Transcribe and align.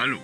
Hallo. 0.00 0.18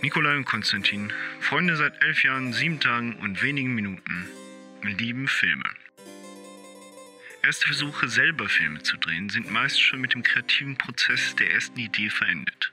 Nikolai 0.00 0.36
und 0.36 0.44
Konstantin, 0.44 1.12
Freunde 1.40 1.74
seit 1.74 2.00
elf 2.00 2.22
Jahren, 2.22 2.52
sieben 2.52 2.78
Tagen 2.78 3.16
und 3.16 3.42
wenigen 3.42 3.74
Minuten, 3.74 4.28
lieben 4.84 5.26
Filme. 5.26 5.64
Erste 7.42 7.66
Versuche, 7.66 8.06
selber 8.06 8.48
Filme 8.48 8.80
zu 8.84 8.96
drehen, 8.96 9.28
sind 9.28 9.50
meist 9.50 9.82
schon 9.82 10.00
mit 10.00 10.14
dem 10.14 10.22
kreativen 10.22 10.78
Prozess 10.78 11.34
der 11.34 11.50
ersten 11.50 11.80
Idee 11.80 12.10
verendet. 12.10 12.72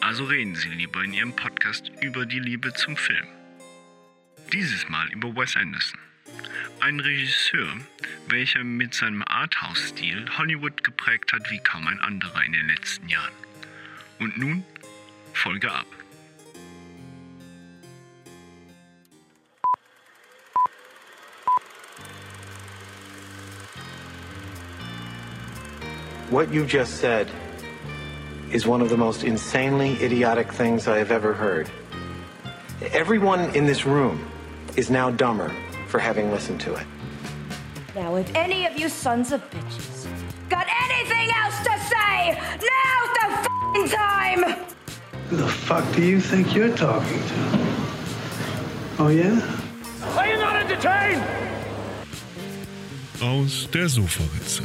Also 0.00 0.24
reden 0.24 0.54
Sie 0.54 0.70
lieber 0.70 1.04
in 1.04 1.12
Ihrem 1.12 1.36
Podcast 1.36 1.92
über 2.00 2.24
die 2.24 2.40
Liebe 2.40 2.72
zum 2.72 2.96
Film. 2.96 3.26
Dieses 4.50 4.88
Mal 4.88 5.12
über 5.12 5.36
Wes 5.36 5.56
Anderson. 5.56 6.00
Ein 6.80 7.00
Regisseur, 7.00 7.76
welcher 8.28 8.64
mit 8.64 8.94
seinem 8.94 9.22
Arthouse-Stil 9.26 10.38
Hollywood 10.38 10.84
geprägt 10.84 11.34
hat 11.34 11.50
wie 11.50 11.58
kaum 11.58 11.86
ein 11.86 12.00
anderer 12.00 12.42
in 12.46 12.54
den 12.54 12.66
letzten 12.66 13.06
Jahren. 13.06 13.49
Und 14.20 14.36
nun 14.38 14.64
Folge 15.32 15.70
ab. 15.70 15.86
What 26.28 26.52
you 26.52 26.64
just 26.66 27.00
said 27.00 27.28
is 28.52 28.66
one 28.66 28.82
of 28.82 28.90
the 28.90 28.96
most 28.96 29.24
insanely 29.24 29.96
idiotic 30.02 30.52
things 30.52 30.86
I 30.86 30.98
have 30.98 31.10
ever 31.10 31.32
heard. 31.32 31.70
Everyone 32.92 33.50
in 33.56 33.66
this 33.66 33.86
room 33.86 34.30
is 34.76 34.90
now 34.90 35.10
dumber 35.10 35.50
for 35.88 35.98
having 35.98 36.30
listened 36.30 36.60
to 36.60 36.74
it. 36.74 36.86
Now, 37.94 38.16
if 38.16 38.32
any 38.34 38.66
of 38.66 38.78
you 38.78 38.88
sons 38.88 39.32
of 39.32 39.40
bitches 39.50 40.06
got 40.48 40.66
anything 40.84 41.30
else 41.42 41.58
to 41.64 41.78
say, 41.88 42.38
now's 42.60 43.09
f***ing 43.80 43.88
time! 43.88 44.56
Who 45.30 45.36
the 45.36 45.48
fuck 45.48 45.84
do 45.94 46.02
you 46.02 46.20
think 46.20 46.54
you're 46.54 46.74
talking 46.76 47.18
to? 47.18 47.58
Oh, 48.98 49.08
yeah? 49.08 49.40
Are 50.16 50.26
you 50.26 50.38
not 50.38 50.56
entertained? 50.56 51.22
Aus 53.20 53.68
der 53.70 53.88
Sofaritze. 53.88 54.62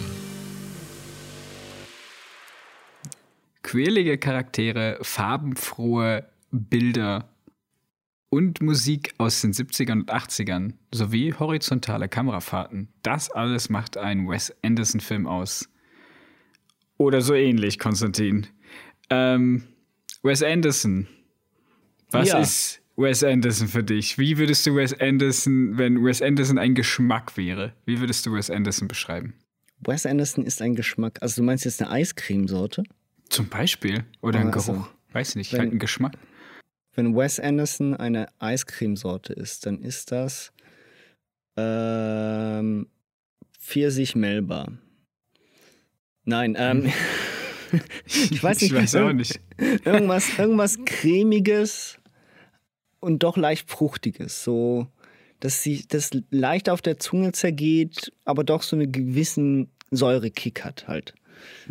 Quirlige 3.64 4.18
Charaktere, 4.18 5.00
farbenfrohe 5.02 6.26
Bilder 6.52 7.30
und 8.30 8.62
Musik 8.62 9.14
aus 9.18 9.42
den 9.42 9.54
70ern 9.54 10.02
und 10.02 10.14
80ern 10.14 10.74
sowie 10.94 11.34
horizontale 11.34 12.08
Kamerafahrten. 12.08 12.90
Das 13.02 13.32
alles 13.32 13.70
macht 13.70 13.98
einen 13.98 14.30
Wes 14.30 14.54
Anderson-Film 14.64 15.28
aus. 15.28 15.68
Oder 16.98 17.22
so 17.22 17.34
ähnlich, 17.34 17.78
Konstantin. 17.80 18.48
Ähm, 19.10 19.64
Wes 20.24 20.42
Anderson. 20.44 21.08
Was 22.12 22.30
Ja. 22.30 22.40
ist 22.40 22.82
Wes 22.98 23.24
Anderson 23.24 23.68
für 23.68 23.84
dich? 23.84 24.18
Wie 24.18 24.38
würdest 24.38 24.66
du 24.66 24.76
Wes 24.76 24.94
Anderson, 25.00 25.78
wenn 25.78 26.04
Wes 26.04 26.22
Anderson 26.22 26.58
ein 26.58 26.76
Geschmack 26.76 27.36
wäre, 27.38 27.74
wie 27.86 28.00
würdest 28.00 28.26
du 28.26 28.34
Wes 28.34 28.50
Anderson 28.50 28.88
beschreiben? 28.88 29.34
Wes 29.86 30.06
Anderson 30.06 30.46
ist 30.46 30.62
ein 30.62 30.76
Geschmack. 30.76 31.20
Also 31.22 31.42
du 31.42 31.46
meinst 31.46 31.66
jetzt 31.66 31.82
eine 31.82 31.92
Eiscremesorte? 31.92 32.84
Zum 33.30 33.50
Beispiel. 33.50 34.06
Oder 34.22 34.40
ein 34.40 34.52
Also, 34.54 34.74
Geruch. 34.74 34.88
Weiß 35.12 35.36
nicht, 35.36 35.52
wenn- 35.54 35.60
halt 35.60 35.72
ein 35.74 35.80
Geschmack. 35.80 36.14
Wenn 36.94 37.16
Wes 37.16 37.40
Anderson 37.42 37.94
eine 37.94 38.28
Eiscremesorte 38.40 39.34
ist, 39.34 39.66
dann 39.66 39.82
ist 39.82 40.12
das 40.14 40.54
ähm, 41.58 42.88
Pfirsich 43.60 44.16
Melba. 44.16 44.68
Nein, 46.24 46.56
ähm, 46.58 46.92
ich 48.06 48.44
weiß 48.44 48.62
nicht. 48.62 48.72
Ich 48.72 48.78
weiß 48.78 48.96
auch 48.96 49.14
nicht. 49.14 49.40
Irgendwas, 49.84 50.38
irgendwas 50.38 50.78
cremiges 50.86 51.98
und 53.00 53.24
doch 53.24 53.38
leicht 53.38 53.70
fruchtiges. 53.70 54.44
So, 54.44 54.88
dass 55.40 55.62
sie 55.64 55.86
das 55.88 56.12
leicht 56.32 56.70
auf 56.70 56.82
der 56.82 56.98
Zunge 56.98 57.32
zergeht, 57.32 58.12
aber 58.26 58.44
doch 58.44 58.64
so 58.64 58.76
einen 58.76 58.92
gewissen 58.92 59.70
Säurekick 59.92 60.64
hat 60.64 60.88
halt. 60.88 61.14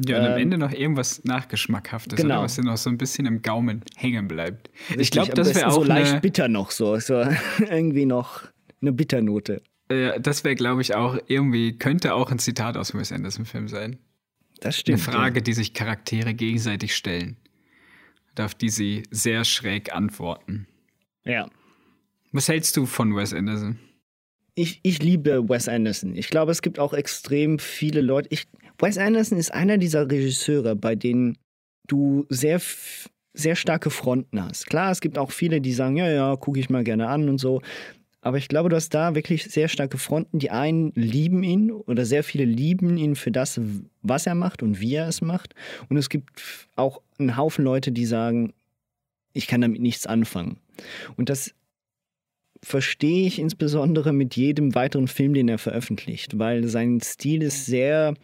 Ja, 0.06 0.19
und 0.20 0.26
am 0.26 0.32
Ähm, 0.34 0.38
Ende 0.38 0.59
noch 0.59 0.72
irgendwas 0.72 1.25
Nachgeschmackhaftes, 1.25 2.20
genau. 2.20 2.43
was 2.43 2.54
dir 2.56 2.62
noch 2.62 2.76
so 2.76 2.91
ein 2.91 2.98
bisschen 2.98 3.26
im 3.26 3.43
Gaumen 3.43 3.82
hängen 3.97 4.28
bleibt. 4.28 4.70
ich 4.91 4.97
Richtig, 4.98 5.10
glaube, 5.10 5.32
am 5.32 5.37
das 5.37 5.54
wäre 5.54 5.66
auch 5.69 5.72
so 5.75 5.84
leicht 5.84 6.12
eine, 6.12 6.20
bitter 6.20 6.48
noch 6.48 6.70
so, 6.70 6.98
so 7.00 7.25
irgendwie 7.59 8.06
noch 8.06 8.43
eine 8.81 8.93
Bitternote. 8.93 9.62
äh, 9.88 10.20
das 10.20 10.44
wäre, 10.44 10.54
glaube 10.54 10.82
ich, 10.82 10.94
auch 10.94 11.19
irgendwie, 11.26 11.76
könnte 11.78 12.14
auch 12.14 12.31
ein 12.31 12.38
Zitat 12.38 12.76
aus 12.76 12.91
dem 12.91 13.00
Wes 13.00 13.10
Anderson-Film 13.10 13.69
sein. 13.69 13.98
Das 14.60 14.76
Eine 14.76 14.81
stimmt. 14.81 15.00
Frage, 15.00 15.42
die 15.42 15.53
sich 15.53 15.75
Charaktere 15.75 16.34
gegenseitig 16.34 16.94
stellen. 16.94 17.37
Und 18.31 18.44
auf 18.44 18.54
die 18.54 18.69
sie 18.69 19.04
sehr 19.10 19.44
schräg 19.44 19.94
antworten. 19.94 20.66
Ja. 21.25 21.32
ja. 21.32 21.50
Was 22.32 22.48
hältst 22.48 22.76
du 22.76 22.87
von 22.87 23.14
Wes 23.14 23.32
Anderson? 23.32 23.78
Ich, 24.56 24.81
ich 24.82 25.03
liebe 25.03 25.48
Wes 25.48 25.69
Anderson. 25.69 26.16
Ich 26.16 26.28
glaube, 26.28 26.53
es 26.53 26.62
gibt 26.62 26.78
auch 26.78 26.93
extrem 26.93 27.59
viele 27.59 28.00
Leute. 28.00 28.28
Ich, 28.31 28.47
Wes 28.78 28.98
Anderson 28.98 29.38
ist 29.38 29.53
einer 29.53 29.78
dieser 29.78 30.10
Regisseure, 30.10 30.76
bei 30.76 30.94
denen 30.94 31.38
du 31.87 32.26
sehr, 32.28 32.60
sehr 33.34 33.56
starke 33.56 33.91
Fronten 33.91 34.43
hast. 34.43 34.66
Klar, 34.66 34.91
es 34.91 35.00
gibt 35.00 35.19
auch 35.19 35.31
viele, 35.31 35.60
die 35.60 35.72
sagen, 35.72 35.97
ja, 35.97 36.10
ja, 36.10 36.37
gucke 36.37 36.59
ich 36.59 36.70
mal 36.70 36.84
gerne 36.84 37.09
an 37.09 37.28
und 37.28 37.38
so. 37.38 37.62
Aber 38.24 38.38
ich 38.38 38.48
glaube, 38.48 38.70
du 38.70 38.76
hast 38.76 38.94
da 38.94 39.14
wirklich 39.14 39.44
sehr 39.44 39.68
starke 39.68 39.98
Fronten. 39.98 40.38
Die 40.38 40.50
einen 40.50 40.92
lieben 40.94 41.42
ihn 41.42 41.70
oder 41.70 42.06
sehr 42.06 42.24
viele 42.24 42.46
lieben 42.46 42.96
ihn 42.96 43.16
für 43.16 43.30
das, 43.30 43.60
was 44.00 44.26
er 44.26 44.34
macht 44.34 44.62
und 44.62 44.80
wie 44.80 44.94
er 44.94 45.06
es 45.06 45.20
macht. 45.20 45.54
Und 45.90 45.98
es 45.98 46.08
gibt 46.08 46.30
auch 46.74 47.02
einen 47.18 47.36
Haufen 47.36 47.66
Leute, 47.66 47.92
die 47.92 48.06
sagen, 48.06 48.54
ich 49.34 49.46
kann 49.46 49.60
damit 49.60 49.82
nichts 49.82 50.06
anfangen. 50.06 50.56
Und 51.18 51.28
das 51.28 51.54
verstehe 52.62 53.26
ich 53.26 53.38
insbesondere 53.38 54.14
mit 54.14 54.36
jedem 54.36 54.74
weiteren 54.74 55.06
Film, 55.06 55.34
den 55.34 55.50
er 55.50 55.58
veröffentlicht, 55.58 56.38
weil 56.38 56.66
sein 56.66 57.02
Stil 57.02 57.42
ist 57.42 57.66
sehr 57.66 58.14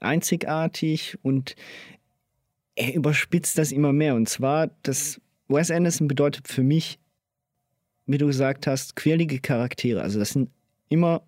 einzigartig 0.00 1.18
und 1.20 1.54
er 2.76 2.94
überspitzt 2.94 3.58
das 3.58 3.72
immer 3.72 3.92
mehr. 3.92 4.14
Und 4.14 4.26
zwar, 4.26 4.70
das 4.84 5.20
Wes 5.48 5.70
Anderson 5.70 6.08
bedeutet 6.08 6.48
für 6.48 6.62
mich, 6.62 6.98
wie 8.10 8.18
du 8.18 8.26
gesagt 8.26 8.66
hast, 8.66 8.96
quirlige 8.96 9.38
Charaktere. 9.38 10.02
Also 10.02 10.18
das 10.18 10.30
sind 10.30 10.50
immer 10.88 11.22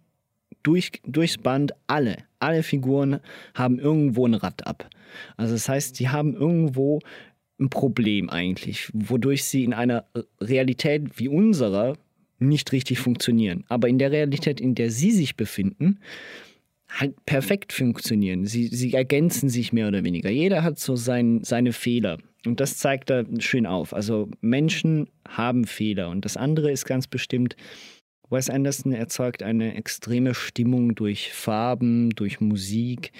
durch, 0.63 0.91
durchs 1.05 1.39
Band 1.39 1.73
alle, 1.87 2.17
alle 2.41 2.63
Figuren 2.63 3.21
haben 3.55 3.79
irgendwo 3.79 4.27
ein 4.27 4.35
Rad 4.35 4.67
ab. 4.67 4.89
Also 5.37 5.55
das 5.55 5.69
heißt, 5.69 5.97
sie 5.97 6.09
haben 6.09 6.35
irgendwo 6.35 7.01
ein 7.61 7.71
Problem 7.71 8.31
eigentlich, 8.31 8.91
wodurch 8.93 9.45
sie 9.45 9.65
in 9.65 9.75
einer 9.75 10.05
Realität 10.41 11.19
wie 11.19 11.29
unserer 11.29 11.97
nicht 12.39 12.73
richtig 12.73 12.99
funktionieren. 12.99 13.65
Aber 13.69 13.89
in 13.89 13.99
der 13.99 14.11
Realität, 14.11 14.61
in 14.61 14.75
der 14.75 14.91
sie 14.91 15.13
sich 15.13 15.37
befinden, 15.37 16.01
halt 16.89 17.25
perfekt 17.25 17.73
funktionieren. 17.73 18.45
Sie, 18.45 18.67
sie 18.67 18.93
ergänzen 18.95 19.49
sich 19.49 19.73
mehr 19.73 19.89
oder 19.89 20.03
weniger. 20.03 20.31
Jeder 20.31 20.65
hat 20.65 20.81
so 20.81 20.97
sein, 20.97 21.45
seine 21.45 21.73
Fehler. 21.73 22.19
Und 22.47 22.61
das 22.61 22.77
zeigt 22.77 23.11
er 23.11 23.25
schön 23.39 23.67
auf. 23.67 23.95
Also 23.95 24.29
Menschen 24.41 25.09
haben 25.29 25.65
Fehler. 25.65 26.11
Und 26.11 26.25
das 26.25 26.37
andere 26.37 26.71
ist 26.71 26.85
ganz 26.85 27.07
bestimmt, 27.07 27.57
Wes 28.31 28.49
Anderson 28.51 28.93
erzeugt 28.93 29.43
eine 29.43 29.75
extreme 29.75 30.35
Stimmung 30.35 30.95
durch 30.95 31.33
Farben, 31.33 32.11
durch 32.11 32.41
Musik, 32.41 33.13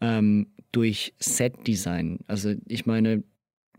ähm, 0.00 0.46
durch 0.72 1.12
Setdesign. 1.18 2.20
Also 2.26 2.54
ich 2.66 2.86
meine, 2.86 3.24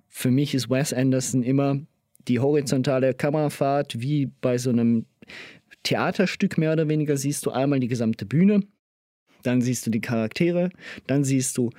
für 0.08 0.32
mich 0.32 0.54
ist 0.54 0.70
Wes 0.70 0.94
Anderson 0.94 1.44
immer 1.44 1.80
die 2.28 2.40
horizontale 2.40 3.14
Kamerafahrt, 3.14 4.02
wie 4.02 4.28
bei 4.42 4.58
so 4.58 4.70
einem 4.70 5.06
Theaterstück 5.84 6.58
mehr 6.58 6.74
oder 6.74 6.88
weniger, 6.88 7.16
siehst 7.16 7.46
du 7.46 7.52
einmal 7.52 7.80
die 7.80 7.88
gesamte 7.88 8.26
Bühne, 8.26 8.62
dann 9.44 9.62
siehst 9.62 9.86
du 9.86 9.92
die 9.92 10.02
Charaktere, 10.02 10.70
dann 11.08 11.24
siehst 11.24 11.58
du 11.58 11.70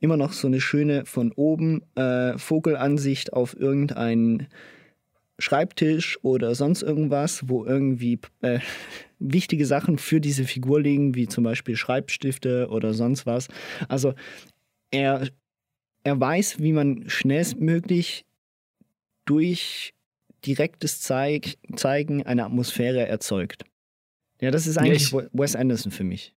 immer 0.00 0.16
noch 0.16 0.32
so 0.32 0.46
eine 0.46 0.60
schöne 0.60 1.06
von 1.06 1.32
oben 1.32 1.82
äh, 1.94 2.36
Vogelansicht 2.38 3.32
auf 3.32 3.56
irgendeinen 3.58 4.48
Schreibtisch 5.38 6.18
oder 6.22 6.54
sonst 6.54 6.82
irgendwas, 6.82 7.48
wo 7.48 7.64
irgendwie 7.64 8.20
äh, 8.42 8.60
wichtige 9.18 9.66
Sachen 9.66 9.98
für 9.98 10.20
diese 10.20 10.44
Figur 10.44 10.80
liegen, 10.80 11.14
wie 11.14 11.26
zum 11.26 11.42
Beispiel 11.44 11.76
Schreibstifte 11.76 12.68
oder 12.70 12.94
sonst 12.94 13.26
was. 13.26 13.48
Also 13.88 14.14
er, 14.90 15.28
er 16.04 16.20
weiß, 16.20 16.60
wie 16.60 16.72
man 16.72 17.08
schnellstmöglich 17.08 18.24
durch 19.24 19.94
direktes 20.46 21.00
Zeig, 21.00 21.54
Zeigen 21.74 22.22
eine 22.24 22.44
Atmosphäre 22.44 23.06
erzeugt. 23.08 23.64
Ja, 24.40 24.50
das 24.50 24.66
ist 24.66 24.76
eigentlich 24.78 25.04
ich- 25.12 25.28
Wes 25.32 25.56
Anderson 25.56 25.90
für 25.90 26.04
mich. 26.04 26.34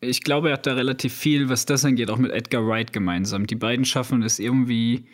Ich 0.00 0.22
glaube, 0.22 0.48
er 0.48 0.54
hat 0.54 0.66
da 0.66 0.74
relativ 0.74 1.14
viel, 1.14 1.48
was 1.48 1.66
das 1.66 1.84
angeht, 1.84 2.10
auch 2.10 2.18
mit 2.18 2.30
Edgar 2.30 2.66
Wright 2.66 2.92
gemeinsam. 2.92 3.46
Die 3.46 3.54
beiden 3.54 3.84
schaffen 3.84 4.22
es 4.22 4.38
irgendwie 4.38 5.06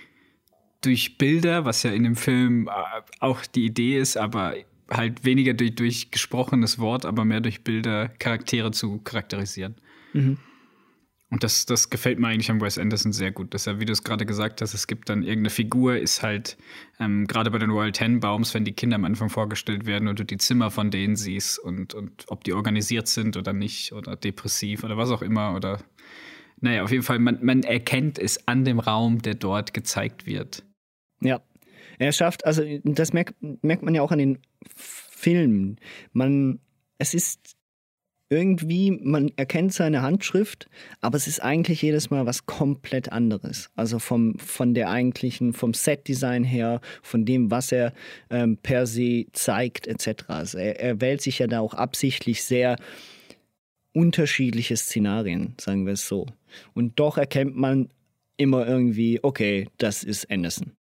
durch 0.80 1.16
Bilder, 1.18 1.64
was 1.64 1.82
ja 1.84 1.92
in 1.92 2.02
dem 2.02 2.16
Film 2.16 2.68
äh, 2.68 2.70
auch 3.20 3.46
die 3.46 3.64
Idee 3.66 3.98
ist, 3.98 4.16
aber 4.16 4.54
halt 4.90 5.24
weniger 5.24 5.54
durch, 5.54 5.74
durch 5.74 6.10
gesprochenes 6.10 6.78
Wort, 6.78 7.04
aber 7.06 7.24
mehr 7.24 7.40
durch 7.40 7.62
Bilder 7.62 8.08
Charaktere 8.08 8.72
zu 8.72 8.98
charakterisieren. 8.98 9.76
Und 11.32 11.42
das, 11.42 11.64
das 11.64 11.88
gefällt 11.88 12.18
mir 12.18 12.28
eigentlich 12.28 12.50
an 12.50 12.60
Wes 12.60 12.76
Anderson 12.76 13.10
sehr 13.14 13.32
gut, 13.32 13.54
dass 13.54 13.66
er, 13.66 13.80
wie 13.80 13.86
du 13.86 13.92
es 13.94 14.04
gerade 14.04 14.26
gesagt 14.26 14.60
hast, 14.60 14.74
es 14.74 14.86
gibt 14.86 15.08
dann 15.08 15.22
irgendeine 15.22 15.48
Figur, 15.48 15.96
ist 15.96 16.22
halt 16.22 16.58
ähm, 17.00 17.26
gerade 17.26 17.50
bei 17.50 17.56
den 17.56 17.70
Royal 17.70 17.90
Tenenbaums, 17.90 18.52
wenn 18.52 18.66
die 18.66 18.74
Kinder 18.74 18.96
am 18.96 19.06
Anfang 19.06 19.30
vorgestellt 19.30 19.86
werden 19.86 20.08
und 20.08 20.18
du 20.18 20.26
die 20.26 20.36
Zimmer 20.36 20.70
von 20.70 20.90
denen 20.90 21.16
siehst 21.16 21.58
und, 21.58 21.94
und 21.94 22.26
ob 22.28 22.44
die 22.44 22.52
organisiert 22.52 23.08
sind 23.08 23.38
oder 23.38 23.54
nicht 23.54 23.94
oder 23.94 24.14
depressiv 24.14 24.84
oder 24.84 24.98
was 24.98 25.10
auch 25.10 25.22
immer 25.22 25.56
oder 25.56 25.78
naja, 26.60 26.84
auf 26.84 26.90
jeden 26.90 27.02
Fall, 27.02 27.18
man, 27.18 27.38
man 27.42 27.62
erkennt 27.62 28.18
es 28.18 28.46
an 28.46 28.66
dem 28.66 28.78
Raum, 28.78 29.22
der 29.22 29.34
dort 29.34 29.72
gezeigt 29.72 30.26
wird. 30.26 30.62
Ja, 31.22 31.40
er 31.98 32.12
schafft, 32.12 32.44
also 32.44 32.62
das 32.84 33.14
merkt, 33.14 33.36
merkt 33.62 33.82
man 33.82 33.94
ja 33.94 34.02
auch 34.02 34.12
an 34.12 34.18
den 34.18 34.38
Filmen. 34.76 35.80
Man, 36.12 36.60
es 36.98 37.14
ist 37.14 37.56
irgendwie, 38.32 38.90
man 38.90 39.30
erkennt 39.36 39.74
seine 39.74 40.00
Handschrift, 40.00 40.70
aber 41.02 41.18
es 41.18 41.26
ist 41.26 41.42
eigentlich 41.42 41.82
jedes 41.82 42.08
Mal 42.08 42.24
was 42.24 42.46
komplett 42.46 43.12
anderes. 43.12 43.70
Also 43.76 43.98
vom, 43.98 44.38
von 44.38 44.72
der 44.72 44.88
eigentlichen, 44.88 45.52
vom 45.52 45.74
Set-Design 45.74 46.42
her, 46.42 46.80
von 47.02 47.26
dem, 47.26 47.50
was 47.50 47.72
er 47.72 47.92
ähm, 48.30 48.56
per 48.56 48.86
se 48.86 49.26
zeigt, 49.32 49.86
etc. 49.86 50.24
Also 50.28 50.56
er, 50.56 50.80
er 50.80 51.00
wählt 51.02 51.20
sich 51.20 51.40
ja 51.40 51.46
da 51.46 51.60
auch 51.60 51.74
absichtlich 51.74 52.42
sehr 52.42 52.76
unterschiedliche 53.92 54.78
Szenarien, 54.78 55.54
sagen 55.60 55.84
wir 55.84 55.92
es 55.92 56.08
so. 56.08 56.26
Und 56.72 56.98
doch 56.98 57.18
erkennt 57.18 57.54
man 57.54 57.90
immer 58.38 58.66
irgendwie, 58.66 59.20
okay, 59.22 59.68
das 59.76 60.04
ist 60.04 60.30
Anderson. 60.30 60.72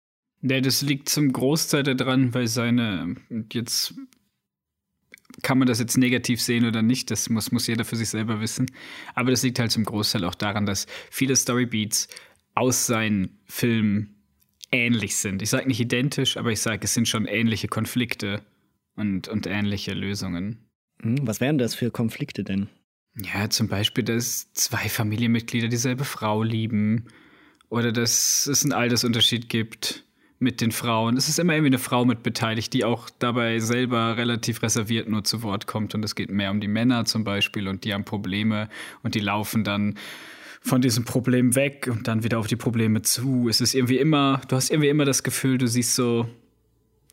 Ja, 0.42 0.62
das 0.62 0.82
liegt 0.84 1.10
zum 1.10 1.34
Großteil 1.34 1.84
daran, 1.84 2.34
weil 2.34 2.48
seine, 2.48 3.18
jetzt 3.52 3.94
kann 5.44 5.58
man 5.58 5.68
das 5.68 5.80
jetzt 5.80 5.98
negativ 5.98 6.42
sehen 6.42 6.66
oder 6.66 6.82
nicht, 6.82 7.12
das 7.12 7.30
muss, 7.30 7.52
muss 7.52 7.68
jeder 7.68 7.86
für 7.86 7.96
sich 7.96 8.10
selber 8.10 8.42
wissen. 8.42 8.68
Aber 9.16 9.32
das 9.32 9.44
liegt 9.44 9.60
halt 9.60 9.72
zum 9.72 9.86
Großteil 9.86 10.24
auch 10.26 10.36
daran, 10.36 10.66
dass 10.66 10.88
viele 11.10 11.36
Storybeats 11.36 12.08
aus 12.56 12.86
seinen 12.86 13.40
Filmen 13.46 14.16
ähnlich 14.72 15.16
sind. 15.16 15.42
Ich 15.42 15.50
sage 15.50 15.68
nicht 15.68 15.80
identisch, 15.80 16.38
aber 16.38 16.52
ich 16.52 16.62
sage, 16.62 16.82
es 16.84 16.94
sind 16.94 17.08
schon 17.08 17.26
ähnliche 17.26 17.68
Konflikte 17.68 18.42
und, 18.96 19.28
und 19.28 19.48
ähnliche 19.48 19.94
Lösungen. 19.94 20.70
Hm, 21.02 21.28
was 21.28 21.42
wären 21.42 21.58
das 21.58 21.76
für 21.76 21.92
Konflikte 21.92 22.44
denn? 22.44 22.70
Ja, 23.16 23.50
zum 23.50 23.68
Beispiel, 23.68 24.04
dass 24.04 24.54
zwei 24.54 24.88
Familienmitglieder 24.88 25.68
dieselbe 25.68 26.06
Frau 26.06 26.44
lieben 26.44 27.08
oder 27.70 27.92
dass 27.92 28.48
es 28.48 28.64
einen 28.64 28.74
Altersunterschied 28.74 29.50
gibt 29.50 30.06
mit 30.42 30.60
den 30.60 30.72
Frauen. 30.72 31.18
Es 31.18 31.30
ist 31.30 31.38
immer 31.40 31.54
irgendwie 31.54 31.70
eine 31.70 31.78
Frau 31.78 32.04
mit 32.04 32.24
beteiligt, 32.24 32.74
die 32.74 32.84
auch 32.84 33.10
dabei 33.20 33.60
selber 33.60 34.18
relativ 34.18 34.64
reserviert 34.64 35.08
nur 35.08 35.24
zu 35.24 35.44
Wort 35.44 35.68
kommt. 35.68 35.94
Und 35.94 36.04
es 36.04 36.16
geht 36.16 36.32
mehr 36.32 36.50
um 36.50 36.60
die 36.60 36.68
Männer 36.68 37.06
zum 37.06 37.24
Beispiel 37.24 37.68
und 37.68 37.86
die 37.86 37.94
haben 37.94 38.06
Probleme 38.06 38.68
und 39.04 39.14
die 39.14 39.20
laufen 39.20 39.64
dann 39.64 39.96
von 40.60 40.82
diesem 40.82 41.06
Problem 41.06 41.56
weg 41.56 41.88
und 41.92 42.08
dann 42.08 42.24
wieder 42.24 42.40
auf 42.40 42.48
die 42.48 42.56
Probleme 42.56 43.04
zu. 43.04 43.50
Es 43.50 43.62
ist 43.62 43.76
irgendwie 43.76 43.98
immer, 43.98 44.42
du 44.48 44.56
hast 44.56 44.72
irgendwie 44.72 44.90
immer 44.90 45.06
das 45.06 45.22
Gefühl, 45.22 45.60
du 45.60 45.68
siehst 45.68 45.96
so 45.96 46.28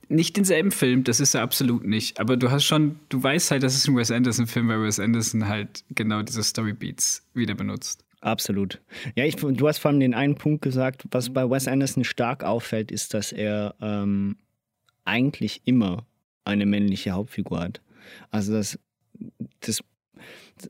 nicht 0.09 0.37
denselben 0.39 0.71
Film, 0.71 1.05
das 1.05 1.21
ist 1.21 1.35
er 1.35 1.43
absolut 1.43 1.85
nicht. 1.85 2.19
Aber 2.19 2.39
du 2.39 2.51
hast 2.51 2.65
schon, 2.65 2.99
du 3.11 3.23
weißt 3.23 3.51
halt, 3.51 3.63
das 3.63 3.75
ist 3.75 3.87
ein 3.89 3.97
Wes 3.97 4.11
Anderson-Film, 4.11 4.69
weil 4.69 4.83
Wes 4.83 4.99
Anderson 4.99 5.49
halt 5.49 5.85
genau 5.91 6.23
diese 6.23 6.43
Storybeats 6.43 7.27
wieder 7.35 7.55
benutzt. 7.55 8.05
Absolut. 8.21 8.81
Ja, 9.15 9.25
ich, 9.25 9.37
du 9.37 9.69
hast 9.69 9.79
vor 9.79 9.91
allem 9.91 10.01
den 10.01 10.15
einen 10.15 10.35
Punkt 10.35 10.63
gesagt, 10.63 11.05
was 11.11 11.33
bei 11.33 11.49
Wes 11.49 11.69
Anderson 11.69 12.05
stark 12.05 12.43
auffällt, 12.43 12.91
ist, 12.91 13.15
dass 13.15 13.33
er 13.33 13.75
ähm, 13.81 14.37
eigentlich 15.05 15.63
immer 15.65 16.07
eine 16.45 16.67
männliche 16.67 17.13
Hauptfigur 17.13 17.61
hat. 17.61 17.81
Also 18.31 18.55
dass, 18.55 18.79
dass 19.61 19.83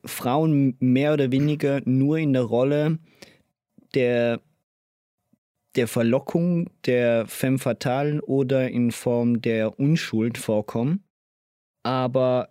Frauen 0.05 0.77
mehr 0.81 1.15
oder 1.15 1.33
weniger 1.33 1.81
nur 1.85 2.19
in 2.19 2.35
der 2.35 2.43
Rolle 2.43 2.99
der, 3.95 4.41
der 5.77 5.89
Verlockung 5.89 6.71
der 6.85 7.27
Femme 7.27 7.59
fatale 7.59 8.21
oder 8.23 8.69
in 8.69 8.91
Form 8.91 9.41
der 9.41 9.79
Unschuld 9.79 10.37
vorkommen. 10.37 11.03
Aber 11.83 12.51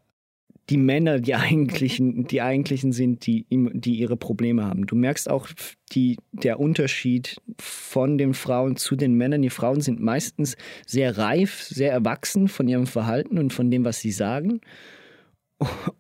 die 0.69 0.77
Männer 0.77 1.19
die 1.19 1.35
eigentlichen, 1.35 2.27
die 2.27 2.41
eigentlichen 2.41 2.91
sind, 2.91 3.25
die, 3.25 3.45
die 3.49 3.95
ihre 3.95 4.17
Probleme 4.17 4.65
haben. 4.65 4.85
Du 4.85 4.95
merkst 4.95 5.29
auch 5.29 5.47
die, 5.93 6.17
der 6.31 6.59
Unterschied 6.59 7.41
von 7.59 8.17
den 8.17 8.33
Frauen 8.33 8.75
zu 8.75 8.95
den 8.95 9.13
Männern. 9.13 9.41
Die 9.41 9.49
Frauen 9.49 9.81
sind 9.81 10.01
meistens 10.01 10.57
sehr 10.85 11.17
reif, 11.17 11.63
sehr 11.63 11.91
erwachsen 11.91 12.47
von 12.47 12.67
ihrem 12.67 12.87
Verhalten 12.87 13.37
und 13.37 13.53
von 13.53 13.71
dem, 13.71 13.85
was 13.85 13.99
sie 13.99 14.11
sagen. 14.11 14.61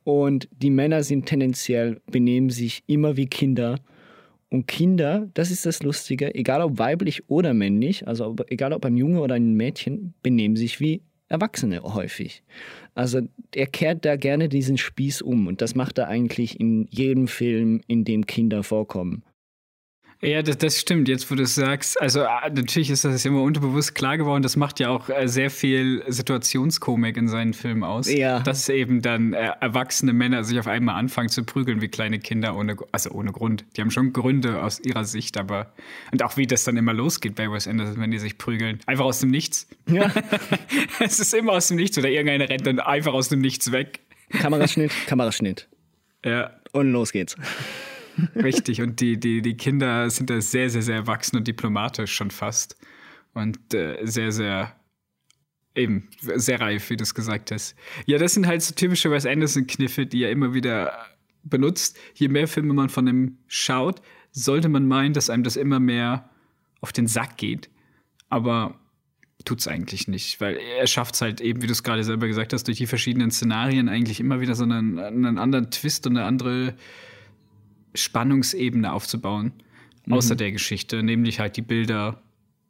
Und 0.03 0.49
die 0.51 0.69
Männer 0.69 1.03
sind 1.03 1.25
tendenziell, 1.25 2.01
benehmen 2.11 2.49
sich 2.49 2.83
immer 2.87 3.17
wie 3.17 3.27
Kinder. 3.27 3.79
Und 4.49 4.67
Kinder, 4.67 5.29
das 5.33 5.49
ist 5.51 5.65
das 5.65 5.81
Lustige, 5.83 6.33
egal 6.35 6.61
ob 6.61 6.77
weiblich 6.77 7.29
oder 7.29 7.53
männlich, 7.53 8.07
also 8.07 8.35
egal 8.47 8.73
ob 8.73 8.85
ein 8.85 8.95
Junge 8.95 9.21
oder 9.21 9.35
ein 9.35 9.53
Mädchen, 9.55 10.13
benehmen 10.21 10.55
sich 10.55 10.79
wie 10.79 11.01
Erwachsene 11.29 11.81
häufig. 11.83 12.43
Also 12.95 13.21
er 13.53 13.67
kehrt 13.67 14.05
da 14.05 14.15
gerne 14.15 14.49
diesen 14.49 14.77
Spieß 14.77 15.21
um 15.21 15.47
und 15.47 15.61
das 15.61 15.75
macht 15.75 15.97
er 15.97 16.07
eigentlich 16.07 16.59
in 16.59 16.87
jedem 16.89 17.27
Film, 17.27 17.81
in 17.87 18.05
dem 18.05 18.25
Kinder 18.25 18.63
vorkommen. 18.63 19.23
Ja, 20.21 20.41
das, 20.41 20.57
das 20.57 20.79
stimmt. 20.79 21.07
Jetzt, 21.07 21.29
wo 21.29 21.35
du 21.35 21.43
es 21.43 21.53
sagst, 21.53 22.01
also 22.01 22.23
ah, 22.23 22.49
natürlich 22.49 22.89
ist 22.89 23.05
das 23.05 23.23
immer 23.23 23.41
unterbewusst 23.41 23.93
klar 23.93 24.17
geworden. 24.17 24.41
Das 24.41 24.55
macht 24.55 24.79
ja 24.79 24.89
auch 24.89 25.09
äh, 25.09 25.27
sehr 25.27 25.51
viel 25.51 26.03
Situationskomik 26.07 27.17
in 27.17 27.27
seinen 27.27 27.53
Filmen 27.53 27.83
aus. 27.83 28.11
Ja. 28.11 28.39
Dass 28.39 28.67
eben 28.69 29.03
dann 29.03 29.33
äh, 29.33 29.51
erwachsene 29.61 30.13
Männer 30.13 30.43
sich 30.43 30.59
auf 30.59 30.67
einmal 30.67 30.95
anfangen 30.95 31.29
zu 31.29 31.43
prügeln 31.43 31.81
wie 31.81 31.87
kleine 31.87 32.17
Kinder 32.17 32.55
ohne, 32.55 32.77
also 32.91 33.11
ohne 33.11 33.31
Grund. 33.31 33.65
Die 33.75 33.81
haben 33.81 33.91
schon 33.91 34.11
Gründe 34.11 34.63
aus 34.63 34.79
ihrer 34.79 35.05
Sicht, 35.05 35.37
aber 35.37 35.71
und 36.11 36.23
auch 36.23 36.35
wie 36.35 36.47
das 36.47 36.63
dann 36.63 36.77
immer 36.77 36.93
losgeht 36.93 37.35
bei 37.35 37.51
Wes 37.51 37.67
Anderson, 37.67 38.01
wenn 38.01 38.09
die 38.09 38.19
sich 38.19 38.39
prügeln, 38.39 38.79
einfach 38.87 39.05
aus 39.05 39.19
dem 39.19 39.29
Nichts. 39.29 39.67
Ja. 39.87 40.11
es 40.99 41.19
ist 41.19 41.33
immer 41.35 41.53
aus 41.53 41.67
dem 41.67 41.77
Nichts 41.77 41.97
oder 41.97 42.09
irgendeiner 42.09 42.49
rennt 42.49 42.65
dann 42.65 42.79
einfach 42.79 43.13
aus 43.13 43.29
dem 43.29 43.39
Nichts 43.39 43.71
weg. 43.71 43.99
Kameraschnitt, 44.31 44.91
Kameraschnitt. 45.05 45.67
Ja. 46.25 46.51
Und 46.71 46.91
los 46.91 47.11
geht's. 47.11 47.35
Richtig, 48.35 48.81
und 48.81 48.99
die, 48.99 49.19
die, 49.19 49.41
die 49.41 49.57
Kinder 49.57 50.09
sind 50.09 50.29
da 50.29 50.41
sehr, 50.41 50.69
sehr, 50.69 50.81
sehr 50.81 50.95
erwachsen 50.95 51.37
und 51.37 51.47
diplomatisch 51.47 52.13
schon 52.13 52.31
fast. 52.31 52.77
Und 53.33 53.73
äh, 53.73 53.97
sehr, 54.03 54.31
sehr, 54.31 54.75
eben, 55.75 56.09
sehr 56.19 56.59
reif, 56.59 56.89
wie 56.89 56.97
du 56.97 57.03
es 57.03 57.13
gesagt 57.13 57.51
hast. 57.51 57.75
Ja, 58.05 58.17
das 58.17 58.33
sind 58.33 58.47
halt 58.47 58.61
so 58.61 58.73
typische 58.73 59.11
Wes 59.11 59.25
Anderson-Kniffe, 59.25 60.05
die 60.05 60.23
er 60.23 60.31
immer 60.31 60.53
wieder 60.53 60.93
benutzt. 61.43 61.97
Je 62.15 62.27
mehr 62.27 62.47
Filme 62.47 62.73
man 62.73 62.89
von 62.89 63.07
ihm 63.07 63.37
schaut, 63.47 64.01
sollte 64.31 64.69
man 64.69 64.87
meinen, 64.87 65.13
dass 65.13 65.29
einem 65.29 65.43
das 65.43 65.55
immer 65.55 65.79
mehr 65.79 66.29
auf 66.81 66.91
den 66.91 67.07
Sack 67.07 67.37
geht. 67.37 67.69
Aber 68.29 68.79
tut 69.45 69.59
es 69.59 69.67
eigentlich 69.67 70.07
nicht, 70.07 70.41
weil 70.41 70.57
er 70.57 70.87
schafft 70.87 71.15
es 71.15 71.21
halt 71.21 71.41
eben, 71.41 71.61
wie 71.61 71.67
du 71.67 71.71
es 71.71 71.83
gerade 71.83 72.03
selber 72.03 72.27
gesagt 72.27 72.53
hast, 72.53 72.67
durch 72.67 72.77
die 72.77 72.87
verschiedenen 72.87 73.31
Szenarien 73.31 73.87
eigentlich 73.87 74.19
immer 74.19 74.41
wieder 74.41 74.55
so 74.55 74.63
einen, 74.63 74.99
einen 74.99 75.37
anderen 75.37 75.71
Twist 75.71 76.05
und 76.07 76.17
eine 76.17 76.25
andere 76.25 76.75
Spannungsebene 77.95 78.91
aufzubauen, 78.91 79.53
mhm. 80.05 80.13
außer 80.13 80.35
der 80.35 80.51
Geschichte, 80.51 81.03
nämlich 81.03 81.39
halt 81.39 81.57
die 81.57 81.61
Bilder, 81.61 82.21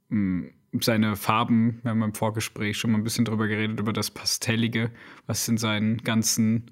hm, 0.09 0.51
seine 0.79 1.15
Farben. 1.15 1.79
Wir 1.83 1.91
haben 1.91 2.03
im 2.03 2.13
Vorgespräch 2.13 2.77
schon 2.77 2.91
mal 2.91 2.97
ein 2.97 3.03
bisschen 3.03 3.25
drüber 3.25 3.47
geredet, 3.47 3.79
über 3.79 3.93
das 3.93 4.11
Pastellige, 4.11 4.91
was 5.25 5.47
in 5.47 5.57
seinen 5.57 5.97
ganzen 5.99 6.71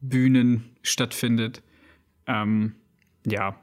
Bühnen 0.00 0.70
stattfindet. 0.82 1.62
Ähm, 2.26 2.74
ja, 3.26 3.58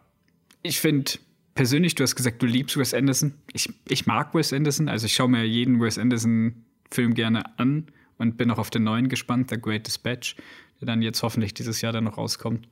ich 0.64 0.80
finde 0.80 1.12
persönlich, 1.54 1.96
du 1.96 2.04
hast 2.04 2.16
gesagt, 2.16 2.42
du 2.42 2.46
liebst 2.46 2.78
Wes 2.78 2.94
Anderson. 2.94 3.34
Ich, 3.54 3.70
ich 3.88 4.06
mag 4.06 4.34
Wes 4.34 4.54
Anderson, 4.54 4.90
also 4.90 5.06
ich 5.06 5.14
schaue 5.14 5.30
mir 5.30 5.46
jeden 5.46 5.80
Wes 5.82 5.98
Anderson-Film 5.98 7.14
gerne 7.14 7.58
an 7.58 7.88
und 8.18 8.38
bin 8.38 8.52
auch 8.52 8.58
auf 8.58 8.70
den 8.70 8.84
neuen 8.84 9.10
gespannt, 9.10 9.50
The 9.50 9.60
Great 9.60 9.88
Dispatch, 9.88 10.36
der 10.80 10.88
dann 10.88 11.02
jetzt 11.02 11.24
hoffentlich 11.24 11.54
dieses 11.54 11.82
Jahr 11.82 11.94
dann 11.94 12.04
noch 12.04 12.18
rauskommt. 12.18 12.68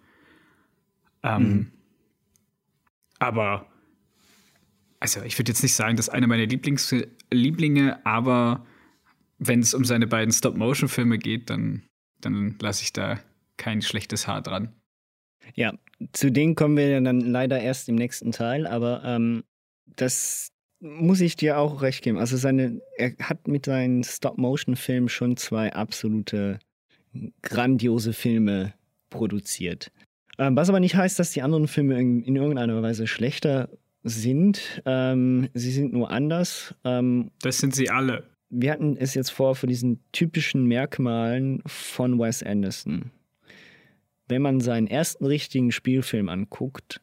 Ähm, 1.23 1.43
mhm. 1.43 1.71
Aber, 3.19 3.67
also 4.99 5.21
ich 5.23 5.37
würde 5.39 5.51
jetzt 5.51 5.63
nicht 5.63 5.75
sagen, 5.75 5.95
das 5.95 6.07
ist 6.07 6.13
einer 6.13 6.27
meiner 6.27 6.45
Lieblings 6.45 6.93
Lieblinge, 7.31 8.05
aber 8.05 8.65
wenn 9.39 9.61
es 9.61 9.73
um 9.73 9.85
seine 9.85 10.07
beiden 10.07 10.31
Stop-Motion-Filme 10.31 11.17
geht, 11.17 11.49
dann, 11.49 11.83
dann 12.21 12.57
lasse 12.61 12.83
ich 12.83 12.93
da 12.93 13.19
kein 13.57 13.81
schlechtes 13.81 14.27
Haar 14.27 14.41
dran. 14.41 14.73
Ja, 15.55 15.73
zu 16.13 16.31
denen 16.31 16.55
kommen 16.55 16.77
wir 16.77 17.01
dann 17.01 17.19
leider 17.19 17.59
erst 17.59 17.89
im 17.89 17.95
nächsten 17.95 18.31
Teil, 18.31 18.67
aber 18.67 19.03
ähm, 19.03 19.43
das 19.95 20.49
muss 20.79 21.21
ich 21.21 21.35
dir 21.35 21.57
auch 21.57 21.81
recht 21.81 22.03
geben. 22.03 22.17
Also 22.17 22.35
seine, 22.37 22.81
er 22.97 23.15
hat 23.21 23.47
mit 23.47 23.65
seinen 23.65 24.03
Stop-Motion-Filmen 24.03 25.09
schon 25.09 25.37
zwei 25.37 25.71
absolute 25.73 26.59
grandiose 27.41 28.11
Filme 28.13 28.73
produziert. 29.09 29.91
Ähm, 30.37 30.55
was 30.55 30.69
aber 30.69 30.79
nicht 30.79 30.95
heißt, 30.95 31.19
dass 31.19 31.31
die 31.31 31.41
anderen 31.41 31.67
Filme 31.67 31.99
in, 31.99 32.23
in 32.23 32.35
irgendeiner 32.35 32.81
Weise 32.81 33.07
schlechter 33.07 33.69
sind. 34.03 34.81
Ähm, 34.85 35.49
sie 35.53 35.71
sind 35.71 35.93
nur 35.93 36.11
anders. 36.11 36.75
Ähm, 36.83 37.31
das 37.41 37.59
sind 37.59 37.75
sie 37.75 37.89
alle. 37.89 38.29
Wir 38.49 38.71
hatten 38.71 38.97
es 38.97 39.13
jetzt 39.13 39.31
vor 39.31 39.55
für 39.55 39.67
diesen 39.67 39.99
typischen 40.11 40.65
Merkmalen 40.65 41.61
von 41.65 42.19
Wes 42.19 42.43
Anderson. 42.43 43.11
Wenn 44.27 44.41
man 44.41 44.59
seinen 44.59 44.87
ersten 44.87 45.25
richtigen 45.25 45.71
Spielfilm 45.71 46.29
anguckt, 46.29 47.01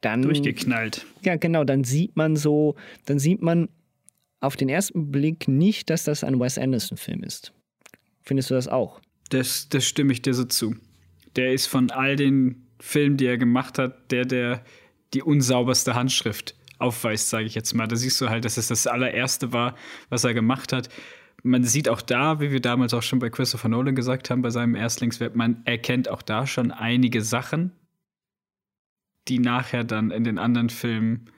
dann. 0.00 0.22
Durchgeknallt. 0.22 1.06
Ja, 1.22 1.36
genau, 1.36 1.64
dann 1.64 1.84
sieht 1.84 2.16
man 2.16 2.36
so, 2.36 2.76
dann 3.06 3.18
sieht 3.18 3.42
man 3.42 3.68
auf 4.40 4.56
den 4.56 4.68
ersten 4.68 5.10
Blick 5.10 5.48
nicht, 5.48 5.90
dass 5.90 6.04
das 6.04 6.24
ein 6.24 6.38
Wes 6.38 6.58
Anderson-Film 6.58 7.22
ist. 7.22 7.52
Findest 8.22 8.50
du 8.50 8.54
das 8.54 8.68
auch? 8.68 9.00
Das, 9.30 9.68
das 9.68 9.86
stimme 9.86 10.12
ich 10.12 10.22
dir 10.22 10.34
so 10.34 10.44
zu. 10.44 10.76
Der 11.36 11.52
ist 11.52 11.66
von 11.66 11.90
all 11.90 12.16
den 12.16 12.66
Filmen, 12.80 13.16
die 13.16 13.26
er 13.26 13.38
gemacht 13.38 13.78
hat, 13.78 14.10
der, 14.10 14.24
der 14.24 14.64
die 15.14 15.22
unsauberste 15.22 15.94
Handschrift 15.94 16.54
aufweist, 16.78 17.30
sage 17.30 17.44
ich 17.44 17.54
jetzt 17.54 17.74
mal. 17.74 17.86
Da 17.86 17.96
siehst 17.96 18.20
du 18.20 18.28
halt, 18.28 18.44
dass 18.44 18.56
es 18.56 18.68
das 18.68 18.86
allererste 18.86 19.52
war, 19.52 19.74
was 20.08 20.24
er 20.24 20.34
gemacht 20.34 20.72
hat. 20.72 20.88
Man 21.42 21.64
sieht 21.64 21.88
auch 21.88 22.02
da, 22.02 22.40
wie 22.40 22.50
wir 22.50 22.60
damals 22.60 22.92
auch 22.92 23.02
schon 23.02 23.18
bei 23.18 23.30
Christopher 23.30 23.68
Nolan 23.68 23.94
gesagt 23.94 24.30
haben, 24.30 24.42
bei 24.42 24.50
seinem 24.50 24.74
Erstlingswerk, 24.74 25.36
man 25.36 25.62
erkennt 25.64 26.08
auch 26.08 26.22
da 26.22 26.46
schon 26.46 26.72
einige 26.72 27.22
Sachen, 27.22 27.72
die 29.28 29.38
nachher 29.38 29.84
dann 29.84 30.10
in 30.10 30.24
den 30.24 30.38
anderen 30.38 30.70
Filmen 30.70 31.30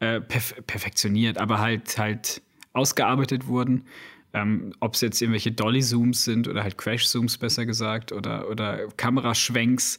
äh, 0.00 0.20
perf 0.20 0.54
perfektioniert, 0.66 1.38
aber 1.38 1.58
halt 1.58 1.98
halt 1.98 2.42
ausgearbeitet 2.72 3.46
wurden. 3.46 3.84
Ähm, 4.32 4.74
Ob 4.80 4.94
es 4.94 5.00
jetzt 5.00 5.20
irgendwelche 5.22 5.52
Dolly-Zooms 5.52 6.24
sind 6.24 6.48
oder 6.48 6.62
halt 6.62 6.76
Crash-Zooms, 6.76 7.38
besser 7.38 7.64
gesagt, 7.66 8.12
oder, 8.12 8.50
oder 8.50 8.88
Kameraschwenks. 8.96 9.98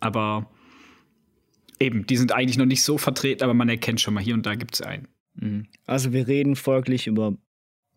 Aber 0.00 0.50
eben, 1.78 2.06
die 2.06 2.16
sind 2.16 2.32
eigentlich 2.32 2.58
noch 2.58 2.66
nicht 2.66 2.82
so 2.82 2.98
vertreten, 2.98 3.44
aber 3.44 3.54
man 3.54 3.68
erkennt 3.68 4.00
schon 4.00 4.14
mal 4.14 4.22
hier 4.22 4.34
und 4.34 4.44
da 4.44 4.54
gibt 4.54 4.74
es 4.74 4.82
einen. 4.82 5.08
Mhm. 5.34 5.66
Also 5.86 6.12
wir 6.12 6.26
reden 6.26 6.56
folglich 6.56 7.06
über 7.06 7.36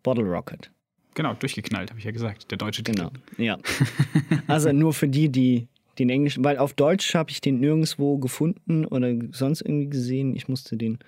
Bottle 0.02 0.24
Rocket. 0.24 0.70
Genau, 1.14 1.34
durchgeknallt, 1.34 1.90
habe 1.90 1.98
ich 1.98 2.04
ja 2.04 2.12
gesagt, 2.12 2.50
der 2.50 2.58
deutsche 2.58 2.84
Titel. 2.84 3.10
Genau, 3.10 3.12
ja. 3.38 3.58
Also 4.46 4.72
nur 4.72 4.92
für 4.92 5.08
die, 5.08 5.28
die 5.28 5.66
den 5.98 6.10
englischen, 6.10 6.44
weil 6.44 6.58
auf 6.58 6.74
Deutsch 6.74 7.14
habe 7.14 7.30
ich 7.30 7.40
den 7.40 7.58
nirgendwo 7.60 8.18
gefunden 8.18 8.84
oder 8.84 9.12
sonst 9.32 9.62
irgendwie 9.62 9.88
gesehen. 9.88 10.36
Ich 10.36 10.48
musste 10.48 10.76
den, 10.76 10.98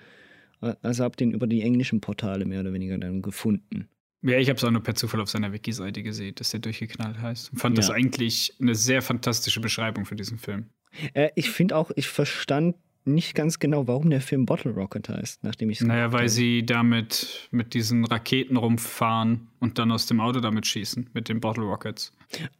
also 0.61 1.03
habe 1.03 1.15
den 1.15 1.31
über 1.31 1.47
die 1.47 1.61
englischen 1.61 2.01
Portale 2.01 2.45
mehr 2.45 2.61
oder 2.61 2.73
weniger 2.73 2.97
dann 2.97 3.21
gefunden. 3.21 3.89
Ja, 4.23 4.37
ich 4.37 4.49
habe 4.49 4.57
es 4.57 4.63
auch 4.63 4.71
nur 4.71 4.83
per 4.83 4.93
Zufall 4.93 5.19
auf 5.19 5.29
seiner 5.29 5.51
Wiki-Seite 5.51 6.03
gesehen, 6.03 6.35
dass 6.35 6.51
der 6.51 6.59
durchgeknallt 6.59 7.19
heißt. 7.19 7.51
Und 7.53 7.59
fand 7.59 7.77
ja. 7.77 7.81
das 7.81 7.89
eigentlich 7.89 8.55
eine 8.61 8.75
sehr 8.75 9.01
fantastische 9.01 9.61
Beschreibung 9.61 10.05
für 10.05 10.15
diesen 10.15 10.37
Film. 10.37 10.69
Äh, 11.13 11.29
ich 11.35 11.49
finde 11.49 11.75
auch, 11.75 11.91
ich 11.95 12.07
verstand 12.07 12.75
nicht 13.05 13.33
ganz 13.35 13.59
genau, 13.59 13.87
warum 13.87 14.09
der 14.09 14.21
Film 14.21 14.45
Bottle 14.45 14.71
Rocket 14.71 15.09
heißt, 15.09 15.43
nachdem 15.43 15.69
ich 15.69 15.81
es 15.81 15.87
Naja, 15.87 16.11
weil 16.11 16.21
habe. 16.21 16.29
sie 16.29 16.65
damit 16.65 17.49
mit 17.51 17.73
diesen 17.73 18.05
Raketen 18.05 18.57
rumfahren 18.57 19.47
und 19.59 19.79
dann 19.79 19.91
aus 19.91 20.05
dem 20.05 20.19
Auto 20.19 20.39
damit 20.39 20.67
schießen, 20.67 21.09
mit 21.13 21.29
den 21.29 21.39
Bottle 21.39 21.63
Rockets. 21.63 22.13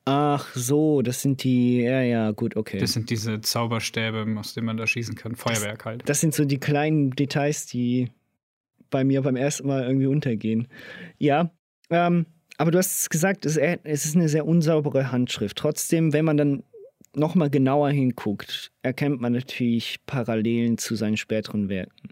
Ach 0.05 0.53
so, 0.55 1.01
das 1.01 1.21
sind 1.21 1.43
die, 1.43 1.81
ja, 1.81 2.01
ja, 2.01 2.31
gut, 2.31 2.55
okay. 2.55 2.79
Das 2.79 2.93
sind 2.93 3.10
diese 3.10 3.41
Zauberstäbe, 3.41 4.25
aus 4.38 4.53
denen 4.53 4.65
man 4.65 4.77
da 4.77 4.88
schießen 4.88 5.15
kann, 5.15 5.36
Feuerwerk 5.36 5.79
das, 5.79 5.86
halt. 5.86 6.10
Das 6.10 6.21
sind 6.21 6.33
so 6.33 6.45
die 6.45 6.60
kleinen 6.60 7.12
Details, 7.12 7.67
die 7.67 8.10
bei 8.89 9.03
mir 9.03 9.21
beim 9.21 9.36
ersten 9.36 9.67
Mal 9.67 9.83
irgendwie 9.83 10.07
untergehen. 10.07 10.67
Ja, 11.17 11.51
ähm, 11.89 12.25
aber 12.57 12.71
du 12.71 12.77
hast 12.77 13.10
gesagt, 13.10 13.45
es 13.45 13.57
ist 13.57 14.15
eine 14.15 14.29
sehr 14.29 14.45
unsaubere 14.45 15.12
Handschrift. 15.12 15.57
Trotzdem, 15.57 16.13
wenn 16.13 16.25
man 16.25 16.38
dann 16.38 16.63
nochmal 17.15 17.50
genauer 17.50 17.89
hinguckt, 17.89 18.72
erkennt 18.82 19.20
man 19.20 19.34
natürlich 19.34 20.00
Parallelen 20.06 20.77
zu 20.77 20.96
seinen 20.96 21.18
späteren 21.18 21.70
Werken. 21.70 22.10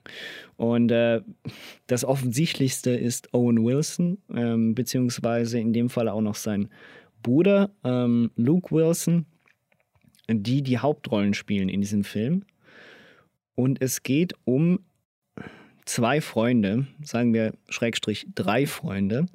Und 0.58 0.92
äh, 0.92 1.22
das 1.88 2.04
Offensichtlichste 2.04 2.92
ist 2.92 3.34
Owen 3.34 3.64
Wilson, 3.64 4.18
ähm, 4.34 4.76
beziehungsweise 4.76 5.60
in 5.60 5.74
dem 5.74 5.90
Fall 5.90 6.10
auch 6.10 6.22
noch 6.22 6.36
sein 6.36 6.70
Bruder 7.24 7.72
ähm, 7.84 8.32
Luke 8.36 8.74
Wilson, 8.76 9.26
die 10.28 10.62
die 10.62 10.78
Hauptrollen 10.78 11.34
spielen 11.34 11.70
in 11.70 11.82
diesem 11.82 12.04
Film. 12.04 12.44
Und 13.56 13.82
es 13.82 14.04
geht 14.04 14.34
um 14.46 14.80
zwei 15.86 16.22
Freunde, 16.22 16.88
sagen 17.02 17.34
wir 17.34 17.54
Schrägstrich 17.68 18.28
drei 18.36 18.68
Freunde, 18.68 19.26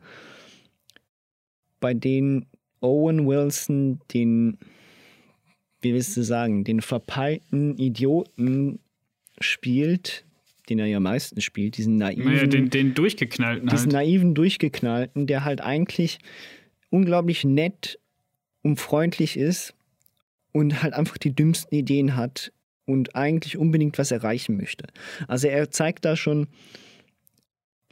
bei 1.81 1.95
denen 1.95 2.47
Owen 2.81 3.27
Wilson 3.27 4.01
den 4.13 4.59
wie 5.85 5.95
willst 5.95 6.17
du 6.17 6.23
sagen, 6.23 6.65
den 6.65 6.81
verpeilten 6.81 7.77
Idioten 7.77 8.81
spielt, 9.41 10.25
den 10.69 10.79
er 10.79 10.87
ja 10.87 10.99
meistens 10.99 11.45
spielt, 11.45 11.77
diesen 11.77 11.97
naiven. 11.97 12.25
Naja, 12.25 12.47
den, 12.47 12.71
den 12.71 12.95
durchgeknallten 12.95 13.69
Diesen 13.69 13.93
halt. 13.95 14.07
naiven 14.07 14.35
durchgeknallten, 14.35 15.27
der 15.27 15.45
halt 15.45 15.61
eigentlich 15.61 16.19
unglaublich 16.91 17.45
nett 17.45 17.99
und 18.63 18.81
freundlich 18.81 19.37
ist 19.37 19.75
und 20.53 20.83
halt 20.83 20.95
einfach 20.95 21.19
die 21.19 21.35
dümmsten 21.35 21.77
Ideen 21.77 22.17
hat 22.17 22.53
und 22.87 23.15
eigentlich 23.15 23.57
unbedingt 23.57 23.99
was 23.99 24.11
erreichen 24.11 24.57
möchte. 24.57 24.87
Also 25.29 25.49
er 25.49 25.71
zeigt 25.71 26.05
da 26.05 26.17
schon, 26.17 26.47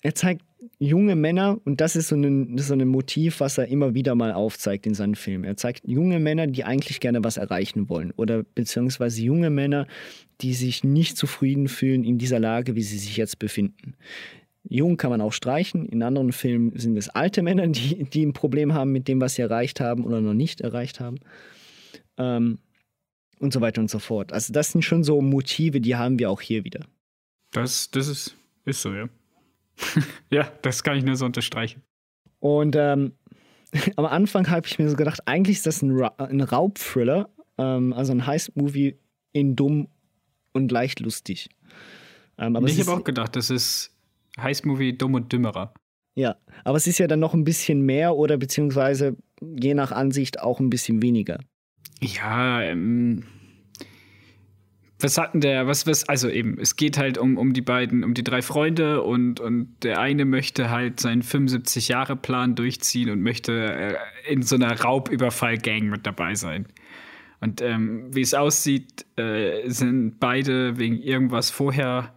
er 0.03 0.15
zeigt 0.15 0.43
junge 0.78 1.16
Männer, 1.16 1.59
und 1.64 1.81
das 1.81 1.97
ist 1.97 2.09
so 2.09 2.16
ein, 2.16 2.57
so 2.59 2.75
ein 2.75 2.87
Motiv, 2.88 3.40
was 3.40 3.59
er 3.59 3.69
immer 3.69 3.95
wieder 3.95 4.14
mal 4.14 4.33
aufzeigt 4.33 4.87
in 4.87 4.95
seinen 4.95 5.14
Filmen. 5.14 5.45
Er 5.45 5.57
zeigt 5.57 5.87
junge 5.87 6.19
Männer, 6.19 6.47
die 6.47 6.64
eigentlich 6.64 7.00
gerne 7.00 7.23
was 7.25 7.37
erreichen 7.37 7.88
wollen. 7.88 8.12
Oder 8.16 8.42
beziehungsweise 8.42 9.23
junge 9.23 9.50
Männer, 9.50 9.87
die 10.40 10.54
sich 10.54 10.85
nicht 10.85 11.16
zufrieden 11.16 11.69
fühlen 11.69 12.04
in 12.04 12.19
dieser 12.19 12.40
Lage, 12.40 12.76
wie 12.76 12.83
sie 12.83 12.99
sich 12.99 13.16
jetzt 13.16 13.38
befinden. 13.38 13.95
Jung 14.69 14.97
kann 14.97 15.11
man 15.11 15.21
auch 15.21 15.33
streichen. 15.33 15.87
In 15.87 16.02
anderen 16.02 16.33
Filmen 16.33 16.78
sind 16.78 16.97
es 16.97 17.09
alte 17.09 17.42
Männer, 17.42 17.66
die, 17.69 18.04
die 18.04 18.25
ein 18.25 18.33
Problem 18.33 18.75
haben 18.75 18.92
mit 18.92 19.09
dem, 19.09 19.21
was 19.21 19.35
sie 19.35 19.42
erreicht 19.42 19.81
haben 19.81 20.04
oder 20.04 20.21
noch 20.21 20.35
nicht 20.35 20.61
erreicht 20.61 21.00
haben. 21.00 21.19
Ähm, 22.16 22.59
und 23.38 23.52
so 23.52 23.61
weiter 23.61 23.81
und 23.81 23.90
so 23.90 23.99
fort. 23.99 24.33
Also 24.33 24.52
das 24.52 24.71
sind 24.71 24.83
schon 24.83 25.02
so 25.02 25.21
Motive, 25.21 25.81
die 25.81 25.97
haben 25.97 26.19
wir 26.21 26.31
auch 26.31 26.40
hier 26.40 26.64
wieder. 26.64 26.87
Das, 27.50 27.90
das 27.90 28.07
ist, 28.07 28.37
ist 28.64 28.83
so, 28.83 28.95
ja. 28.95 29.09
ja, 30.31 30.50
das 30.62 30.83
kann 30.83 30.97
ich 30.97 31.05
nur 31.05 31.17
so 31.17 31.25
unterstreichen. 31.25 31.83
Und 32.41 32.76
ähm, 32.76 33.12
am 33.97 34.07
Anfang 34.07 34.49
habe 34.50 34.67
ich 34.67 34.79
mir 34.79 34.88
so 34.88 34.97
gedacht, 34.97 35.21
eigentlich 35.26 35.59
ist 35.59 35.67
das 35.67 35.83
ein, 35.83 35.93
Ra 35.93 36.14
ein 36.19 36.41
Raubthriller, 36.41 37.29
ähm, 37.59 37.93
also 37.93 38.12
ein 38.12 38.26
Heist-Movie 38.26 38.97
in 39.33 39.57
dumm 39.57 39.88
und 40.52 40.71
leicht 40.71 41.00
lustig. 41.00 41.49
Ähm, 42.38 42.57
aber 42.57 42.67
ich 42.67 42.81
habe 42.81 42.93
auch 42.93 43.05
gedacht, 43.05 43.37
das 43.37 43.50
ist 43.50 43.95
Heist-Movie 44.38 44.97
dumm 44.97 45.14
und 45.14 45.33
dümmerer. 45.33 45.73
Ja, 46.14 46.37
aber 46.64 46.76
es 46.76 46.87
ist 46.87 46.99
ja 46.99 47.07
dann 47.07 47.21
noch 47.21 47.33
ein 47.33 47.45
bisschen 47.45 47.81
mehr 47.81 48.17
oder 48.17 48.37
beziehungsweise 48.37 49.17
je 49.41 49.75
nach 49.75 49.93
Ansicht 49.93 50.41
auch 50.41 50.61
ein 50.61 50.69
bisschen 50.69 51.00
weniger. 51.00 51.38
Ja, 52.00 52.61
ähm, 52.62 53.25
was 55.02 55.18
hatten 55.18 55.40
der, 55.40 55.66
was, 55.66 55.87
was, 55.87 56.09
also 56.09 56.28
eben, 56.28 56.59
es 56.59 56.76
geht 56.76 56.99
halt 56.99 57.18
um, 57.18 57.37
um 57.38 57.52
die 57.52 57.62
beiden, 57.62 58.04
um 58.04 58.14
die 58.14 58.25
drei 58.25 58.42
Freunde 58.42 59.02
und, 59.02 59.40
und 59.40 59.75
der 59.82 60.00
eine 60.00 60.25
möchte 60.25 60.71
halt 60.71 61.00
seinen 61.00 61.23
75-Jahre-Plan 61.23 62.54
durchziehen 62.54 63.11
und 63.11 63.23
möchte 63.23 63.52
äh, 63.52 63.97
in 64.30 64.42
so 64.42 64.56
einer 64.56 64.80
Raubüberfall-Gang 64.80 65.85
mit 65.85 66.06
dabei 66.06 66.35
sein. 66.35 66.66
Und 67.40 67.61
ähm, 67.61 68.14
wie 68.14 68.21
es 68.21 68.35
aussieht, 68.35 69.04
äh, 69.16 69.68
sind 69.68 70.21
beide 70.21 70.78
wegen 70.78 70.97
irgendwas 70.99 71.50
vorher 71.50 72.14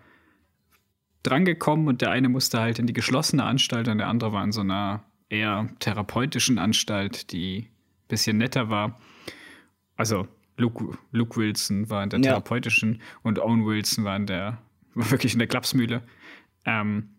drangekommen 1.23 1.87
und 1.87 2.01
der 2.01 2.11
eine 2.11 2.29
musste 2.29 2.59
halt 2.59 2.77
in 2.77 2.85
die 2.85 2.93
geschlossene 2.93 3.43
Anstalt 3.43 3.87
und 3.87 3.97
der 3.97 4.07
andere 4.07 4.33
war 4.33 4.43
in 4.43 4.51
so 4.51 4.61
einer 4.61 5.03
eher 5.29 5.67
therapeutischen 5.79 6.59
Anstalt, 6.59 7.31
die 7.31 7.61
ein 7.61 8.07
bisschen 8.07 8.37
netter 8.37 8.69
war. 8.69 8.99
Also 9.95 10.27
Luke, 10.57 10.97
Luke 11.11 11.39
Wilson 11.39 11.89
war 11.89 12.03
in 12.03 12.09
der 12.09 12.21
therapeutischen 12.21 13.01
und 13.23 13.39
Owen 13.39 13.65
Wilson 13.65 14.03
war 14.03 14.15
in 14.15 14.25
der, 14.25 14.61
war 14.93 15.11
wirklich 15.11 15.33
in 15.33 15.39
der 15.39 15.47
Klapsmühle. 15.47 16.01
Ähm, 16.65 17.09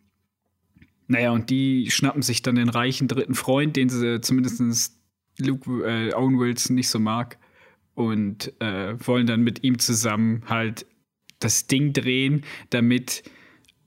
naja, 1.09 1.31
und 1.31 1.51
die 1.51 1.91
schnappen 1.91 2.23
sich 2.23 2.43
dann 2.43 2.57
den 2.57 2.69
reichen 2.69 3.09
dritten 3.09 3.35
Freund, 3.35 3.77
den 3.77 3.89
sie 3.89 4.21
zumindest 4.21 4.99
Luke, 5.39 5.71
äh, 5.85 6.13
Owen 6.15 6.39
Wilson 6.39 6.75
nicht 6.75 6.89
so 6.89 6.99
mag, 6.99 7.39
und 7.97 8.53
äh, 8.61 8.95
wollen 9.07 9.27
dann 9.27 9.41
mit 9.41 9.65
ihm 9.65 9.79
zusammen 9.79 10.43
halt 10.47 10.87
das 11.41 11.67
Ding 11.67 11.93
drehen, 11.93 12.45
damit 12.71 13.25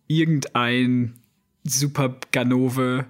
irgendein 0.07 1.19
Super 1.63 2.17
Ganove 2.31 3.05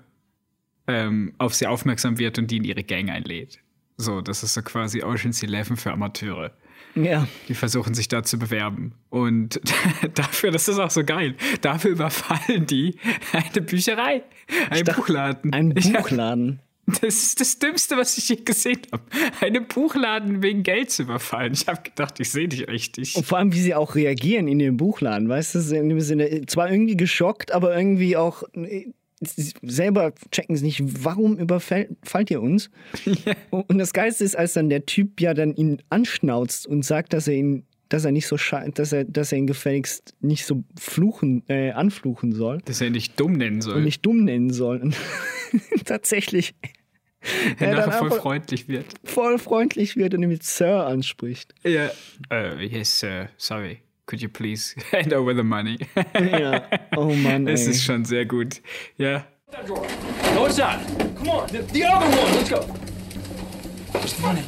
ähm, 0.87 1.33
auf 1.37 1.55
sie 1.55 1.67
aufmerksam 1.67 2.19
wird 2.19 2.37
und 2.37 2.51
die 2.51 2.57
in 2.57 2.65
ihre 2.65 2.83
Gang 2.83 3.09
einlädt. 3.09 3.59
So, 4.01 4.21
das 4.21 4.43
ist 4.43 4.53
so 4.53 4.61
quasi 4.61 5.03
Ocean's 5.03 5.43
Eleven 5.43 5.75
für 5.75 5.91
Amateure. 5.91 6.51
Ja. 6.95 7.27
Die 7.49 7.53
versuchen 7.53 7.93
sich 7.93 8.07
da 8.07 8.23
zu 8.23 8.39
bewerben. 8.39 8.93
Und 9.09 9.59
dafür, 10.15 10.51
das 10.51 10.69
ist 10.69 10.79
auch 10.79 10.89
so 10.89 11.03
geil, 11.03 11.35
dafür 11.59 11.91
überfallen 11.91 12.65
die 12.65 12.95
eine 13.33 13.61
Bücherei, 13.61 14.23
einen 14.69 14.85
Buchladen. 14.85 15.53
Ein 15.53 15.73
Buchladen. 15.73 16.61
Das 16.85 17.03
ist 17.03 17.41
das 17.41 17.59
Dümmste, 17.59 17.97
was 17.97 18.17
ich 18.17 18.29
je 18.29 18.37
gesehen 18.37 18.79
habe. 18.91 19.03
Einen 19.41 19.67
Buchladen 19.67 20.41
wegen 20.41 20.63
Geld 20.63 20.89
zu 20.89 21.03
überfallen. 21.03 21.53
Ich 21.53 21.67
habe 21.67 21.83
gedacht, 21.83 22.19
ich 22.19 22.31
sehe 22.31 22.47
dich 22.47 22.67
richtig. 22.67 23.15
Und 23.15 23.27
vor 23.27 23.37
allem, 23.37 23.53
wie 23.53 23.59
sie 23.59 23.75
auch 23.75 23.95
reagieren 23.95 24.47
in 24.47 24.59
dem 24.59 24.77
Buchladen. 24.77 25.29
Weißt 25.29 25.53
du, 25.53 25.59
in 25.75 25.89
dem 25.89 25.99
Sinne, 25.99 26.45
zwar 26.47 26.71
irgendwie 26.71 26.97
geschockt, 26.97 27.51
aber 27.51 27.75
irgendwie 27.77 28.17
auch 28.17 28.43
selber 29.21 30.13
checken 30.31 30.55
sie 30.55 30.65
nicht, 30.65 30.81
warum 31.03 31.37
überfällt 31.37 32.31
ihr 32.31 32.41
uns? 32.41 32.69
Ja. 33.05 33.33
Und 33.49 33.77
das 33.77 33.93
Geilste 33.93 34.23
ist, 34.23 34.37
als 34.37 34.53
dann 34.53 34.69
der 34.69 34.85
Typ 34.85 35.19
ja 35.19 35.33
dann 35.33 35.53
ihn 35.55 35.81
anschnauzt 35.89 36.67
und 36.67 36.83
sagt, 36.83 37.13
dass 37.13 37.27
er 37.27 37.33
ihn 37.35 37.65
dass 37.89 38.05
er 38.05 38.11
nicht 38.11 38.27
so 38.27 38.37
dass 38.75 38.93
er, 38.93 39.03
dass 39.03 39.31
er 39.31 39.39
ihn 39.39 39.47
gefälligst 39.47 40.13
nicht 40.21 40.45
so 40.45 40.63
fluchen, 40.79 41.43
äh, 41.49 41.71
anfluchen 41.71 42.31
soll. 42.33 42.59
Dass 42.65 42.81
er 42.81 42.91
nicht 42.91 43.19
dumm 43.19 43.33
nennen 43.33 43.61
soll. 43.61 43.77
Und 43.77 43.83
nicht 43.83 44.05
dumm 44.05 44.23
nennen 44.23 44.51
soll. 44.51 44.79
Und 44.79 44.95
tatsächlich. 45.85 46.53
er 47.57 47.75
nachher 47.75 47.93
voll 47.93 48.11
freundlich 48.11 48.67
wird. 48.67 48.85
Voll 49.03 49.39
freundlich 49.39 49.97
wird 49.97 50.13
und 50.13 50.21
ihn 50.21 50.29
mit 50.29 50.43
Sir 50.43 50.85
anspricht. 50.85 51.55
Ja. 51.63 51.89
Uh, 52.31 52.59
yes, 52.59 52.99
sir. 52.99 53.29
Sorry. 53.37 53.79
Could 54.09 54.23
you 54.23 54.29
please 54.29 54.73
hand 54.91 55.13
over 55.13 55.35
the 55.35 55.43
money? 55.43 55.77
ja. 56.15 56.61
Oh 56.97 57.13
Mann. 57.13 57.47
Es 57.47 57.67
ist 57.67 57.83
schon 57.83 58.05
sehr 58.05 58.25
gut. 58.25 58.59
Ja. 58.97 59.23
No, 60.33 60.45
it's 60.47 60.57
not. 60.57 60.79
Come 61.15 61.29
on, 61.29 61.47
the, 61.49 61.61
the 61.73 61.83
other 61.85 62.07
one. 62.07 62.33
Let's 62.33 62.49
go. 62.49 62.61
Where's 63.91 64.13
the 64.13 64.21
money? 64.23 64.43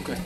Okay. 0.00 0.20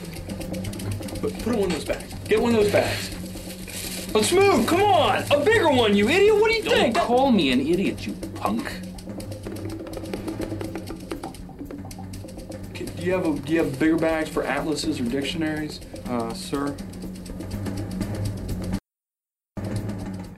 Put, 1.21 1.33
put 1.39 1.47
it 1.47 1.53
in 1.53 1.59
one 1.61 1.71
of 1.71 1.71
those 1.71 1.85
bags. 1.85 2.13
Get 2.27 2.41
one 2.41 2.53
of 2.53 2.63
those 2.63 2.71
bags. 2.73 4.13
Let's 4.13 4.31
move. 4.33 4.67
Come 4.67 4.81
on, 4.81 5.23
a 5.31 5.39
bigger 5.45 5.69
one, 5.71 5.95
you 5.95 6.09
idiot. 6.09 6.35
What 6.35 6.49
do 6.51 6.57
you 6.57 6.63
Don't 6.63 6.73
think? 6.93 6.97
call 6.97 7.31
me 7.31 7.49
an 7.53 7.61
idiot, 7.61 8.05
you 8.05 8.11
punk. 8.35 8.69
Okay, 12.71 12.85
Do 12.85 13.03
you 13.03 13.13
have 13.13 13.25
a, 13.25 13.39
do 13.39 13.53
you 13.53 13.59
have 13.63 13.79
bigger 13.79 13.95
bags 13.97 14.27
for 14.29 14.43
atlases 14.43 14.99
or 14.99 15.05
dictionaries, 15.05 15.79
uh, 16.09 16.33
sir? 16.33 16.75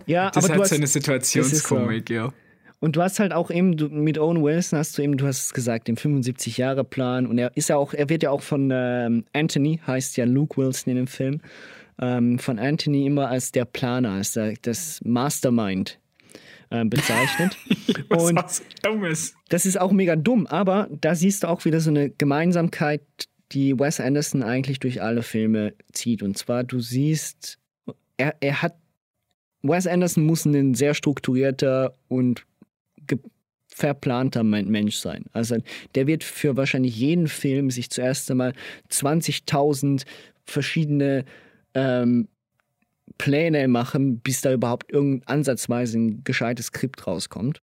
Ja, 0.06 0.30
Das 0.32 0.44
aber 0.44 0.54
hat 0.54 0.60
du 0.60 0.64
hast, 0.64 0.70
seine 0.70 0.88
Situationskomik, 0.88 2.10
ja. 2.10 2.32
Und 2.80 2.96
du 2.96 3.02
hast 3.02 3.20
halt 3.20 3.34
auch 3.34 3.50
eben, 3.50 3.78
du, 3.78 3.88
mit 3.88 4.20
Owen 4.20 4.44
Wilson 4.44 4.78
hast 4.78 4.98
du 4.98 5.02
eben, 5.02 5.18
du 5.18 5.26
hast 5.26 5.46
es 5.46 5.54
gesagt, 5.54 5.88
den 5.88 5.98
75-Jahre-Plan. 5.98 7.26
Und 7.26 7.38
er 7.38 7.56
ist 7.56 7.70
ja 7.70 7.78
auch, 7.78 7.94
er 7.94 8.10
wird 8.10 8.24
ja 8.24 8.32
auch 8.32 8.42
von 8.42 8.70
ähm, 8.72 9.26
Anthony, 9.34 9.80
heißt 9.88 10.18
ja 10.18 10.26
Luke 10.26 10.58
Wilson 10.58 10.92
in 10.92 10.98
dem 10.98 11.08
Film, 11.08 11.42
ähm, 12.00 12.38
von 12.38 12.60
Anthony 12.60 13.06
immer 13.06 13.30
als 13.30 13.52
der 13.52 13.66
Planer, 13.66 14.12
als 14.12 14.34
der, 14.34 14.54
das 14.62 15.00
Mastermind 15.04 16.00
äh, 16.70 16.86
bezeichnet. 16.86 17.58
Was 18.10 18.24
Und 18.24 18.36
was 18.36 18.62
Dummes. 18.84 19.34
das 19.50 19.66
ist 19.66 19.80
auch 19.80 19.92
mega 19.92 20.16
dumm, 20.16 20.48
aber 20.48 20.88
da 21.02 21.16
siehst 21.16 21.44
du 21.44 21.48
auch 21.48 21.66
wieder 21.66 21.80
so 21.80 21.90
eine 21.90 22.10
Gemeinsamkeit, 22.10 23.02
die 23.52 23.78
Wes 23.80 24.00
Anderson 24.00 24.44
eigentlich 24.44 24.80
durch 24.80 25.02
alle 25.02 25.24
Filme 25.24 25.74
zieht. 25.92 26.22
Und 26.22 26.38
zwar, 26.38 26.64
du 26.64 26.80
siehst, 26.80 27.58
er, 28.18 28.36
er 28.42 28.62
hat, 28.62 28.76
Wes 29.68 29.88
Anderson 29.88 30.26
muss 30.26 30.46
ein 30.46 30.74
sehr 30.76 30.94
strukturierter 30.94 31.96
und 32.08 32.46
verplanter 33.68 34.44
Men- 34.44 34.70
Mensch 34.70 34.96
sein. 34.96 35.26
Also 35.34 35.58
der 35.96 36.08
wird 36.08 36.24
für 36.24 36.56
wahrscheinlich 36.56 36.96
jeden 36.98 37.28
Film 37.28 37.70
sich 37.72 37.90
zuerst 37.90 38.32
einmal 38.32 38.54
20.000 38.90 40.06
verschiedene 40.46 41.26
ähm, 41.74 42.30
Pläne 43.18 43.68
machen, 43.68 44.20
bis 44.20 44.42
da 44.42 44.54
überhaupt 44.54 44.92
irgendein 44.92 45.28
ansatzweise 45.28 46.00
ein 46.00 46.24
gescheites 46.24 46.68
Skript 46.68 47.06
rauskommt. 47.06 47.62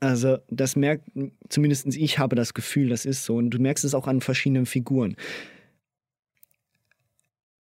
Also 0.00 0.38
das 0.50 0.76
merkt, 0.76 1.08
zumindest 1.48 1.86
ich 1.86 2.18
habe 2.18 2.36
das 2.36 2.52
Gefühl, 2.54 2.88
das 2.88 3.06
ist 3.06 3.24
so. 3.24 3.36
Und 3.36 3.50
du 3.50 3.58
merkst 3.58 3.84
es 3.84 3.94
auch 3.94 4.06
an 4.06 4.20
verschiedenen 4.20 4.66
Figuren. 4.66 5.16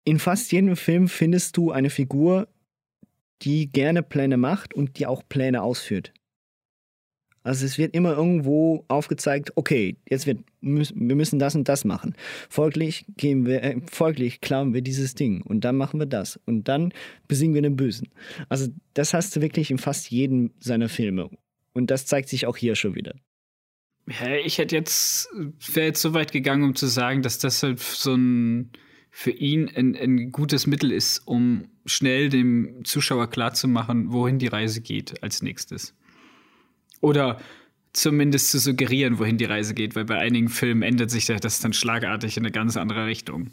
In 0.04 0.20
fast 0.20 0.52
jedem 0.52 0.76
Film 0.76 1.08
findest 1.08 1.56
du 1.56 1.72
eine 1.72 1.90
Figur, 1.90 2.48
die 3.42 3.72
gerne 3.72 4.04
Pläne 4.04 4.38
macht 4.38 4.74
und 4.74 5.00
die 5.00 5.08
auch 5.08 5.24
Pläne 5.28 5.62
ausführt. 5.62 6.14
Also 7.44 7.66
es 7.66 7.78
wird 7.78 7.96
immer 7.96 8.16
irgendwo 8.16 8.86
aufgezeigt, 8.88 9.52
okay, 9.56 9.98
jetzt 10.08 10.28
wird, 10.28 10.42
wir 10.62 11.16
müssen 11.16 11.40
das 11.40 11.56
und 11.56 11.68
das 11.68 11.86
machen. 11.86 12.16
Folglich 12.50 13.06
gehen 13.18 13.48
wir, 13.48 13.64
äh, 13.64 13.82
folglich 13.90 14.42
klauen 14.42 14.76
wir 14.76 14.82
dieses 14.82 15.16
Ding 15.16 15.42
und 15.42 15.62
dann 15.62 15.76
machen 15.76 16.00
wir 16.00 16.06
das 16.06 16.40
und 16.46 16.68
dann 16.68 16.94
besiegen 17.28 17.56
wir 17.56 17.64
den 17.64 17.76
Bösen. 17.76 18.10
Also 18.50 18.68
das 18.94 19.16
hast 19.16 19.36
du 19.36 19.42
wirklich 19.42 19.72
in 19.72 19.80
fast 19.80 20.12
jedem 20.12 20.52
seiner 20.60 20.88
Filme 20.88 21.32
und 21.74 21.90
das 21.90 22.06
zeigt 22.06 22.30
sich 22.30 22.46
auch 22.46 22.58
hier 22.58 22.76
schon 22.76 22.94
wieder. 22.94 23.16
Ja, 24.08 24.36
ich 24.36 24.60
hätte 24.60 24.76
jetzt, 24.76 25.30
wäre 25.74 25.88
jetzt 25.88 26.02
so 26.02 26.14
weit 26.14 26.32
gegangen, 26.32 26.64
um 26.64 26.76
zu 26.76 26.88
sagen, 26.88 27.24
dass 27.24 27.40
das 27.40 27.64
halt 27.64 27.80
so 27.80 28.14
ein, 28.14 28.72
für 29.10 29.32
ihn 29.32 29.70
ein, 29.76 29.96
ein 29.96 30.32
gutes 30.32 30.68
Mittel 30.68 30.92
ist, 30.92 31.20
um 31.26 31.71
schnell 31.86 32.30
dem 32.30 32.84
Zuschauer 32.84 33.30
klarzumachen, 33.30 34.12
wohin 34.12 34.40
die 34.40 34.48
Reise 34.48 34.82
geht 34.82 35.22
als 35.24 35.42
nächstes. 35.42 35.96
Oder 37.00 37.40
zumindest 37.94 38.52
zu 38.52 38.60
suggerieren, 38.60 39.20
wohin 39.20 39.38
die 39.38 39.46
Reise 39.46 39.74
geht, 39.74 39.96
weil 39.96 40.06
bei 40.06 40.18
einigen 40.18 40.50
Filmen 40.50 40.82
ändert 40.82 41.12
sich 41.12 41.26
das 41.26 41.60
dann 41.60 41.74
schlagartig 41.74 42.38
in 42.38 42.44
eine 42.44 42.52
ganz 42.52 42.78
andere 42.78 43.06
Richtung. 43.06 43.52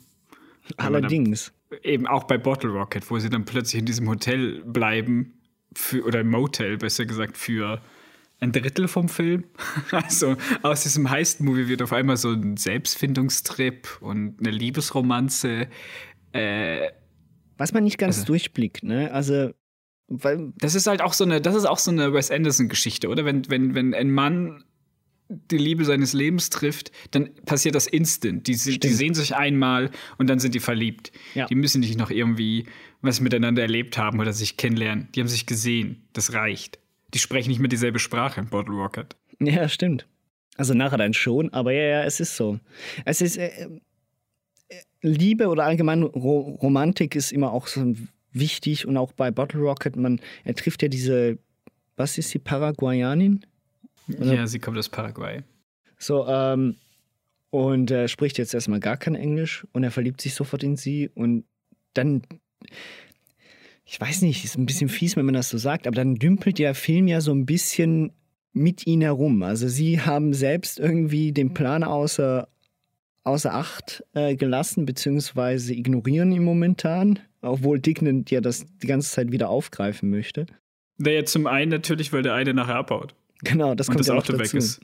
Allerdings. 0.76 1.52
Eben 1.82 2.06
auch 2.06 2.24
bei 2.24 2.38
Bottle 2.38 2.70
Rocket, 2.70 3.10
wo 3.10 3.18
sie 3.18 3.30
dann 3.30 3.44
plötzlich 3.44 3.80
in 3.80 3.86
diesem 3.86 4.08
Hotel 4.08 4.62
bleiben, 4.64 5.34
für, 5.74 6.04
oder 6.04 6.20
im 6.20 6.30
Motel, 6.30 6.78
besser 6.78 7.04
gesagt, 7.04 7.36
für 7.36 7.80
ein 8.40 8.52
Drittel 8.52 8.88
vom 8.88 9.08
Film. 9.08 9.44
Also 9.90 10.36
aus 10.62 10.82
diesem 10.82 11.10
Heist-Movie 11.10 11.68
wird 11.68 11.82
auf 11.82 11.92
einmal 11.92 12.16
so 12.16 12.32
ein 12.32 12.56
Selbstfindungstrip 12.56 13.98
und 14.00 14.38
eine 14.40 14.50
Liebesromanze. 14.50 15.68
Äh, 16.32 16.90
Was 17.58 17.72
man 17.72 17.84
nicht 17.84 17.98
ganz 17.98 18.16
Also- 18.18 18.26
durchblickt, 18.26 18.82
ne? 18.84 19.12
Also, 19.12 19.50
weil, 20.08 20.52
das 20.58 20.74
ist 20.74 20.86
halt 20.86 21.02
auch 21.02 21.12
so 21.12 21.24
eine, 21.24 21.40
das 21.40 21.54
ist 21.54 21.66
auch 21.66 21.78
so 21.78 21.90
eine 21.90 22.14
Wes 22.14 22.30
Anderson-Geschichte, 22.30 23.08
oder? 23.08 23.24
Wenn, 23.26 23.48
wenn, 23.50 23.74
wenn 23.74 23.92
ein 23.94 24.10
Mann 24.10 24.64
die 25.28 25.58
Liebe 25.58 25.84
seines 25.84 26.14
Lebens 26.14 26.48
trifft, 26.48 26.90
dann 27.10 27.34
passiert 27.44 27.74
das 27.74 27.86
instant. 27.86 28.46
Die, 28.46 28.52
die 28.56 28.88
sehen 28.88 29.12
sich 29.12 29.36
einmal 29.36 29.90
und 30.16 30.28
dann 30.30 30.38
sind 30.38 30.54
die 30.54 30.60
verliebt. 30.60 31.12
Ja. 31.34 31.44
Die 31.46 31.54
müssen 31.54 31.80
nicht 31.80 31.98
noch 31.98 32.10
irgendwie 32.10 32.64
was 33.02 33.20
miteinander 33.20 33.60
erlebt 33.60 33.98
haben 33.98 34.20
oder 34.20 34.32
sich 34.32 34.56
kennenlernen. 34.56 35.08
Die 35.14 35.20
haben 35.20 35.28
sich 35.28 35.44
gesehen. 35.44 36.08
Das 36.14 36.32
reicht. 36.32 36.78
Die 37.12 37.18
sprechen 37.18 37.50
nicht 37.50 37.58
mehr 37.58 37.68
dieselbe 37.68 37.98
Sprache 37.98 38.40
in 38.40 38.48
Bottle 38.48 38.74
Rocket. 38.74 39.16
ja, 39.40 39.68
stimmt. 39.68 40.06
Also 40.56 40.72
nachher 40.74 40.96
dann 40.98 41.12
schon, 41.14 41.52
aber 41.52 41.72
ja, 41.72 41.82
ja, 41.84 42.04
es 42.04 42.20
ist 42.20 42.34
so. 42.34 42.58
Es 43.04 43.20
ist, 43.20 43.36
äh, 43.36 43.68
Liebe 45.02 45.48
oder 45.48 45.64
allgemein 45.64 46.02
Ro 46.02 46.40
Romantik 46.62 47.14
ist 47.16 47.32
immer 47.32 47.52
auch 47.52 47.66
so 47.66 47.94
wichtig 48.32 48.86
und 48.86 48.96
auch 48.96 49.12
bei 49.12 49.30
Bottle 49.30 49.60
Rocket, 49.60 49.96
man, 49.96 50.20
er 50.44 50.54
trifft 50.54 50.82
ja 50.82 50.88
diese, 50.88 51.38
was 51.96 52.18
ist 52.18 52.32
die 52.34 52.38
Paraguayanin? 52.38 53.44
Oder- 54.18 54.34
Ja, 54.34 54.46
sie 54.46 54.58
kommt 54.58 54.76
aus 54.78 54.88
Paraguay. 54.88 55.42
So, 55.98 56.26
ähm, 56.26 56.76
und 57.50 57.90
er 57.90 58.08
spricht 58.08 58.38
jetzt 58.38 58.54
erstmal 58.54 58.80
gar 58.80 58.96
kein 58.96 59.14
Englisch 59.14 59.66
und 59.72 59.82
er 59.84 59.90
verliebt 59.90 60.20
sich 60.20 60.34
sofort 60.34 60.62
in 60.62 60.76
sie 60.76 61.08
und 61.14 61.44
dann, 61.94 62.22
ich 63.84 64.00
weiß 64.00 64.22
nicht, 64.22 64.44
ist 64.44 64.58
ein 64.58 64.66
bisschen 64.66 64.88
fies, 64.88 65.16
wenn 65.16 65.24
man 65.24 65.34
das 65.34 65.48
so 65.48 65.58
sagt, 65.58 65.86
aber 65.86 65.96
dann 65.96 66.16
dümpelt 66.16 66.58
der 66.58 66.74
Film 66.74 67.08
ja 67.08 67.20
so 67.20 67.32
ein 67.32 67.46
bisschen 67.46 68.12
mit 68.52 68.86
ihnen 68.86 69.02
herum. 69.02 69.42
Also 69.42 69.68
sie 69.68 70.00
haben 70.00 70.34
selbst 70.34 70.78
irgendwie 70.78 71.32
den 71.32 71.54
Plan 71.54 71.82
außer, 71.84 72.48
außer 73.24 73.52
Acht 73.54 74.04
äh, 74.14 74.36
gelassen, 74.36 74.86
beziehungsweise 74.86 75.74
ignorieren 75.74 76.32
ihn 76.32 76.44
momentan, 76.44 77.18
obwohl 77.42 77.78
Dignan 77.78 78.24
ja 78.28 78.40
das 78.40 78.66
die 78.82 78.86
ganze 78.86 79.10
Zeit 79.10 79.30
wieder 79.32 79.48
aufgreifen 79.50 80.10
möchte. 80.10 80.46
Naja, 80.98 81.24
zum 81.24 81.46
einen 81.46 81.70
natürlich, 81.70 82.12
weil 82.12 82.22
der 82.22 82.34
eine 82.34 82.54
nachher 82.54 82.76
abhaut. 82.76 83.14
Genau, 83.44 83.74
das 83.74 83.88
Und 83.88 83.94
kommt 83.94 84.00
das 84.00 84.06
ja 84.08 84.14
noch 84.14 84.22
Auto 84.22 84.32
weg 84.34 84.40
dazu. 84.44 84.56
ist. 84.56 84.80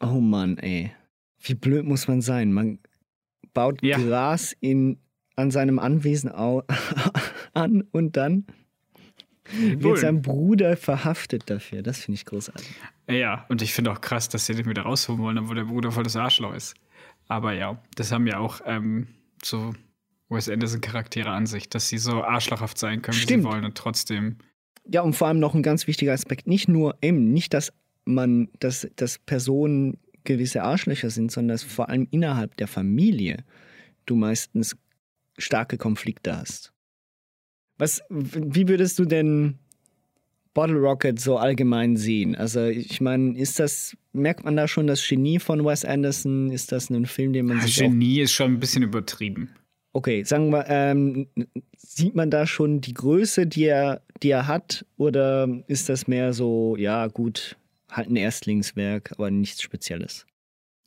Oh 0.00 0.20
Mann, 0.20 0.58
ey. 0.58 0.92
Wie 1.40 1.54
blöd 1.54 1.84
muss 1.84 2.06
man 2.06 2.20
sein? 2.20 2.52
Man 2.52 2.78
baut 3.54 3.82
Ja. 3.82 3.98
Gras 3.98 4.54
in, 4.60 4.98
an 5.34 5.50
seinem 5.50 5.78
Anwesen 5.78 6.30
an 7.54 7.82
und 7.90 8.16
dann 8.16 8.46
wird 9.50 9.98
sein 9.98 10.22
Bruder 10.22 10.76
verhaftet 10.76 11.50
dafür. 11.50 11.82
Das 11.82 11.98
finde 11.98 12.14
ich 12.16 12.24
großartig. 12.24 12.68
Ja, 13.10 13.44
und 13.48 13.60
ich 13.62 13.72
finde 13.74 13.90
auch 13.90 14.00
krass, 14.00 14.28
dass 14.28 14.46
sie 14.46 14.54
den 14.54 14.66
wieder 14.66 14.82
rausholen 14.82 15.20
wollen, 15.20 15.38
obwohl 15.38 15.56
der 15.56 15.64
Bruder 15.64 15.90
voll 15.90 16.04
das 16.04 16.14
Arschloch 16.16 16.54
ist. 16.54 16.74
Aber 17.28 17.52
ja, 17.52 17.82
das 17.94 18.12
haben 18.12 18.26
ja 18.26 18.38
auch 18.38 18.60
ähm, 18.64 19.08
so 19.42 19.74
Wes 20.28 20.48
Anderson-Charaktere 20.48 21.30
an 21.30 21.46
sich, 21.46 21.68
dass 21.68 21.88
sie 21.88 21.98
so 21.98 22.22
arschlochhaft 22.22 22.78
sein 22.78 23.02
können, 23.02 23.16
wie 23.16 23.22
Stimmt. 23.22 23.42
sie 23.42 23.48
wollen 23.48 23.64
und 23.64 23.76
trotzdem. 23.76 24.38
Ja, 24.84 25.02
und 25.02 25.14
vor 25.14 25.28
allem 25.28 25.38
noch 25.38 25.54
ein 25.54 25.62
ganz 25.62 25.86
wichtiger 25.86 26.12
Aspekt. 26.12 26.46
Nicht 26.46 26.68
nur 26.68 26.96
eben, 27.02 27.32
nicht, 27.32 27.54
dass 27.54 27.72
man, 28.04 28.48
dass, 28.58 28.88
dass 28.96 29.18
Personen 29.18 29.98
gewisse 30.24 30.62
Arschlöcher 30.62 31.10
sind, 31.10 31.30
sondern 31.30 31.54
dass 31.54 31.62
vor 31.62 31.88
allem 31.88 32.08
innerhalb 32.10 32.56
der 32.56 32.68
Familie 32.68 33.44
du 34.06 34.16
meistens 34.16 34.76
starke 35.38 35.78
Konflikte 35.78 36.36
hast. 36.36 36.72
Was, 37.78 38.02
wie 38.08 38.68
würdest 38.68 38.98
du 38.98 39.04
denn 39.04 39.58
Bottle 40.54 40.78
Rocket 40.78 41.18
so 41.18 41.38
allgemein 41.38 41.96
sehen? 41.96 42.34
Also, 42.34 42.66
ich 42.66 43.00
meine, 43.00 43.38
ist 43.38 43.58
das, 43.58 43.96
merkt 44.12 44.44
man 44.44 44.56
da 44.56 44.68
schon 44.68 44.86
das 44.86 45.06
Genie 45.06 45.38
von 45.38 45.64
Wes 45.64 45.84
Anderson? 45.84 46.50
Ist 46.50 46.72
das 46.72 46.90
ein 46.90 47.06
Film, 47.06 47.32
den 47.32 47.46
man 47.46 47.60
sich 47.60 47.82
auch 47.82 47.88
Genie 47.88 48.20
ist 48.20 48.32
schon 48.32 48.52
ein 48.52 48.60
bisschen 48.60 48.82
übertrieben. 48.82 49.50
Okay, 49.94 50.22
sagen 50.24 50.50
wir, 50.50 50.64
ähm, 50.68 51.26
sieht 51.76 52.14
man 52.14 52.30
da 52.30 52.46
schon 52.46 52.80
die 52.80 52.94
Größe, 52.94 53.46
die 53.46 53.64
er, 53.64 54.00
die 54.22 54.30
er 54.30 54.46
hat, 54.46 54.86
oder 54.96 55.48
ist 55.66 55.88
das 55.88 56.06
mehr 56.06 56.32
so, 56.32 56.76
ja, 56.78 57.08
gut, 57.08 57.56
halt 57.90 58.08
ein 58.08 58.16
Erstlingswerk, 58.16 59.12
aber 59.12 59.30
nichts 59.30 59.60
Spezielles? 59.60 60.26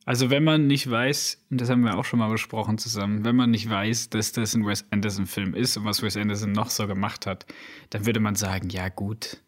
Also 0.06 0.30
wenn 0.30 0.44
man 0.44 0.68
nicht 0.68 0.90
weiß, 0.90 1.46
und 1.50 1.62
das 1.62 1.70
haben 1.70 1.82
wir 1.82 1.98
auch 1.98 2.06
schon 2.06 2.20
mal 2.20 2.30
besprochen 2.30 2.78
zusammen, 2.78 3.26
wenn 3.26 3.36
man 3.36 3.50
nicht 3.50 3.70
weiß, 3.70 4.12
dass 4.12 4.32
das 4.32 4.54
ein 4.54 4.66
Wes 4.66 4.86
Anderson-Film 4.92 5.56
ist 5.56 5.78
und 5.78 5.86
was 5.86 6.04
Wes 6.04 6.16
Anderson 6.16 6.52
noch 6.52 6.70
so 6.70 6.86
gemacht 6.88 7.26
hat, 7.26 7.48
dann 7.90 8.06
würde 8.06 8.20
man 8.20 8.36
sagen, 8.36 8.70
ja 8.70 8.90
gut, 8.90 9.42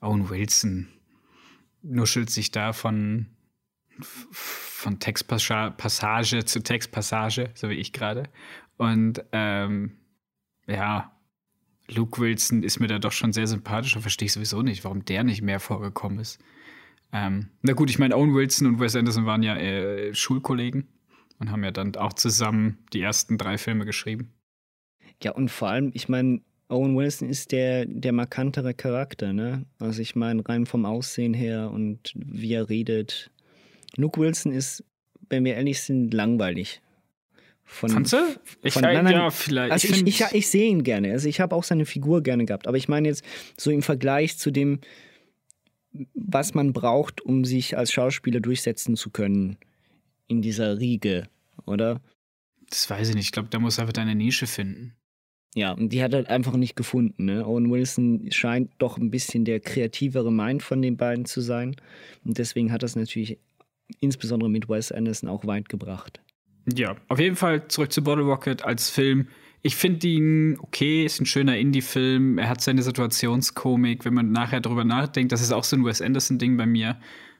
Owen 0.00 0.28
Wilson 0.30 0.88
nuschelt 1.82 2.30
sich 2.30 2.50
da 2.50 2.72
von, 2.72 3.26
von 4.00 4.98
Textpassage 4.98 6.44
zu 6.44 6.62
Textpassage, 6.62 7.50
so 7.54 7.68
wie 7.68 7.74
ich 7.74 7.92
gerade. 7.92 8.24
Und 8.76 9.24
ähm, 9.32 9.98
ja, 10.66 11.16
Luke 11.88 12.20
Wilson 12.20 12.62
ist 12.62 12.80
mir 12.80 12.88
da 12.88 12.98
doch 12.98 13.12
schon 13.12 13.32
sehr 13.32 13.46
sympathisch 13.46 13.96
und 13.96 14.02
verstehe 14.02 14.26
ich 14.26 14.32
sowieso 14.32 14.62
nicht, 14.62 14.84
warum 14.84 15.04
der 15.04 15.24
nicht 15.24 15.42
mehr 15.42 15.60
vorgekommen 15.60 16.18
ist. 16.18 16.38
Ähm, 17.12 17.48
na 17.62 17.72
gut, 17.72 17.88
ich 17.88 17.98
meine, 17.98 18.16
Owen 18.16 18.34
Wilson 18.34 18.66
und 18.66 18.80
Wes 18.80 18.94
Anderson 18.94 19.24
waren 19.24 19.42
ja 19.42 19.56
äh, 19.56 20.14
Schulkollegen 20.14 20.86
und 21.38 21.50
haben 21.50 21.64
ja 21.64 21.70
dann 21.70 21.96
auch 21.96 22.12
zusammen 22.12 22.78
die 22.92 23.00
ersten 23.00 23.38
drei 23.38 23.56
Filme 23.56 23.86
geschrieben. 23.86 24.34
Ja, 25.22 25.32
und 25.32 25.50
vor 25.50 25.68
allem, 25.68 25.90
ich 25.94 26.08
meine, 26.08 26.42
Owen 26.68 26.96
Wilson 26.96 27.28
ist 27.28 27.52
der, 27.52 27.86
der 27.86 28.12
markantere 28.12 28.74
Charakter, 28.74 29.32
ne? 29.32 29.64
Also 29.78 30.02
ich 30.02 30.14
meine, 30.14 30.46
rein 30.46 30.66
vom 30.66 30.84
Aussehen 30.84 31.32
her 31.32 31.70
und 31.70 32.12
wie 32.14 32.52
er 32.52 32.68
redet. 32.68 33.30
Luke 33.96 34.20
Wilson 34.20 34.52
ist, 34.52 34.84
wenn 35.30 35.44
wir 35.44 35.54
ehrlich 35.54 35.80
sind, 35.80 36.12
langweilig. 36.12 36.82
Von, 37.64 37.90
Fandst 37.90 38.12
du? 38.12 38.16
Ich 38.62 38.74
von, 38.74 38.82
nein, 38.82 39.04
nein, 39.04 39.14
ja, 39.14 39.30
vielleicht. 39.30 39.72
Also 39.72 39.88
ich, 39.88 40.06
ich, 40.06 40.20
ich, 40.20 40.32
ich 40.32 40.48
sehe 40.48 40.70
ihn 40.70 40.84
gerne. 40.84 41.12
Also 41.12 41.28
ich 41.28 41.40
habe 41.40 41.54
auch 41.54 41.64
seine 41.64 41.84
Figur 41.84 42.22
gerne 42.22 42.44
gehabt. 42.44 42.66
Aber 42.66 42.76
ich 42.76 42.88
meine 42.88 43.08
jetzt 43.08 43.24
so 43.58 43.70
im 43.70 43.82
Vergleich 43.82 44.38
zu 44.38 44.50
dem, 44.50 44.80
was 46.14 46.54
man 46.54 46.72
braucht, 46.72 47.20
um 47.20 47.44
sich 47.44 47.76
als 47.76 47.92
Schauspieler 47.92 48.40
durchsetzen 48.40 48.96
zu 48.96 49.10
können 49.10 49.58
in 50.28 50.42
dieser 50.42 50.78
Riege, 50.78 51.28
oder? 51.66 52.00
Das 52.70 52.88
weiß 52.88 53.10
ich 53.10 53.14
nicht. 53.14 53.26
Ich 53.26 53.32
glaube, 53.32 53.48
da 53.50 53.58
muss 53.58 53.78
einfach 53.78 53.92
deine 53.92 54.14
Nische 54.14 54.46
finden. 54.46 54.94
Ja, 55.54 55.72
und 55.72 55.92
die 55.92 56.02
hat 56.02 56.12
er 56.12 56.18
halt 56.18 56.28
einfach 56.28 56.56
nicht 56.56 56.76
gefunden. 56.76 57.24
Ne? 57.24 57.46
Owen 57.46 57.70
Wilson 57.70 58.30
scheint 58.30 58.70
doch 58.78 58.98
ein 58.98 59.10
bisschen 59.10 59.44
der 59.44 59.60
kreativere 59.60 60.30
Mind 60.30 60.62
von 60.62 60.82
den 60.82 60.96
beiden 60.96 61.24
zu 61.24 61.40
sein. 61.40 61.74
Und 62.24 62.38
deswegen 62.38 62.70
hat 62.70 62.82
das 62.82 62.96
natürlich 62.96 63.38
insbesondere 64.00 64.50
mit 64.50 64.68
Wes 64.68 64.92
Anderson 64.92 65.28
auch 65.28 65.46
weit 65.46 65.68
gebracht. 65.68 66.20
Ja, 66.74 66.96
auf 67.08 67.18
jeden 67.18 67.36
Fall 67.36 67.66
zurück 67.68 67.92
zu 67.92 68.02
Bottle 68.02 68.24
Rocket 68.24 68.62
als 68.62 68.90
Film 68.90 69.28
ich 69.62 69.76
finde 69.76 70.06
ihn 70.06 70.58
okay, 70.60 71.04
ist 71.04 71.20
ein 71.20 71.26
schöner 71.26 71.56
Indie-Film. 71.58 72.38
Er 72.38 72.48
hat 72.48 72.60
seine 72.60 72.82
Situationskomik. 72.82 74.04
Wenn 74.04 74.14
man 74.14 74.30
nachher 74.30 74.60
drüber 74.60 74.84
nachdenkt, 74.84 75.32
das 75.32 75.42
ist 75.42 75.52
auch 75.52 75.64
so 75.64 75.76
ein 75.76 75.84
Wes 75.84 76.00
Anderson-Ding 76.00 76.56
bei 76.56 76.66
mir. 76.66 76.98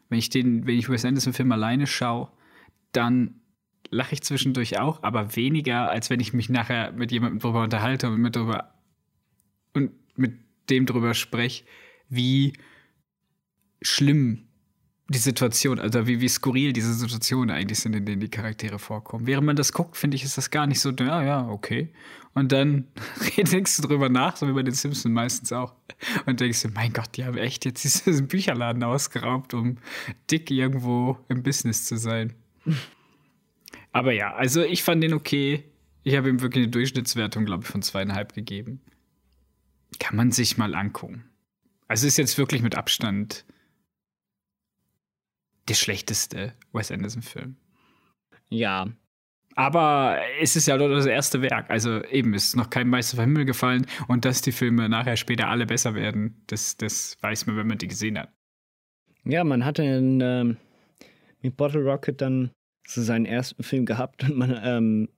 Wenn 0.09 0.19
ich 0.19 0.31
den, 0.31 0.67
wenn 0.67 0.79
ich 0.79 0.89
Wes 0.89 1.05
Anderson-Film 1.05 1.53
alleine 1.53 1.87
schaue, 1.87 2.29
dann 2.93 3.41
lache 3.91 4.15
ich 4.15 4.23
zwischendurch 4.23 4.79
auch, 4.79 5.03
aber 5.03 5.37
weniger, 5.37 5.91
als 5.91 6.11
wenn 6.11 6.21
ich 6.21 6.33
mich 6.33 6.49
nachher 6.49 6.93
mit 6.93 7.13
jemandem 7.13 7.41
drüber 7.41 7.63
unterhalte 7.63 8.09
und 8.09 8.21
mit 8.21 8.37
drüber 8.37 8.75
und 9.75 9.93
mit 10.17 10.35
dem 10.71 10.87
drüber 10.87 11.15
spreche, 11.15 11.65
wie 12.09 12.53
schlimm 13.83 14.49
die 15.11 15.19
Situation, 15.19 15.79
also 15.79 16.07
wie, 16.07 16.21
wie 16.21 16.29
skurril 16.29 16.75
diese 16.75 16.93
Situationen 16.93 17.51
eigentlich 17.51 17.79
sind, 17.79 17.97
in 17.97 18.05
denen 18.05 18.21
die 18.21 18.29
Charaktere 18.29 18.79
vorkommen. 18.79 19.27
Während 19.27 19.47
man 19.47 19.57
das 19.57 19.73
guckt, 19.73 19.97
finde 19.97 20.17
ich, 20.17 20.25
ist 20.25 20.37
das 20.37 20.51
gar 20.51 20.67
nicht 20.67 20.81
so, 20.81 20.91
ja, 20.91 21.23
ja, 21.23 21.49
okay. 21.49 21.89
Und 22.35 22.53
dann 22.53 22.89
denkst 23.37 23.77
du 23.77 23.89
drüber 23.89 24.11
nach, 24.11 24.37
so 24.37 24.47
wie 24.47 24.53
bei 24.53 24.63
den 24.63 24.75
Simpsons 24.75 25.13
meistens 25.13 25.51
auch. 25.51 25.75
Und 26.27 26.41
denkst 26.41 26.63
du, 26.63 26.69
mein 26.69 26.93
Gott, 26.93 27.09
die 27.17 27.25
haben 27.25 27.39
echt 27.39 27.65
jetzt 27.65 27.83
diesen 27.85 28.29
Bücherladen 28.29 28.83
ausgeraubt, 28.85 29.55
um 29.55 29.79
dick 30.31 30.51
irgendwo 30.51 31.17
im 31.29 31.43
Business 31.43 31.87
zu 31.87 31.97
sein. 31.97 32.35
Aber 33.99 34.13
ja, 34.13 34.33
also 34.33 34.63
ich 34.63 34.85
fand 34.85 35.03
den 35.03 35.13
okay. 35.13 35.65
Ich 36.05 36.15
habe 36.15 36.29
ihm 36.29 36.41
wirklich 36.41 36.63
eine 36.63 36.71
Durchschnittswertung, 36.71 37.45
glaube 37.45 37.65
ich, 37.65 37.69
von 37.69 37.83
zweieinhalb 37.83 38.33
gegeben. 38.33 38.81
Kann 39.99 40.17
man 40.17 40.31
sich 40.31 40.57
mal 40.57 40.77
angucken. 40.77 41.25
Also 41.89 42.07
ist 42.07 42.17
jetzt 42.17 42.39
wirklich 42.39 42.63
mit 42.63 42.77
Abstand 42.77 43.45
der 45.69 45.75
schlechteste 45.75 46.55
Wes 46.73 46.93
Anderson-Film. 46.93 47.57
Ja. 48.51 48.87
Aber 49.57 50.19
es 50.41 50.55
ist 50.55 50.69
ja 50.69 50.77
nur 50.77 50.91
das 50.91 51.07
erste 51.07 51.43
Werk. 51.43 51.69
Also 51.69 52.01
eben, 52.05 52.35
es 52.35 52.45
ist 52.45 52.57
noch 52.57 52.71
kein 52.71 52.89
Meister 52.89 53.17
vom 53.17 53.25
Himmel 53.25 53.47
gefallen. 53.47 53.85
Und 54.07 54.25
dass 54.25 54.43
die 54.43 54.53
Filme 54.53 54.89
nachher 54.89 55.17
später 55.17 55.49
alle 55.49 55.67
besser 55.67 55.97
werden, 55.97 56.41
das, 56.47 56.77
das 56.77 57.17
weiß 57.21 57.47
man, 57.47 57.57
wenn 57.57 57.67
man 57.67 57.79
die 57.79 57.89
gesehen 57.89 58.17
hat. 58.17 58.33
Ja, 59.25 59.43
man 59.43 59.65
hatte 59.65 59.83
in, 59.83 60.21
ähm, 60.21 60.57
mit 61.43 61.57
Bottle 61.57 61.83
Rocket 61.83 62.21
dann 62.21 62.53
so 62.89 63.03
seinen 63.03 63.27
ersten 63.27 63.63
Film 63.63 63.87
gehabt 63.87 64.25
und 64.25 64.37
man 64.37 64.59
ähm, 64.63 65.09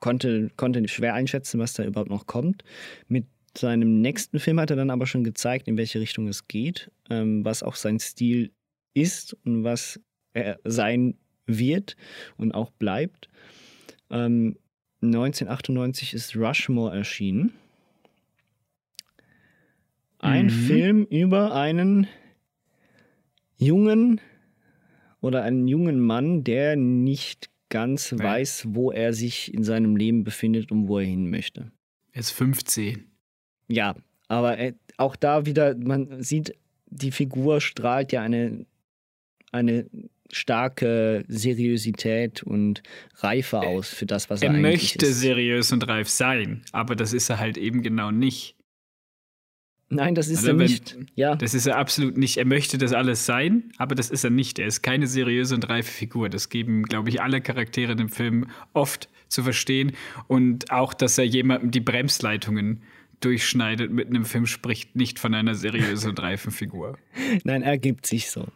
konnte, 0.00 0.50
konnte 0.56 0.86
schwer 0.88 1.14
einschätzen, 1.14 1.60
was 1.60 1.74
da 1.74 1.84
überhaupt 1.84 2.10
noch 2.10 2.26
kommt. 2.26 2.64
Mit 3.06 3.26
seinem 3.56 4.00
nächsten 4.00 4.38
Film 4.38 4.58
hat 4.60 4.70
er 4.70 4.76
dann 4.76 4.90
aber 4.90 5.06
schon 5.06 5.24
gezeigt, 5.24 5.68
in 5.68 5.76
welche 5.76 6.00
Richtung 6.00 6.28
es 6.28 6.48
geht, 6.48 6.90
ähm, 7.10 7.44
was 7.44 7.62
auch 7.62 7.74
sein 7.74 7.98
Stil 8.00 8.50
ist 8.94 9.36
und 9.44 9.64
was 9.64 10.00
er 10.32 10.58
sein 10.64 11.16
wird 11.46 11.96
und 12.36 12.52
auch 12.52 12.70
bleibt. 12.70 13.28
Ähm, 14.10 14.56
1998 15.02 16.14
ist 16.14 16.36
Rushmore 16.36 16.96
erschienen. 16.96 17.52
Ein 20.18 20.46
mhm. 20.46 20.50
Film 20.50 21.04
über 21.04 21.54
einen 21.54 22.08
jungen 23.56 24.20
oder 25.20 25.42
einen 25.42 25.68
jungen 25.68 26.00
Mann, 26.00 26.44
der 26.44 26.76
nicht 26.76 27.50
ganz 27.68 28.10
ja. 28.10 28.18
weiß, 28.18 28.66
wo 28.68 28.90
er 28.90 29.12
sich 29.12 29.52
in 29.52 29.64
seinem 29.64 29.96
Leben 29.96 30.24
befindet 30.24 30.70
und 30.70 30.88
wo 30.88 30.98
er 30.98 31.04
hin 31.04 31.30
möchte. 31.30 31.70
Er 32.12 32.20
ist 32.20 32.30
15. 32.30 33.04
Ja, 33.68 33.94
aber 34.28 34.56
er, 34.56 34.74
auch 34.96 35.16
da 35.16 35.46
wieder, 35.46 35.76
man 35.76 36.22
sieht, 36.22 36.54
die 36.86 37.10
Figur 37.10 37.60
strahlt 37.60 38.12
ja 38.12 38.22
eine 38.22 38.66
eine 39.52 39.86
starke 40.30 41.24
Seriosität 41.28 42.42
und 42.42 42.82
Reife 43.16 43.60
aus 43.60 43.88
für 43.88 44.06
das, 44.06 44.28
was 44.28 44.42
er, 44.42 44.48
er 44.48 44.54
eigentlich 44.54 44.80
möchte 44.80 45.06
ist. 45.06 45.20
seriös 45.20 45.72
und 45.72 45.88
reif 45.88 46.08
sein, 46.08 46.62
aber 46.72 46.96
das 46.96 47.12
ist 47.12 47.30
er 47.30 47.38
halt 47.38 47.56
eben 47.56 47.82
genau 47.82 48.10
nicht. 48.10 48.54
Nein, 49.90 50.14
das 50.14 50.28
ist 50.28 50.38
also, 50.38 50.50
er 50.50 50.54
nicht. 50.54 50.98
Ja. 51.14 51.34
Das 51.36 51.54
ist 51.54 51.66
er 51.66 51.78
absolut 51.78 52.18
nicht. 52.18 52.36
Er 52.36 52.44
möchte 52.44 52.76
das 52.76 52.92
alles 52.92 53.24
sein, 53.24 53.72
aber 53.78 53.94
das 53.94 54.10
ist 54.10 54.22
er 54.22 54.30
nicht. 54.30 54.58
Er 54.58 54.66
ist 54.66 54.82
keine 54.82 55.06
seriöse 55.06 55.54
und 55.54 55.68
reife 55.68 55.90
Figur. 55.90 56.28
Das 56.28 56.50
geben, 56.50 56.82
glaube 56.82 57.08
ich, 57.08 57.22
alle 57.22 57.40
Charaktere 57.40 57.92
in 57.92 57.98
dem 57.98 58.08
Film 58.10 58.48
oft 58.74 59.08
zu 59.28 59.42
verstehen. 59.42 59.92
Und 60.26 60.70
auch, 60.70 60.92
dass 60.92 61.16
er 61.16 61.24
jemandem 61.24 61.70
die 61.70 61.80
Bremsleitungen 61.80 62.82
durchschneidet 63.20 63.90
mit 63.90 64.08
einem 64.08 64.24
Film, 64.24 64.46
spricht 64.46 64.94
nicht 64.94 65.18
von 65.18 65.34
einer 65.34 65.54
seriösen 65.54 66.10
und 66.10 66.20
reifen 66.20 66.52
Figur. 66.52 66.98
Nein, 67.44 67.62
er 67.62 67.78
gibt 67.78 68.06
sich 68.06 68.30
so. 68.30 68.46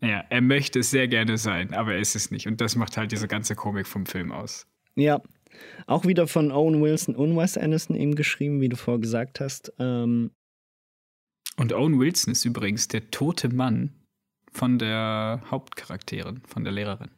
Ja, 0.00 0.24
er 0.28 0.40
möchte 0.40 0.80
es 0.80 0.90
sehr 0.90 1.06
gerne 1.06 1.36
sein, 1.36 1.74
aber 1.74 1.94
er 1.94 2.00
ist 2.00 2.16
es 2.16 2.30
nicht. 2.30 2.46
Und 2.46 2.60
das 2.60 2.76
macht 2.76 2.96
halt 2.96 3.12
diese 3.12 3.28
ganze 3.28 3.54
Komik 3.54 3.86
vom 3.86 4.06
Film 4.06 4.32
aus. 4.32 4.66
Ja, 4.94 5.20
auch 5.86 6.06
wieder 6.06 6.26
von 6.26 6.50
Owen 6.50 6.82
Wilson 6.82 7.14
und 7.14 7.36
Wes 7.36 7.56
Anderson 7.56 7.94
eben 7.94 8.14
geschrieben, 8.14 8.60
wie 8.60 8.68
du 8.68 8.76
vorher 8.76 9.00
gesagt 9.00 9.38
hast. 9.38 9.72
Ähm 9.78 10.30
und 11.56 11.72
Owen 11.72 11.98
Wilson 11.98 12.32
ist 12.32 12.44
übrigens 12.44 12.88
der 12.88 13.10
tote 13.10 13.48
Mann 13.48 13.92
von 14.50 14.78
der 14.78 15.42
Hauptcharakterin, 15.50 16.42
von 16.46 16.64
der 16.64 16.72
Lehrerin 16.72 17.10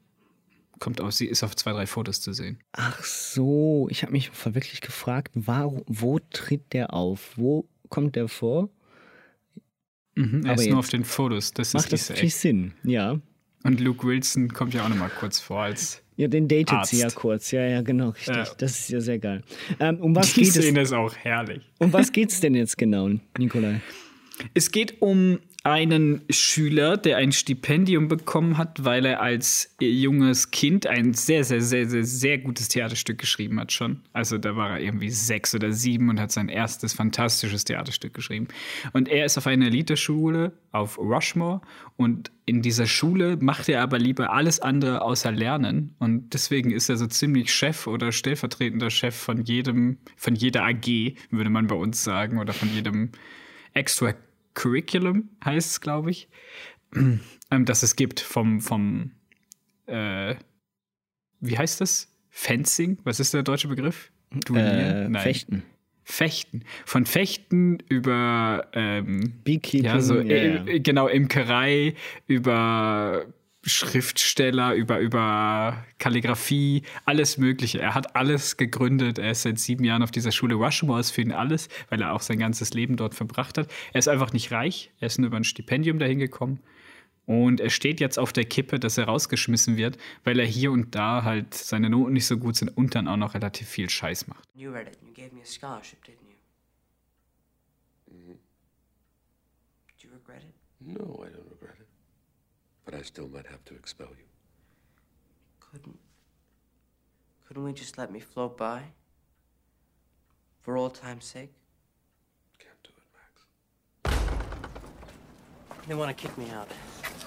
kommt 0.85 1.01
aus, 1.01 1.17
sie 1.17 1.27
ist 1.27 1.43
auf 1.43 1.57
zwei, 1.57 1.73
drei 1.73 1.87
Fotos 1.87 2.21
zu 2.21 2.33
sehen. 2.33 2.59
Ach 2.73 3.03
so, 3.03 3.89
ich 3.91 4.03
habe 4.03 4.13
mich 4.13 4.31
wirklich 4.45 4.81
gefragt, 4.81 5.31
warum, 5.35 5.83
wo 5.87 6.19
tritt 6.19 6.73
der 6.73 6.93
auf? 6.93 7.33
Wo 7.37 7.69
kommt 7.89 8.17
der 8.17 8.29
vor? 8.29 8.69
Mhm, 10.15 10.45
er 10.45 10.53
Aber 10.53 10.63
ist 10.63 10.69
nur 10.69 10.79
auf 10.79 10.89
den 10.89 11.05
Fotos. 11.05 11.53
Das 11.53 11.73
macht 11.73 11.93
ist 11.93 11.93
das 11.93 12.09
natürlich 12.11 12.37
Sinn, 12.37 12.75
ja. 12.85 13.19
Und 13.65 13.81
Luke 13.81 14.07
Wilson 14.07 14.53
kommt 14.53 14.75
ja 14.75 14.85
auch 14.85 14.89
nochmal 14.89 15.11
kurz 15.19 15.41
vor 15.41 15.63
als. 15.63 16.03
Ja, 16.17 16.29
den 16.29 16.47
datet 16.47 16.71
Arzt. 16.73 16.91
sie 16.91 16.99
ja 17.01 17.09
kurz. 17.11 17.51
Ja, 17.51 17.63
ja, 17.67 17.83
genau, 17.83 18.11
richtig. 18.11 18.37
Ja. 18.37 18.47
Das 18.59 18.79
ist 18.79 18.91
ja 18.91 19.01
sehr 19.01 19.19
geil. 19.19 19.43
Ähm, 19.81 20.01
um 20.01 20.15
was 20.15 20.33
Die 20.35 20.43
geht 20.43 20.53
Szene 20.53 20.81
es? 20.81 20.91
ist 20.91 20.93
auch 20.93 21.17
herrlich. 21.17 21.69
Um 21.79 21.93
was 21.93 22.13
geht 22.13 22.31
es 22.31 22.41
denn 22.41 22.55
jetzt 22.55 22.77
genau, 22.79 23.11
Nikolai? 23.39 23.81
Es 24.55 24.71
geht 24.71 25.01
um 25.01 25.39
einen 25.65 26.21
Schüler, 26.29 26.99
der 26.99 27.17
ein 27.17 27.33
Stipendium 27.33 28.07
bekommen 28.07 28.59
hat, 28.59 28.85
weil 28.85 29.07
er 29.07 29.23
als 29.23 29.75
junges 29.81 30.51
Kind 30.51 30.87
ein 30.87 31.15
sehr, 31.15 31.43
sehr, 31.43 31.63
sehr, 31.63 31.89
sehr, 31.89 32.05
sehr 32.05 32.37
gutes 32.37 32.69
Theaterstück 32.69 33.17
geschrieben 33.17 33.59
hat 33.59 33.73
schon. 33.73 34.03
Also 34.13 34.37
da 34.37 34.57
war 34.57 34.73
er 34.73 34.81
irgendwie 34.81 35.09
sechs 35.09 35.55
oder 35.55 35.73
sieben 35.73 36.11
und 36.11 36.21
hat 36.21 36.33
sein 36.33 36.51
erstes 36.51 36.93
fantastisches 36.93 37.65
Theaterstück 37.65 38.13
geschrieben. 38.13 38.47
Und 38.93 39.09
er 39.09 39.25
ist 39.25 39.39
auf 39.39 39.47
einer 39.47 39.67
Eliteschule 39.67 40.53
auf 40.71 40.99
Rushmore 40.99 41.63
und 41.97 42.31
in 42.45 42.61
dieser 42.61 42.87
Schule 42.87 43.39
macht 43.41 43.71
er 43.71 43.81
aber 43.81 43.99
lieber 43.99 44.35
alles 44.35 44.61
andere 44.61 45.01
außer 45.01 45.33
Lernen. 45.33 45.95
Und 45.99 46.35
deswegen 46.35 46.73
ist 46.73 46.91
er 46.91 46.99
so 46.99 47.07
ziemlich 47.07 47.55
Chef 47.55 47.87
oder 47.87 48.13
stellvertretender 48.13 48.91
Chef 48.91 49.17
von 49.17 49.43
jedem, 49.43 49.97
von 50.19 50.35
jeder 50.35 50.67
AG, 50.67 51.15
würde 51.31 51.49
man 51.49 51.69
bei 51.69 51.77
uns 51.77 52.05
sagen, 52.05 52.39
oder 52.39 52.53
von 52.53 52.69
jedem 52.71 53.13
Extra 53.75 54.15
Curriculum 54.55 55.29
heißt 55.45 55.71
es, 55.73 55.81
glaube 55.81 56.11
ich, 56.11 56.29
ähm, 56.95 57.65
das 57.65 57.83
es 57.83 57.97
gibt 57.97 58.21
vom, 58.21 58.61
vom 58.61 59.11
äh, 59.87 60.37
wie 61.41 61.59
heißt 61.59 61.81
das? 61.81 62.11
Fencing? 62.31 62.99
Was 63.05 63.21
ist 63.21 63.35
der 63.35 63.43
deutsche 63.43 63.69
Begriff? 63.69 64.11
Äh, 64.53 65.09
Fechten. 65.21 65.63
Fechten. 66.03 66.65
Von 66.85 67.07
Fechten 67.07 67.79
über 67.89 68.69
ähm, 68.73 69.35
Beekeeping. 69.45 69.85
ja, 69.85 70.01
so, 70.01 70.21
ja, 70.21 70.65
äh, 70.67 70.81
genau, 70.81 71.09
Imkerei, 71.09 71.95
über 72.27 73.27
Schriftsteller, 73.67 74.75
über, 74.75 74.99
über 74.99 75.85
Kalligrafie, 75.99 76.83
alles 77.05 77.39
Mögliche. 77.39 77.81
Er 77.81 77.95
hat 77.95 78.15
alles 78.15 78.57
gegründet. 78.57 79.19
Er 79.19 79.31
ist 79.31 79.43
seit 79.43 79.59
sieben 79.59 79.85
Jahren 79.85 80.03
auf 80.03 80.11
dieser 80.11 80.33
Schule. 80.33 80.55
Rushmore 80.55 81.01
ist 81.01 81.11
für 81.11 81.23
ihn 81.23 81.33
alles, 81.33 81.69
weil 81.89 82.01
er 82.03 82.13
auch 82.13 82.21
sein 82.21 82.39
ganzes 82.39 82.75
Leben 82.75 82.97
dort 82.97 83.15
verbracht 83.15 83.57
hat. 83.57 83.71
Er 83.93 83.99
ist 83.99 84.09
einfach 84.09 84.33
nicht 84.33 84.53
reich. 84.53 84.91
Er 85.01 85.07
ist 85.07 85.19
nur 85.19 85.29
über 85.29 85.37
ein 85.37 85.45
Stipendium 85.45 85.99
dahin 85.99 86.19
gekommen. 86.19 86.61
Und 87.27 87.61
er 87.61 87.71
steht 87.71 88.01
jetzt 88.01 88.19
auf 88.19 88.35
der 88.35 88.45
Kippe, 88.45 88.79
dass 88.79 88.99
er 88.99 89.05
rausgeschmissen 89.05 89.79
wird, 89.79 89.97
weil 90.25 90.39
er 90.39 90.47
hier 90.47 90.71
und 90.71 90.95
da 90.95 91.25
halt 91.25 91.55
seine 91.55 91.89
Noten 91.89 92.13
nicht 92.13 92.27
so 92.27 92.37
gut 92.37 92.57
sind 92.57 92.69
und 92.69 92.95
dann 92.95 93.09
auch 93.09 93.17
noch 93.17 93.33
relativ 93.33 93.67
viel 93.67 93.89
Scheiß 93.89 94.27
macht. 94.27 94.45
You 94.55 94.71
read 94.71 94.89
it 94.89 94.99
you 95.03 95.13
gave 95.15 95.35
me 95.35 95.41
a 95.41 95.47
scholarship, 95.47 96.05
didn't 96.05 96.21
you? 96.29 96.35
Do 99.97 100.07
you 100.07 100.11
regret 100.13 100.43
it? 100.43 100.55
No, 100.81 101.25
I 101.25 101.29
don't. 101.29 101.54
But 102.85 102.95
I 102.95 103.03
still 103.03 103.29
might 103.29 103.47
have 103.47 103.65
to 103.65 103.75
expel 103.75 104.09
you. 104.09 104.27
Couldn't. 105.61 105.99
Couldn't 107.47 107.65
we 107.65 107.73
just 107.73 107.99
let 107.99 108.11
me 108.11 108.21
float 108.21 108.57
by? 108.57 108.83
For 110.61 110.77
old 110.77 110.95
time's 110.95 111.25
sake? 111.25 111.53
Can't 112.59 112.83
do 112.83 112.91
it, 112.97 113.05
Max. 113.15 113.47
They 115.87 115.95
want 115.95 116.17
to 116.17 116.23
kick 116.23 116.37
me 116.39 116.47
out. 116.53 116.69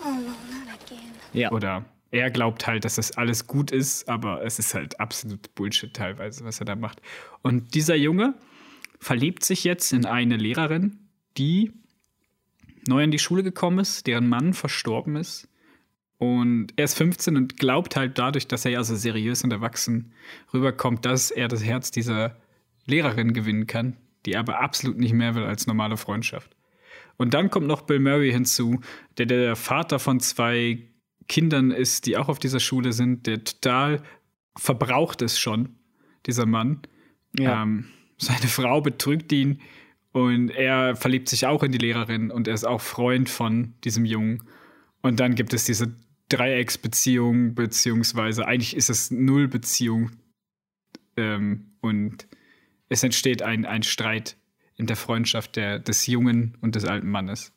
Oh 0.04 0.12
no, 0.12 0.34
not 0.66 0.82
again. 0.84 1.12
Ja. 1.34 1.52
Oder 1.52 1.86
er 2.12 2.32
glaubt 2.32 2.66
halt, 2.68 2.86
dass 2.86 2.96
das 2.96 3.18
alles 3.18 3.48
gut 3.48 3.72
ist, 3.72 4.08
aber 4.08 4.44
es 4.44 4.60
ist 4.60 4.74
halt 4.74 5.00
absolut 5.00 5.54
Bullshit 5.56 5.94
teilweise, 5.94 6.44
was 6.46 6.60
er 6.60 6.66
da 6.66 6.76
macht. 6.76 7.02
Und 7.42 7.76
dieser 7.76 7.96
Junge 7.96 8.36
verliebt 9.00 9.44
sich 9.44 9.64
jetzt 9.64 9.92
in 9.94 10.06
eine 10.06 10.38
Lehrerin, 10.38 11.10
die 11.38 11.74
neu 12.88 13.04
in 13.04 13.12
die 13.12 13.20
Schule 13.20 13.44
gekommen 13.44 13.80
ist, 13.80 14.08
deren 14.08 14.28
Mann 14.28 14.54
verstorben 14.54 15.16
ist. 15.16 15.50
Und 16.18 16.74
er 16.78 16.86
ist 16.86 16.98
15 16.98 17.38
und 17.38 17.58
glaubt 17.58 17.96
halt 17.96 18.18
dadurch, 18.18 18.48
dass 18.48 18.66
er 18.66 18.72
ja 18.72 18.84
so 18.84 18.96
seriös 18.96 19.44
und 19.44 19.52
erwachsen 19.52 20.14
rüberkommt, 20.54 21.06
dass 21.06 21.30
er 21.30 21.48
das 21.48 21.64
Herz 21.64 21.92
dieser 21.92 22.38
Lehrerin 22.86 23.34
gewinnen 23.34 23.68
kann, 23.68 23.98
die 24.26 24.34
er 24.34 24.40
aber 24.40 24.60
absolut 24.60 24.98
nicht 24.98 25.14
mehr 25.14 25.36
will 25.36 25.44
als 25.44 25.68
normale 25.68 25.98
Freundschaft. 25.98 26.56
Und 27.18 27.34
dann 27.34 27.50
kommt 27.50 27.68
noch 27.68 27.82
Bill 27.82 28.00
Murray 28.00 28.32
hinzu, 28.32 28.80
der 29.18 29.28
der 29.28 29.56
Vater 29.56 30.00
von 30.00 30.20
zwei 30.20 30.88
Kindern 31.28 31.72
ist, 31.72 32.06
die 32.06 32.18
auch 32.18 32.30
auf 32.30 32.40
dieser 32.40 32.60
Schule 32.60 32.94
sind, 32.94 33.28
der 33.28 33.44
total 33.44 34.02
verbraucht 34.56 35.22
ist 35.22 35.40
schon, 35.40 35.76
dieser 36.26 36.46
Mann. 36.46 36.82
Ja. 37.38 37.64
Ähm, 37.64 37.90
seine 38.18 38.48
Frau 38.48 38.82
betrügt 38.82 39.32
ihn 39.32 39.62
und 40.12 40.50
er 40.50 40.96
verliebt 40.96 41.30
sich 41.30 41.46
auch 41.46 41.64
in 41.64 41.72
die 41.72 41.78
Lehrerin 41.78 42.32
und 42.32 42.48
er 42.48 42.54
ist 42.54 42.66
auch 42.66 42.82
Freund 42.82 43.30
von 43.30 43.74
diesem 43.84 44.06
Jungen. 44.06 44.44
Und 45.02 45.20
dann 45.20 45.36
gibt 45.36 45.54
es 45.54 45.66
diese 45.66 45.96
Dreiecksbeziehung, 46.30 47.56
beziehungsweise 47.56 48.46
eigentlich 48.46 48.76
ist 48.76 48.90
es 48.90 49.12
Nullbeziehung. 49.12 50.12
Ähm, 51.16 51.74
und 51.82 52.28
es 52.90 53.04
entsteht 53.04 53.42
ein, 53.42 53.66
ein 53.66 53.84
Streit 53.84 54.38
in 54.76 54.88
der 54.88 54.96
Freundschaft 54.96 55.56
der, 55.56 55.80
des 55.80 56.08
Jungen 56.08 56.58
und 56.62 56.76
des 56.76 56.86
alten 56.86 57.10
Mannes. 57.10 57.54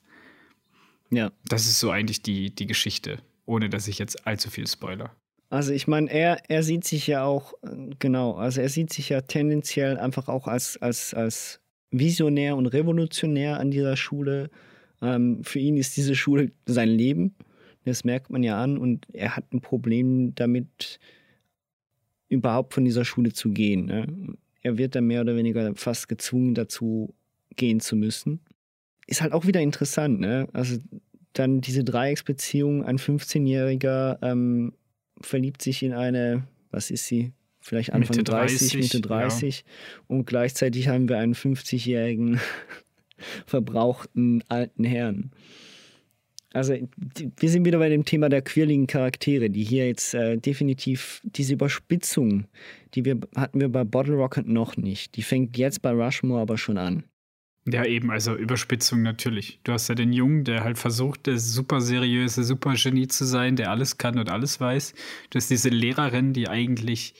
Ja. 1.10 1.32
Das 1.44 1.66
ist 1.66 1.80
so 1.80 1.90
eigentlich 1.90 2.22
die, 2.22 2.54
die 2.54 2.66
Geschichte, 2.66 3.18
ohne 3.44 3.68
dass 3.68 3.88
ich 3.88 3.98
jetzt 3.98 4.26
allzu 4.26 4.50
viel 4.50 4.66
spoiler. 4.66 5.14
Also 5.50 5.72
ich 5.72 5.88
meine, 5.88 6.08
er, 6.10 6.42
er 6.48 6.62
sieht 6.62 6.84
sich 6.84 7.08
ja 7.08 7.24
auch, 7.24 7.54
äh, 7.62 7.90
genau, 7.98 8.34
also 8.34 8.60
er 8.60 8.68
sieht 8.68 8.92
sich 8.92 9.08
ja 9.08 9.20
tendenziell 9.22 9.98
einfach 9.98 10.28
auch 10.28 10.46
als, 10.46 10.76
als, 10.80 11.12
als 11.12 11.60
visionär 11.90 12.56
und 12.56 12.66
revolutionär 12.66 13.58
an 13.58 13.70
dieser 13.70 13.96
Schule. 13.96 14.50
Ähm, 15.02 15.42
für 15.44 15.58
ihn 15.58 15.76
ist 15.76 15.96
diese 15.96 16.14
Schule 16.14 16.52
sein 16.66 16.88
Leben. 16.88 17.34
Das 17.84 18.04
merkt 18.04 18.30
man 18.30 18.42
ja 18.42 18.62
an 18.62 18.78
und 18.78 19.06
er 19.12 19.36
hat 19.36 19.52
ein 19.52 19.60
Problem 19.60 20.34
damit, 20.34 21.00
überhaupt 22.28 22.74
von 22.74 22.84
dieser 22.84 23.04
Schule 23.04 23.32
zu 23.32 23.50
gehen. 23.50 23.86
Ne? 23.86 24.06
Er 24.62 24.78
wird 24.78 24.94
dann 24.94 25.06
mehr 25.06 25.20
oder 25.20 25.36
weniger 25.36 25.74
fast 25.74 26.08
gezwungen 26.08 26.54
dazu 26.54 27.14
gehen 27.56 27.80
zu 27.80 27.96
müssen. 27.96 28.40
Ist 29.06 29.20
halt 29.20 29.32
auch 29.32 29.46
wieder 29.46 29.60
interessant, 29.60 30.20
ne? 30.20 30.48
Also 30.52 30.78
dann 31.32 31.60
diese 31.60 31.84
Dreiecksbeziehung, 31.84 32.84
ein 32.84 32.98
15-Jähriger 32.98 34.18
ähm, 34.22 34.72
verliebt 35.20 35.62
sich 35.62 35.82
in 35.82 35.92
eine, 35.92 36.46
was 36.70 36.90
ist 36.90 37.06
sie? 37.06 37.32
Vielleicht 37.60 37.92
Anfang 37.92 38.16
Mitte 38.16 38.30
30, 38.30 38.58
30, 38.58 38.80
Mitte 38.80 39.00
30. 39.00 39.64
Und 40.06 40.26
gleichzeitig 40.26 40.88
haben 40.88 41.08
wir 41.08 41.18
einen 41.18 41.34
50-jährigen 41.34 42.40
verbrauchten 43.46 44.42
alten 44.48 44.84
Herrn. 44.84 45.30
Also 46.52 46.74
wir 46.74 47.48
sind 47.48 47.64
wieder 47.64 47.78
bei 47.78 47.88
dem 47.88 48.04
Thema 48.04 48.28
der 48.28 48.42
quirligen 48.42 48.88
Charaktere, 48.88 49.50
die 49.50 49.62
hier 49.62 49.86
jetzt 49.86 50.14
äh, 50.14 50.36
definitiv 50.36 51.20
diese 51.24 51.52
Überspitzung, 51.52 52.46
die 52.94 53.04
wir 53.04 53.20
hatten 53.36 53.60
wir 53.60 53.68
bei 53.68 53.84
Bottle 53.84 54.14
Rocket 54.14 54.48
noch 54.48 54.76
nicht. 54.76 55.16
Die 55.16 55.22
fängt 55.22 55.56
jetzt 55.56 55.80
bei 55.80 55.92
Rushmore 55.92 56.40
aber 56.40 56.58
schon 56.58 56.76
an. 56.76 57.04
Ja, 57.68 57.84
eben, 57.84 58.10
also 58.10 58.34
Überspitzung 58.34 59.02
natürlich. 59.02 59.60
Du 59.62 59.72
hast 59.72 59.88
ja 59.88 59.94
den 59.94 60.12
Jungen, 60.12 60.44
der 60.44 60.64
halt 60.64 60.78
versucht, 60.78 61.26
der 61.26 61.38
super 61.38 61.80
seriöse, 61.80 62.42
super 62.42 62.74
Genie 62.74 63.06
zu 63.06 63.24
sein, 63.24 63.54
der 63.54 63.70
alles 63.70 63.98
kann 63.98 64.18
und 64.18 64.30
alles 64.30 64.60
weiß. 64.60 64.94
Du 65.28 65.36
hast 65.36 65.50
diese 65.50 65.68
Lehrerin, 65.68 66.32
die 66.32 66.48
eigentlich, 66.48 67.14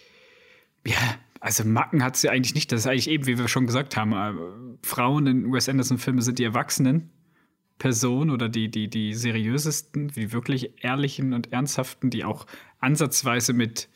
ja, 0.86 1.16
also 1.40 1.64
Macken 1.64 2.02
hat 2.04 2.16
sie 2.16 2.28
eigentlich 2.28 2.54
nicht. 2.54 2.70
Das 2.72 2.80
ist 2.80 2.86
eigentlich 2.86 3.08
eben, 3.08 3.26
wie 3.26 3.38
wir 3.38 3.48
schon 3.48 3.66
gesagt 3.66 3.96
haben, 3.96 4.12
äh, 4.12 4.86
Frauen 4.86 5.26
in 5.26 5.52
Wes 5.52 5.68
Anderson-Filmen 5.68 6.22
sind 6.22 6.38
die 6.38 6.44
Erwachsenen 6.44 7.10
Personen 7.80 8.30
oder 8.30 8.48
die, 8.48 8.70
die, 8.70 8.88
die 8.88 9.14
seriösesten, 9.14 10.08
die 10.08 10.32
wirklich 10.32 10.84
ehrlichen 10.84 11.32
und 11.32 11.52
ernsthaften, 11.52 12.10
die 12.10 12.24
auch 12.24 12.46
ansatzweise 12.78 13.52
mit 13.52 13.88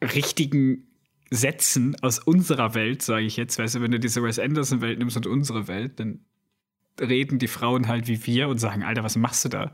richtigen 0.00 0.86
Sätzen 1.30 1.96
aus 2.02 2.18
unserer 2.18 2.74
Welt, 2.74 3.02
sage 3.02 3.24
ich 3.24 3.36
jetzt, 3.36 3.58
weißt 3.58 3.76
du, 3.76 3.80
wenn 3.80 3.90
du 3.90 3.98
diese 3.98 4.22
Wes 4.22 4.38
Anderson-Welt 4.38 4.98
nimmst 4.98 5.16
und 5.16 5.26
unsere 5.26 5.66
Welt, 5.66 5.98
dann 5.98 6.24
reden 7.00 7.38
die 7.38 7.48
Frauen 7.48 7.88
halt 7.88 8.06
wie 8.08 8.26
wir 8.26 8.48
und 8.48 8.58
sagen, 8.58 8.82
Alter, 8.82 9.02
was 9.02 9.16
machst 9.16 9.44
du 9.44 9.48
da? 9.48 9.72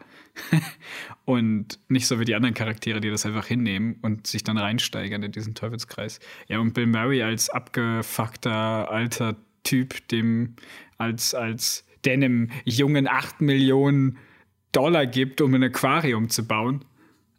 und 1.25 1.79
nicht 1.89 2.07
so 2.07 2.21
wie 2.21 2.25
die 2.25 2.35
anderen 2.35 2.55
Charaktere, 2.55 3.01
die 3.01 3.11
das 3.11 3.27
einfach 3.27 3.47
hinnehmen 3.47 3.99
und 4.03 4.27
sich 4.27 4.45
dann 4.45 4.59
reinsteigern 4.59 5.23
in 5.23 5.33
diesen 5.33 5.55
Teufelskreis. 5.55 6.21
Ja, 6.49 6.59
und 6.59 6.75
Bill 6.75 6.87
Murray 6.87 7.23
als 7.23 7.51
abgefuckter 7.51 8.91
alter 8.91 9.37
Typ, 9.65 10.07
dem 10.09 10.55
als, 10.97 11.35
als 11.35 11.85
der 12.05 12.15
einem 12.15 12.51
Jungen 12.65 13.09
8 13.09 13.41
Millionen 13.41 14.19
Dollar 14.73 15.07
gibt, 15.07 15.41
um 15.41 15.55
ein 15.55 15.63
Aquarium 15.63 16.29
zu 16.29 16.47
bauen. 16.47 16.85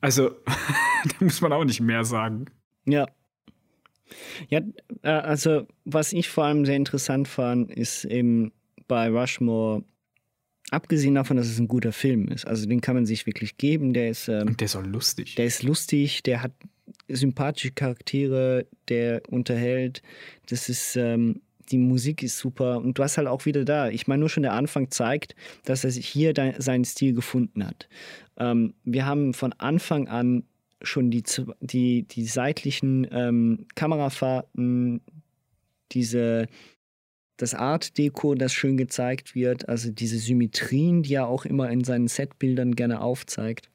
Also, 0.02 0.30
da 0.46 1.26
muss 1.26 1.42
man 1.42 1.54
auch 1.54 1.64
nicht 1.64 1.82
mehr 1.82 2.04
sagen. 2.04 2.46
Ja. 2.86 3.08
Ja, 4.50 4.62
äh, 5.04 5.10
also 5.10 5.68
was 5.86 6.14
ich 6.14 6.30
vor 6.30 6.46
allem 6.46 6.66
sehr 6.66 6.76
interessant 6.76 7.28
fand, 7.28 7.72
ist 7.72 8.06
eben 8.06 8.52
bei 8.90 9.10
Rushmore, 9.10 9.86
abgesehen 10.72 11.16
davon, 11.16 11.38
dass 11.38 11.48
es 11.48 11.60
ein 11.60 11.70
guter 11.70 11.94
Film 11.94 12.28
ist, 12.28 12.46
also 12.46 12.68
den 12.68 12.82
kann 12.82 12.96
man 12.96 13.06
sich 13.06 13.26
wirklich 13.26 13.58
geben, 13.58 13.94
der 13.94 14.10
ist, 14.10 14.28
ähm, 14.28 14.50
Und 14.50 14.60
der 14.60 14.66
ist 14.66 14.76
auch 14.76 14.86
lustig. 14.86 15.36
der 15.36 15.46
ist 15.46 15.64
lustig, 15.64 16.24
der 16.24 16.44
hat 16.44 16.52
sympathische 17.08 17.72
Charaktere, 17.72 18.66
der 18.90 19.22
unterhält, 19.30 20.02
das 20.50 20.68
ist, 20.68 20.98
ähm, 20.98 21.42
die 21.72 21.78
Musik 21.78 22.24
ist 22.24 22.38
super 22.38 22.78
und 22.78 22.98
du 22.98 23.04
hast 23.04 23.18
halt 23.18 23.28
auch 23.28 23.46
wieder 23.46 23.64
da, 23.64 23.90
ich 23.90 24.08
meine 24.08 24.22
nur 24.22 24.30
schon 24.30 24.44
der 24.44 24.54
Anfang 24.54 24.92
zeigt, 24.92 25.36
dass 25.66 25.84
er 25.84 25.92
sich 25.92 26.08
hier 26.08 26.34
seinen 26.58 26.84
Stil 26.84 27.14
gefunden 27.14 27.66
hat. 27.66 27.88
Ähm, 28.38 28.74
wir 28.84 29.06
haben 29.06 29.34
von 29.34 29.54
Anfang 29.54 30.08
an 30.08 30.44
schon 30.82 31.12
die, 31.12 31.24
die, 31.60 32.04
die 32.04 32.26
seitlichen 32.26 33.08
ähm, 33.12 33.68
Kamerafahrten, 33.76 35.02
diese, 35.92 36.48
das 37.40 37.56
Art 37.56 37.98
Deko, 37.98 38.36
das 38.36 38.54
schön 38.54 38.76
gezeigt 38.76 39.34
wird, 39.34 39.70
also 39.70 39.92
diese 39.92 40.18
Symmetrien, 40.18 41.04
die 41.04 41.14
er 41.14 41.28
auch 41.28 41.46
immer 41.46 41.70
in 41.70 41.86
seinen 41.86 42.10
Setbildern 42.10 42.76
gerne 42.76 43.02
aufzeigt. 43.02 43.70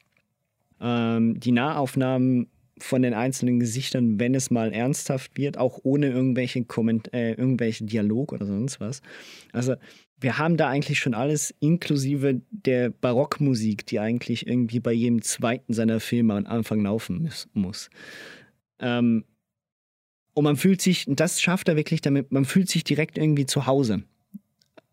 Ähm, 0.79 1.39
die 1.39 1.51
Nahaufnahmen 1.51 2.47
von 2.77 3.01
den 3.01 3.15
einzelnen 3.15 3.59
Gesichtern, 3.59 4.19
wenn 4.19 4.35
es 4.35 4.51
mal 4.51 4.71
ernsthaft 4.71 5.37
wird, 5.37 5.57
auch 5.57 5.79
ohne 5.81 6.09
irgendwelche, 6.09 6.63
Komment 6.65 7.11
äh, 7.13 7.33
irgendwelche 7.33 7.85
Dialog 7.85 8.33
oder 8.33 8.45
sonst 8.45 8.79
was. 8.79 9.01
Also 9.51 9.75
wir 10.19 10.37
haben 10.37 10.57
da 10.57 10.67
eigentlich 10.69 10.99
schon 10.99 11.15
alles, 11.15 11.53
inklusive 11.59 12.41
der 12.51 12.91
Barockmusik, 12.91 13.87
die 13.87 13.99
eigentlich 13.99 14.45
irgendwie 14.45 14.79
bei 14.79 14.93
jedem 14.93 15.23
zweiten 15.23 15.73
seiner 15.73 15.99
Filme 15.99 16.35
am 16.35 16.45
Anfang 16.45 16.81
laufen 16.81 17.31
muss. 17.53 17.89
Ähm, 18.79 19.23
und 20.35 20.43
man 20.43 20.57
fühlt 20.57 20.81
sich, 20.81 21.05
das 21.07 21.41
schafft 21.41 21.67
er 21.69 21.75
wirklich 21.75 22.01
damit, 22.01 22.31
man 22.31 22.45
fühlt 22.45 22.69
sich 22.69 22.83
direkt 22.83 23.17
irgendwie 23.17 23.45
zu 23.45 23.65
Hause. 23.65 24.03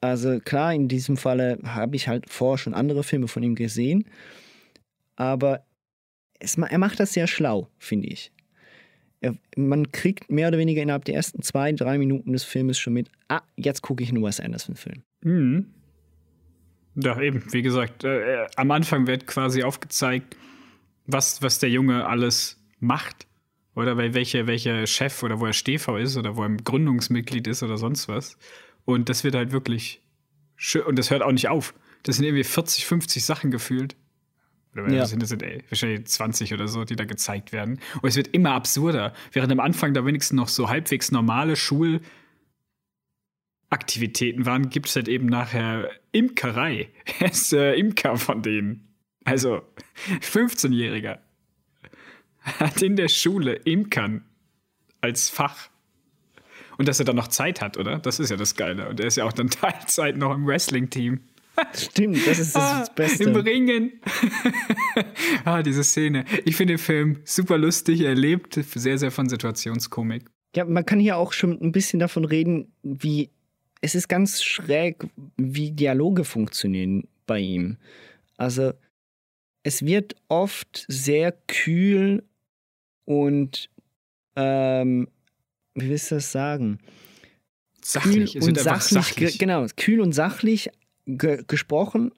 Also 0.00 0.40
klar, 0.40 0.72
in 0.72 0.88
diesem 0.88 1.16
Falle 1.16 1.59
habe 1.64 1.96
ich 1.96 2.09
halt 2.09 2.31
vorher 2.31 2.59
schon 2.59 2.74
andere 2.74 3.02
Filme 3.02 3.28
von 3.28 3.42
ihm 3.42 3.55
gesehen, 3.55 4.05
aber 5.16 5.64
es, 6.38 6.57
er 6.57 6.78
macht 6.78 6.98
das 7.00 7.12
sehr 7.12 7.26
schlau, 7.26 7.68
finde 7.78 8.09
ich. 8.09 8.33
Er, 9.20 9.37
man 9.57 9.92
kriegt 9.92 10.31
mehr 10.31 10.48
oder 10.48 10.59
weniger 10.59 10.83
innerhalb 10.83 11.05
der 11.05 11.16
ersten 11.16 11.42
zwei, 11.42 11.72
drei 11.72 11.98
Minuten 11.98 12.33
des 12.33 12.44
Filmes 12.44 12.78
schon 12.78 12.94
mit, 12.94 13.09
ah, 13.28 13.42
jetzt 13.57 13.83
gucke 13.83 14.02
ich 14.02 14.11
einen 14.11 14.22
Wes 14.22 14.40
Anderson-Film. 14.40 15.02
Mhm. 15.22 15.66
Ja, 16.94 17.20
eben, 17.20 17.42
wie 17.52 17.62
gesagt, 17.62 18.05
äh, 18.05 18.46
am 18.57 18.70
Anfang 18.70 19.07
wird 19.07 19.26
quasi 19.26 19.62
aufgezeigt, 19.62 20.37
was, 21.07 21.42
was 21.42 21.59
der 21.59 21.70
Junge 21.70 22.07
alles 22.07 22.61
macht. 22.81 23.26
Oder 23.74 23.94
bei 23.94 24.12
welcher, 24.12 24.46
welcher 24.46 24.87
Chef 24.87 25.22
oder 25.22 25.40
wo 25.40 25.46
er 25.46 25.52
Stehfrau 25.52 25.96
ist 25.96 26.16
oder 26.16 26.37
wo 26.37 26.42
er 26.42 26.50
Gründungsmitglied 26.50 27.46
ist 27.46 27.62
oder 27.62 27.78
sonst 27.78 28.08
was. 28.08 28.37
Und 28.85 29.08
das 29.08 29.24
wird 29.24 29.35
halt 29.35 29.52
wirklich 29.52 30.02
schön. 30.56 30.82
Und 30.82 30.98
das 30.98 31.11
hört 31.11 31.22
auch 31.22 31.32
nicht 31.32 31.48
auf. 31.48 31.74
Das 32.02 32.16
sind 32.16 32.26
irgendwie 32.26 32.44
40, 32.44 32.85
50 32.85 33.24
Sachen 33.24 33.50
gefühlt. 33.50 33.96
Oder 34.74 34.90
ja. 34.90 35.06
sind, 35.06 35.22
das 35.22 35.28
sind 35.28 35.42
ey, 35.42 35.62
wahrscheinlich 35.68 36.06
20 36.06 36.54
oder 36.54 36.66
so, 36.66 36.85
die 36.85 36.96
da 36.96 37.04
gezeigt 37.04 37.52
werden. 37.52 37.78
Und 38.00 38.08
es 38.08 38.16
wird 38.16 38.28
immer 38.28 38.52
absurder. 38.52 39.12
Während 39.32 39.52
am 39.52 39.61
Anfang 39.61 39.94
da 39.94 40.04
wenigstens 40.04 40.37
noch 40.37 40.48
so 40.48 40.68
halbwegs 40.68 41.11
normale 41.11 41.56
Schulaktivitäten 41.56 44.46
waren, 44.46 44.70
gibt 44.70 44.88
es 44.88 44.96
halt 44.96 45.08
eben 45.08 45.26
nachher 45.26 45.90
Imkerei. 46.12 46.88
Er 47.20 47.30
ist 47.30 47.52
äh, 47.52 47.74
Imker 47.74 48.16
von 48.16 48.42
denen. 48.42 48.88
Also 49.24 49.62
15-Jähriger 50.20 51.18
hat 52.44 52.83
in 52.83 52.96
der 52.96 53.09
Schule 53.09 53.55
Imkern 53.55 54.24
als 55.00 55.28
Fach. 55.28 55.68
Und 56.78 56.88
dass 56.88 56.98
er 56.98 57.05
dann 57.05 57.16
noch 57.16 57.28
Zeit 57.28 57.61
hat, 57.61 57.76
oder? 57.76 57.98
Das 57.98 58.18
ist 58.18 58.31
ja 58.31 58.37
das 58.37 58.57
Geile. 58.57 58.88
Und 58.88 58.98
er 58.98 59.07
ist 59.07 59.16
ja 59.16 59.24
auch 59.24 59.33
dann 59.33 59.50
Teilzeit 59.50 60.16
noch 60.16 60.35
im 60.35 60.46
Wrestling-Team. 60.46 61.20
Stimmt, 61.74 62.26
das 62.26 62.38
ist 62.38 62.57
das, 62.57 62.62
ah, 62.62 62.92
Beste. 62.94 63.24
Im 63.24 63.37
Ringen. 63.37 64.00
ah, 65.44 65.62
diese 65.62 65.85
Szene. 65.85 66.24
Ich 66.44 66.57
finde 66.57 66.74
den 66.74 66.78
Film 66.78 67.20
super 67.24 67.59
lustig. 67.59 68.00
Er 68.00 68.14
lebt 68.14 68.55
sehr, 68.55 68.96
sehr 68.96 69.11
von 69.11 69.28
Situationskomik. 69.28 70.24
Ja, 70.57 70.64
man 70.64 70.87
kann 70.87 70.98
hier 70.98 71.18
auch 71.18 71.33
schon 71.33 71.61
ein 71.61 71.72
bisschen 71.72 71.98
davon 71.98 72.24
reden, 72.24 72.72
wie 72.83 73.31
es 73.83 73.94
ist 73.94 74.09
ganz 74.09 74.42
schräg, 74.42 75.05
wie 75.37 75.72
Dialoge 75.72 76.24
funktionieren 76.24 77.07
bei 77.26 77.40
ihm. 77.40 77.76
Also 78.37 78.72
es 79.62 79.85
wird 79.85 80.14
oft 80.28 80.85
sehr 80.88 81.33
kühl 81.33 82.24
und 83.04 83.68
ähm, 84.36 85.08
wie 85.74 85.88
willst 85.88 86.10
du 86.10 86.16
das 86.16 86.32
sagen? 86.32 86.78
Sachlich, 87.82 88.34
kühl 88.34 88.42
und 88.48 88.58
sachlich, 88.58 89.04
sachlich. 89.04 89.38
Genau, 89.38 89.66
kühl 89.76 90.00
und 90.00 90.12
sachlich 90.12 90.70
ge 91.06 91.42
gesprochen, 91.46 92.12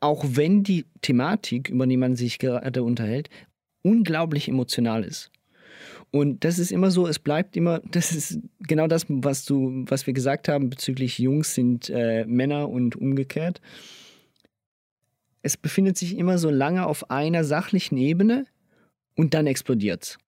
auch 0.00 0.24
wenn 0.26 0.62
die 0.62 0.86
Thematik, 1.02 1.68
über 1.68 1.86
die 1.86 1.96
man 1.96 2.16
sich 2.16 2.38
gerade 2.38 2.82
unterhält, 2.82 3.28
unglaublich 3.82 4.48
emotional 4.48 5.04
ist. 5.04 5.30
Und 6.10 6.44
das 6.44 6.58
ist 6.58 6.70
immer 6.70 6.90
so, 6.90 7.06
es 7.06 7.18
bleibt 7.18 7.56
immer, 7.56 7.80
das 7.90 8.12
ist 8.12 8.38
genau 8.60 8.86
das, 8.86 9.06
was 9.08 9.44
du, 9.44 9.84
was 9.88 10.06
wir 10.06 10.14
gesagt 10.14 10.48
haben 10.48 10.70
bezüglich 10.70 11.18
Jungs 11.18 11.54
sind 11.54 11.90
äh, 11.90 12.24
Männer 12.26 12.68
und 12.68 12.96
umgekehrt. 12.96 13.60
Es 15.42 15.56
befindet 15.56 15.98
sich 15.98 16.16
immer 16.16 16.38
so 16.38 16.50
lange 16.50 16.86
auf 16.86 17.10
einer 17.10 17.42
sachlichen 17.42 17.96
Ebene 17.96 18.46
und 19.16 19.34
dann 19.34 19.46
explodiert's. 19.46 20.18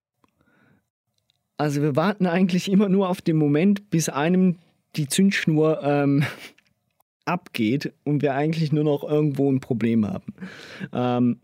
Also 1.57 1.81
wir 1.81 1.95
warten 1.95 2.25
eigentlich 2.25 2.69
immer 2.69 2.89
nur 2.89 3.09
auf 3.09 3.21
den 3.21 3.37
Moment, 3.37 3.89
bis 3.89 4.09
einem 4.09 4.57
die 4.95 5.07
Zündschnur 5.07 5.81
ähm, 5.83 6.23
abgeht 7.25 7.93
und 8.03 8.21
wir 8.21 8.35
eigentlich 8.35 8.71
nur 8.71 8.83
noch 8.83 9.03
irgendwo 9.03 9.51
ein 9.51 9.59
Problem 9.59 10.05
haben. 10.05 10.33
Ähm, 10.93 11.39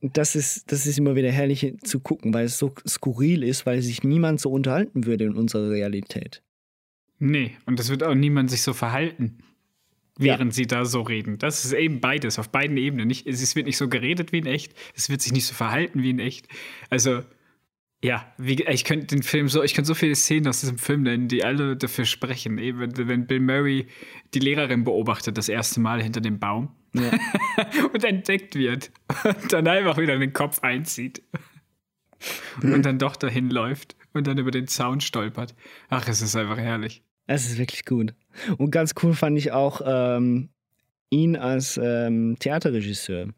das 0.00 0.36
ist, 0.36 0.70
das 0.70 0.86
ist 0.86 0.98
immer 0.98 1.16
wieder 1.16 1.30
herrlich 1.30 1.74
zu 1.82 2.00
gucken, 2.00 2.34
weil 2.34 2.44
es 2.44 2.58
so 2.58 2.72
skurril 2.86 3.42
ist, 3.42 3.66
weil 3.66 3.82
sich 3.82 4.02
niemand 4.04 4.40
so 4.40 4.50
unterhalten 4.50 5.06
würde 5.06 5.24
in 5.24 5.34
unserer 5.34 5.70
Realität. 5.70 6.42
Nee, 7.18 7.52
und 7.64 7.80
es 7.80 7.88
wird 7.88 8.02
auch 8.02 8.14
niemand 8.14 8.50
sich 8.50 8.62
so 8.62 8.74
verhalten, 8.74 9.38
während 10.18 10.52
ja. 10.52 10.56
sie 10.56 10.66
da 10.66 10.84
so 10.84 11.00
reden. 11.00 11.38
Das 11.38 11.64
ist 11.64 11.72
eben 11.72 12.00
beides, 12.00 12.38
auf 12.38 12.50
beiden 12.50 12.76
Ebenen. 12.76 13.08
Nicht, 13.08 13.26
es 13.26 13.56
wird 13.56 13.66
nicht 13.66 13.78
so 13.78 13.88
geredet 13.88 14.32
wie 14.32 14.38
in 14.38 14.46
echt, 14.46 14.74
es 14.94 15.08
wird 15.08 15.22
sich 15.22 15.32
nicht 15.32 15.46
so 15.46 15.54
verhalten 15.54 16.02
wie 16.02 16.10
in 16.10 16.18
echt. 16.18 16.46
Also 16.90 17.22
ja, 18.06 18.24
wie, 18.38 18.62
ich 18.62 18.84
könnte 18.84 19.16
den 19.16 19.24
Film 19.24 19.48
so, 19.48 19.64
ich 19.64 19.74
könnte 19.74 19.88
so 19.88 19.94
viele 19.94 20.14
Szenen 20.14 20.46
aus 20.46 20.60
diesem 20.60 20.78
Film 20.78 21.02
nennen, 21.02 21.26
die 21.26 21.42
alle 21.42 21.76
dafür 21.76 22.04
sprechen. 22.04 22.56
Eben, 22.56 22.96
wenn 22.96 23.26
Bill 23.26 23.40
Murray 23.40 23.88
die 24.32 24.38
Lehrerin 24.38 24.84
beobachtet, 24.84 25.36
das 25.36 25.48
erste 25.48 25.80
Mal 25.80 26.00
hinter 26.00 26.20
dem 26.20 26.38
Baum 26.38 26.68
ja. 26.92 27.10
und 27.92 28.04
entdeckt 28.04 28.54
wird 28.54 28.92
und 29.24 29.52
dann 29.52 29.66
einfach 29.66 29.98
wieder 29.98 30.16
den 30.16 30.32
Kopf 30.32 30.60
einzieht 30.62 31.20
und 32.62 32.86
dann 32.86 33.00
doch 33.00 33.16
dahin 33.16 33.50
läuft 33.50 33.96
und 34.12 34.28
dann 34.28 34.38
über 34.38 34.52
den 34.52 34.68
Zaun 34.68 35.00
stolpert. 35.00 35.56
Ach, 35.88 36.06
es 36.06 36.22
ist 36.22 36.36
einfach 36.36 36.58
herrlich. 36.58 37.02
Es 37.26 37.46
ist 37.46 37.58
wirklich 37.58 37.84
gut. 37.84 38.14
Und 38.56 38.70
ganz 38.70 38.94
cool 39.02 39.14
fand 39.14 39.36
ich 39.36 39.50
auch 39.50 39.80
ähm, 39.84 40.50
ihn 41.10 41.34
als 41.34 41.76
ähm, 41.82 42.36
Theaterregisseur. 42.38 43.30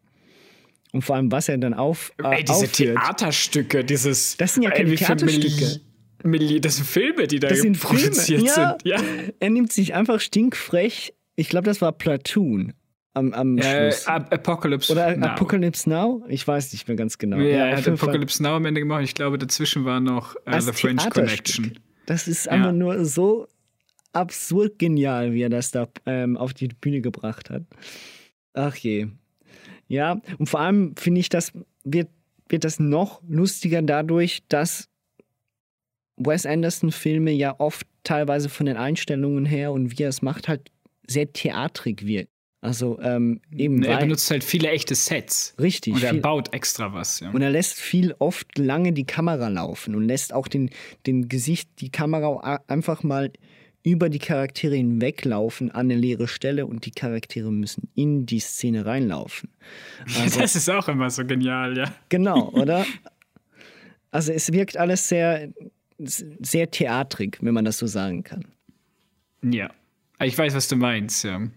Und 0.92 1.02
vor 1.02 1.16
allem, 1.16 1.30
was 1.30 1.48
er 1.48 1.58
dann 1.58 1.74
auf. 1.74 2.12
Äh, 2.22 2.38
Ey, 2.38 2.44
diese 2.44 2.52
aufführt. 2.54 2.96
Theaterstücke, 2.96 3.84
dieses. 3.84 4.36
Das 4.36 4.54
sind 4.54 4.62
ja 4.62 4.70
keine 4.70 4.94
Theaterstücke. 4.94 5.80
Milli 6.24 6.60
das 6.60 6.76
sind 6.76 6.86
Filme, 6.86 7.26
die 7.28 7.38
da 7.38 7.48
das 7.48 7.60
sind 7.60 7.80
produziert. 7.80 8.42
Ja. 8.42 8.76
sind. 8.82 8.84
Ja. 8.84 9.00
Er 9.38 9.50
nimmt 9.50 9.72
sich 9.72 9.94
einfach 9.94 10.20
stinkfrech. 10.20 11.14
Ich 11.36 11.48
glaube, 11.48 11.66
das 11.66 11.80
war 11.80 11.92
Platoon 11.92 12.72
am, 13.14 13.32
am 13.32 13.58
äh, 13.58 13.92
Schluss. 13.92 14.06
Apocalypse 14.06 14.92
Oder 14.92 15.16
Now. 15.16 15.26
Apocalypse 15.26 15.88
Now? 15.88 16.24
Ich 16.28 16.46
weiß 16.46 16.72
nicht 16.72 16.88
mehr 16.88 16.96
ganz 16.96 17.18
genau. 17.18 17.36
Ja, 17.38 17.44
ja 17.44 17.66
er 17.66 17.76
hat 17.76 17.88
Apocalypse 17.88 18.42
Now 18.42 18.56
am 18.56 18.64
Ende 18.64 18.80
gemacht. 18.80 19.04
Ich 19.04 19.14
glaube, 19.14 19.38
dazwischen 19.38 19.84
war 19.84 20.00
noch 20.00 20.34
uh, 20.46 20.60
The 20.60 20.72
French 20.72 21.08
Connection. 21.10 21.78
Das 22.06 22.26
ist 22.26 22.48
einfach 22.48 22.72
nur 22.72 23.04
so 23.04 23.46
absurd 24.12 24.78
genial, 24.78 25.32
wie 25.32 25.42
er 25.42 25.50
das 25.50 25.70
da 25.70 25.88
ähm, 26.06 26.36
auf 26.36 26.54
die 26.54 26.68
Bühne 26.68 27.00
gebracht 27.00 27.50
hat. 27.50 27.62
Ach 28.54 28.74
je. 28.74 29.08
Ja, 29.88 30.20
und 30.38 30.48
vor 30.48 30.60
allem 30.60 30.94
finde 30.96 31.20
ich, 31.20 31.28
das 31.28 31.52
wird, 31.84 32.08
wird 32.48 32.64
das 32.64 32.78
noch 32.78 33.22
lustiger 33.26 33.82
dadurch, 33.82 34.42
dass 34.48 34.88
Wes 36.16 36.46
Anderson-Filme 36.46 37.30
ja 37.32 37.58
oft 37.58 37.86
teilweise 38.04 38.48
von 38.48 38.66
den 38.66 38.76
Einstellungen 38.76 39.46
her 39.46 39.72
und 39.72 39.98
wie 39.98 40.02
er 40.02 40.08
es 40.08 40.22
macht, 40.22 40.48
halt 40.48 40.70
sehr 41.06 41.32
theatrig 41.32 42.06
wirkt. 42.06 42.30
Also 42.60 42.98
ähm, 43.00 43.40
eben. 43.54 43.84
Er 43.84 43.98
benutzt 43.98 44.30
halt 44.30 44.42
viele 44.42 44.70
echte 44.70 44.96
Sets. 44.96 45.54
Richtig. 45.60 45.94
Und 45.94 46.02
er 46.02 46.10
viel. 46.10 46.20
baut 46.20 46.52
extra 46.52 46.92
was. 46.92 47.20
Ja. 47.20 47.30
Und 47.30 47.40
er 47.40 47.50
lässt 47.50 47.74
viel 47.74 48.16
oft 48.18 48.58
lange 48.58 48.92
die 48.92 49.04
Kamera 49.04 49.48
laufen 49.48 49.94
und 49.94 50.04
lässt 50.04 50.32
auch 50.32 50.48
den, 50.48 50.70
den 51.06 51.28
Gesicht, 51.28 51.70
die 51.78 51.90
Kamera 51.90 52.60
einfach 52.66 53.04
mal 53.04 53.30
über 53.88 54.08
die 54.10 54.18
Charaktere 54.18 54.76
hinweglaufen 54.76 55.70
an 55.70 55.86
eine 55.86 55.94
leere 55.94 56.28
Stelle 56.28 56.66
und 56.66 56.84
die 56.84 56.90
Charaktere 56.90 57.50
müssen 57.50 57.88
in 57.94 58.26
die 58.26 58.40
Szene 58.40 58.84
reinlaufen. 58.84 59.50
Also, 60.18 60.40
das 60.40 60.56
ist 60.56 60.68
auch 60.70 60.88
immer 60.88 61.10
so 61.10 61.24
genial, 61.24 61.76
ja. 61.76 61.94
Genau, 62.08 62.48
oder? 62.52 62.86
Also 64.10 64.32
es 64.32 64.52
wirkt 64.52 64.76
alles 64.76 65.08
sehr, 65.08 65.52
sehr 65.98 66.70
theatrig, 66.70 67.38
wenn 67.42 67.52
man 67.52 67.64
das 67.64 67.78
so 67.78 67.86
sagen 67.86 68.22
kann. 68.22 68.44
Ja, 69.42 69.70
ich 70.20 70.36
weiß, 70.36 70.54
was 70.54 70.68
du 70.68 70.76
meinst, 70.76 71.24
ja. 71.24 71.48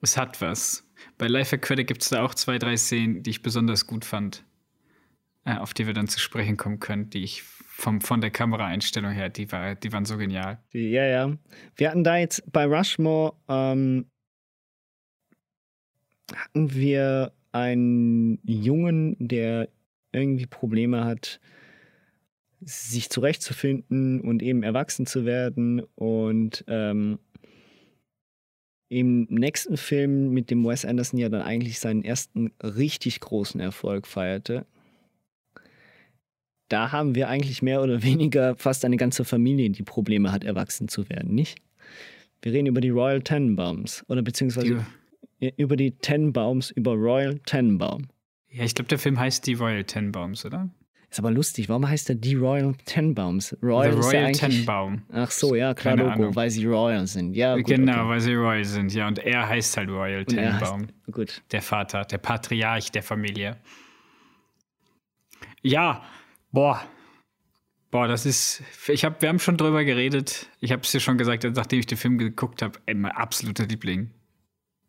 Es 0.00 0.16
hat 0.16 0.40
was. 0.40 0.84
Bei 1.18 1.26
Life 1.26 1.54
Aquatic 1.54 1.86
gibt 1.86 2.02
es 2.02 2.08
da 2.08 2.22
auch 2.22 2.34
zwei, 2.34 2.58
drei 2.58 2.76
Szenen, 2.76 3.22
die 3.22 3.30
ich 3.30 3.42
besonders 3.42 3.86
gut 3.86 4.04
fand, 4.04 4.44
äh, 5.44 5.56
auf 5.56 5.74
die 5.74 5.86
wir 5.86 5.94
dann 5.94 6.08
zu 6.08 6.18
sprechen 6.18 6.56
kommen 6.56 6.80
können, 6.80 7.10
die 7.10 7.22
ich 7.22 7.44
vom, 7.82 8.00
von 8.00 8.20
der 8.20 8.30
Kameraeinstellung 8.30 9.10
her, 9.10 9.28
die, 9.28 9.50
war, 9.50 9.74
die 9.74 9.92
waren 9.92 10.04
so 10.04 10.16
genial. 10.16 10.60
Ja, 10.72 11.04
ja. 11.04 11.36
Wir 11.74 11.90
hatten 11.90 12.04
da 12.04 12.16
jetzt 12.16 12.50
bei 12.52 12.64
Rushmore 12.64 13.34
ähm, 13.48 14.06
hatten 16.32 16.72
wir 16.74 17.32
einen 17.50 18.38
Jungen, 18.44 19.16
der 19.18 19.68
irgendwie 20.12 20.46
Probleme 20.46 21.04
hat, 21.04 21.40
sich 22.60 23.10
zurechtzufinden 23.10 24.20
und 24.20 24.42
eben 24.42 24.62
erwachsen 24.62 25.04
zu 25.04 25.24
werden. 25.24 25.82
Und 25.96 26.64
ähm, 26.68 27.18
im 28.88 29.26
nächsten 29.28 29.76
Film, 29.76 30.30
mit 30.30 30.50
dem 30.50 30.64
Wes 30.64 30.84
Anderson 30.84 31.18
ja 31.18 31.28
dann 31.28 31.42
eigentlich 31.42 31.80
seinen 31.80 32.04
ersten 32.04 32.52
richtig 32.62 33.18
großen 33.18 33.60
Erfolg 33.60 34.06
feierte, 34.06 34.66
da 36.72 36.90
haben 36.90 37.14
wir 37.14 37.28
eigentlich 37.28 37.62
mehr 37.62 37.82
oder 37.82 38.02
weniger 38.02 38.56
fast 38.56 38.84
eine 38.84 38.96
ganze 38.96 39.24
Familie, 39.24 39.70
die 39.70 39.82
Probleme 39.82 40.32
hat, 40.32 40.44
erwachsen 40.44 40.88
zu 40.88 41.08
werden, 41.08 41.34
nicht? 41.34 41.58
Wir 42.40 42.52
reden 42.52 42.66
über 42.66 42.80
die 42.80 42.90
Royal 42.90 43.22
Tenenbaums 43.22 44.04
oder 44.08 44.22
beziehungsweise 44.22 44.84
die. 45.40 45.52
über 45.56 45.76
die 45.76 45.92
Tenenbaums, 45.92 46.70
über 46.70 46.94
Royal 46.94 47.38
Tenenbaum. 47.40 48.08
Ja, 48.48 48.64
ich 48.64 48.74
glaube, 48.74 48.88
der 48.88 48.98
Film 48.98 49.18
heißt 49.18 49.46
die 49.46 49.54
Royal 49.54 49.84
Tenenbaums, 49.84 50.44
oder? 50.44 50.70
Ist 51.08 51.18
aber 51.18 51.30
lustig, 51.30 51.68
warum 51.68 51.86
heißt 51.86 52.08
er 52.08 52.14
die 52.14 52.34
Royal 52.36 52.74
Tenenbaums? 52.86 53.54
Royal, 53.62 53.92
The 53.92 53.98
Royal 53.98 54.26
ja 54.28 54.32
Tenenbaum. 54.32 55.02
Ach 55.12 55.30
so, 55.30 55.54
ja, 55.54 55.74
klar, 55.74 55.96
Logo, 55.96 56.10
Ahnung. 56.10 56.34
weil 56.34 56.48
sie 56.50 56.64
Royal 56.64 57.06
sind. 57.06 57.36
Ja, 57.36 57.54
gut, 57.54 57.66
genau, 57.66 57.92
okay. 57.92 58.08
weil 58.08 58.20
sie 58.20 58.34
Royal 58.34 58.64
sind, 58.64 58.94
ja. 58.94 59.08
Und 59.08 59.18
er 59.18 59.46
heißt 59.46 59.76
halt 59.76 59.90
Royal 59.90 60.24
Tenenbaum. 60.24 60.82
Heißt, 60.82 61.12
gut. 61.12 61.42
Der 61.52 61.60
Vater, 61.60 62.04
der 62.06 62.18
Patriarch 62.18 62.90
der 62.90 63.02
Familie. 63.02 63.58
Ja, 65.60 66.02
boah. 66.52 66.82
Boah, 67.90 68.08
das 68.08 68.24
ist. 68.24 68.62
Ich 68.88 69.04
hab, 69.04 69.20
wir 69.20 69.28
haben 69.28 69.38
schon 69.38 69.58
drüber 69.58 69.84
geredet. 69.84 70.48
Ich 70.60 70.72
habe 70.72 70.80
es 70.82 70.92
dir 70.92 71.00
schon 71.00 71.18
gesagt, 71.18 71.44
nachdem 71.44 71.80
ich 71.80 71.86
den 71.86 71.98
Film 71.98 72.16
geguckt 72.16 72.62
habe, 72.62 72.78
mein 72.86 73.12
absoluter 73.12 73.66
Liebling. 73.66 74.10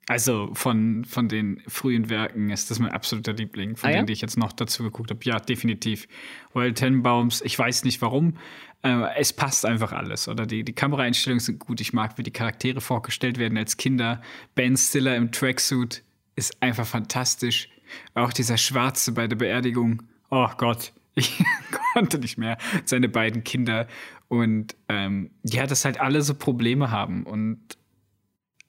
Also 0.07 0.49
von, 0.53 1.05
von 1.05 1.30
den 1.30 1.61
frühen 1.68 2.09
Werken 2.09 2.49
ist 2.49 2.70
das 2.70 2.80
mein 2.80 2.91
absoluter 2.91 3.34
Liebling, 3.34 3.78
von 3.78 3.88
Ah, 3.88 3.91
ja? 3.91 3.97
denen, 3.99 4.07
die 4.07 4.14
ich 4.14 4.22
jetzt 4.22 4.38
noch 4.38 4.51
dazu 4.51 4.84
geguckt 4.84 5.09
habe. 5.11 5.20
Ja, 5.24 5.39
definitiv. 5.39 6.07
Royal 6.53 6.74
Tenenbaums, 6.74 7.41
ich 7.41 7.57
weiß 7.57 7.86
nicht 7.86 8.01
warum. 8.01 8.38
Äh, 8.84 9.05
es 9.18 9.32
passt 9.32 9.66
einfach 9.66 9.93
alles. 9.93 10.28
Oder 10.28 10.45
die, 10.45 10.64
die 10.64 10.74
Kameraeinstellungen 10.74 11.39
sind 11.39 11.59
gut. 11.59 11.80
Ich 11.80 11.93
mag, 11.93 12.18
wie 12.18 12.24
die 12.24 12.32
Charaktere 12.32 12.82
vorgestellt 12.82 13.38
werden 13.38 13.57
als 13.57 13.78
Kinder. 13.78 14.22
Ben 14.55 14.76
Stiller 14.76 15.16
im 15.16 15.32
Tracksuit 15.32 16.03
ist 16.36 16.61
einfach 16.61 16.86
fantastisch. 16.86 17.70
Auch 18.14 18.34
dieser 18.34 18.57
Schwarze 18.57 19.14
bei 19.14 19.28
der 19.28 19.38
Beerdigung. 19.38 20.03
Oh 20.30 20.49
Gott, 20.57 20.91
ich 21.16 21.43
konnte 21.93 22.20
nicht 22.20 22.38
mehr. 22.38 22.57
Seine 22.86 23.09
beiden 23.09 23.43
Kinder. 23.43 23.88
Und 24.28 24.76
ähm, 24.89 25.32
ja, 25.43 25.68
dass 25.68 25.86
halt 25.86 25.99
alle 25.99 26.22
so 26.22 26.34
Probleme 26.34 26.91
haben. 26.91 27.24
Und 27.24 27.78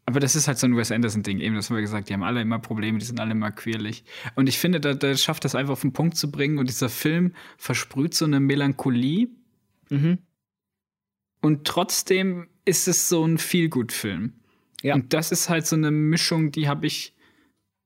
aber 0.07 0.21
das 0.21 0.37
ist 0.37 0.49
halt 0.49 0.59
so 0.59 0.67
ein 0.67 0.77
Wes 0.77 0.93
Anderson-Ding. 0.93 1.41
Eben, 1.41 1.55
das 1.55 1.71
haben 1.71 1.77
wir 1.77 1.81
gesagt, 1.81 2.09
die 2.09 2.13
haben 2.13 2.23
alle 2.23 2.43
immer 2.43 2.59
Probleme, 2.59 2.99
die 2.99 3.07
sind 3.07 3.21
alle 3.21 3.33
immer 3.33 3.51
queerlich. 3.51 4.05
Und 4.35 4.49
ich 4.49 4.59
finde, 4.59 4.79
da, 4.79 4.93
da 4.93 5.17
schafft 5.17 5.47
das 5.47 5.55
einfach 5.55 5.73
auf 5.73 5.81
den 5.81 5.95
Punkt 5.95 6.17
zu 6.17 6.31
bringen. 6.31 6.59
Und 6.59 6.69
dieser 6.69 6.91
Film 6.91 7.33
versprüht 7.57 8.13
so 8.15 8.27
eine 8.27 8.39
Melancholie. 8.41 9.29
Mhm. 9.89 10.19
Und 11.41 11.67
trotzdem 11.67 12.49
ist 12.67 12.87
es 12.87 13.09
so 13.09 13.25
ein 13.25 13.39
Feelgood-Film. 13.39 14.35
Ja. 14.83 14.95
Und 14.95 15.15
das 15.15 15.33
ist 15.33 15.49
halt 15.49 15.67
so 15.67 15.77
eine 15.77 15.91
Mischung, 15.91 16.53
die 16.53 16.69
habe 16.69 16.87
ich 16.87 17.15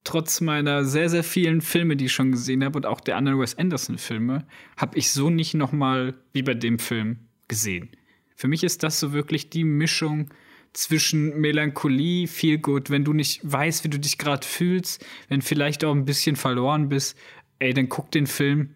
trotz 0.05 0.41
meiner 0.41 0.85
sehr, 0.85 1.09
sehr 1.09 1.25
vielen 1.25 1.61
Filme, 1.61 1.97
die 1.97 2.07
ich 2.07 2.13
schon 2.13 2.33
gesehen 2.33 2.65
habe 2.65 2.79
und 2.79 2.87
auch 2.87 3.01
der 3.01 3.17
anderen 3.17 3.39
Wes 3.41 3.57
Anderson-Filme, 3.59 4.47
habe 4.77 4.99
ich 4.99 5.11
so 5.11 5.31
nicht 5.31 5.55
noch 5.55 5.73
mal 5.73 6.15
wie 6.33 6.43
bei 6.43 6.55
dem 6.55 6.79
Film 6.79 7.29
gesehen. 7.49 7.91
Für 8.35 8.49
mich 8.49 8.63
ist 8.63 8.83
das 8.83 9.01
so 9.01 9.13
wirklich 9.13 9.51
die 9.51 9.65
Mischung 9.65 10.31
zwischen 10.73 11.41
Melancholie, 11.41 12.29
Feelgood, 12.29 12.91
wenn 12.91 13.05
du 13.05 13.13
nicht 13.13 13.41
weißt, 13.43 13.85
wie 13.85 13.89
du 13.89 13.99
dich 13.99 14.19
gerade 14.19 14.47
fühlst, 14.47 15.05
wenn 15.29 15.43
vielleicht 15.43 15.85
auch 15.85 15.95
ein 15.95 16.05
bisschen 16.05 16.37
verloren 16.37 16.89
bist, 16.89 17.19
ey, 17.59 17.75
dann 17.75 17.89
guck 17.89 18.11
den 18.11 18.27
Film 18.27 18.75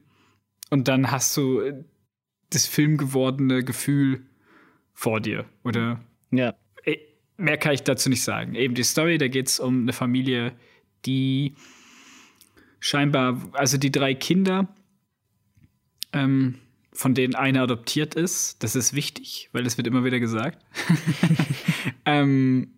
und 0.70 0.88
dann 0.88 1.10
hast 1.10 1.36
du 1.36 1.60
äh, 1.60 1.84
das 2.50 2.66
filmgewordene 2.66 3.62
Gefühl 3.62 4.26
vor 4.92 5.20
dir, 5.20 5.44
oder? 5.62 6.00
Ja. 6.30 6.54
Ey, 6.84 7.12
Mehr 7.36 7.56
kann 7.56 7.72
ich 7.72 7.82
dazu 7.82 8.08
nicht 8.08 8.22
sagen. 8.22 8.54
Eben 8.54 8.74
die 8.74 8.82
Story, 8.82 9.18
da 9.18 9.28
geht 9.28 9.48
es 9.48 9.58
um 9.58 9.82
eine 9.82 9.92
Familie, 9.92 10.52
die 11.04 11.54
scheinbar, 12.80 13.50
also 13.52 13.78
die 13.78 13.92
drei 13.92 14.14
Kinder, 14.14 14.68
ähm, 16.12 16.56
von 16.92 17.14
denen 17.14 17.34
einer 17.34 17.62
adoptiert 17.62 18.14
ist. 18.14 18.62
Das 18.62 18.76
ist 18.76 18.92
wichtig, 18.92 19.48
weil 19.52 19.64
das 19.64 19.76
wird 19.76 19.86
immer 19.86 20.04
wieder 20.04 20.20
gesagt. 20.20 20.64
ähm, 22.04 22.68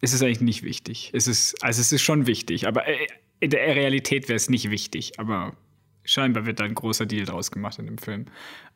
es 0.00 0.12
ist 0.12 0.22
eigentlich 0.22 0.40
nicht 0.40 0.62
wichtig. 0.62 1.10
Es 1.12 1.26
ist, 1.26 1.62
also 1.62 1.80
es 1.80 1.92
ist 1.92 2.02
schon 2.02 2.26
wichtig, 2.26 2.66
aber 2.66 2.86
äh, 2.86 3.06
in 3.40 3.50
der 3.50 3.74
Realität 3.74 4.28
wäre 4.28 4.36
es 4.36 4.48
nicht 4.48 4.70
wichtig. 4.70 5.18
Aber 5.18 5.56
scheinbar 6.04 6.46
wird 6.46 6.60
da 6.60 6.64
ein 6.64 6.74
großer 6.74 7.06
Deal 7.06 7.24
draus 7.24 7.50
gemacht 7.50 7.78
in 7.78 7.86
dem 7.86 7.98
Film. 7.98 8.26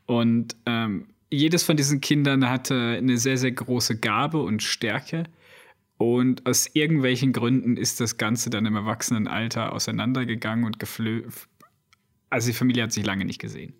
Und 0.06 0.56
ähm, 0.66 1.06
jedes 1.30 1.62
von 1.62 1.76
diesen 1.76 2.00
Kindern 2.00 2.48
hatte 2.48 2.96
eine 2.98 3.16
sehr, 3.18 3.38
sehr 3.38 3.52
große 3.52 3.98
Gabe 3.98 4.42
und 4.42 4.62
Stärke. 4.62 5.24
Und 6.02 6.46
aus 6.46 6.68
irgendwelchen 6.72 7.32
Gründen 7.32 7.76
ist 7.76 8.00
das 8.00 8.16
Ganze 8.16 8.50
dann 8.50 8.66
im 8.66 8.74
Erwachsenenalter 8.74 9.72
auseinandergegangen 9.72 10.64
und 10.64 10.80
geflö. 10.80 11.28
Also 12.28 12.48
die 12.48 12.56
Familie 12.56 12.82
hat 12.82 12.92
sich 12.92 13.06
lange 13.06 13.24
nicht 13.24 13.40
gesehen. 13.40 13.74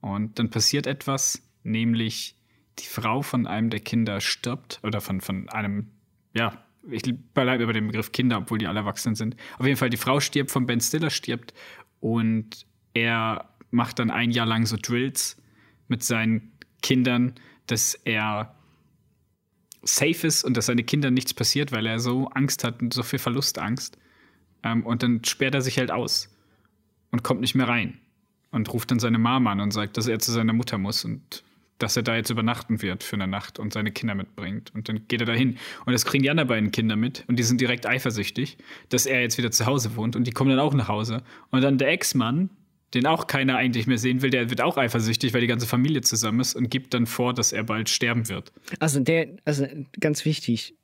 Und 0.00 0.38
dann 0.38 0.50
passiert 0.50 0.86
etwas, 0.86 1.42
nämlich 1.64 2.36
die 2.78 2.86
Frau 2.86 3.22
von 3.22 3.48
einem 3.48 3.68
der 3.68 3.80
Kinder 3.80 4.20
stirbt 4.20 4.78
oder 4.84 5.00
von, 5.00 5.20
von 5.20 5.48
einem, 5.48 5.88
ja, 6.34 6.64
ich 6.88 7.02
bleibe 7.34 7.64
über 7.64 7.72
den 7.72 7.88
Begriff 7.88 8.12
Kinder, 8.12 8.38
obwohl 8.38 8.58
die 8.58 8.68
alle 8.68 8.78
erwachsen 8.78 9.16
sind. 9.16 9.34
Auf 9.58 9.66
jeden 9.66 9.76
Fall, 9.76 9.90
die 9.90 9.96
Frau 9.96 10.20
stirbt, 10.20 10.52
von 10.52 10.66
Ben 10.66 10.80
Stiller 10.80 11.10
stirbt 11.10 11.52
und 11.98 12.64
er 12.94 13.56
macht 13.72 13.98
dann 13.98 14.12
ein 14.12 14.30
Jahr 14.30 14.46
lang 14.46 14.66
so 14.66 14.76
Drills 14.80 15.36
mit 15.88 16.04
seinen 16.04 16.52
Kindern, 16.80 17.34
dass 17.66 17.94
er 17.94 18.54
safe 19.82 20.26
ist 20.26 20.44
und 20.44 20.56
dass 20.56 20.66
seine 20.66 20.84
Kindern 20.84 21.14
nichts 21.14 21.34
passiert, 21.34 21.72
weil 21.72 21.86
er 21.86 21.98
so 21.98 22.28
Angst 22.28 22.64
hat 22.64 22.82
und 22.82 22.92
so 22.92 23.02
viel 23.02 23.18
Verlustangst. 23.18 23.98
Ähm, 24.62 24.84
und 24.84 25.02
dann 25.02 25.24
sperrt 25.24 25.54
er 25.54 25.62
sich 25.62 25.78
halt 25.78 25.90
aus 25.90 26.28
und 27.10 27.22
kommt 27.22 27.40
nicht 27.40 27.54
mehr 27.54 27.68
rein 27.68 27.98
und 28.50 28.72
ruft 28.72 28.90
dann 28.90 28.98
seine 28.98 29.18
Mama 29.18 29.52
an 29.52 29.60
und 29.60 29.72
sagt, 29.72 29.96
dass 29.96 30.06
er 30.06 30.18
zu 30.18 30.32
seiner 30.32 30.52
Mutter 30.52 30.78
muss 30.78 31.04
und 31.04 31.44
dass 31.78 31.96
er 31.96 32.02
da 32.02 32.14
jetzt 32.14 32.30
übernachten 32.30 32.82
wird 32.82 33.02
für 33.02 33.16
eine 33.16 33.26
Nacht 33.26 33.58
und 33.58 33.72
seine 33.72 33.90
Kinder 33.90 34.14
mitbringt. 34.14 34.70
Und 34.74 34.88
dann 34.88 35.08
geht 35.08 35.20
er 35.20 35.26
dahin. 35.26 35.56
Und 35.86 35.92
das 35.94 36.04
kriegen 36.04 36.22
die 36.22 36.30
anderen 36.30 36.48
beiden 36.48 36.72
Kinder 36.72 36.94
mit 36.94 37.24
und 37.26 37.38
die 37.38 37.42
sind 37.42 37.60
direkt 37.60 37.86
eifersüchtig, 37.86 38.58
dass 38.90 39.06
er 39.06 39.22
jetzt 39.22 39.38
wieder 39.38 39.50
zu 39.50 39.64
Hause 39.64 39.96
wohnt 39.96 40.14
und 40.14 40.24
die 40.26 40.32
kommen 40.32 40.50
dann 40.50 40.58
auch 40.58 40.74
nach 40.74 40.88
Hause. 40.88 41.22
Und 41.50 41.62
dann 41.62 41.78
der 41.78 41.88
Ex-Mann, 41.88 42.50
den 42.94 43.06
auch 43.06 43.26
keiner 43.26 43.56
eigentlich 43.56 43.86
mehr 43.86 43.98
sehen 43.98 44.22
will, 44.22 44.30
der 44.30 44.50
wird 44.50 44.60
auch 44.60 44.76
eifersüchtig, 44.76 45.32
weil 45.32 45.40
die 45.40 45.46
ganze 45.46 45.66
Familie 45.66 46.00
zusammen 46.00 46.40
ist 46.40 46.54
und 46.54 46.70
gibt 46.70 46.94
dann 46.94 47.06
vor, 47.06 47.34
dass 47.34 47.52
er 47.52 47.62
bald 47.64 47.88
sterben 47.88 48.28
wird. 48.28 48.52
Also 48.80 49.00
der, 49.00 49.28
also 49.44 49.66
ganz 50.00 50.24
wichtig, 50.24 50.74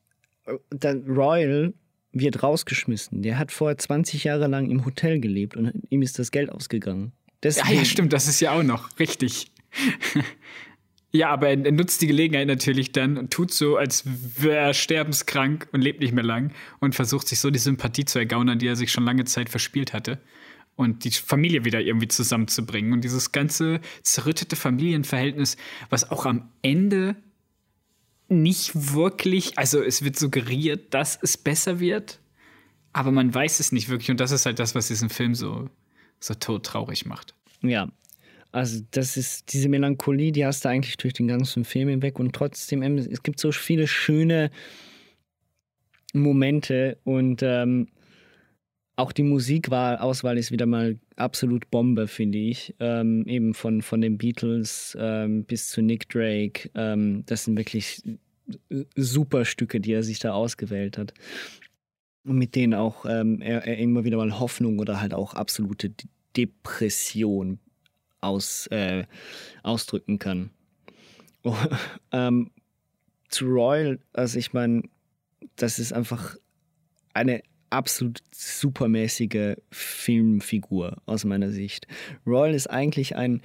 der 0.73 0.97
Royal 1.07 1.75
wird 2.13 2.43
rausgeschmissen. 2.43 3.23
Der 3.23 3.39
hat 3.39 3.53
vorher 3.53 3.77
20 3.77 4.25
Jahre 4.25 4.47
lang 4.47 4.71
im 4.71 4.85
Hotel 4.85 5.21
gelebt 5.21 5.57
und 5.57 5.73
ihm 5.91 6.03
ist 6.03 6.19
das 6.19 6.31
Geld 6.31 6.51
ausgegangen. 6.51 7.13
Ja, 7.45 7.71
ja, 7.71 7.85
stimmt, 7.85 8.13
das 8.13 8.29
ist 8.29 8.41
ja 8.41 8.53
auch 8.53 8.63
noch 8.63 8.99
richtig. 8.99 9.53
ja, 11.13 11.29
aber 11.29 11.49
er, 11.49 11.65
er, 11.65 11.73
nutzt 11.73 12.01
die 12.03 12.07
Gelegenheit 12.07 12.49
natürlich 12.49 12.93
dann 12.93 13.19
und 13.19 13.31
tut 13.31 13.53
so, 13.53 13.77
als 13.77 14.05
wäre 14.07 14.57
er 14.57 14.75
sterbenskrank 14.75 15.69
und 15.73 15.83
lebt 15.83 16.01
nicht 16.01 16.13
mehr 16.13 16.25
lang 16.25 16.53
und 16.81 16.95
versucht 16.95 17.29
sich 17.29 17.39
so 17.39 17.51
die 17.51 17.59
Sympathie 17.59 18.05
zu 18.05 18.19
ergaunern, 18.19 18.59
die 18.59 18.67
er 18.67 18.77
sich 18.77 18.91
schon 18.91 19.05
lange 19.05 19.25
Zeit 19.25 19.49
verspielt 19.49 19.93
hatte. 19.93 20.19
Und 20.77 21.05
die 21.05 21.11
Familie 21.11 21.65
wieder 21.65 21.81
irgendwie 21.81 22.09
zusammenzubringen. 22.09 22.93
Und 22.93 23.03
dieses 23.03 23.33
ganze 23.33 23.81
zerrüttete 24.03 24.57
Familienverhältnis, 24.57 25.57
was 25.89 26.11
auch 26.11 26.27
am 26.27 26.51
Ende 26.63 27.17
nicht 28.29 28.95
wirklich, 28.95 29.57
also 29.59 29.83
es 29.83 30.05
wird 30.05 30.19
suggeriert, 30.19 30.93
dass 30.93 31.19
es 31.21 31.37
besser 31.39 31.81
wird, 31.81 32.21
aber 32.93 33.11
man 33.13 33.33
weiß 33.33 33.61
es 33.61 33.73
nicht 33.73 33.89
wirklich. 33.89 34.11
Und 34.11 34.21
das 34.21 34.33
ist 34.33 34.47
halt 34.47 34.59
das, 34.59 34.75
was 34.75 34.89
diesen 34.89 35.09
Film 35.09 35.35
so, 35.35 35.71
so 36.21 36.35
todtraurig 36.35 37.07
macht. 37.07 37.35
Ja, 37.63 37.89
also 38.53 38.83
das 38.91 39.17
ist 39.17 39.53
diese 39.53 39.69
Melancholie, 39.69 40.33
die 40.33 40.45
hast 40.45 40.65
du 40.65 40.69
eigentlich 40.69 40.97
durch 40.97 41.15
den 41.15 41.29
ganzen 41.29 41.65
Film 41.65 41.89
hinweg 41.89 42.19
und 42.19 42.35
trotzdem, 42.35 42.83
es 42.99 43.23
gibt 43.23 43.39
so 43.39 43.53
viele 43.53 43.87
schöne 43.87 44.51
Momente 46.15 46.99
und 47.05 47.43
ähm, 47.43 47.89
auch 48.97 49.13
die 49.13 49.23
Musikauswahl 49.23 50.39
ist 50.39 50.51
wieder 50.51 50.65
mal 50.65 50.99
absolut 51.17 51.71
Bombe, 51.71 52.09
finde 52.09 52.39
ich. 52.39 52.75
Ähm, 52.81 53.27
eben 53.27 53.53
von, 53.53 53.83
von 53.83 54.01
den 54.01 54.17
Beatles 54.17 54.97
ähm, 54.99 55.45
bis 55.45 55.69
zu 55.69 55.83
Nick 55.83 56.09
Drake. 56.09 56.71
Ähm, 56.75 57.23
das 57.27 57.45
sind 57.45 57.59
wirklich 57.59 58.03
super 58.95 59.45
Stücke, 59.45 59.81
die 59.81 59.93
er 59.93 60.03
sich 60.03 60.19
da 60.19 60.33
ausgewählt 60.33 60.97
hat. 60.97 61.13
Und 62.25 62.39
mit 62.39 62.55
denen 62.55 62.73
auch 62.73 63.05
ähm, 63.05 63.43
er, 63.43 63.67
er, 63.67 63.77
immer 63.77 64.05
wieder 64.05 64.17
mal 64.17 64.39
Hoffnung 64.39 64.79
oder 64.79 65.01
halt 65.01 65.13
auch 65.13 65.35
absolute 65.35 65.93
Depression 66.35 67.59
aus, 68.21 68.67
äh, 68.69 69.05
ausdrücken 69.63 70.19
kann. 70.19 70.51
Oh, 71.43 71.55
zu 73.29 73.45
Royal, 73.45 73.99
also 74.13 74.39
ich 74.39 74.53
meine, 74.53 74.83
das 75.57 75.79
ist 75.79 75.93
einfach 75.93 76.37
eine 77.13 77.43
absolut 77.77 78.21
supermäßige 78.33 79.57
Filmfigur 79.71 80.97
aus 81.07 81.25
meiner 81.25 81.51
Sicht. 81.51 81.87
Royal 82.27 82.55
ist 82.55 82.69
eigentlich 82.69 83.17
ein 83.17 83.43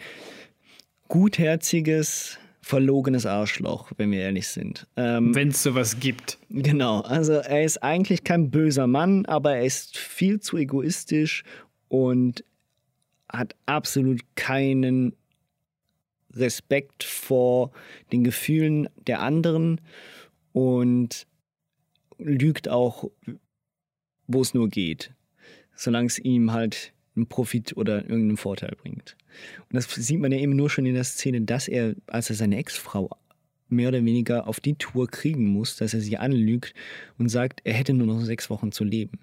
gutherziges, 1.07 2.39
verlogenes 2.61 3.25
Arschloch, 3.25 3.91
wenn 3.97 4.11
wir 4.11 4.21
ehrlich 4.21 4.47
sind. 4.47 4.87
Ähm, 4.95 5.35
wenn 5.35 5.49
es 5.49 5.61
sowas 5.61 5.99
gibt. 5.99 6.37
Genau, 6.49 7.01
also 7.01 7.33
er 7.33 7.63
ist 7.63 7.83
eigentlich 7.83 8.23
kein 8.23 8.51
böser 8.51 8.87
Mann, 8.87 9.25
aber 9.25 9.55
er 9.57 9.65
ist 9.65 9.97
viel 9.97 10.39
zu 10.39 10.57
egoistisch 10.57 11.43
und 11.89 12.43
hat 13.27 13.55
absolut 13.65 14.21
keinen 14.35 15.13
Respekt 16.33 17.03
vor 17.03 17.71
den 18.11 18.23
Gefühlen 18.23 18.87
der 19.07 19.21
anderen 19.21 19.81
und 20.53 21.27
lügt 22.17 22.69
auch, 22.69 23.09
wo 24.33 24.41
es 24.41 24.53
nur 24.53 24.69
geht, 24.69 25.11
solange 25.75 26.07
es 26.07 26.19
ihm 26.19 26.51
halt 26.51 26.93
einen 27.15 27.27
Profit 27.27 27.75
oder 27.75 28.01
irgendeinen 28.01 28.37
Vorteil 28.37 28.75
bringt. 28.81 29.17
Und 29.69 29.75
das 29.75 29.89
sieht 29.89 30.19
man 30.19 30.31
ja 30.31 30.39
eben 30.39 30.55
nur 30.55 30.69
schon 30.69 30.85
in 30.85 30.93
der 30.93 31.03
Szene, 31.03 31.41
dass 31.41 31.67
er, 31.67 31.95
als 32.07 32.29
er 32.29 32.35
seine 32.35 32.57
Ex-Frau 32.57 33.09
mehr 33.69 33.89
oder 33.89 34.03
weniger 34.03 34.47
auf 34.47 34.59
die 34.59 34.75
Tour 34.75 35.07
kriegen 35.07 35.47
muss, 35.47 35.77
dass 35.77 35.93
er 35.93 36.01
sie 36.01 36.17
anlügt 36.17 36.73
und 37.17 37.29
sagt, 37.29 37.61
er 37.63 37.73
hätte 37.73 37.93
nur 37.93 38.07
noch 38.07 38.21
sechs 38.21 38.49
Wochen 38.49 38.71
zu 38.71 38.83
leben. 38.83 39.19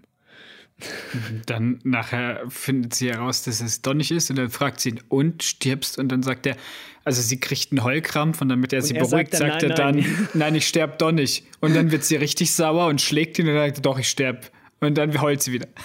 Dann 1.46 1.80
nachher 1.82 2.44
findet 2.48 2.94
sie 2.94 3.08
heraus, 3.10 3.42
dass 3.42 3.60
es 3.60 3.82
doch 3.82 3.94
nicht 3.94 4.12
ist 4.12 4.30
und 4.30 4.36
dann 4.36 4.48
fragt 4.48 4.78
sie 4.80 4.90
ihn, 4.90 5.00
und 5.08 5.42
stirbst? 5.42 5.98
Und 5.98 6.08
dann 6.12 6.22
sagt 6.22 6.46
er, 6.46 6.56
also 7.04 7.20
sie 7.20 7.40
kriegt 7.40 7.72
einen 7.72 7.82
Heulkrampf 7.82 8.40
und 8.40 8.48
damit 8.48 8.72
er 8.72 8.78
Und 8.78 8.84
sie 8.84 8.94
er 8.94 9.02
beruhigt, 9.02 9.34
sagt 9.34 9.60
sagt 9.60 9.62
dann, 9.62 9.70
er 9.70 9.76
dann, 9.76 9.96
nein, 9.96 10.04
nein, 10.04 10.28
nein. 10.34 10.54
ich 10.54 10.68
sterb 10.68 10.98
doch 10.98 11.10
nicht. 11.10 11.44
Und 11.60 11.74
dann 11.74 11.90
wird 11.90 12.04
sie 12.04 12.14
richtig 12.14 12.52
sauer 12.52 12.86
und 12.86 13.00
schlägt 13.00 13.38
ihn 13.40 13.48
und 13.48 13.54
dann 13.54 13.74
sagt 13.74 13.84
doch, 13.84 13.98
ich 13.98 14.08
sterb. 14.08 14.52
Und 14.80 14.96
dann 14.98 15.20
heult 15.20 15.42
sie 15.42 15.52
wieder. 15.52 15.68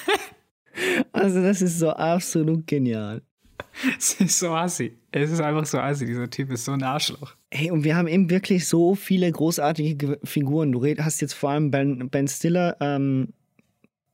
Also, 1.11 1.41
das 1.43 1.61
ist 1.61 1.77
so 1.77 1.91
absolut 1.91 2.65
genial. 2.65 3.21
Es 3.97 4.13
ist 4.19 4.39
so 4.39 4.53
assi. 4.53 4.97
Es 5.11 5.29
ist 5.31 5.39
einfach 5.39 5.65
so 5.67 5.77
assi. 5.79 6.05
Dieser 6.07 6.27
Typ 6.29 6.51
ist 6.51 6.65
so 6.65 6.71
ein 6.71 6.81
Arschloch. 6.81 7.35
Hey, 7.51 7.69
und 7.69 7.83
wir 7.83 7.95
haben 7.95 8.07
eben 8.07 8.29
wirklich 8.31 8.67
so 8.67 8.95
viele 8.95 9.31
großartige 9.31 9.95
Ge- 9.95 10.17
Figuren. 10.23 10.71
Du 10.71 10.83
hast 10.97 11.21
jetzt 11.21 11.33
vor 11.33 11.51
allem 11.51 11.69
Ben, 11.69 12.09
ben 12.09 12.27
Stiller 12.27 12.75
ähm, 12.79 13.33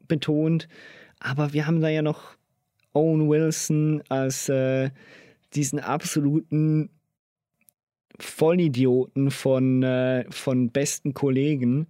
betont, 0.10 0.68
aber 1.20 1.54
wir 1.54 1.66
haben 1.66 1.80
da 1.80 1.88
ja 1.88 2.02
noch 2.02 2.36
Owen 2.94 3.30
Wilson 3.30 4.04
als 4.10 4.50
äh, 4.50 4.90
diesen 5.54 5.80
absoluten 5.80 6.90
Vollidioten 8.20 9.32
von, 9.32 9.84
äh, 9.84 10.26
von 10.30 10.72
besten 10.72 11.14
Kollegen. 11.14 11.88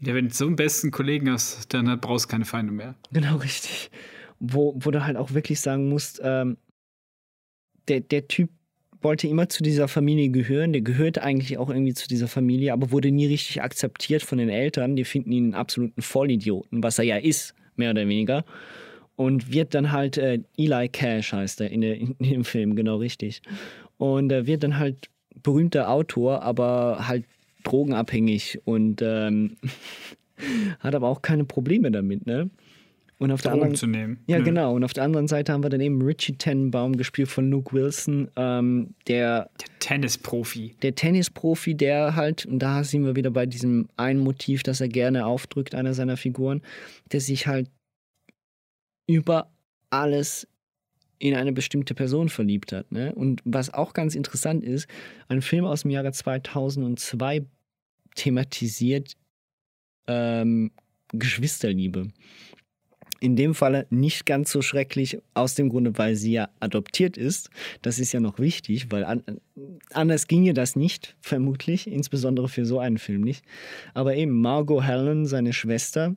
Ja, 0.00 0.14
wenn 0.14 0.28
du 0.28 0.34
so 0.34 0.46
einen 0.46 0.56
besten 0.56 0.90
Kollegen 0.90 1.30
hast, 1.30 1.72
dann 1.74 2.00
brauchst 2.00 2.26
du 2.26 2.28
keine 2.30 2.44
Feinde 2.44 2.72
mehr. 2.72 2.94
Genau, 3.12 3.36
richtig. 3.36 3.90
Wo, 4.38 4.74
wo 4.78 4.90
du 4.90 5.04
halt 5.04 5.16
auch 5.16 5.34
wirklich 5.34 5.60
sagen 5.60 5.88
musst, 5.88 6.20
ähm, 6.22 6.56
der, 7.88 8.00
der 8.00 8.28
Typ 8.28 8.50
wollte 9.00 9.28
immer 9.28 9.48
zu 9.48 9.62
dieser 9.62 9.88
Familie 9.88 10.28
gehören, 10.30 10.72
der 10.72 10.82
gehörte 10.82 11.22
eigentlich 11.22 11.58
auch 11.58 11.70
irgendwie 11.70 11.94
zu 11.94 12.08
dieser 12.08 12.28
Familie, 12.28 12.72
aber 12.72 12.90
wurde 12.90 13.10
nie 13.10 13.26
richtig 13.26 13.62
akzeptiert 13.62 14.22
von 14.22 14.38
den 14.38 14.48
Eltern. 14.48 14.96
Die 14.96 15.04
finden 15.04 15.32
ihn 15.32 15.44
einen 15.44 15.54
absoluten 15.54 16.02
Vollidioten, 16.02 16.82
was 16.82 16.98
er 16.98 17.04
ja 17.04 17.16
ist, 17.16 17.54
mehr 17.76 17.90
oder 17.90 18.06
weniger. 18.06 18.44
Und 19.16 19.52
wird 19.52 19.74
dann 19.74 19.92
halt, 19.92 20.16
äh, 20.16 20.40
Eli 20.56 20.88
Cash 20.88 21.32
heißt 21.32 21.60
er 21.60 21.70
in, 21.70 21.80
der, 21.80 21.96
in 21.96 22.16
dem 22.18 22.44
Film, 22.44 22.76
genau 22.76 22.96
richtig. 22.96 23.42
Und 23.96 24.30
er 24.30 24.46
wird 24.46 24.62
dann 24.62 24.78
halt 24.78 25.08
berühmter 25.42 25.90
Autor, 25.90 26.42
aber 26.42 27.08
halt 27.08 27.24
drogenabhängig 27.70 28.60
und 28.64 29.02
ähm, 29.02 29.56
hat 30.80 30.94
aber 30.94 31.08
auch 31.08 31.22
keine 31.22 31.44
Probleme 31.44 31.90
damit, 31.90 32.26
ne? 32.26 32.50
Und 33.20 33.32
auf 33.32 33.42
der 33.42 33.52
anderen 33.52 33.74
zu 33.74 33.88
nehmen. 33.88 34.20
Ja, 34.28 34.38
Nö. 34.38 34.44
genau. 34.44 34.74
Und 34.74 34.84
auf 34.84 34.92
der 34.92 35.02
anderen 35.02 35.26
Seite 35.26 35.52
haben 35.52 35.64
wir 35.64 35.70
dann 35.70 35.80
eben 35.80 36.00
Richie 36.00 36.36
Tenenbaum 36.36 36.96
gespielt 36.96 37.28
von 37.28 37.50
Luke 37.50 37.74
Wilson, 37.74 38.30
ähm, 38.36 38.94
der 39.08 39.50
Tennisprofi. 39.80 40.76
der 40.82 40.94
Tennisprofi, 40.94 41.74
der 41.74 42.14
halt, 42.14 42.46
und 42.46 42.60
da 42.60 42.84
sind 42.84 43.04
wir 43.04 43.16
wieder 43.16 43.32
bei 43.32 43.44
diesem 43.44 43.88
einen 43.96 44.20
Motiv, 44.20 44.62
das 44.62 44.80
er 44.80 44.86
gerne 44.86 45.26
aufdrückt, 45.26 45.74
einer 45.74 45.94
seiner 45.94 46.16
Figuren, 46.16 46.62
der 47.10 47.20
sich 47.20 47.48
halt 47.48 47.68
über 49.08 49.50
alles 49.90 50.46
in 51.18 51.34
eine 51.34 51.52
bestimmte 51.52 51.94
Person 51.94 52.28
verliebt 52.28 52.72
hat. 52.72 52.92
Ne? 52.92 53.12
Und 53.12 53.40
was 53.44 53.74
auch 53.74 53.92
ganz 53.94 54.14
interessant 54.14 54.62
ist, 54.62 54.88
ein 55.26 55.42
Film 55.42 55.64
aus 55.64 55.82
dem 55.82 55.90
Jahre 55.90 56.12
2002 56.12 57.46
thematisiert 58.18 59.16
ähm, 60.08 60.72
Geschwisterliebe. 61.12 62.08
In 63.20 63.34
dem 63.34 63.54
Falle 63.54 63.86
nicht 63.90 64.26
ganz 64.26 64.52
so 64.52 64.62
schrecklich, 64.62 65.18
aus 65.34 65.54
dem 65.54 65.70
Grunde, 65.70 65.96
weil 65.98 66.14
sie 66.14 66.32
ja 66.32 66.50
adoptiert 66.60 67.16
ist. 67.16 67.50
Das 67.82 67.98
ist 67.98 68.12
ja 68.12 68.20
noch 68.20 68.38
wichtig, 68.38 68.92
weil 68.92 69.04
an, 69.04 69.24
anders 69.92 70.28
ginge 70.28 70.54
das 70.54 70.76
nicht, 70.76 71.16
vermutlich, 71.20 71.88
insbesondere 71.88 72.48
für 72.48 72.64
so 72.64 72.78
einen 72.78 72.98
Film 72.98 73.22
nicht. 73.22 73.44
Aber 73.94 74.14
eben 74.14 74.40
Margot 74.40 74.84
Helen, 74.84 75.26
seine 75.26 75.52
Schwester, 75.52 76.14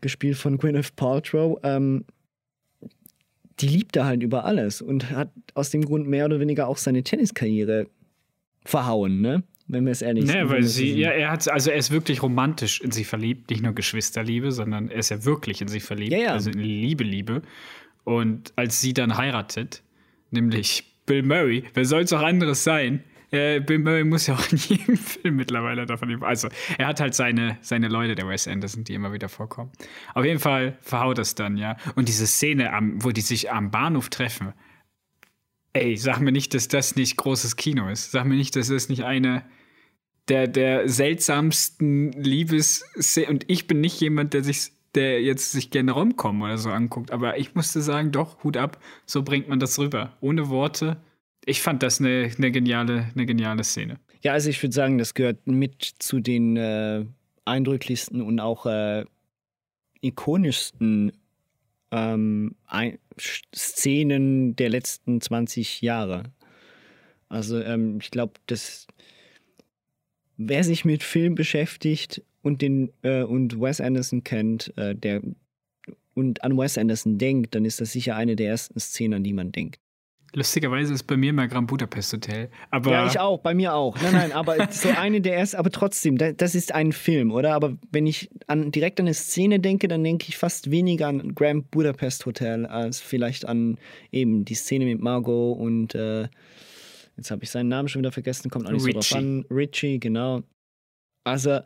gespielt 0.00 0.36
von 0.36 0.58
Gwyneth 0.58 0.94
Paltrow, 0.94 1.58
ähm, 1.64 2.04
die 3.58 3.68
liebt 3.68 3.96
er 3.96 4.06
halt 4.06 4.22
über 4.22 4.44
alles 4.44 4.80
und 4.80 5.10
hat 5.10 5.32
aus 5.54 5.70
dem 5.70 5.84
Grund 5.84 6.06
mehr 6.06 6.24
oder 6.24 6.40
weniger 6.40 6.68
auch 6.68 6.78
seine 6.78 7.02
Tenniskarriere 7.02 7.88
verhauen, 8.64 9.20
ne? 9.20 9.42
Wenn 9.70 9.84
wir 9.84 9.92
es 9.92 10.02
ehrlich 10.02 10.24
Nee, 10.24 10.34
wenn 10.34 10.48
weil 10.48 10.58
wir 10.58 10.66
es 10.66 10.74
so 10.74 10.80
sie, 10.80 10.94
ja, 10.94 11.10
er 11.10 11.30
hat, 11.30 11.48
also 11.48 11.70
er 11.70 11.76
ist 11.76 11.90
wirklich 11.90 12.22
romantisch 12.22 12.80
in 12.80 12.90
sie 12.90 13.04
verliebt, 13.04 13.50
nicht 13.50 13.62
nur 13.62 13.72
Geschwisterliebe, 13.72 14.50
sondern 14.50 14.90
er 14.90 14.98
ist 14.98 15.10
ja 15.10 15.24
wirklich 15.24 15.62
in 15.62 15.68
sie 15.68 15.80
verliebt, 15.80 16.12
Ja, 16.12 16.18
ja. 16.18 16.32
also 16.32 16.50
in 16.50 16.58
Liebe, 16.58 17.04
Liebe. 17.04 17.42
Und 18.04 18.52
als 18.56 18.80
sie 18.80 18.94
dann 18.94 19.16
heiratet, 19.16 19.82
nämlich 20.30 20.84
Bill 21.06 21.22
Murray, 21.22 21.64
wer 21.74 21.84
soll 21.84 22.02
es 22.02 22.12
auch 22.12 22.22
anderes 22.22 22.64
sein? 22.64 23.04
Äh, 23.30 23.60
Bill 23.60 23.78
Murray 23.78 24.02
muss 24.02 24.26
ja 24.26 24.34
auch 24.34 24.50
in 24.50 24.58
jedem 24.58 24.96
Film 24.96 25.36
mittlerweile 25.36 25.86
davon. 25.86 26.22
Also, 26.24 26.48
er 26.78 26.88
hat 26.88 27.00
halt 27.00 27.14
seine, 27.14 27.58
seine 27.60 27.86
Leute, 27.88 28.16
der 28.16 28.26
Wes 28.26 28.48
Anderson, 28.48 28.82
die 28.82 28.94
immer 28.94 29.12
wieder 29.12 29.28
vorkommen. 29.28 29.70
Auf 30.14 30.24
jeden 30.24 30.40
Fall 30.40 30.78
verhaut 30.80 31.18
das 31.18 31.36
dann, 31.36 31.56
ja. 31.56 31.76
Und 31.94 32.08
diese 32.08 32.26
Szene, 32.26 32.72
am, 32.72 33.02
wo 33.04 33.10
die 33.10 33.20
sich 33.20 33.52
am 33.52 33.70
Bahnhof 33.70 34.08
treffen, 34.08 34.52
ey, 35.72 35.96
sag 35.96 36.20
mir 36.20 36.32
nicht, 36.32 36.54
dass 36.54 36.66
das 36.66 36.96
nicht 36.96 37.16
großes 37.16 37.54
Kino 37.54 37.88
ist. 37.88 38.10
Sag 38.10 38.24
mir 38.24 38.34
nicht, 38.34 38.56
dass 38.56 38.68
das 38.68 38.88
nicht 38.88 39.04
eine 39.04 39.44
der, 40.30 40.46
der 40.46 40.88
seltsamsten 40.88 42.12
Liebes 42.12 42.84
und 43.28 43.44
ich 43.48 43.66
bin 43.66 43.80
nicht 43.80 44.00
jemand, 44.00 44.32
der 44.32 44.44
sich 44.44 44.72
der 44.94 45.22
jetzt 45.22 45.52
sich 45.52 45.70
gerne 45.70 45.92
Romcom 45.92 46.42
oder 46.42 46.58
so 46.58 46.70
anguckt, 46.70 47.12
aber 47.12 47.38
ich 47.38 47.54
musste 47.54 47.80
sagen, 47.80 48.10
doch, 48.10 48.42
Hut 48.42 48.56
ab, 48.56 48.78
so 49.06 49.22
bringt 49.22 49.48
man 49.48 49.60
das 49.60 49.78
rüber. 49.78 50.16
Ohne 50.20 50.48
Worte. 50.48 50.96
Ich 51.44 51.62
fand 51.62 51.84
das 51.84 52.00
eine, 52.00 52.30
eine, 52.36 52.50
geniale, 52.50 53.08
eine 53.14 53.24
geniale 53.24 53.62
Szene. 53.62 54.00
Ja, 54.22 54.32
also 54.32 54.50
ich 54.50 54.60
würde 54.62 54.74
sagen, 54.74 54.98
das 54.98 55.14
gehört 55.14 55.46
mit 55.46 55.84
zu 56.00 56.18
den 56.18 56.56
äh, 56.56 57.04
eindrücklichsten 57.44 58.20
und 58.20 58.40
auch 58.40 58.66
äh, 58.66 59.04
ikonischsten 60.00 61.12
ähm, 61.92 62.56
Szenen 63.54 64.56
der 64.56 64.70
letzten 64.70 65.20
20 65.20 65.82
Jahre. 65.82 66.24
Also 67.28 67.60
ähm, 67.60 67.98
ich 68.00 68.10
glaube, 68.10 68.34
dass 68.46 68.88
wer 70.42 70.64
sich 70.64 70.84
mit 70.84 71.02
Film 71.02 71.34
beschäftigt 71.34 72.22
und 72.42 72.62
den 72.62 72.90
äh, 73.02 73.22
und 73.22 73.60
Wes 73.60 73.80
Anderson 73.80 74.24
kennt, 74.24 74.72
äh, 74.78 74.94
der 74.94 75.20
und 76.14 76.42
an 76.42 76.56
Wes 76.58 76.78
Anderson 76.78 77.18
denkt, 77.18 77.54
dann 77.54 77.64
ist 77.64 77.80
das 77.80 77.92
sicher 77.92 78.16
eine 78.16 78.36
der 78.36 78.48
ersten 78.48 78.80
Szenen, 78.80 79.14
an 79.14 79.24
die 79.24 79.32
man 79.32 79.52
denkt. 79.52 79.78
Lustigerweise 80.32 80.94
ist 80.94 81.04
bei 81.04 81.16
mir 81.16 81.32
mal 81.32 81.48
Grand 81.48 81.66
Budapest 81.66 82.12
Hotel. 82.12 82.50
Aber 82.70 82.90
ja, 82.92 83.06
ich 83.08 83.18
auch, 83.18 83.40
bei 83.40 83.52
mir 83.52 83.74
auch. 83.74 84.00
Nein, 84.00 84.12
nein, 84.12 84.32
aber 84.32 84.68
so 84.70 84.88
eine 84.88 85.20
der 85.20 85.36
ersten, 85.36 85.56
aber 85.56 85.70
trotzdem, 85.70 86.18
da- 86.18 86.32
das 86.32 86.54
ist 86.54 86.72
ein 86.72 86.92
Film, 86.92 87.32
oder? 87.32 87.52
Aber 87.54 87.76
wenn 87.90 88.06
ich 88.06 88.30
an, 88.46 88.70
direkt 88.70 89.00
an 89.00 89.06
eine 89.06 89.14
Szene 89.14 89.58
denke, 89.60 89.88
dann 89.88 90.04
denke 90.04 90.26
ich 90.28 90.36
fast 90.36 90.70
weniger 90.70 91.08
an 91.08 91.34
Grand 91.34 91.70
Budapest 91.72 92.26
Hotel 92.26 92.64
als 92.66 93.00
vielleicht 93.00 93.44
an 93.44 93.76
eben 94.12 94.44
die 94.44 94.54
Szene 94.54 94.84
mit 94.84 95.00
Margot 95.00 95.58
und 95.58 95.94
äh, 95.96 96.28
jetzt 97.20 97.30
habe 97.30 97.44
ich 97.44 97.50
seinen 97.50 97.68
Namen 97.68 97.88
schon 97.88 98.00
wieder 98.00 98.12
vergessen, 98.12 98.50
kommt 98.50 98.66
auch 98.66 98.72
nicht 98.72 98.82
so 98.82 98.88
drauf 98.90 99.04
Richie. 99.04 99.16
an. 99.16 99.44
Richie, 99.50 100.00
genau. 100.00 100.42
Also 101.24 101.60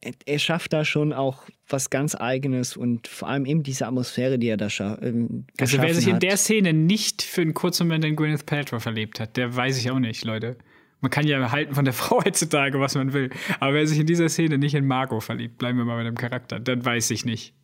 er, 0.00 0.12
er 0.26 0.38
schafft 0.38 0.72
da 0.72 0.84
schon 0.84 1.12
auch 1.12 1.44
was 1.68 1.90
ganz 1.90 2.14
Eigenes 2.14 2.76
und 2.76 3.06
vor 3.08 3.28
allem 3.28 3.44
eben 3.46 3.62
diese 3.62 3.86
Atmosphäre, 3.86 4.38
die 4.38 4.48
er 4.48 4.56
da 4.56 4.70
scha 4.70 4.98
ähm, 5.02 5.46
Also 5.60 5.78
wer 5.78 5.94
sich 5.94 6.06
in 6.08 6.14
hat. 6.14 6.22
der 6.22 6.36
Szene 6.36 6.72
nicht 6.72 7.22
für 7.22 7.42
einen 7.42 7.52
kurzen 7.54 7.86
Moment 7.86 8.04
in 8.04 8.16
Gwyneth 8.16 8.46
Paltrow 8.46 8.82
verliebt 8.82 9.20
hat, 9.20 9.36
der 9.36 9.54
weiß 9.54 9.78
ich 9.78 9.90
auch 9.90 9.98
nicht, 9.98 10.24
Leute. 10.24 10.56
Man 11.00 11.10
kann 11.10 11.26
ja 11.26 11.52
halten 11.52 11.74
von 11.74 11.84
der 11.84 11.94
Frau 12.00 12.24
heutzutage, 12.24 12.80
was 12.80 12.94
man 12.94 13.12
will. 13.12 13.30
Aber 13.60 13.74
wer 13.74 13.86
sich 13.86 13.98
in 13.98 14.06
dieser 14.06 14.28
Szene 14.28 14.56
nicht 14.58 14.74
in 14.74 14.86
Margot 14.86 15.22
verliebt, 15.22 15.58
bleiben 15.58 15.78
wir 15.78 15.84
mal 15.84 15.96
bei 15.96 16.04
dem 16.04 16.16
Charakter, 16.16 16.58
dann 16.60 16.84
weiß 16.84 17.10
ich 17.10 17.24
nicht. 17.24 17.54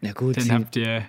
Na 0.00 0.12
gut, 0.12 0.36
Dann 0.38 0.50
habt 0.50 0.76
ihr. 0.76 1.04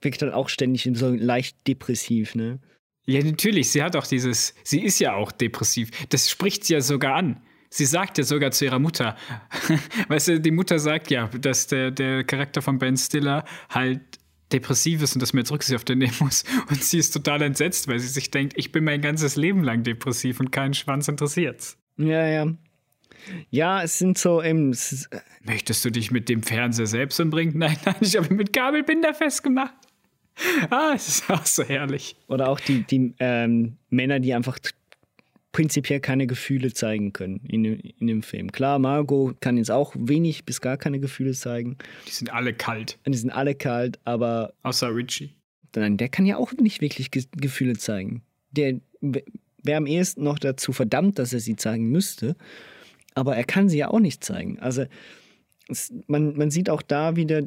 wirkt 0.00 0.22
halt 0.22 0.32
auch 0.32 0.48
ständig 0.48 0.88
so 0.94 1.10
leicht 1.10 1.56
depressiv, 1.66 2.34
ne? 2.34 2.60
Ja, 3.06 3.22
natürlich, 3.22 3.70
sie 3.70 3.82
hat 3.82 3.96
auch 3.96 4.06
dieses. 4.06 4.54
Sie 4.62 4.82
ist 4.82 4.98
ja 5.00 5.14
auch 5.14 5.32
depressiv. 5.32 5.90
Das 6.10 6.30
spricht 6.30 6.64
sie 6.64 6.74
ja 6.74 6.80
sogar 6.80 7.14
an. 7.16 7.42
Sie 7.68 7.86
sagt 7.86 8.18
ja 8.18 8.24
sogar 8.24 8.50
zu 8.50 8.64
ihrer 8.66 8.78
Mutter. 8.78 9.16
weißt 10.08 10.28
du, 10.28 10.40
die 10.40 10.50
Mutter 10.50 10.78
sagt 10.78 11.10
ja, 11.10 11.26
dass 11.28 11.66
der, 11.66 11.90
der 11.90 12.22
Charakter 12.22 12.60
von 12.62 12.78
Ben 12.78 12.96
Stiller 12.96 13.44
halt 13.70 14.00
depressiv 14.52 15.02
ist 15.02 15.14
und 15.14 15.20
dass 15.22 15.32
man 15.32 15.40
jetzt 15.40 15.50
Rücksicht 15.50 15.74
auf 15.76 15.84
den 15.84 15.98
nehmen 15.98 16.14
muss. 16.20 16.44
Und 16.68 16.84
sie 16.84 16.98
ist 16.98 17.12
total 17.12 17.40
entsetzt, 17.42 17.88
weil 17.88 17.98
sie 17.98 18.08
sich 18.08 18.30
denkt, 18.30 18.52
ich 18.56 18.70
bin 18.72 18.84
mein 18.84 19.00
ganzes 19.00 19.36
Leben 19.36 19.64
lang 19.64 19.82
depressiv 19.82 20.38
und 20.40 20.52
keinen 20.52 20.74
Schwanz 20.74 21.08
interessiert's. 21.08 21.78
Ja, 21.96 22.26
ja. 22.26 22.46
Ja, 23.50 23.82
es 23.82 23.98
sind 23.98 24.18
so 24.18 24.42
eben. 24.42 24.72
ist- 24.72 25.08
Möchtest 25.42 25.84
du 25.84 25.90
dich 25.90 26.10
mit 26.10 26.28
dem 26.28 26.42
Fernseher 26.42 26.86
selbst 26.86 27.18
umbringen? 27.20 27.54
Nein, 27.58 27.76
nein, 27.84 27.94
ich 28.00 28.16
habe 28.16 28.26
ihn 28.28 28.36
mit 28.36 28.52
Kabelbinder 28.52 29.14
festgemacht. 29.14 29.72
Ah, 30.70 30.92
es 30.94 31.08
ist 31.08 31.30
auch 31.30 31.44
so 31.46 31.62
herrlich. 31.64 32.16
Oder 32.28 32.48
auch 32.48 32.60
die, 32.60 32.82
die 32.84 33.14
ähm, 33.18 33.76
Männer, 33.90 34.20
die 34.20 34.32
einfach 34.34 34.58
prinzipiell 35.52 36.00
keine 36.00 36.26
Gefühle 36.26 36.72
zeigen 36.72 37.12
können 37.12 37.40
in, 37.46 37.62
dem- 37.62 37.80
in 37.98 38.06
dem 38.06 38.22
Film. 38.22 38.50
Klar, 38.52 38.78
Margot 38.78 39.38
kann 39.40 39.56
jetzt 39.58 39.70
auch 39.70 39.94
wenig 39.98 40.44
bis 40.46 40.60
gar 40.62 40.78
keine 40.78 40.98
Gefühle 40.98 41.32
zeigen. 41.32 41.76
Die 42.06 42.12
sind 42.12 42.32
alle 42.32 42.54
kalt. 42.54 42.98
Die 43.06 43.14
sind 43.16 43.30
alle 43.30 43.54
kalt, 43.54 43.98
aber 44.04 44.54
Außer 44.62 44.94
Richie. 44.94 45.34
nein, 45.76 45.98
der 45.98 46.08
kann 46.08 46.24
ja 46.24 46.36
auch 46.38 46.52
nicht 46.52 46.80
wirklich 46.80 47.10
Ge 47.10 47.24
Gefühle 47.36 47.76
zeigen. 47.76 48.22
Der 48.50 48.80
wäre 49.02 49.76
am 49.76 49.86
ehesten 49.86 50.24
noch 50.24 50.38
dazu 50.38 50.72
verdammt, 50.72 51.18
dass 51.18 51.32
er 51.34 51.40
sie 51.40 51.56
zeigen 51.56 51.90
müsste. 51.90 52.34
Aber 53.14 53.36
er 53.36 53.44
kann 53.44 53.68
sie 53.68 53.78
ja 53.78 53.88
auch 53.88 54.00
nicht 54.00 54.24
zeigen. 54.24 54.58
Also 54.58 54.86
es, 55.68 55.92
man, 56.06 56.34
man 56.36 56.50
sieht 56.50 56.70
auch 56.70 56.80
da 56.82 57.14
wieder, 57.16 57.42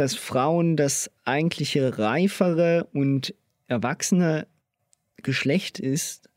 dass 0.00 0.14
Frauen 0.14 0.76
das 0.76 1.10
eigentliche 1.24 1.98
reifere 1.98 2.88
und 2.92 3.34
erwachsene 3.66 4.46
Geschlecht 5.22 5.78
ist 5.78 6.28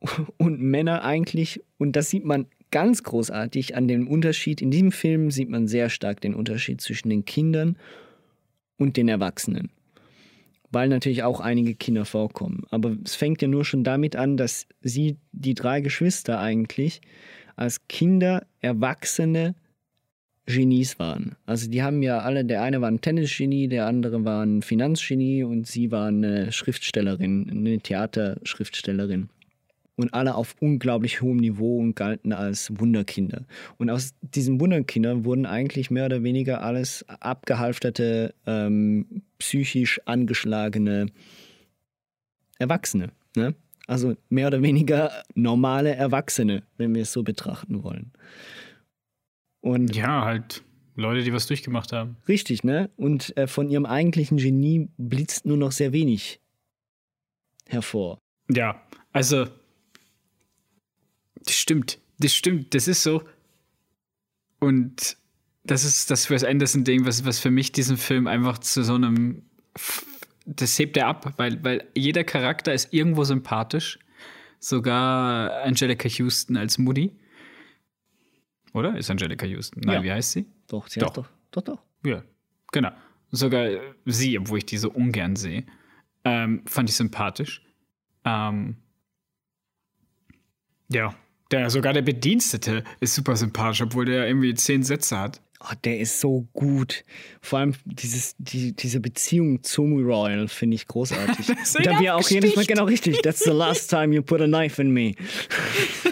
und 0.36 0.60
Männer 0.60 1.04
eigentlich, 1.04 1.62
und 1.78 1.96
das 1.96 2.10
sieht 2.10 2.24
man 2.24 2.46
ganz 2.70 3.02
großartig 3.02 3.76
an 3.76 3.88
dem 3.88 4.06
Unterschied. 4.06 4.62
In 4.62 4.70
diesem 4.70 4.92
Film 4.92 5.30
sieht 5.30 5.48
man 5.48 5.66
sehr 5.66 5.88
stark 5.90 6.20
den 6.20 6.34
Unterschied 6.34 6.80
zwischen 6.80 7.10
den 7.10 7.24
Kindern 7.24 7.76
und 8.76 8.96
den 8.96 9.08
Erwachsenen. 9.08 9.70
Weil 10.70 10.88
natürlich 10.88 11.24
auch 11.24 11.40
einige 11.40 11.74
Kinder 11.74 12.04
vorkommen. 12.04 12.62
Aber 12.70 12.96
es 13.04 13.16
fängt 13.16 13.42
ja 13.42 13.48
nur 13.48 13.64
schon 13.64 13.82
damit 13.82 14.14
an, 14.14 14.36
dass 14.36 14.66
sie, 14.82 15.16
die 15.32 15.54
drei 15.54 15.80
Geschwister 15.80 16.38
eigentlich, 16.38 17.00
als 17.56 17.88
Kinder 17.88 18.46
Erwachsene 18.60 19.56
Genies 20.46 20.98
waren. 20.98 21.36
Also 21.46 21.70
die 21.70 21.82
haben 21.82 22.02
ja 22.02 22.18
alle, 22.20 22.44
der 22.44 22.62
eine 22.62 22.80
war 22.80 22.90
ein 22.90 23.00
Tennisgenie, 23.00 23.68
der 23.68 23.86
andere 23.86 24.24
war 24.24 24.44
ein 24.44 24.62
Finanzgenie 24.62 25.44
und 25.44 25.66
sie 25.66 25.90
war 25.90 26.08
eine 26.08 26.52
Schriftstellerin, 26.52 27.48
eine 27.50 27.78
Theaterschriftstellerin. 27.78 29.28
Und 29.96 30.14
alle 30.14 30.34
auf 30.34 30.56
unglaublich 30.60 31.20
hohem 31.20 31.36
Niveau 31.36 31.78
und 31.78 31.94
galten 31.94 32.32
als 32.32 32.72
Wunderkinder. 32.80 33.44
Und 33.76 33.90
aus 33.90 34.14
diesen 34.22 34.58
Wunderkindern 34.58 35.26
wurden 35.26 35.44
eigentlich 35.44 35.90
mehr 35.90 36.06
oder 36.06 36.22
weniger 36.22 36.62
alles 36.62 37.04
abgehalfterte, 37.06 38.34
ähm, 38.46 39.22
psychisch 39.38 40.00
angeschlagene 40.06 41.08
Erwachsene. 42.58 43.10
Ne? 43.36 43.54
Also 43.86 44.16
mehr 44.30 44.46
oder 44.46 44.62
weniger 44.62 45.10
normale 45.34 45.94
Erwachsene, 45.94 46.62
wenn 46.78 46.94
wir 46.94 47.02
es 47.02 47.12
so 47.12 47.22
betrachten 47.22 47.82
wollen. 47.82 48.12
Und 49.60 49.94
ja, 49.94 50.24
halt 50.24 50.62
Leute, 50.96 51.22
die 51.22 51.32
was 51.32 51.46
durchgemacht 51.46 51.92
haben. 51.92 52.16
Richtig, 52.28 52.64
ne? 52.64 52.90
Und 52.96 53.36
äh, 53.36 53.46
von 53.46 53.68
ihrem 53.68 53.86
eigentlichen 53.86 54.38
Genie 54.38 54.88
blitzt 54.96 55.46
nur 55.46 55.56
noch 55.56 55.72
sehr 55.72 55.92
wenig 55.92 56.40
hervor. 57.66 58.18
Ja, 58.50 58.82
also 59.12 59.46
das 61.44 61.54
stimmt, 61.54 61.98
das 62.18 62.34
stimmt, 62.34 62.74
das 62.74 62.88
ist 62.88 63.02
so. 63.02 63.22
Und 64.58 65.16
das 65.64 65.84
ist 65.84 66.10
das 66.10 66.28
Wes 66.30 66.44
Anderson-Ding, 66.44 67.06
was, 67.06 67.24
was 67.24 67.38
für 67.38 67.50
mich 67.50 67.72
diesen 67.72 67.96
Film 67.96 68.26
einfach 68.26 68.58
zu 68.58 68.82
so 68.82 68.94
einem. 68.94 69.42
Das 70.46 70.78
hebt 70.78 70.96
er 70.96 71.06
ab, 71.06 71.34
weil, 71.36 71.62
weil 71.62 71.86
jeder 71.94 72.24
Charakter 72.24 72.72
ist 72.72 72.92
irgendwo 72.92 73.24
sympathisch. 73.24 73.98
Sogar 74.58 75.62
Angelica 75.62 76.08
Houston 76.08 76.56
als 76.56 76.76
Moody. 76.76 77.12
Oder? 78.72 78.96
Ist 78.96 79.10
Angelica 79.10 79.46
Houston? 79.46 79.80
Nein, 79.84 79.96
Ja. 79.96 80.02
wie 80.02 80.12
heißt 80.12 80.32
sie? 80.32 80.46
Doch, 80.68 80.88
sie 80.88 81.00
Doch. 81.00 81.08
Hat 81.08 81.16
doch, 81.16 81.28
doch, 81.50 81.62
doch. 81.62 81.82
Ja, 82.04 82.22
genau. 82.72 82.90
Sogar 83.30 83.66
äh, 83.66 83.80
sie, 84.06 84.38
obwohl 84.38 84.58
ich 84.58 84.66
die 84.66 84.76
so 84.78 84.90
ungern 84.90 85.36
sehe, 85.36 85.64
ähm, 86.24 86.62
fand 86.66 86.88
ich 86.90 86.96
sympathisch. 86.96 87.62
Ähm, 88.24 88.76
ja, 90.92 91.14
der, 91.50 91.70
sogar 91.70 91.92
der 91.92 92.02
Bedienstete 92.02 92.84
ist 93.00 93.14
super 93.14 93.36
sympathisch, 93.36 93.82
obwohl 93.82 94.04
der 94.04 94.26
irgendwie 94.26 94.54
zehn 94.54 94.82
Sätze 94.82 95.18
hat. 95.18 95.40
Oh, 95.62 95.74
der 95.84 96.00
ist 96.00 96.20
so 96.20 96.48
gut. 96.54 97.04
Vor 97.42 97.58
allem 97.58 97.74
dieses, 97.84 98.34
die, 98.38 98.74
diese 98.74 98.98
Beziehung 98.98 99.62
zum 99.62 100.02
Royal 100.04 100.48
finde 100.48 100.76
ich 100.76 100.86
großartig. 100.86 101.46
Da 101.82 102.00
wir 102.00 102.16
auch 102.16 102.28
jedes 102.30 102.56
Mal 102.56 102.64
genau 102.64 102.84
richtig. 102.84 103.20
That's 103.22 103.44
the 103.44 103.50
last 103.50 103.90
time 103.90 104.14
you 104.14 104.22
put 104.22 104.40
a 104.40 104.46
knife 104.46 104.80
in 104.80 104.90
me. 104.90 105.14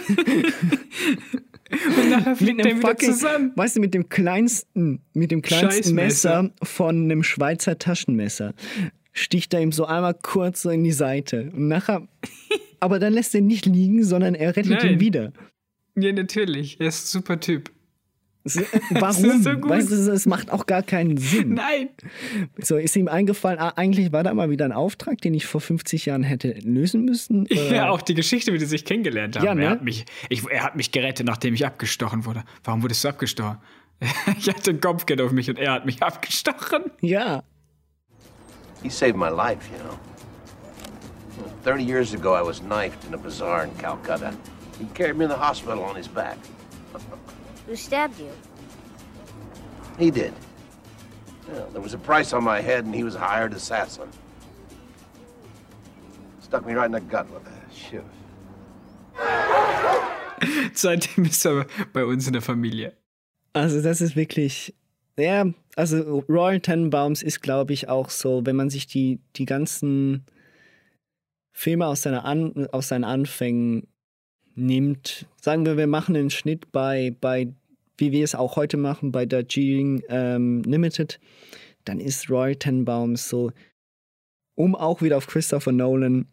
Und 1.97 2.09
nachher 2.09 2.35
fliegt 2.35 2.65
der 2.65 2.77
wieder 2.77 2.97
zusammen. 2.97 3.51
Weißt 3.55 3.75
du, 3.75 3.79
mit 3.79 3.93
dem 3.93 4.09
kleinsten, 4.09 5.01
mit 5.13 5.31
dem 5.31 5.41
kleinsten. 5.41 5.95
Messer 5.95 6.51
von 6.63 7.03
einem 7.03 7.23
Schweizer 7.23 7.77
Taschenmesser 7.77 8.53
sticht 9.11 9.53
er 9.53 9.61
ihm 9.61 9.71
so 9.71 9.85
einmal 9.85 10.13
kurz 10.13 10.61
so 10.61 10.69
in 10.69 10.83
die 10.83 10.91
Seite. 10.91 11.51
Und 11.53 11.67
nachher, 11.67 12.07
aber 12.79 12.99
dann 12.99 13.13
lässt 13.13 13.35
er 13.35 13.41
ihn 13.41 13.47
nicht 13.47 13.65
liegen, 13.65 14.03
sondern 14.03 14.35
er 14.35 14.55
rettet 14.55 14.83
ihn 14.83 14.91
Nein. 14.91 14.99
wieder. 14.99 15.33
Ja, 15.95 16.11
natürlich. 16.11 16.79
Er 16.79 16.87
ist 16.87 17.05
ein 17.05 17.19
super 17.19 17.39
Typ. 17.39 17.71
Es- 18.43 18.55
äh, 18.55 18.65
Warum? 18.91 19.41
so 19.43 19.51
gut. 19.53 19.69
weißt 19.69 19.91
du, 19.91 19.95
es 20.11 20.25
macht 20.25 20.51
auch 20.51 20.65
gar 20.65 20.81
keinen 20.83 21.17
Sinn. 21.17 21.55
Nein. 21.55 21.89
So 22.57 22.77
ist 22.77 22.95
ihm 22.95 23.07
eingefallen, 23.07 23.59
ah, 23.59 23.73
eigentlich 23.75 24.11
war 24.11 24.23
da 24.23 24.33
mal 24.33 24.49
wieder 24.49 24.65
ein 24.65 24.71
Auftrag, 24.71 25.19
den 25.21 25.33
ich 25.33 25.45
vor 25.45 25.61
50 25.61 26.05
Jahren 26.05 26.23
hätte 26.23 26.53
lösen 26.61 27.03
müssen. 27.05 27.45
Oder? 27.45 27.71
Ja, 27.75 27.89
auch 27.89 28.01
die 28.01 28.13
Geschichte, 28.15 28.53
wie 28.53 28.57
die 28.57 28.65
sich 28.65 28.85
kennengelernt 28.85 29.37
haben. 29.37 29.45
Ja, 29.45 29.55
ne? 29.55 29.63
er, 29.65 29.69
hat 29.71 29.83
mich, 29.83 30.05
ich, 30.29 30.47
er 30.49 30.63
hat 30.63 30.75
mich 30.75 30.91
gerettet, 30.91 31.25
nachdem 31.27 31.53
ich 31.53 31.65
abgestochen 31.65 32.25
wurde. 32.25 32.43
Warum 32.63 32.81
wurdest 32.81 33.03
du 33.03 33.09
abgestochen? 33.09 33.57
ich 34.37 34.47
hatte 34.47 34.71
ein 34.71 34.79
Kopfgeld 34.79 35.21
auf 35.21 35.31
mich 35.31 35.49
und 35.49 35.59
er 35.59 35.73
hat 35.73 35.85
mich 35.85 36.01
abgestochen. 36.01 36.85
Ja. 37.01 37.43
He 38.81 38.89
saved 38.89 39.17
my 39.17 39.27
life, 39.29 39.59
you 39.71 39.83
know. 39.83 39.97
30 41.65 41.83
years 41.85 42.13
ago, 42.13 42.33
I 42.33 42.41
was 42.41 42.61
knifed 42.61 43.03
in 43.05 43.13
a 43.13 43.17
bazaar 43.17 43.65
in 43.65 43.77
Calcutta. 43.77 44.31
He 44.79 44.85
carried 44.93 45.17
me 45.17 45.25
in 45.25 45.29
the 45.29 45.35
hospital 45.37 45.79
on 45.79 45.97
his 45.97 46.07
back. 46.07 46.37
Who 47.69 47.75
stabbed 47.75 48.19
you? 48.19 48.31
He 49.99 50.09
did. 50.09 50.33
Well, 51.47 51.69
there 51.71 51.81
was 51.81 51.93
a 51.93 51.99
price 51.99 52.33
on 52.33 52.43
my 52.43 52.61
head, 52.61 52.83
and 52.85 52.95
he 52.95 53.03
was 53.03 53.13
a 53.13 53.19
hired 53.19 53.53
assassin. 53.53 54.09
Stuck 56.41 56.65
me 56.65 56.73
right 56.73 56.87
in 56.87 56.93
the 56.93 57.01
gut 57.01 57.29
with 57.29 57.43
a 57.45 57.71
shiv. 57.71 58.03
Seitdem 60.73 61.25
ist 61.25 61.45
er 61.45 61.67
bei 61.93 62.05
uns 62.05 62.25
in 62.25 62.33
der 62.33 62.41
Familie. 62.41 62.93
Also 63.53 63.83
das 63.83 64.01
ist 64.01 64.15
wirklich, 64.15 64.73
ja, 65.15 65.45
also 65.75 66.23
Royal 66.27 66.61
Tenenbaums 66.61 67.21
ist, 67.21 67.41
glaube 67.41 67.73
ich, 67.73 67.87
auch 67.87 68.09
so, 68.09 68.47
wenn 68.47 68.55
man 68.55 68.71
sich 68.71 68.87
die, 68.87 69.19
die 69.35 69.45
ganzen 69.45 70.25
Filme 71.51 71.85
aus, 71.85 72.01
seiner 72.01 72.25
An 72.25 72.67
aus 72.71 72.87
seinen 72.87 73.03
Anfängen 73.03 73.87
nimmt, 74.55 75.25
sagen 75.41 75.65
wir, 75.65 75.77
wir 75.77 75.87
machen 75.87 76.15
einen 76.15 76.29
Schnitt 76.29 76.71
bei, 76.71 77.15
bei 77.21 77.53
wie 77.99 78.11
wir 78.11 78.23
es 78.23 78.35
auch 78.35 78.55
heute 78.55 78.77
machen, 78.77 79.11
bei 79.11 79.25
Darjeeling 79.25 80.03
ähm, 80.09 80.61
Limited, 80.63 81.19
dann 81.85 81.99
ist 81.99 82.29
Royal 82.29 82.55
Tenenbaums 82.55 83.29
so, 83.29 83.51
um 84.55 84.75
auch 84.75 85.01
wieder 85.01 85.17
auf 85.17 85.27
Christopher 85.27 85.71
Nolan 85.71 86.27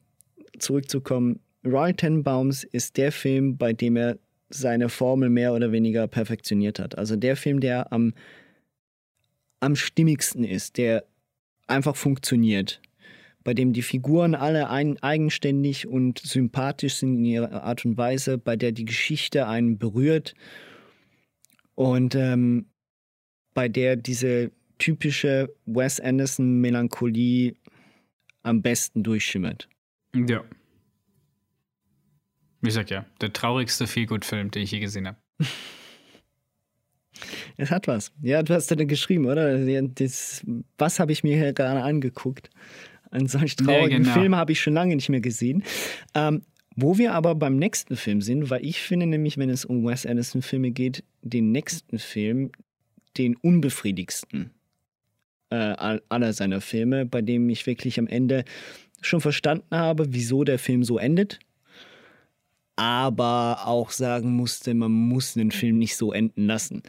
zurückzukommen, 0.59 1.41
Royal 1.64 1.95
Tenenbaums 1.95 2.64
ist 2.64 2.97
der 2.97 3.12
Film, 3.12 3.57
bei 3.57 3.73
dem 3.73 3.97
er 3.97 4.19
seine 4.49 4.89
Formel 4.89 5.29
mehr 5.29 5.53
oder 5.53 5.73
weniger 5.73 6.07
perfektioniert 6.07 6.79
hat. 6.79 6.97
Also 6.97 7.17
der 7.17 7.37
Film, 7.37 7.61
der 7.61 7.93
am, 7.93 8.14
am 9.61 9.75
stimmigsten 9.75 10.45
ist, 10.45 10.77
der 10.77 11.05
einfach 11.67 11.97
funktioniert, 11.97 12.81
bei 13.43 13.55
dem 13.55 13.73
die 13.73 13.83
Figuren 13.83 14.35
alle 14.35 14.71
ein, 14.71 15.03
eigenständig 15.03 15.87
und 15.87 16.19
sympathisch 16.19 16.97
sind 16.97 17.19
in 17.19 17.25
ihrer 17.25 17.64
Art 17.64 17.85
und 17.85 17.97
Weise, 17.97 18.39
bei 18.39 18.57
der 18.57 18.73
die 18.73 18.85
Geschichte 18.85 19.47
einen 19.47 19.79
berührt 19.79 20.35
und 21.77 22.14
ähm, 22.16 22.66
bei 23.55 23.68
der 23.68 23.95
diese 23.97 24.51
typische 24.79 25.55
Wes 25.64 26.01
Anderson-Melancholie 26.01 27.55
am 28.43 28.62
besten 28.62 29.03
durchschimmert. 29.03 29.68
Ja. 30.14 30.45
Ich 32.62 32.74
sag 32.74 32.91
ja, 32.91 33.07
der 33.20 33.33
traurigste 33.33 33.87
Feelgood-Film, 33.87 34.51
den 34.51 34.62
ich 34.62 34.72
je 34.72 34.81
gesehen 34.81 35.07
habe. 35.07 35.18
Es 37.59 37.70
hat 37.70 37.89
was. 37.89 38.12
Ja, 38.20 38.43
du 38.43 38.53
hast 38.53 38.70
da 38.70 38.74
geschrieben, 38.74 39.24
oder? 39.24 39.57
Ja, 39.57 39.81
Das, 39.81 40.45
was 40.77 41.01
habe 41.01 41.12
ich 41.12 41.24
mir 41.24 41.35
hier 41.35 41.55
gerade 41.55 41.83
angeguckt? 41.83 42.51
Einen 43.11 43.29
solch 43.29 43.57
traurigen 43.57 44.03
genau. 44.03 44.12
Film 44.12 44.37
habe 44.37 44.53
ich 44.53 44.61
schon 44.61 44.74
lange 44.74 44.95
nicht 44.95 45.09
mehr 45.09 45.22
gesehen. 45.22 45.64
Ähm, 46.14 46.43
wo 46.77 46.99
wir 46.99 47.14
aber 47.14 47.35
beim 47.35 47.57
nächsten 47.57 47.97
Film 47.97 48.20
sind, 48.20 48.51
weil 48.51 48.64
ich 48.64 48.81
finde 48.81 49.07
nämlich, 49.07 49.39
wenn 49.39 49.51
es 49.51 49.64
um 49.64 49.85
Wes 49.87 50.07
Anderson-Filme 50.07 50.70
geht, 50.70 51.03
den 51.22 51.51
nächsten 51.51 51.99
Film 51.99 52.53
den 53.16 53.35
unbefriedigsten 53.37 54.51
äh, 55.51 55.57
all- 55.57 56.03
aller 56.11 56.33
seiner 56.35 56.61
Filme, 56.61 57.07
bei 57.07 57.22
dem 57.22 57.49
ich 57.49 57.66
wirklich 57.66 57.99
am 57.99 58.07
Ende 58.07 58.45
schon 59.01 59.20
verstanden 59.20 59.74
habe, 59.74 60.12
wieso 60.12 60.45
der 60.45 60.59
Film 60.59 60.85
so 60.85 60.99
endet, 60.99 61.39
aber 62.77 63.66
auch 63.66 63.91
sagen 63.91 64.33
musste, 64.37 64.74
man 64.74 64.93
muss 64.93 65.33
den 65.33 65.51
Film 65.51 65.79
nicht 65.79 65.97
so 65.97 66.12
enden 66.12 66.47
lassen. 66.47 66.83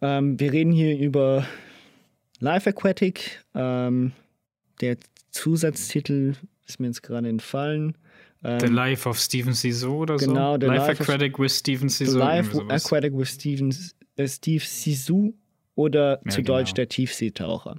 Ähm, 0.00 0.40
wir 0.40 0.52
reden 0.52 0.72
hier 0.72 0.98
über 0.98 1.46
Life 2.40 2.68
Aquatic. 2.68 3.44
Ähm, 3.54 4.12
der 4.80 4.96
Zusatztitel 5.30 6.34
ist 6.66 6.80
mir 6.80 6.86
jetzt 6.86 7.02
gerade 7.02 7.28
entfallen. 7.28 7.96
Ähm, 8.46 8.60
The 8.60 8.66
Life 8.66 9.08
of 9.08 9.18
Steven 9.18 9.52
Siso 9.52 9.96
oder 9.96 10.18
so? 10.18 10.26
Genau, 10.26 10.56
The 10.58 10.66
Life 10.66 10.86
Life 10.88 11.02
Aquatic 11.02 11.38
with 11.38 11.52
Steven 11.56 11.88
The 11.88 12.04
Siso. 12.04 12.18
Life. 12.18 12.56
Aquatic 12.68 13.12
with 13.16 13.28
Steven, 13.28 13.74
äh, 14.16 14.28
Steve 14.28 14.64
Sisu 14.64 15.32
oder 15.74 16.20
Ja, 16.24 16.30
zu 16.30 16.42
genau. 16.42 16.58
Deutsch 16.58 16.74
Der 16.74 16.88
Tiefseetaucher. 16.88 17.76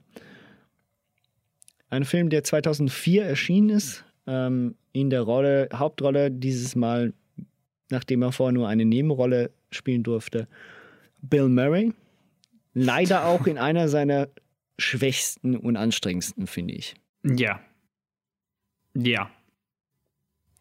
Ein 1.89 2.03
Film, 2.03 2.29
der 2.29 2.43
2004 2.43 3.23
erschienen 3.23 3.69
ist, 3.69 4.03
ähm, 4.25 4.75
in 4.91 5.09
der 5.09 5.21
Rolle, 5.21 5.69
Hauptrolle 5.73 6.31
dieses 6.31 6.75
Mal, 6.75 7.13
nachdem 7.89 8.21
er 8.23 8.31
vorher 8.33 8.51
nur 8.51 8.67
eine 8.67 8.83
Nebenrolle 8.83 9.51
spielen 9.71 10.03
durfte, 10.03 10.47
Bill 11.21 11.47
Murray. 11.49 11.93
leider 12.73 13.25
auch 13.25 13.47
in 13.47 13.57
einer 13.57 13.87
seiner 13.89 14.27
schwächsten 14.77 15.55
und 15.55 15.77
anstrengendsten, 15.77 16.45
finde 16.45 16.73
ich. 16.75 16.95
Ja. 17.23 17.59
Ja. 18.93 19.29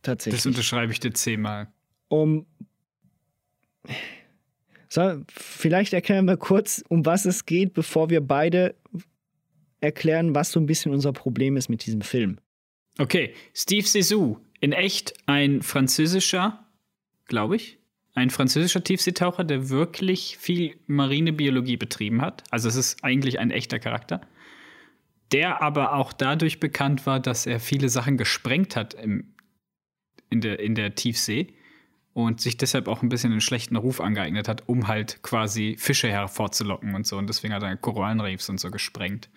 Tatsächlich. 0.07 0.41
Das 0.41 0.47
unterschreibe 0.47 0.93
ich 0.93 1.01
dir 1.01 1.13
zehnmal. 1.13 1.67
Um. 2.07 2.47
So, 4.89 5.21
vielleicht 5.29 5.93
erklären 5.93 6.27
wir 6.27 6.37
kurz, 6.37 6.85
um 6.89 7.05
was 7.05 7.25
es 7.25 7.45
geht, 7.45 7.75
bevor 7.75 8.09
wir 8.09 8.21
beide 8.21 8.77
erklären, 9.81 10.33
was 10.33 10.53
so 10.53 10.61
ein 10.61 10.67
bisschen 10.67 10.93
unser 10.93 11.13
Problem 11.13 11.57
ist 11.57 11.69
mit 11.69 11.85
diesem 11.85 12.03
Film. 12.03 12.39
Okay, 12.99 13.35
Steve 13.53 13.85
Zissou, 13.85 14.39
in 14.61 14.73
echt 14.73 15.15
ein 15.27 15.61
französischer, 15.61 16.65
glaube 17.27 17.57
ich, 17.57 17.79
ein 18.15 18.31
französischer 18.31 18.85
Tiefseetaucher, 18.85 19.43
der 19.43 19.71
wirklich 19.71 20.39
viel 20.39 20.77
Marinebiologie 20.87 21.77
betrieben 21.77 22.23
hat. 22.23 22.45
Also 22.51 22.69
es 22.69 22.77
ist 22.77 23.03
eigentlich 23.03 23.41
ein 23.41 23.51
echter 23.51 23.81
Charakter. 23.81 24.21
Der 25.33 25.61
aber 25.63 25.95
auch 25.95 26.13
dadurch 26.13 26.61
bekannt 26.61 27.07
war, 27.07 27.19
dass 27.19 27.45
er 27.45 27.59
viele 27.59 27.89
Sachen 27.89 28.17
gesprengt 28.17 28.77
hat 28.77 28.95
im, 28.95 29.35
in, 30.31 30.41
der, 30.41 30.61
in 30.61 30.75
der 30.75 30.95
Tiefsee 30.95 31.55
und 32.15 32.41
sich 32.41 32.57
deshalb 32.57 32.89
auch 32.89 33.03
ein 33.03 33.09
bisschen 33.09 33.33
einen 33.33 33.41
schlechten 33.43 33.77
Ruf 33.77 34.01
angeeignet 34.01 34.49
hat, 34.49 34.69
um 34.69 34.89
halt 34.89 35.23
quasi 35.23 35.77
Fische 35.79 36.09
hervorzulocken 36.09 36.95
und 36.95 37.07
so. 37.07 37.19
Und 37.19 37.29
deswegen 37.29 37.53
hat 37.53 37.63
er 37.63 37.77
Korallenreefs 37.77 38.49
und 38.49 38.59
so 38.59 38.71
gesprengt. 38.71 39.29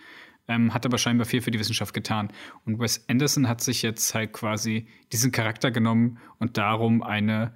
Ähm, 0.47 0.73
hat 0.73 0.85
aber 0.85 0.97
scheinbar 0.97 1.25
viel 1.25 1.41
für 1.41 1.51
die 1.51 1.59
Wissenschaft 1.59 1.93
getan. 1.93 2.31
Und 2.65 2.79
Wes 2.79 3.03
Anderson 3.09 3.47
hat 3.49 3.61
sich 3.61 3.81
jetzt 3.81 4.15
halt 4.15 4.31
quasi 4.33 4.87
diesen 5.11 5.31
Charakter 5.31 5.71
genommen 5.71 6.19
und 6.39 6.57
darum 6.57 7.03
eine 7.03 7.53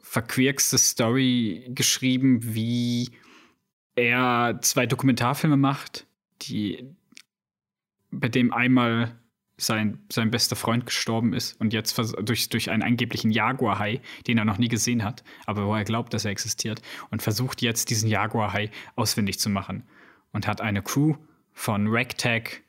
verquirkste 0.00 0.78
Story 0.78 1.70
geschrieben, 1.74 2.54
wie 2.54 3.10
er 3.96 4.60
zwei 4.62 4.86
Dokumentarfilme 4.86 5.56
macht, 5.56 6.06
die 6.42 6.94
bei 8.10 8.28
dem 8.28 8.52
einmal 8.52 9.17
sein, 9.58 9.98
sein 10.10 10.30
bester 10.30 10.56
Freund 10.56 10.86
gestorben 10.86 11.34
ist 11.34 11.60
und 11.60 11.72
jetzt 11.72 11.98
durch, 12.22 12.48
durch 12.48 12.70
einen 12.70 12.82
angeblichen 12.82 13.30
Jaguarhai, 13.30 14.00
den 14.26 14.38
er 14.38 14.44
noch 14.44 14.58
nie 14.58 14.68
gesehen 14.68 15.04
hat, 15.04 15.24
aber 15.46 15.66
wo 15.66 15.74
er 15.74 15.84
glaubt, 15.84 16.14
dass 16.14 16.24
er 16.24 16.30
existiert, 16.30 16.80
und 17.10 17.22
versucht 17.22 17.60
jetzt 17.60 17.90
diesen 17.90 18.08
Jaguarhai 18.08 18.70
ausfindig 18.94 19.38
zu 19.38 19.50
machen. 19.50 19.82
Und 20.32 20.46
hat 20.46 20.60
eine 20.60 20.82
Crew 20.82 21.16
von 21.52 21.88
Ragtag, 21.88 22.62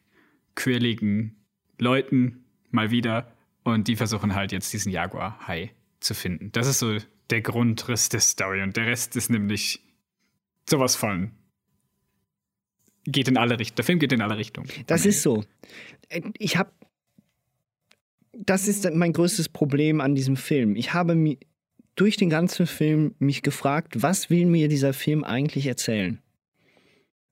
quirligen 0.55 1.35
Leuten 1.77 2.43
mal 2.71 2.91
wieder 2.91 3.31
und 3.63 3.87
die 3.87 3.95
versuchen 3.95 4.35
halt 4.35 4.51
jetzt 4.51 4.73
diesen 4.73 4.91
Jaguar-Hai 4.91 5.71
zu 5.99 6.13
finden. 6.13 6.51
Das 6.51 6.67
ist 6.67 6.79
so 6.79 6.97
der 7.29 7.41
Grundriss 7.41 8.09
der 8.09 8.19
Story 8.19 8.61
und 8.61 8.75
der 8.75 8.87
Rest 8.87 9.15
ist 9.15 9.29
nämlich 9.29 9.81
sowas 10.69 10.95
von 10.95 11.31
geht 13.05 13.27
in 13.27 13.37
alle 13.37 13.59
Richtungen. 13.59 13.75
Der 13.77 13.85
Film 13.85 13.99
geht 13.99 14.13
in 14.13 14.21
alle 14.21 14.37
Richtungen. 14.37 14.67
Das 14.87 15.05
ist 15.05 15.21
so. 15.21 15.43
Ich 16.37 16.57
habe 16.57 16.71
das 18.33 18.67
ist 18.67 18.89
mein 18.93 19.11
größtes 19.11 19.49
Problem 19.49 19.99
an 19.99 20.15
diesem 20.15 20.37
Film. 20.37 20.75
Ich 20.75 20.93
habe 20.93 21.13
mir 21.15 21.37
durch 21.95 22.15
den 22.15 22.29
ganzen 22.29 22.67
Film 22.67 23.13
mich 23.19 23.41
gefragt, 23.41 24.01
was 24.01 24.29
will 24.29 24.45
mir 24.45 24.69
dieser 24.69 24.93
Film 24.93 25.25
eigentlich 25.25 25.65
erzählen? 25.65 26.21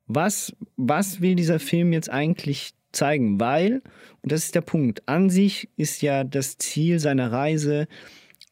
was, 0.07 0.55
was 0.78 1.22
will 1.22 1.36
dieser 1.36 1.59
Film 1.59 1.93
jetzt 1.93 2.09
eigentlich 2.09 2.72
zeigen? 2.91 3.39
Weil, 3.39 3.82
und 4.22 4.32
das 4.32 4.45
ist 4.45 4.55
der 4.55 4.61
Punkt, 4.61 5.07
an 5.07 5.30
sich 5.30 5.70
ist 5.76 6.01
ja 6.01 6.24
das 6.24 6.57
Ziel 6.57 6.99
seiner 6.99 7.32
Reise, 7.32 7.88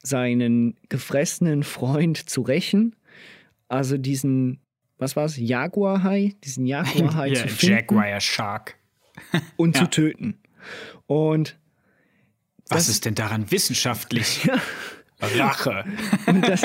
seinen 0.04 0.76
gefressenen 0.90 1.64
Freund 1.64 2.30
zu 2.30 2.42
rächen. 2.42 2.96
Also 3.68 3.98
diesen, 3.98 4.60
was 4.98 5.16
war 5.16 5.26
es, 5.26 5.38
Jaguar-Hai? 5.38 6.36
Diesen 6.44 6.66
Jaguar-Hai 6.66 7.30
yeah, 7.30 7.42
zu 7.48 7.48
finden. 7.50 7.76
Jaguar 7.76 8.20
Shark. 8.20 8.78
und 9.56 9.76
ja. 9.76 9.84
zu 9.84 9.90
töten. 9.90 10.38
Und 11.08 11.58
was 12.70 12.90
ist 12.90 13.06
denn 13.06 13.16
daran 13.16 13.52
wissenschaftlich? 13.52 14.50
Rache. 15.22 15.86
Und 16.26 16.48
das, 16.48 16.62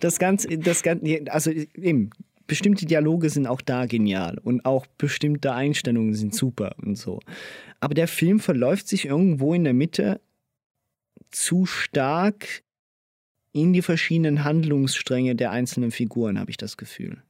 das 0.00 0.18
Ganze, 0.18 0.58
das 0.58 0.82
Ganze, 0.82 1.24
also 1.28 1.50
eben, 1.50 2.10
bestimmte 2.46 2.86
Dialoge 2.86 3.30
sind 3.30 3.46
auch 3.46 3.60
da 3.60 3.86
genial 3.86 4.38
und 4.42 4.64
auch 4.64 4.86
bestimmte 4.98 5.52
Einstellungen 5.52 6.14
sind 6.14 6.34
super 6.34 6.74
und 6.82 6.96
so. 6.96 7.20
Aber 7.80 7.94
der 7.94 8.08
Film 8.08 8.40
verläuft 8.40 8.88
sich 8.88 9.06
irgendwo 9.06 9.54
in 9.54 9.64
der 9.64 9.74
Mitte 9.74 10.20
zu 11.30 11.66
stark 11.66 12.62
in 13.52 13.72
die 13.72 13.82
verschiedenen 13.82 14.44
Handlungsstränge 14.44 15.34
der 15.34 15.50
einzelnen 15.50 15.90
Figuren, 15.90 16.38
habe 16.38 16.50
ich 16.50 16.56
das 16.56 16.76
Gefühl. 16.76 17.22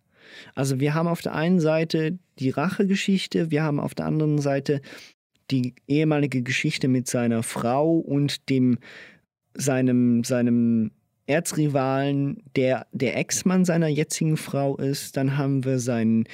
Also 0.55 0.81
wir 0.81 0.95
haben 0.95 1.09
auf 1.09 1.22
der 1.22 1.35
einen 1.35 1.61
Seite 1.61 2.18
die 2.39 2.51
Rachegeschichte, 2.51 3.51
wir 3.51 3.62
haben 3.62 3.81
auf 3.81 3.95
der 3.95 4.07
anderen 4.07 4.39
Seite 4.39 4.81
die 5.51 5.74
ehemalige 5.87 6.43
Geschichte 6.43 6.89
mit 6.89 7.07
seiner 7.09 7.43
Frau 7.43 7.99
und 7.99 8.49
dem 8.49 8.79
seinem 9.55 10.24
seinem 10.24 10.91
Erzrivalen, 11.27 12.43
der 12.55 12.87
der 12.93 13.16
Ex-Mann 13.16 13.64
seiner 13.64 13.89
jetzigen 13.89 14.37
Frau 14.37 14.77
ist. 14.77 15.16
Dann 15.16 15.37
haben 15.37 15.64
wir 15.64 15.79
seinen 15.79 16.24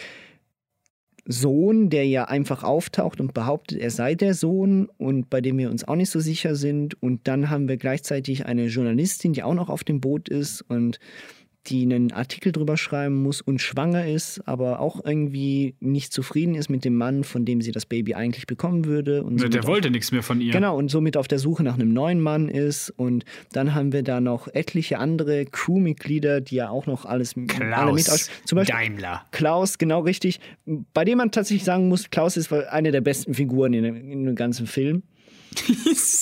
Sohn, 1.24 1.88
der 1.88 2.07
ja 2.07 2.24
einfach 2.24 2.64
auftaucht 2.64 3.20
und 3.20 3.32
behauptet, 3.32 3.78
er 3.78 3.90
sei 3.90 4.14
der 4.14 4.34
Sohn 4.34 4.88
und 4.99 5.30
bei 5.30 5.40
dem 5.40 5.57
wir 5.57 5.70
uns 5.70 5.86
auch 5.86 5.95
nicht 5.95 6.11
so 6.11 6.20
sicher 6.20 6.57
sind. 6.57 7.01
Und 7.01 7.28
dann 7.28 7.49
haben 7.49 7.68
wir 7.68 7.76
gleichzeitig 7.76 8.45
eine 8.47 8.66
Journalistin, 8.66 9.32
die 9.32 9.43
auch 9.43 9.55
noch 9.55 9.70
auf 9.70 9.84
dem 9.84 10.01
Boot 10.01 10.28
ist 10.28 10.62
und 10.62 10.99
die 11.66 11.82
einen 11.82 12.12
Artikel 12.12 12.50
drüber 12.50 12.76
schreiben 12.76 13.22
muss 13.22 13.40
und 13.40 13.60
schwanger 13.60 14.06
ist, 14.06 14.40
aber 14.46 14.80
auch 14.80 15.04
irgendwie 15.04 15.74
nicht 15.80 16.12
zufrieden 16.12 16.54
ist 16.54 16.68
mit 16.68 16.84
dem 16.84 16.96
Mann, 16.96 17.24
von 17.24 17.44
dem 17.44 17.60
sie 17.60 17.70
das 17.70 17.86
Baby 17.86 18.14
eigentlich 18.14 18.46
bekommen 18.46 18.84
würde. 18.84 19.22
Und 19.22 19.40
ja, 19.40 19.48
der 19.48 19.66
wollte 19.66 19.90
nichts 19.90 20.10
mehr 20.12 20.22
von 20.22 20.40
ihr. 20.40 20.52
Genau, 20.52 20.76
und 20.76 20.90
somit 20.90 21.16
auf 21.16 21.28
der 21.28 21.38
Suche 21.38 21.62
nach 21.62 21.74
einem 21.74 21.92
neuen 21.92 22.20
Mann 22.20 22.48
ist. 22.48 22.90
Und 22.90 23.24
dann 23.52 23.74
haben 23.74 23.92
wir 23.92 24.02
da 24.02 24.20
noch 24.20 24.48
etliche 24.48 24.98
andere 24.98 25.46
Crewmitglieder, 25.46 26.40
die 26.40 26.56
ja 26.56 26.70
auch 26.70 26.86
noch 26.86 27.04
alles 27.04 27.34
Klaus 27.34 27.78
alle 27.78 27.92
mit 27.92 28.10
aus. 28.10 28.30
Zum 28.44 28.56
Beispiel 28.56 28.74
Daimler. 28.74 29.24
Klaus, 29.30 29.78
genau 29.78 30.00
richtig. 30.00 30.40
Bei 30.94 31.04
dem 31.04 31.18
man 31.18 31.30
tatsächlich 31.30 31.64
sagen 31.64 31.88
muss, 31.88 32.10
Klaus 32.10 32.36
ist 32.36 32.52
eine 32.52 32.90
der 32.90 33.00
besten 33.00 33.34
Figuren 33.34 33.72
in, 33.72 33.84
in 33.84 34.24
dem 34.26 34.34
ganzen 34.34 34.66
Film. 34.66 35.02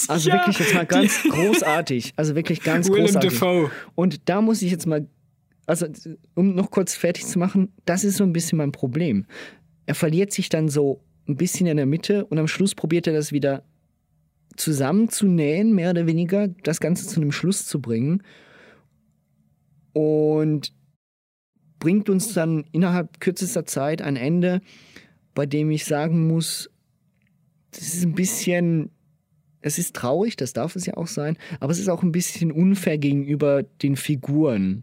Also 0.09 0.31
ja, 0.31 0.37
wirklich 0.37 0.59
jetzt 0.59 0.75
mal 0.75 0.87
ganz 0.87 1.23
großartig. 1.23 2.15
Also 2.17 2.35
wirklich 2.35 2.63
ganz 2.63 2.89
Willem 2.89 3.05
großartig. 3.05 3.31
Dafoe. 3.31 3.71
Und 3.95 4.29
da 4.29 4.41
muss 4.41 4.61
ich 4.61 4.73
jetzt 4.73 4.87
mal 4.87 5.07
also 5.71 5.87
um 6.35 6.57
noch 6.57 6.73
kurz 6.73 6.95
fertig 6.95 7.27
zu 7.27 7.39
machen, 7.39 7.73
das 7.85 8.03
ist 8.03 8.17
so 8.17 8.25
ein 8.25 8.33
bisschen 8.33 8.59
mein 8.59 8.73
Problem. 8.73 9.27
Er 9.87 9.95
verliert 9.95 10.33
sich 10.33 10.49
dann 10.49 10.69
so 10.69 11.05
ein 11.29 11.37
bisschen 11.37 11.69
in 11.69 11.77
der 11.77 11.87
Mitte 11.87 12.25
und 12.27 12.39
am 12.39 12.49
Schluss 12.49 12.75
probiert 12.75 13.07
er 13.07 13.13
das 13.13 13.31
wieder 13.31 13.63
zusammenzunähen, 14.57 15.73
mehr 15.73 15.91
oder 15.91 16.09
weniger, 16.09 16.49
das 16.49 16.81
Ganze 16.81 17.07
zu 17.07 17.21
einem 17.21 17.31
Schluss 17.31 17.67
zu 17.67 17.81
bringen. 17.81 18.23
Und 19.93 20.73
bringt 21.79 22.11
uns 22.11 22.35
dann 22.35 22.65
innerhalb 22.73 23.21
kürzester 23.21 23.65
Zeit 23.65 24.03
ein 24.03 24.17
Ende, 24.17 24.61
bei 25.35 25.47
dem 25.47 25.71
ich 25.71 25.85
sagen 25.85 26.27
muss, 26.27 26.69
das 27.71 27.95
ist 27.95 28.05
ein 28.05 28.15
bisschen, 28.15 28.91
es 29.61 29.79
ist 29.79 29.95
traurig, 29.95 30.37
das 30.37 30.53
darf 30.53 30.75
es 30.75 30.87
ja 30.87 30.97
auch 30.97 31.07
sein, 31.07 31.39
aber 31.61 31.71
es 31.71 31.79
ist 31.79 31.89
auch 31.89 32.03
ein 32.03 32.13
bisschen 32.13 32.51
unfair 32.51 32.99
gegenüber 32.99 33.63
den 33.63 33.95
Figuren. 33.95 34.83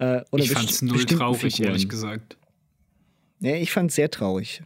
Äh, 0.00 0.22
oder 0.30 0.42
ich 0.42 0.50
fand 0.50 0.70
es 0.70 0.80
null 0.80 1.04
traurig, 1.04 1.40
Figuren. 1.40 1.68
ehrlich 1.68 1.88
gesagt. 1.88 2.38
Ja, 3.40 3.54
ich 3.54 3.70
fand 3.70 3.90
es 3.90 3.96
sehr 3.96 4.10
traurig. 4.10 4.62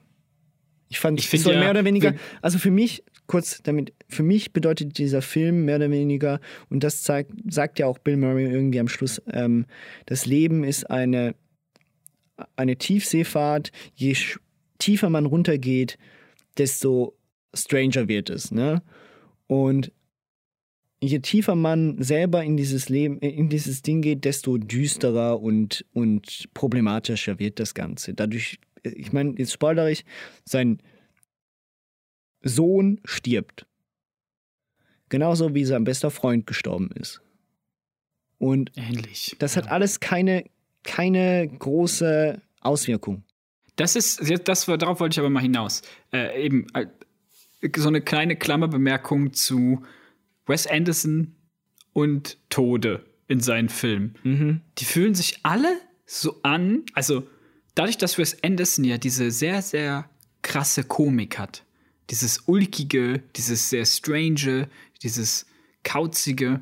Ich 0.89 1.01
fand 1.01 1.19
ich 1.19 1.33
es 1.33 1.43
soll 1.43 1.55
ja, 1.55 1.61
mehr 1.61 1.71
oder 1.71 1.85
weniger, 1.85 2.15
also 2.41 2.59
für 2.59 2.71
mich, 2.71 3.03
kurz 3.27 3.61
damit, 3.63 3.93
für 4.09 4.23
mich 4.23 4.53
bedeutet 4.53 4.97
dieser 4.97 5.23
Film 5.23 5.65
mehr 5.65 5.77
oder 5.77 5.91
weniger, 5.91 6.41
und 6.71 6.85
das 6.85 7.03
zeigt, 7.03 7.33
sagt 7.53 7.81
ja 7.81 7.87
auch 7.87 7.99
Bill 7.99 8.17
Murray 8.17 8.45
irgendwie 8.45 8.79
am 8.79 8.87
Schluss, 8.87 9.21
ähm, 9.33 9.67
das 10.07 10.25
Leben 10.25 10.63
ist 10.63 10.89
eine, 10.89 11.35
eine 12.55 12.77
Tiefseefahrt, 12.77 13.73
je 13.97 14.17
tiefer 14.79 15.11
man 15.11 15.27
runtergeht, 15.27 15.99
desto 16.59 17.17
stranger 17.53 18.07
wird 18.07 18.31
es. 18.31 18.53
Ne? 18.53 18.83
Und 19.49 19.91
je 21.09 21.19
tiefer 21.21 21.55
man 21.55 22.03
selber 22.03 22.43
in 22.43 22.57
dieses 22.57 22.89
Leben, 22.89 23.19
in 23.19 23.49
dieses 23.49 23.83
Ding 23.83 24.03
geht, 24.03 24.25
desto 24.25 24.59
düsterer 24.59 25.41
und, 25.41 25.85
und 25.93 26.49
problematischer 26.55 27.39
wird 27.39 27.59
das 27.59 27.75
Ganze. 27.75 28.15
Dadurch, 28.15 28.59
ich 28.83 29.13
meine, 29.13 29.35
jetzt 29.37 29.53
spoilere 29.53 29.91
ich, 29.91 30.05
sein 30.45 30.79
Sohn 32.43 33.01
stirbt. 33.05 33.67
Genauso 35.09 35.55
wie 35.55 35.65
sein 35.65 35.85
bester 35.85 36.11
Freund 36.11 36.47
gestorben 36.47 36.91
ist. 36.93 37.21
Und 38.39 38.73
Ähnlich. 38.77 39.37
das 39.39 39.57
hat 39.57 39.69
alles 39.69 40.01
keine, 40.01 40.45
keine 40.83 41.49
große 41.49 42.41
Auswirkung. 42.61 43.25
Das 43.77 43.97
ist, 43.97 44.21
das, 44.49 44.67
darauf 44.67 45.01
wollte 45.01 45.15
ich 45.15 45.19
aber 45.19 45.31
mal 45.31 45.41
hinaus. 45.41 45.83
Äh, 46.13 46.45
eben 46.45 46.67
äh, 46.75 46.87
so 47.77 47.89
eine 47.89 48.01
kleine 48.01 48.37
Klammerbemerkung 48.37 49.33
zu 49.33 49.83
Wes 50.47 50.67
Anderson 50.67 51.37
und 51.93 52.39
Tode 52.51 53.05
in 53.29 53.41
seinen 53.41 53.69
Filmen. 53.69 54.17
Mhm. 54.23 54.61
Die 54.79 54.85
fühlen 54.85 55.15
sich 55.15 55.41
alle 55.43 55.81
so 56.07 56.41
an, 56.43 56.83
also 56.93 57.27
dadurch, 57.75 57.99
dass 57.99 58.19
Wes 58.19 58.43
Anderson 58.43 58.85
ja 58.85 58.99
diese 58.99 59.31
sehr, 59.31 59.63
sehr 59.63 60.09
krasse 60.43 60.85
Komik 60.85 61.39
hat, 61.39 61.65
dieses 62.11 62.43
ulkige, 62.47 63.23
dieses 63.37 63.71
sehr 63.71 63.87
strange, 63.87 64.69
dieses 65.03 65.47
kauzige, 65.83 66.61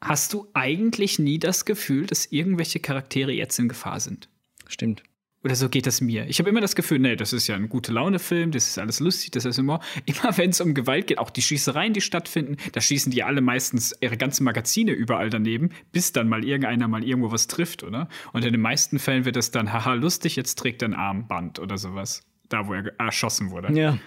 hast 0.00 0.32
du 0.32 0.48
eigentlich 0.52 1.18
nie 1.18 1.38
das 1.38 1.64
Gefühl, 1.64 2.06
dass 2.06 2.26
irgendwelche 2.26 2.80
Charaktere 2.80 3.32
jetzt 3.32 3.58
in 3.58 3.68
Gefahr 3.68 4.00
sind. 4.00 4.28
Stimmt. 4.66 5.02
Oder 5.46 5.54
so 5.54 5.68
geht 5.68 5.86
das 5.86 6.00
mir. 6.00 6.26
Ich 6.26 6.40
habe 6.40 6.50
immer 6.50 6.60
das 6.60 6.74
Gefühl, 6.74 6.98
nee, 6.98 7.14
das 7.14 7.32
ist 7.32 7.46
ja 7.46 7.54
ein 7.54 7.68
gute 7.68 7.92
Laune-Film, 7.92 8.50
das 8.50 8.66
ist 8.66 8.78
alles 8.80 8.98
lustig, 8.98 9.30
das 9.30 9.44
ist 9.44 9.60
immer. 9.60 9.78
Immer 10.04 10.36
wenn 10.36 10.50
es 10.50 10.60
um 10.60 10.74
Gewalt 10.74 11.06
geht, 11.06 11.18
auch 11.18 11.30
die 11.30 11.40
Schießereien, 11.40 11.92
die 11.92 12.00
stattfinden, 12.00 12.56
da 12.72 12.80
schießen 12.80 13.12
die 13.12 13.22
alle 13.22 13.40
meistens 13.40 13.96
ihre 14.00 14.16
ganzen 14.16 14.42
Magazine 14.42 14.90
überall 14.90 15.30
daneben, 15.30 15.70
bis 15.92 16.10
dann 16.10 16.28
mal 16.28 16.44
irgendeiner 16.44 16.88
mal 16.88 17.04
irgendwo 17.04 17.30
was 17.30 17.46
trifft, 17.46 17.84
oder? 17.84 18.08
Und 18.32 18.44
in 18.44 18.50
den 18.50 18.60
meisten 18.60 18.98
Fällen 18.98 19.24
wird 19.24 19.36
das 19.36 19.52
dann, 19.52 19.72
haha, 19.72 19.94
lustig, 19.94 20.34
jetzt 20.34 20.56
trägt 20.56 20.82
er 20.82 20.88
ein 20.88 20.94
Armband 20.94 21.60
oder 21.60 21.78
sowas. 21.78 22.24
Da, 22.48 22.66
wo 22.66 22.74
er 22.74 22.92
erschossen 22.98 23.52
wurde. 23.52 23.72
Ja. 23.72 23.98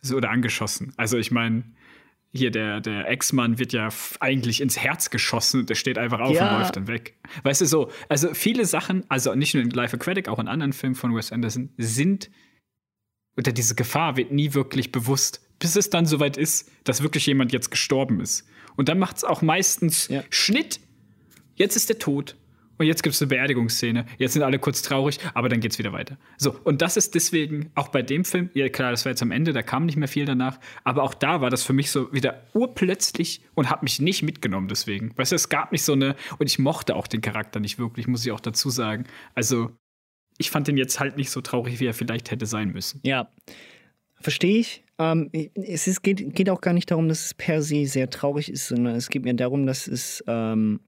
So, 0.00 0.16
oder 0.16 0.30
angeschossen. 0.30 0.92
Also 0.96 1.18
ich 1.18 1.32
meine, 1.32 1.64
hier 2.32 2.50
der, 2.50 2.80
der 2.80 3.08
Ex-Mann 3.08 3.58
wird 3.58 3.72
ja 3.72 3.88
eigentlich 4.20 4.60
ins 4.60 4.78
Herz 4.78 5.10
geschossen 5.10 5.60
und 5.60 5.70
der 5.70 5.74
steht 5.74 5.96
einfach 5.98 6.20
auf 6.20 6.34
Ja. 6.34 6.52
und 6.54 6.60
läuft 6.60 6.76
dann 6.76 6.86
weg. 6.86 7.16
Weißt 7.42 7.60
du, 7.62 7.66
so, 7.66 7.90
also 8.08 8.34
viele 8.34 8.64
Sachen, 8.66 9.04
also 9.08 9.34
nicht 9.34 9.54
nur 9.54 9.62
in 9.62 9.70
Life 9.70 9.96
Aquatic, 9.96 10.28
auch 10.28 10.38
in 10.38 10.48
anderen 10.48 10.72
Filmen 10.72 10.94
von 10.94 11.14
Wes 11.14 11.32
Anderson, 11.32 11.70
sind, 11.78 12.30
oder 13.36 13.52
diese 13.52 13.74
Gefahr 13.74 14.16
wird 14.16 14.32
nie 14.32 14.52
wirklich 14.54 14.92
bewusst, 14.92 15.40
bis 15.58 15.76
es 15.76 15.90
dann 15.90 16.06
soweit 16.06 16.36
ist, 16.36 16.70
dass 16.84 17.02
wirklich 17.02 17.24
jemand 17.26 17.52
jetzt 17.52 17.70
gestorben 17.70 18.20
ist. 18.20 18.46
Und 18.76 18.88
dann 18.88 18.98
macht 18.98 19.16
es 19.16 19.24
auch 19.24 19.42
meistens 19.42 20.08
Schnitt, 20.30 20.80
jetzt 21.54 21.76
ist 21.76 21.88
der 21.88 21.98
tot. 21.98 22.36
Und 22.78 22.86
jetzt 22.86 23.02
gibt 23.02 23.14
es 23.14 23.22
eine 23.22 23.28
Beerdigungsszene. 23.28 24.06
Jetzt 24.18 24.32
sind 24.32 24.42
alle 24.42 24.58
kurz 24.58 24.82
traurig, 24.82 25.18
aber 25.34 25.48
dann 25.48 25.60
geht's 25.60 25.78
wieder 25.78 25.92
weiter. 25.92 26.16
So, 26.36 26.58
und 26.64 26.80
das 26.80 26.96
ist 26.96 27.14
deswegen 27.14 27.70
auch 27.74 27.88
bei 27.88 28.02
dem 28.02 28.24
Film, 28.24 28.50
ja 28.54 28.68
klar, 28.68 28.90
das 28.90 29.04
war 29.04 29.10
jetzt 29.10 29.22
am 29.22 29.30
Ende, 29.30 29.52
da 29.52 29.62
kam 29.62 29.86
nicht 29.86 29.96
mehr 29.96 30.08
viel 30.08 30.24
danach, 30.24 30.58
aber 30.84 31.02
auch 31.02 31.14
da 31.14 31.40
war 31.40 31.50
das 31.50 31.62
für 31.62 31.72
mich 31.72 31.90
so 31.90 32.12
wieder 32.12 32.42
urplötzlich 32.54 33.42
und 33.54 33.70
hat 33.70 33.82
mich 33.82 34.00
nicht 34.00 34.22
mitgenommen 34.22 34.68
deswegen. 34.68 35.16
Weißt 35.16 35.32
du, 35.32 35.36
es 35.36 35.48
gab 35.48 35.72
nicht 35.72 35.82
so 35.82 35.92
eine, 35.92 36.16
und 36.38 36.46
ich 36.46 36.58
mochte 36.58 36.96
auch 36.96 37.06
den 37.06 37.20
Charakter 37.20 37.60
nicht 37.60 37.78
wirklich, 37.78 38.06
muss 38.06 38.24
ich 38.24 38.32
auch 38.32 38.40
dazu 38.40 38.70
sagen. 38.70 39.04
Also, 39.34 39.76
ich 40.38 40.50
fand 40.50 40.68
den 40.68 40.76
jetzt 40.76 41.00
halt 41.00 41.16
nicht 41.16 41.30
so 41.30 41.40
traurig, 41.40 41.80
wie 41.80 41.86
er 41.86 41.94
vielleicht 41.94 42.30
hätte 42.30 42.46
sein 42.46 42.70
müssen. 42.70 43.00
Ja, 43.02 43.28
verstehe 44.20 44.58
ich. 44.58 44.84
Ähm, 44.98 45.30
es 45.54 45.86
ist, 45.86 46.02
geht, 46.02 46.34
geht 46.34 46.50
auch 46.50 46.60
gar 46.60 46.72
nicht 46.72 46.90
darum, 46.90 47.08
dass 47.08 47.26
es 47.26 47.34
per 47.34 47.62
se 47.62 47.86
sehr 47.86 48.10
traurig 48.10 48.50
ist, 48.50 48.68
sondern 48.68 48.96
es 48.96 49.08
geht 49.08 49.24
mir 49.24 49.34
darum, 49.34 49.66
dass 49.66 49.86
es, 49.86 50.24
ähm, 50.26 50.80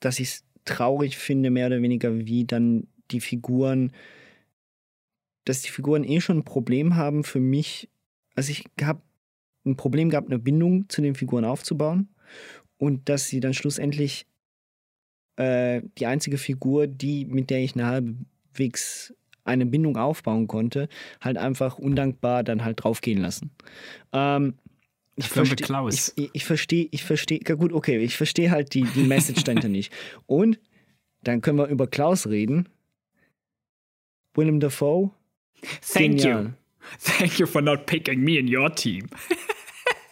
dass 0.00 0.18
ich 0.18 0.28
es 0.28 0.44
traurig 0.68 1.16
finde, 1.16 1.50
mehr 1.50 1.66
oder 1.66 1.82
weniger, 1.82 2.26
wie 2.26 2.44
dann 2.44 2.86
die 3.10 3.20
Figuren, 3.20 3.92
dass 5.44 5.62
die 5.62 5.70
Figuren 5.70 6.04
eh 6.04 6.20
schon 6.20 6.38
ein 6.38 6.44
Problem 6.44 6.96
haben 6.96 7.24
für 7.24 7.40
mich. 7.40 7.88
Also 8.34 8.52
ich 8.52 8.64
habe 8.82 9.02
ein 9.64 9.76
Problem 9.76 10.10
gehabt, 10.10 10.28
eine 10.28 10.38
Bindung 10.38 10.88
zu 10.88 11.02
den 11.02 11.14
Figuren 11.14 11.44
aufzubauen 11.44 12.08
und 12.76 13.08
dass 13.08 13.28
sie 13.28 13.40
dann 13.40 13.54
schlussendlich 13.54 14.26
äh, 15.36 15.82
die 15.98 16.06
einzige 16.06 16.38
Figur, 16.38 16.86
die 16.86 17.24
mit 17.24 17.50
der 17.50 17.60
ich 17.60 17.74
eine 17.74 17.86
halbwegs 17.86 19.14
eine 19.44 19.64
Bindung 19.66 19.96
aufbauen 19.96 20.46
konnte, 20.46 20.88
halt 21.22 21.38
einfach 21.38 21.78
undankbar 21.78 22.44
dann 22.44 22.64
halt 22.64 22.84
draufgehen 22.84 23.18
lassen. 23.18 23.50
Ähm, 24.12 24.54
ich 25.18 25.26
Dafür 25.28 25.42
haben 25.42 25.50
wir 25.50 25.56
versteh- 25.56 25.64
Klaus. 25.66 26.12
Ich, 26.16 26.30
ich 26.32 26.44
verstehe, 26.44 26.88
ich 26.90 27.04
verstehe, 27.04 27.40
ja 27.46 27.54
gut, 27.54 27.72
okay, 27.72 27.98
ich 27.98 28.16
verstehe 28.16 28.50
halt 28.50 28.72
die, 28.74 28.84
die 28.84 29.02
Message 29.02 29.44
dahinter 29.44 29.68
nicht. 29.68 29.92
Und 30.26 30.58
dann 31.24 31.40
können 31.40 31.58
wir 31.58 31.66
über 31.66 31.86
Klaus 31.86 32.26
reden. 32.26 32.68
Willem 34.34 34.60
Dafoe. 34.60 35.10
Thank 35.92 36.18
Genial. 36.18 36.44
you. 36.44 36.50
Thank 37.00 37.38
you 37.38 37.46
for 37.46 37.60
not 37.60 37.86
picking 37.86 38.20
me 38.22 38.38
in 38.38 38.54
your 38.54 38.72
team. 38.74 39.08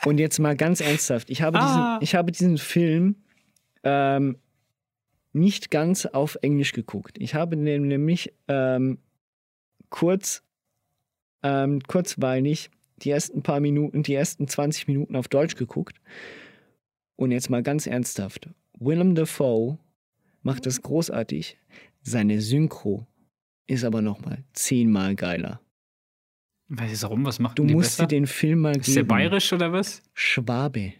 Und 0.05 0.19
jetzt 0.19 0.39
mal 0.39 0.57
ganz 0.57 0.81
ernsthaft, 0.81 1.31
ich 1.31 1.43
habe 1.43 1.59
Ah. 1.59 1.99
diesen, 1.99 2.03
ich 2.05 2.15
habe 2.15 2.33
diesen 2.33 2.59
Film 2.59 3.17
ähm, 3.85 4.37
nicht 5.33 5.71
ganz 5.71 6.07
auf 6.07 6.37
Englisch 6.43 6.73
geguckt. 6.73 7.17
Ich 7.19 7.35
habe 7.35 7.57
nämlich 7.57 8.33
ähm, 8.49 8.99
kurz, 9.91 10.43
ähm, 11.43 11.81
kurzweilig 11.87 12.71
die 12.99 13.11
ersten 13.11 13.43
paar 13.43 13.61
Minuten, 13.61 14.03
die 14.03 14.15
ersten 14.15 14.49
20 14.49 14.87
Minuten 14.89 15.17
auf 15.17 15.29
Deutsch 15.29 15.57
geguckt. 15.57 16.01
Und 17.17 17.31
jetzt 17.31 17.51
mal 17.51 17.63
ganz 17.63 17.87
ernsthaft. 17.87 18.49
Willem 18.79 19.15
Dafoe 19.15 19.79
macht 20.43 20.67
das 20.67 20.83
großartig. 20.83 21.59
Seine 22.03 22.41
Synchro 22.41 23.07
ist 23.67 23.85
aber 23.85 24.03
noch 24.03 24.21
mal 24.25 24.45
zehnmal 24.53 25.15
geiler. 25.17 25.61
Weißt 26.69 27.03
du 27.03 27.07
warum? 27.07 27.25
Was 27.25 27.39
macht 27.39 27.59
Du 27.59 27.65
musst 27.65 27.97
besser? 27.97 28.07
dir 28.07 28.17
den 28.17 28.27
Film 28.27 28.61
mal 28.61 28.73
geben. 28.73 28.85
Ist 28.85 28.97
der 28.97 29.05
bayerisch 29.05 29.53
oder 29.53 29.73
was? 29.73 30.03
Schwabe. 30.15 30.93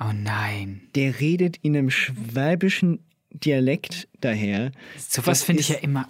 Oh 0.00 0.12
nein. 0.14 0.82
Der 0.94 1.20
redet 1.20 1.58
in 1.58 1.76
einem 1.76 1.90
schwäbischen 1.90 3.00
Dialekt 3.30 4.08
daher. 4.20 4.72
Sowas 4.96 5.40
Das 5.40 5.42
finde 5.44 5.60
ich 5.60 5.68
ja 5.70 5.76
immer. 5.76 6.08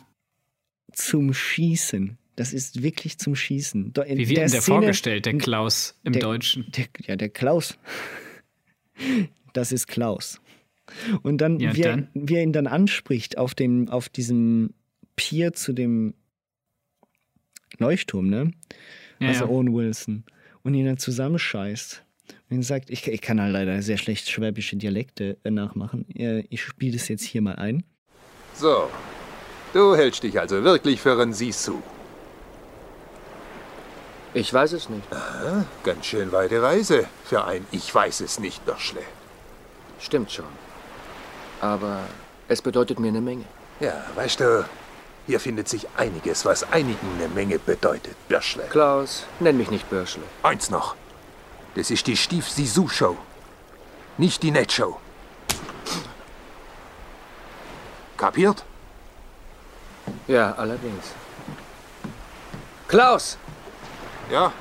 Zum 0.92 1.34
Schießen. 1.34 2.18
Das 2.36 2.52
ist 2.52 2.82
wirklich 2.82 3.18
zum 3.18 3.34
Schießen. 3.34 3.92
In 4.06 4.18
Wie 4.18 4.28
wird 4.28 4.38
denn 4.38 4.50
der 4.50 4.60
Szene- 4.60 4.62
vorgestellt, 4.62 5.26
der 5.26 5.38
Klaus 5.38 5.98
im 6.04 6.12
der- 6.12 6.22
Deutschen? 6.22 6.66
Der, 6.76 6.86
ja, 7.06 7.16
der 7.16 7.28
Klaus. 7.30 7.78
Das 9.52 9.72
ist 9.72 9.86
Klaus. 9.86 10.38
Und 11.22 11.38
dann, 11.38 11.58
Ja, 11.60 11.74
wie, 11.74 11.80
er- 11.82 11.96
dann? 11.96 12.08
wie 12.14 12.36
er 12.36 12.42
ihn 12.42 12.52
dann 12.52 12.66
anspricht 12.66 13.38
auf, 13.38 13.54
dem, 13.54 13.88
auf 13.88 14.08
diesem 14.10 14.74
Pier 15.16 15.54
zu 15.54 15.72
dem 15.72 16.12
Leuchtturm, 17.78 18.28
ne? 18.28 18.52
Ja, 19.18 19.28
also 19.28 19.44
ja. 19.44 19.50
Owen 19.50 19.72
Wilson. 19.74 20.24
Und 20.62 20.74
ihn 20.74 20.84
dann 20.86 20.98
zusammenscheißt. 20.98 22.04
Und 22.50 22.56
ihn 22.56 22.62
sagt, 22.62 22.90
ich, 22.90 23.06
ich 23.08 23.20
kann 23.22 23.40
halt 23.40 23.52
leider 23.52 23.80
sehr 23.82 23.96
schlecht 23.98 24.28
schwäbische 24.28 24.76
Dialekte 24.76 25.38
äh, 25.44 25.50
nachmachen. 25.50 26.04
Ich 26.50 26.62
spiele 26.62 26.92
das 26.92 27.08
jetzt 27.08 27.24
hier 27.24 27.40
mal 27.42 27.54
ein. 27.56 27.82
So, 28.54 28.88
du 29.72 29.94
hältst 29.96 30.22
dich 30.22 30.38
also 30.38 30.62
wirklich 30.64 31.00
für 31.00 31.18
einen 31.20 31.32
Sisu. 31.32 31.80
Ich 34.36 34.52
weiß 34.52 34.72
es 34.72 34.90
nicht. 34.90 35.10
Aha, 35.10 35.64
ganz 35.82 36.04
schön 36.04 36.30
weite 36.30 36.60
Reise 36.60 37.06
für 37.24 37.46
ein 37.46 37.66
Ich 37.70 37.94
weiß 37.94 38.20
es 38.20 38.38
nicht, 38.38 38.66
Börschle. 38.66 39.00
Stimmt 39.98 40.30
schon. 40.30 40.52
Aber 41.62 42.00
es 42.46 42.60
bedeutet 42.60 43.00
mir 43.00 43.08
eine 43.08 43.22
Menge. 43.22 43.46
Ja, 43.80 43.94
weißt 44.14 44.40
du, 44.40 44.68
hier 45.26 45.40
findet 45.40 45.70
sich 45.70 45.88
einiges, 45.96 46.44
was 46.44 46.70
einigen 46.70 47.08
eine 47.16 47.28
Menge 47.28 47.58
bedeutet, 47.58 48.14
Börschle. 48.28 48.64
Klaus, 48.64 49.24
nenn 49.40 49.56
mich 49.56 49.70
nicht 49.70 49.88
Börschle. 49.88 50.24
Eins 50.42 50.68
noch. 50.68 50.96
Das 51.74 51.90
ist 51.90 52.06
die 52.06 52.16
Stief-Sisu-Show. 52.18 53.16
Nicht 54.18 54.42
die 54.42 54.50
Net-Show. 54.50 55.00
Kapiert? 58.18 58.64
Ja, 60.28 60.52
allerdings. 60.58 61.06
Klaus! 62.86 63.38
Ja? 64.30 64.52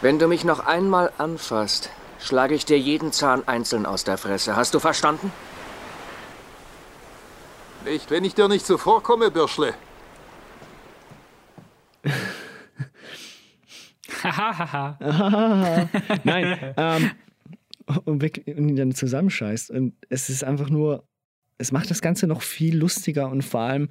Wenn 0.00 0.18
du 0.18 0.28
mich 0.28 0.44
noch 0.44 0.60
einmal 0.60 1.12
anfasst, 1.18 1.90
schlage 2.18 2.54
ich 2.54 2.64
dir 2.64 2.78
jeden 2.78 3.12
Zahn 3.12 3.46
einzeln 3.46 3.86
aus 3.86 4.04
der 4.04 4.18
Fresse. 4.18 4.56
Hast 4.56 4.74
du 4.74 4.80
verstanden? 4.80 5.32
Nicht, 7.84 8.10
wenn 8.10 8.24
ich 8.24 8.34
dir 8.34 8.48
nicht 8.48 8.64
zuvorkomme, 8.64 9.30
Börschle. 9.30 9.74
Hahaha. 14.22 15.88
Nein, 16.24 16.74
ähm, 16.76 17.10
und, 18.04 18.22
wirklich, 18.22 18.56
und 18.56 18.68
ihn 18.68 18.76
dann 18.76 18.94
zusammenscheißt. 18.94 19.70
Und 19.70 19.94
es 20.08 20.28
ist 20.28 20.44
einfach 20.44 20.70
nur, 20.70 21.04
es 21.58 21.72
macht 21.72 21.90
das 21.90 22.00
Ganze 22.00 22.28
noch 22.28 22.42
viel 22.42 22.76
lustiger 22.76 23.28
und 23.28 23.42
vor 23.42 23.62
allem 23.62 23.88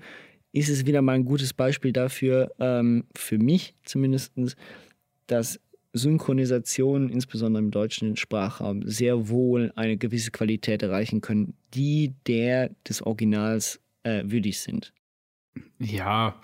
ist 0.53 0.69
es 0.69 0.85
wieder 0.85 1.01
mal 1.01 1.13
ein 1.13 1.25
gutes 1.25 1.53
Beispiel 1.53 1.93
dafür, 1.93 2.51
ähm, 2.59 3.05
für 3.15 3.37
mich 3.37 3.73
zumindest, 3.83 4.33
dass 5.27 5.59
Synchronisationen, 5.93 7.09
insbesondere 7.09 7.63
im 7.63 7.71
deutschen 7.71 8.15
Sprachraum, 8.15 8.87
sehr 8.87 9.29
wohl 9.29 9.73
eine 9.75 9.97
gewisse 9.97 10.31
Qualität 10.31 10.83
erreichen 10.83 11.21
können, 11.21 11.53
die 11.73 12.13
der 12.27 12.71
des 12.87 13.01
Originals 13.01 13.79
äh, 14.03 14.23
würdig 14.25 14.59
sind. 14.59 14.93
Ja, 15.79 16.39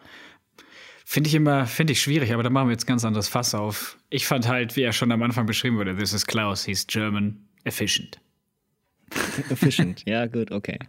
finde 1.06 1.30
ich 1.30 1.36
immer, 1.36 1.66
finde 1.66 1.94
ich 1.94 2.02
schwierig, 2.02 2.34
aber 2.34 2.44
da 2.44 2.50
machen 2.50 2.68
wir 2.68 2.74
jetzt 2.74 2.88
ganz 2.88 3.06
anderes 3.06 3.30
Fass 3.30 3.56
auf. 3.56 3.98
Ich 4.10 4.28
fand 4.28 4.48
halt, 4.48 4.76
wie 4.76 4.82
er 4.82 4.92
schon 4.92 5.12
am 5.12 5.24
Anfang 5.24 5.46
beschrieben 5.46 5.78
wurde, 5.78 5.96
this 5.96 6.14
is 6.14 6.26
Klaus, 6.26 6.66
he's 6.66 6.86
German, 6.86 7.38
efficient. 7.64 8.20
Efficient, 9.50 10.04
ja, 10.06 10.26
gut, 10.26 10.52
okay. 10.52 10.80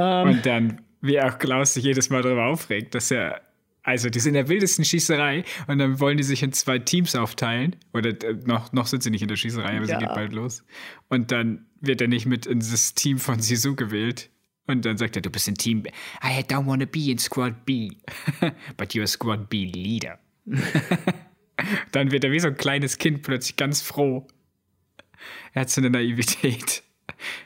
Ähm. 0.00 0.28
Und 0.28 0.46
dann, 0.46 0.80
wie 1.00 1.20
auch 1.20 1.38
Klaus 1.38 1.74
sich 1.74 1.84
jedes 1.84 2.10
Mal 2.10 2.22
darüber 2.22 2.46
aufregt, 2.46 2.94
dass 2.94 3.10
er, 3.10 3.40
also 3.82 4.10
die 4.10 4.18
sind 4.20 4.30
in 4.30 4.34
der 4.34 4.48
wildesten 4.48 4.84
Schießerei 4.84 5.44
und 5.66 5.78
dann 5.78 6.00
wollen 6.00 6.16
die 6.16 6.22
sich 6.24 6.42
in 6.42 6.52
zwei 6.52 6.78
Teams 6.78 7.14
aufteilen. 7.14 7.76
Oder 7.94 8.10
äh, 8.10 8.34
noch, 8.44 8.72
noch 8.72 8.86
sind 8.86 9.02
sie 9.02 9.10
nicht 9.10 9.22
in 9.22 9.28
der 9.28 9.36
Schießerei, 9.36 9.76
aber 9.76 9.86
Ja. 9.86 9.98
sie 9.98 10.04
geht 10.06 10.14
bald 10.14 10.32
los. 10.32 10.64
Und 11.08 11.30
dann 11.30 11.66
wird 11.80 12.00
er 12.00 12.08
nicht 12.08 12.26
mit 12.26 12.46
in 12.46 12.58
das 12.60 12.94
Team 12.94 13.18
von 13.18 13.40
Sisu 13.40 13.74
gewählt. 13.76 14.30
Und 14.66 14.84
dann 14.84 14.98
sagt 14.98 15.16
er, 15.16 15.22
du 15.22 15.30
bist 15.30 15.48
in 15.48 15.54
Team 15.54 15.82
B. 15.82 15.90
I 16.22 16.42
don't 16.42 16.66
want 16.66 16.82
to 16.82 16.86
be 16.86 17.10
in 17.10 17.16
Squad 17.18 17.64
B. 17.64 17.90
But 18.76 18.92
you're 18.92 19.06
Squad 19.06 19.48
B 19.48 19.64
Leader. 19.64 20.18
dann 21.92 22.10
wird 22.10 22.24
er 22.24 22.30
wie 22.32 22.40
so 22.40 22.48
ein 22.48 22.56
kleines 22.56 22.98
Kind 22.98 23.22
plötzlich 23.22 23.56
ganz 23.56 23.80
froh. 23.80 24.26
Er 25.54 25.62
hat 25.62 25.70
so 25.70 25.80
eine 25.80 25.90
Naivität. 25.90 26.82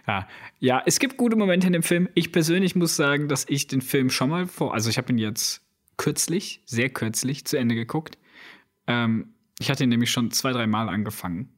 Ja. 0.07 0.27
ja, 0.63 0.81
es 0.87 1.01
gibt 1.01 1.17
gute 1.17 1.35
Momente 1.35 1.67
in 1.67 1.73
dem 1.73 1.83
Film. 1.83 2.09
Ich 2.15 2.31
persönlich 2.31 2.77
muss 2.77 2.95
sagen, 2.95 3.27
dass 3.27 3.45
ich 3.49 3.67
den 3.67 3.81
Film 3.81 4.11
schon 4.11 4.31
mal 4.31 4.47
vor, 4.47 4.73
also 4.73 4.91
ich 4.91 4.97
habe 4.97 5.13
ihn 5.13 5.19
jetzt 5.19 5.61
kürzlich, 5.97 6.63
sehr 6.67 6.89
kürzlich 6.89 7.45
zu 7.45 7.57
Ende 7.57 7.75
geguckt. 7.75 8.17
Ähm, 8.87 9.35
ich 9.59 9.71
hatte 9.71 9.83
ihn 9.83 9.89
nämlich 9.89 10.13
schon 10.13 10.31
zwei, 10.31 10.53
drei 10.53 10.69
Mal 10.69 10.89
angefangen 10.89 11.53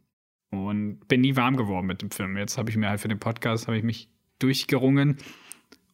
und 0.48 1.06
bin 1.06 1.20
nie 1.20 1.36
warm 1.36 1.58
geworden 1.58 1.86
mit 1.86 2.00
dem 2.00 2.10
Film. 2.10 2.38
Jetzt 2.38 2.56
habe 2.56 2.70
ich 2.70 2.78
mir 2.78 2.88
halt 2.88 2.98
für 2.98 3.08
den 3.08 3.18
Podcast 3.18 3.66
habe 3.66 3.76
ich 3.76 3.84
mich 3.84 4.08
durchgerungen 4.38 5.18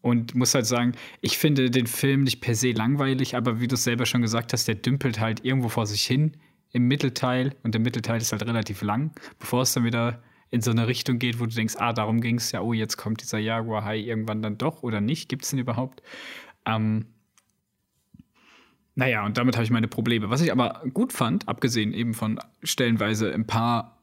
und 0.03 0.37
muss 0.37 0.55
halt 0.55 0.67
sagen, 0.67 0.93
ich 1.21 1.37
finde 1.37 1.69
den 1.69 1.89
Film 1.89 2.23
nicht 2.23 2.41
per 2.41 2.55
se 2.55 2.71
langweilig, 2.71 3.35
aber 3.35 3.61
wie 3.61 3.67
du 3.67 3.75
es 3.75 3.83
selber 3.83 4.07
schon 4.07 4.23
gesagt 4.23 4.53
hast, 4.53 4.69
der 4.69 4.77
dümpelt 4.77 5.19
halt 5.19 5.45
irgendwo 5.45 5.69
vor 5.69 5.87
sich 5.89 6.07
hin 6.07 6.37
im 6.71 6.87
Mittelteil 6.87 7.57
und 7.65 7.75
der 7.75 7.81
Mittelteil 7.81 8.21
ist 8.21 8.31
halt 8.31 8.47
relativ 8.47 8.83
lang, 8.83 9.11
bevor 9.41 9.63
es 9.63 9.73
dann 9.73 9.83
wieder 9.83 10.23
in 10.51 10.61
so 10.61 10.71
eine 10.71 10.87
Richtung 10.89 11.19
geht, 11.19 11.39
wo 11.39 11.47
du 11.47 11.55
denkst, 11.55 11.77
ah, 11.79 11.93
darum 11.93 12.21
ging 12.21 12.37
es 12.37 12.53
ja, 12.53 12.61
oh, 12.61 12.73
jetzt 12.73 12.97
kommt 12.97 13.23
dieser 13.23 13.39
Jaguar 13.39 13.85
High 13.85 14.05
irgendwann 14.05 14.43
dann 14.43 14.59
doch 14.59 14.83
oder 14.83 15.01
nicht, 15.01 15.29
gibt 15.29 15.45
es 15.45 15.51
den 15.51 15.59
überhaupt? 15.59 16.03
Ähm, 16.67 17.07
naja, 18.97 19.25
und 19.25 19.39
damit 19.39 19.57
habe 19.57 19.65
ich 19.65 19.71
meine 19.71 19.89
Probleme. 19.89 20.31
Was 20.31 20.41
ich 20.41 20.53
aber 20.53 20.83
gut 20.93 21.13
fand, 21.13 21.49
abgesehen 21.49 21.93
eben 21.93 22.15
von 22.15 22.41
stellenweise 22.63 23.33
ein 23.33 23.47
paar 23.47 23.99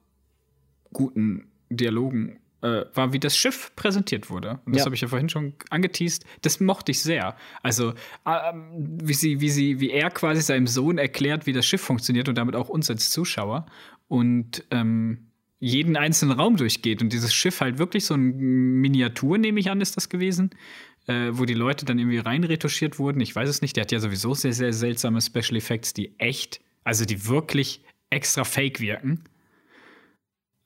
guten 0.93 1.51
Dialogen, 1.69 2.39
äh, 2.61 2.85
war, 2.93 3.13
wie 3.13 3.19
das 3.19 3.37
Schiff 3.37 3.71
präsentiert 3.75 4.29
wurde. 4.29 4.59
Und 4.65 4.73
das 4.73 4.79
ja. 4.79 4.85
habe 4.85 4.95
ich 4.95 5.01
ja 5.01 5.07
vorhin 5.07 5.29
schon 5.29 5.53
angeteased. 5.69 6.25
Das 6.41 6.59
mochte 6.59 6.91
ich 6.91 7.03
sehr. 7.03 7.35
Also, 7.61 7.91
äh, 8.25 8.53
wie, 8.75 9.13
sie, 9.13 9.41
wie, 9.41 9.49
sie, 9.49 9.79
wie 9.79 9.91
er 9.91 10.09
quasi 10.09 10.41
seinem 10.41 10.65
Sohn 10.65 10.97
erklärt, 10.97 11.45
wie 11.45 11.53
das 11.53 11.67
Schiff 11.67 11.81
funktioniert 11.81 12.29
und 12.29 12.35
damit 12.35 12.55
auch 12.55 12.69
uns 12.69 12.89
als 12.89 13.11
Zuschauer. 13.11 13.67
Und 14.07 14.65
ähm, 14.71 15.26
jeden 15.59 15.97
einzelnen 15.97 16.39
Raum 16.39 16.55
durchgeht 16.55 17.01
und 17.01 17.11
dieses 17.11 17.33
Schiff 17.33 17.61
halt 17.61 17.77
wirklich 17.79 18.05
so 18.05 18.13
ein 18.13 18.37
Miniatur, 18.81 19.37
nehme 19.37 19.59
ich 19.59 19.71
an, 19.71 19.81
ist 19.81 19.97
das 19.97 20.09
gewesen, 20.09 20.51
äh, 21.07 21.29
wo 21.31 21.45
die 21.45 21.53
Leute 21.53 21.85
dann 21.85 21.97
irgendwie 21.97 22.19
reinretuschiert 22.19 22.99
wurden. 22.99 23.21
Ich 23.21 23.35
weiß 23.35 23.49
es 23.49 23.61
nicht. 23.61 23.75
Der 23.75 23.83
hat 23.83 23.91
ja 23.91 23.99
sowieso 23.99 24.33
sehr, 24.33 24.53
sehr 24.53 24.73
seltsame 24.73 25.21
Special 25.21 25.55
Effects, 25.55 25.93
die 25.93 26.17
echt, 26.19 26.61
also 26.83 27.05
die 27.05 27.27
wirklich 27.27 27.83
extra 28.09 28.43
fake 28.43 28.79
wirken. 28.79 29.23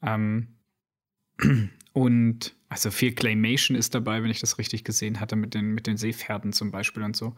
Ähm, 0.02 0.56
und 1.94 2.56
also 2.68 2.92
viel 2.92 3.14
Claymation 3.14 3.78
ist 3.78 3.96
dabei, 3.96 4.24
wenn 4.24 4.32
ich 4.32 4.40
das 4.40 4.58
richtig 4.58 4.84
gesehen 4.84 5.20
hatte, 5.20 5.36
mit 5.36 5.54
den, 5.54 5.74
mit 5.74 5.88
den 5.88 5.98
Seepferden 5.98 6.54
zum 6.54 6.72
Beispiel 6.72 7.04
und 7.04 7.16
so. 7.16 7.36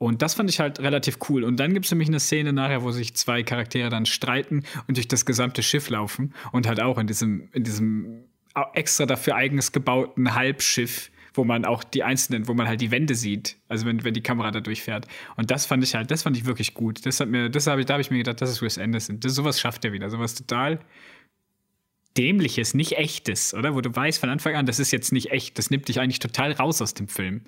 Und 0.00 0.22
das 0.22 0.32
fand 0.32 0.48
ich 0.48 0.60
halt 0.60 0.80
relativ 0.80 1.18
cool. 1.28 1.44
Und 1.44 1.60
dann 1.60 1.74
gibt 1.74 1.84
es 1.84 1.92
nämlich 1.92 2.08
eine 2.08 2.20
Szene 2.20 2.54
nachher, 2.54 2.82
wo 2.82 2.90
sich 2.90 3.14
zwei 3.16 3.42
Charaktere 3.42 3.90
dann 3.90 4.06
streiten 4.06 4.62
und 4.88 4.96
durch 4.96 5.08
das 5.08 5.26
gesamte 5.26 5.62
Schiff 5.62 5.90
laufen 5.90 6.32
und 6.52 6.66
halt 6.66 6.80
auch 6.80 6.96
in 6.96 7.06
diesem, 7.06 7.50
in 7.52 7.64
diesem 7.64 8.24
extra 8.72 9.04
dafür 9.04 9.36
eigens 9.36 9.72
gebauten 9.72 10.34
Halbschiff, 10.34 11.10
wo 11.34 11.44
man 11.44 11.66
auch 11.66 11.84
die 11.84 12.02
einzelnen, 12.02 12.48
wo 12.48 12.54
man 12.54 12.66
halt 12.66 12.80
die 12.80 12.90
Wände 12.90 13.14
sieht, 13.14 13.58
also 13.68 13.84
wenn, 13.84 14.02
wenn 14.02 14.14
die 14.14 14.22
Kamera 14.22 14.50
da 14.50 14.60
durchfährt. 14.60 15.06
Und 15.36 15.50
das 15.50 15.66
fand 15.66 15.84
ich 15.84 15.94
halt, 15.94 16.10
das 16.10 16.22
fand 16.22 16.34
ich 16.34 16.46
wirklich 16.46 16.72
gut. 16.72 17.04
Das 17.04 17.20
hat 17.20 17.28
mir, 17.28 17.50
das 17.50 17.66
habe 17.66 17.82
ich, 17.82 17.86
da 17.86 17.92
habe 17.92 18.00
ich 18.00 18.10
mir 18.10 18.18
gedacht, 18.18 18.40
das 18.40 18.50
ist 18.50 18.62
Wes 18.62 18.78
Anderson. 18.78 19.20
Das, 19.20 19.34
sowas 19.34 19.60
schafft 19.60 19.84
er 19.84 19.92
wieder, 19.92 20.08
sowas 20.08 20.34
total 20.34 20.80
dämliches, 22.16 22.72
nicht 22.72 22.92
echtes, 22.92 23.52
oder? 23.52 23.74
Wo 23.74 23.82
du 23.82 23.94
weißt 23.94 24.18
von 24.18 24.30
Anfang 24.30 24.54
an, 24.54 24.64
das 24.64 24.78
ist 24.78 24.92
jetzt 24.92 25.12
nicht 25.12 25.30
echt, 25.30 25.58
das 25.58 25.68
nimmt 25.68 25.88
dich 25.88 26.00
eigentlich 26.00 26.20
total 26.20 26.52
raus 26.52 26.80
aus 26.80 26.94
dem 26.94 27.06
Film. 27.06 27.42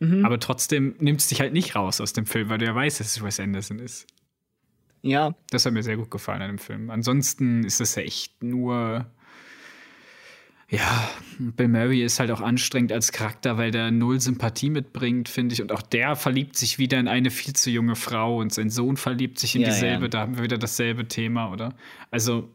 Mhm. 0.00 0.24
Aber 0.24 0.40
trotzdem 0.40 0.96
nimmt 0.98 1.20
es 1.20 1.28
dich 1.28 1.40
halt 1.40 1.52
nicht 1.52 1.76
raus 1.76 2.00
aus 2.00 2.12
dem 2.12 2.26
Film, 2.26 2.48
weil 2.48 2.58
du 2.58 2.64
ja 2.64 2.74
weißt, 2.74 3.00
dass 3.00 3.16
es 3.16 3.22
Wes 3.22 3.38
Anderson 3.38 3.78
ist. 3.78 4.06
Ja. 5.02 5.34
Das 5.50 5.64
hat 5.64 5.72
mir 5.72 5.82
sehr 5.82 5.96
gut 5.96 6.10
gefallen 6.10 6.42
an 6.42 6.48
dem 6.48 6.58
Film. 6.58 6.90
Ansonsten 6.90 7.64
ist 7.64 7.80
es 7.80 7.94
ja 7.94 8.02
echt 8.02 8.42
nur. 8.42 9.06
Ja, 10.68 11.10
Bill 11.38 11.66
Murray 11.66 12.04
ist 12.04 12.20
halt 12.20 12.30
auch 12.30 12.40
anstrengend 12.40 12.92
als 12.92 13.10
Charakter, 13.10 13.58
weil 13.58 13.72
der 13.72 13.90
null 13.90 14.20
Sympathie 14.20 14.70
mitbringt, 14.70 15.28
finde 15.28 15.52
ich. 15.52 15.60
Und 15.60 15.72
auch 15.72 15.82
der 15.82 16.14
verliebt 16.14 16.56
sich 16.56 16.78
wieder 16.78 17.00
in 17.00 17.08
eine 17.08 17.30
viel 17.30 17.54
zu 17.54 17.70
junge 17.70 17.96
Frau 17.96 18.38
und 18.38 18.54
sein 18.54 18.70
Sohn 18.70 18.96
verliebt 18.96 19.40
sich 19.40 19.56
in 19.56 19.62
ja, 19.62 19.68
dieselbe. 19.68 20.04
Ja. 20.04 20.08
Da 20.10 20.20
haben 20.20 20.36
wir 20.36 20.44
wieder 20.44 20.58
dasselbe 20.58 21.08
Thema, 21.08 21.50
oder? 21.50 21.74
Also, 22.12 22.48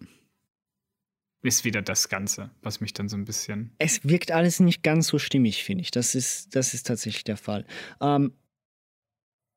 ist 1.46 1.64
wieder 1.64 1.82
das 1.82 2.10
Ganze, 2.10 2.50
was 2.62 2.82
mich 2.82 2.94
dann 2.94 3.08
so 3.08 3.18
ein 3.18 3.26
bisschen. 3.26 3.72
Es 3.78 4.04
wirkt 4.04 4.32
alles 4.32 4.60
nicht 4.60 4.84
ganz 4.84 5.08
so 5.08 5.20
stimmig, 5.20 5.64
finde 5.64 5.84
ich. 5.84 5.92
Das 5.92 6.16
ist, 6.16 6.56
das 6.56 6.74
ist 6.74 6.88
tatsächlich 6.88 7.24
der 7.24 7.38
Fall. 7.38 7.66
Ähm, 8.02 8.34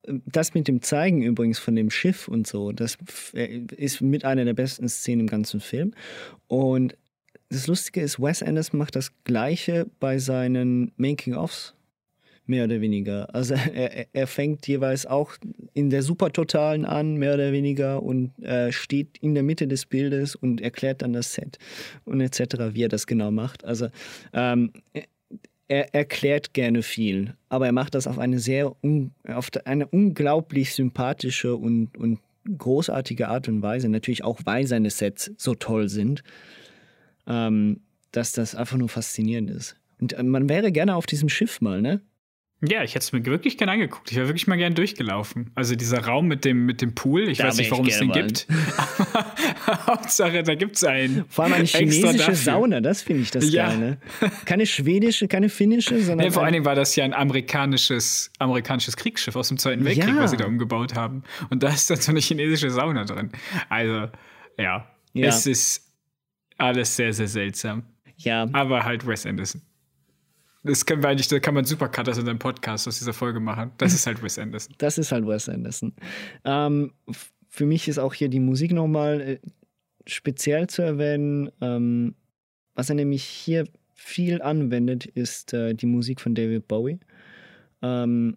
das 0.07 0.55
mit 0.55 0.68
dem 0.68 0.82
Zeigen 0.82 1.22
übrigens 1.22 1.59
von 1.59 1.74
dem 1.74 1.91
Schiff 1.91 2.28
und 2.28 2.47
so, 2.47 2.72
das 2.72 2.99
äh, 3.34 3.59
ist 3.76 4.01
mit 4.01 4.24
einer 4.24 4.45
der 4.45 4.55
besten 4.55 4.89
Szenen 4.89 5.22
im 5.22 5.26
ganzen 5.26 5.61
Film. 5.61 5.95
Und 6.47 6.97
das 7.51 7.66
Lustige 7.66 8.01
ist, 8.01 8.20
Wes 8.20 8.43
Anderson 8.43 8.78
macht 8.78 8.97
das 8.97 9.12
Gleiche 9.24 9.91
bei 10.01 10.18
seinen 10.18 10.93
Making-ofs 10.97 11.74
mehr 12.49 12.64
oder 12.64 12.80
weniger. 12.80 13.34
Also 13.34 13.55
er, 13.74 14.07
er 14.12 14.26
fängt 14.26 14.66
jeweils 14.66 15.07
auch 15.07 15.32
in 15.74 15.90
der 15.90 16.03
Supertotalen 16.03 16.84
an, 16.84 17.16
mehr 17.16 17.34
oder 17.34 17.53
weniger, 17.53 18.03
und 18.03 18.38
äh, 18.42 18.72
steht 18.72 19.18
in 19.18 19.34
der 19.34 19.42
Mitte 19.42 19.66
des 19.68 19.86
Bildes 19.86 20.34
und 20.34 20.61
erklärt 20.61 21.03
dann 21.03 21.12
das 21.12 21.32
Set 21.34 21.59
und 22.05 22.20
etc., 22.20 22.72
wie 22.72 22.84
er 22.84 22.88
das 22.88 23.07
genau 23.07 23.30
macht. 23.30 23.64
Also 23.64 23.88
ähm, 24.32 24.72
er 25.68 25.94
erklärt 25.94 26.55
gerne 26.55 26.82
viel, 26.82 27.34
aber 27.51 27.66
er 27.66 27.72
macht 27.72 27.94
das 27.94 28.07
auf 28.07 28.18
eine 28.18 28.38
sehr 28.38 28.74
auf 29.26 29.51
eine 29.64 29.86
unglaublich 29.86 30.74
sympathische 30.74 31.55
und, 31.57 31.96
und 31.99 32.20
großartige 32.57 33.28
Art 33.28 33.49
und 33.49 33.61
Weise. 33.61 33.88
Natürlich 33.88 34.24
auch, 34.24 34.40
weil 34.44 34.66
seine 34.66 34.90
Sets 34.90 35.32
so 35.36 35.55
toll 35.55 35.88
sind, 35.90 36.22
ähm, 37.26 37.80
dass 38.12 38.32
das 38.32 38.55
einfach 38.55 38.78
nur 38.78 38.88
faszinierend 38.88 39.51
ist. 39.51 39.76
Und 40.01 40.14
äh, 40.14 40.22
man 40.22 40.49
wäre 40.49 40.72
gerne 40.72 40.96
auf 40.96 41.07
diesem 41.07 41.28
Schiff 41.28 41.61
mal, 41.61 41.82
ne? 41.82 42.01
Ja, 42.61 42.83
ich 42.83 42.97
hätte 42.97 43.05
es 43.05 43.13
mir 43.13 43.25
wirklich 43.25 43.57
gerne 43.57 43.73
angeguckt. 43.73 44.11
Ich 44.11 44.17
wäre 44.17 44.27
wirklich 44.27 44.49
mal 44.49 44.57
gern 44.57 44.75
durchgelaufen. 44.75 45.53
Also 45.55 45.77
dieser 45.77 46.05
Raum 46.05 46.27
mit 46.27 46.45
dem, 46.45 46.67
mit 46.67 46.83
dem 46.83 46.93
Pool, 46.93 47.29
ich 47.29 47.39
da 47.39 47.45
weiß 47.45 47.59
nicht, 47.59 47.71
warum 47.71 47.87
es 47.87 47.99
den 47.99 48.09
mal. 48.09 48.21
gibt. 48.21 48.49
Hauptsache, 49.87 50.43
da 50.43 50.57
gibt 50.57 50.75
es 50.75 50.83
einen. 50.83 51.25
Vor 51.29 51.45
allem 51.45 51.55
eine 51.55 51.65
chinesische 51.67 52.35
Sauna, 52.35 52.81
das 52.81 53.03
finde 53.03 53.23
ich 53.23 53.31
das 53.31 53.53
ja. 53.53 53.69
geil. 53.69 53.79
Ne? 53.79 53.99
Keine 54.45 54.67
schwedische, 54.67 55.29
keine 55.29 55.51
finnische, 55.51 56.01
sondern. 56.01 56.27
Nee, 56.27 56.33
vor 56.33 56.43
allen 56.43 56.53
Dingen 56.53 56.65
war 56.65 56.75
das 56.75 56.97
ja 56.97 57.05
ein 57.05 57.15
amerikanisches, 57.15 58.33
amerikanisches 58.41 58.97
Kriegsschiff 58.97 59.37
aus 59.37 59.49
dem 59.49 59.59
Zweiten 59.59 59.85
Weltkrieg, 59.85 60.17
ja. 60.17 60.23
was 60.23 60.33
sie 60.33 60.37
da 60.37 60.47
umgebaut 60.47 60.97
haben. 60.97 61.23
Und 61.51 61.63
da 61.63 61.69
ist 61.69 61.89
dann 61.91 62.01
so 62.01 62.11
eine 62.11 62.21
chinesische 62.21 62.71
Sauna 62.71 63.05
drin. 63.05 63.31
Also, 63.69 64.09
ja, 64.59 64.85
ja. 65.13 65.29
es 65.29 65.47
ist 65.47 65.93
alles 66.57 66.97
sehr, 66.97 67.13
sehr 67.13 67.29
seltsam. 67.29 67.85
Ja. 68.17 68.49
Aber 68.53 68.85
halt 68.85 69.07
Wes 69.07 69.25
Anderson. 69.27 69.63
Das 70.65 70.85
können 70.85 71.03
wir 71.03 71.09
eigentlich, 71.09 71.29
da 71.29 71.39
kann 71.39 71.55
man 71.55 71.65
Supercut 71.65 72.09
aus 72.09 72.19
unserem 72.19 72.39
Podcast 72.39 72.89
aus 72.89 72.99
dieser 72.99 73.13
Folge 73.13 73.41
machen. 73.41 73.71
Das 73.79 73.95
ist 73.95 74.07
halt 74.07 74.23
Wes 74.23 74.39
Anderson. 74.39 74.75
Das 74.79 74.99
ist 74.99 75.13
halt 75.13 75.27
Wes 75.27 75.49
Anderson. 75.49 75.93
Ähm, 76.45 76.93
für 77.49 77.67
mich 77.67 77.89
ist 77.89 77.99
auch 77.99 78.15
hier 78.15 78.29
die 78.29 78.41
Musik 78.41 78.73
nochmal 78.73 79.21
äh, 79.21 79.39
speziell 80.07 80.67
zu 80.67 80.83
erwähnen. 80.83 81.51
Ähm, 81.61 82.15
was 82.75 82.89
er 82.89 82.97
nämlich 82.97 83.25
hier 83.25 83.67
viel 83.95 84.43
anwendet, 84.43 85.07
ist 85.07 85.53
äh, 85.53 85.75
die 85.75 85.87
Musik 85.87 86.21
von 86.21 86.35
David 86.35 86.69
Bowie. 86.69 86.99
Ähm, 87.83 88.37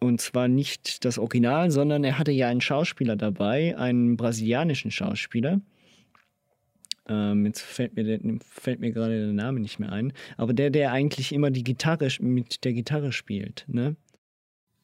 und 0.00 0.20
zwar 0.20 0.48
nicht 0.48 1.04
das 1.04 1.18
Original, 1.18 1.70
sondern 1.70 2.04
er 2.04 2.18
hatte 2.18 2.32
ja 2.32 2.48
einen 2.48 2.60
Schauspieler 2.60 3.16
dabei, 3.16 3.76
einen 3.78 4.16
brasilianischen 4.16 4.90
Schauspieler, 4.90 5.60
ähm, 7.08 7.46
jetzt 7.46 7.60
fällt 7.60 7.96
mir, 7.96 8.04
der, 8.04 8.20
fällt 8.40 8.80
mir 8.80 8.92
gerade 8.92 9.18
der 9.18 9.32
Name 9.32 9.60
nicht 9.60 9.78
mehr 9.78 9.92
ein. 9.92 10.12
Aber 10.36 10.52
der, 10.52 10.70
der 10.70 10.92
eigentlich 10.92 11.32
immer 11.32 11.50
die 11.50 11.64
Gitarre 11.64 12.08
mit 12.20 12.64
der 12.64 12.72
Gitarre 12.72 13.12
spielt, 13.12 13.64
ne? 13.68 13.96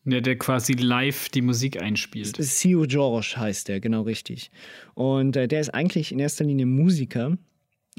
Ja, 0.07 0.21
der 0.21 0.39
quasi 0.39 0.73
live 0.73 1.29
die 1.29 1.43
Musik 1.43 1.81
einspielt. 1.81 2.37
Sio 2.39 2.87
George 2.87 3.35
heißt 3.37 3.69
der, 3.69 3.81
genau 3.81 4.03
richtig. 4.03 4.51
Und 4.95 5.37
äh, 5.37 5.47
der 5.47 5.61
ist 5.61 5.71
eigentlich 5.71 6.11
in 6.11 6.19
erster 6.19 6.45
Linie 6.45 6.65
Musiker, 6.65 7.37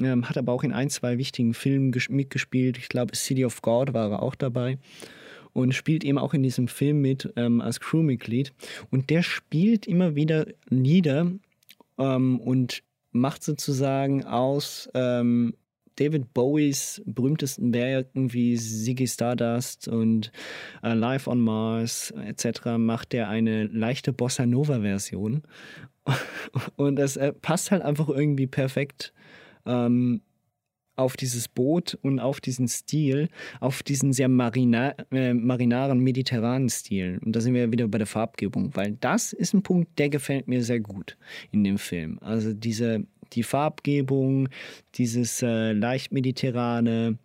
ähm, 0.00 0.28
hat 0.28 0.36
aber 0.36 0.52
auch 0.52 0.64
in 0.64 0.72
ein, 0.72 0.90
zwei 0.90 1.18
wichtigen 1.18 1.54
Filmen 1.54 1.94
mitgespielt. 2.08 2.76
Ich 2.76 2.88
glaube, 2.88 3.14
City 3.14 3.44
of 3.44 3.62
God 3.62 3.94
war 3.94 4.10
er 4.10 4.22
auch 4.22 4.34
dabei. 4.34 4.78
Und 5.52 5.74
spielt 5.74 6.02
eben 6.02 6.18
auch 6.18 6.34
in 6.34 6.42
diesem 6.42 6.66
Film 6.66 7.02
mit 7.02 7.32
ähm, 7.36 7.60
als 7.60 7.78
Crewmitglied. 7.78 8.52
Und 8.90 9.10
der 9.10 9.22
spielt 9.22 9.86
immer 9.86 10.16
wieder 10.16 10.46
Lieder 10.70 11.30
ähm, 11.98 12.40
und 12.40 12.82
macht 13.12 13.42
sozusagen 13.42 14.24
aus 14.24 14.88
ähm, 14.94 15.54
David 15.96 16.32
Bowies 16.32 17.02
berühmtesten 17.04 17.74
Werken 17.74 18.32
wie 18.32 18.56
Ziggy 18.56 19.06
Stardust 19.06 19.88
und 19.88 20.32
äh, 20.82 20.94
Live 20.94 21.26
on 21.26 21.40
Mars 21.40 22.12
etc. 22.12 22.78
macht 22.78 23.14
er 23.14 23.28
eine 23.28 23.64
leichte 23.64 24.12
Bossa 24.12 24.46
Nova 24.46 24.80
Version 24.80 25.42
und 26.76 26.96
das 26.96 27.16
äh, 27.16 27.32
passt 27.32 27.70
halt 27.70 27.82
einfach 27.82 28.08
irgendwie 28.08 28.46
perfekt 28.46 29.12
ähm, 29.66 30.22
auf 31.02 31.16
dieses 31.16 31.48
Boot 31.48 31.98
und 32.02 32.20
auf 32.20 32.40
diesen 32.40 32.68
Stil, 32.68 33.28
auf 33.60 33.82
diesen 33.82 34.12
sehr 34.12 34.28
marina 34.28 34.94
äh, 35.10 35.34
marinaren, 35.34 35.98
mediterranen 35.98 36.68
Stil. 36.68 37.18
Und 37.24 37.36
da 37.36 37.40
sind 37.40 37.54
wir 37.54 37.70
wieder 37.70 37.88
bei 37.88 37.98
der 37.98 38.06
Farbgebung, 38.06 38.74
weil 38.74 38.92
das 39.00 39.32
ist 39.32 39.52
ein 39.52 39.62
Punkt, 39.62 39.98
der 39.98 40.08
gefällt 40.08 40.48
mir 40.48 40.62
sehr 40.62 40.80
gut 40.80 41.16
in 41.50 41.64
dem 41.64 41.78
Film. 41.78 42.18
Also 42.20 42.52
diese, 42.52 43.04
die 43.32 43.42
Farbgebung, 43.42 44.48
dieses 44.94 45.42
äh, 45.42 45.72
leicht 45.72 46.12
mediterrane, 46.12 47.18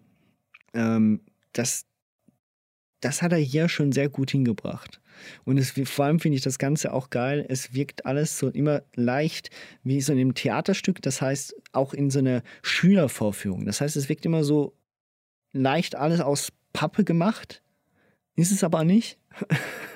ähm, 0.74 1.22
das, 1.54 1.86
das 3.00 3.22
hat 3.22 3.32
er 3.32 3.38
hier 3.38 3.70
schon 3.70 3.92
sehr 3.92 4.10
gut 4.10 4.32
hingebracht. 4.32 5.02
Und 5.46 5.58
es, 5.58 5.72
vor 5.72 6.06
allem 6.06 6.20
finde 6.20 6.38
ich 6.38 6.44
das 6.44 6.60
Ganze 6.60 6.94
auch 6.94 7.10
geil. 7.10 7.46
Es 7.50 7.74
wirkt 7.74 8.06
alles 8.06 8.38
so 8.38 8.50
immer 8.50 8.84
leicht 8.96 9.50
wie 9.84 10.02
so 10.02 10.14
in 10.14 10.20
einem 10.20 10.34
Theaterstück. 10.34 11.02
Das 11.02 11.22
heißt, 11.22 11.56
auch 11.72 11.94
in 11.94 12.10
so 12.10 12.20
einer 12.20 12.44
Schülervorführung. 12.62 13.66
Das 13.66 13.82
heißt, 13.82 13.96
es 13.96 14.10
wirkt 14.10 14.26
immer 14.26 14.44
so 14.44 14.76
leicht 15.54 15.96
alles 15.96 16.22
aus 16.22 16.52
Pappe 16.74 17.04
gemacht. 17.04 17.64
Ist 18.36 18.52
es 18.52 18.64
aber 18.64 18.84
nicht. 18.84 19.20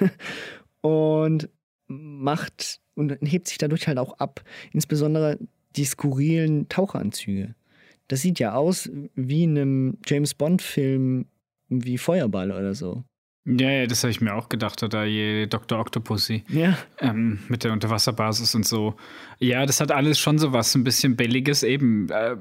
und 0.81 1.49
macht 1.87 2.79
und 2.95 3.17
hebt 3.21 3.47
sich 3.47 3.57
dadurch 3.57 3.87
halt 3.87 3.97
auch 3.97 4.13
ab. 4.19 4.43
Insbesondere 4.71 5.37
die 5.75 5.85
skurrilen 5.85 6.67
Taucheranzüge. 6.69 7.55
Das 8.07 8.21
sieht 8.21 8.39
ja 8.39 8.55
aus 8.55 8.89
wie 9.15 9.43
in 9.43 9.57
einem 9.57 9.97
James 10.05 10.33
Bond-Film 10.33 11.27
wie 11.71 11.97
Feuerball 11.97 12.51
oder 12.51 12.75
so. 12.75 13.03
Ja, 13.45 13.71
ja, 13.71 13.87
das 13.87 14.03
habe 14.03 14.11
ich 14.11 14.21
mir 14.21 14.35
auch 14.35 14.49
gedacht, 14.49 14.83
oder 14.83 15.03
je 15.05 15.47
Dr. 15.47 15.79
Octopussy. 15.79 16.43
Ja. 16.47 16.77
Ähm, 16.99 17.39
mit 17.47 17.63
der 17.63 17.71
Unterwasserbasis 17.71 18.53
und 18.53 18.67
so. 18.67 18.95
Ja, 19.39 19.65
das 19.65 19.81
hat 19.81 19.91
alles 19.91 20.19
schon 20.19 20.37
so 20.37 20.53
was, 20.53 20.75
ein 20.75 20.83
bisschen 20.83 21.15
Belliges 21.15 21.63
eben. 21.63 22.07
Äh, 22.09 22.35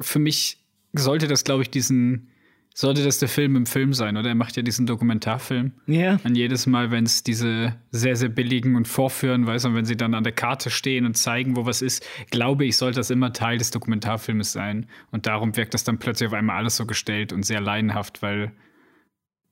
für 0.00 0.18
mich 0.18 0.58
sollte 0.92 1.28
das, 1.28 1.44
glaube 1.44 1.62
ich, 1.62 1.70
diesen, 1.70 2.28
sollte 2.74 3.02
das 3.02 3.18
der 3.18 3.28
Film 3.30 3.56
im 3.56 3.64
Film 3.64 3.94
sein, 3.94 4.18
oder? 4.18 4.28
Er 4.28 4.34
macht 4.34 4.54
ja 4.56 4.62
diesen 4.62 4.84
Dokumentarfilm. 4.84 5.72
Ja. 5.86 6.18
Und 6.24 6.36
jedes 6.36 6.66
Mal, 6.66 6.90
wenn 6.90 7.04
es 7.04 7.22
diese 7.22 7.76
sehr, 7.90 8.16
sehr 8.16 8.28
billigen 8.28 8.76
und 8.76 8.86
vorführen, 8.86 9.46
weißt 9.46 9.64
du, 9.64 9.74
wenn 9.74 9.86
sie 9.86 9.96
dann 9.96 10.12
an 10.12 10.24
der 10.24 10.34
Karte 10.34 10.68
stehen 10.68 11.06
und 11.06 11.16
zeigen, 11.16 11.56
wo 11.56 11.64
was 11.64 11.80
ist, 11.80 12.06
glaube 12.30 12.66
ich, 12.66 12.76
sollte 12.76 13.00
das 13.00 13.08
immer 13.08 13.32
Teil 13.32 13.56
des 13.56 13.70
Dokumentarfilmes 13.70 14.52
sein. 14.52 14.86
Und 15.10 15.26
darum 15.26 15.56
wirkt 15.56 15.72
das 15.72 15.84
dann 15.84 15.98
plötzlich 15.98 16.26
auf 16.26 16.34
einmal 16.34 16.58
alles 16.58 16.76
so 16.76 16.84
gestellt 16.84 17.32
und 17.32 17.44
sehr 17.44 17.62
leidenhaft, 17.62 18.20
weil 18.20 18.52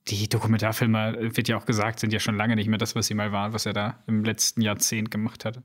die 0.07 0.27
Dokumentarfilme, 0.27 1.17
äh, 1.17 1.35
wird 1.35 1.47
ja 1.47 1.57
auch 1.57 1.65
gesagt, 1.65 1.99
sind 1.99 2.13
ja 2.13 2.19
schon 2.19 2.35
lange 2.35 2.55
nicht 2.55 2.67
mehr 2.67 2.77
das, 2.77 2.95
was 2.95 3.07
sie 3.07 3.13
mal 3.13 3.31
waren, 3.31 3.53
was 3.53 3.65
er 3.65 3.73
da 3.73 4.03
im 4.07 4.23
letzten 4.23 4.61
Jahrzehnt 4.61 5.11
gemacht 5.11 5.45
hatte. 5.45 5.63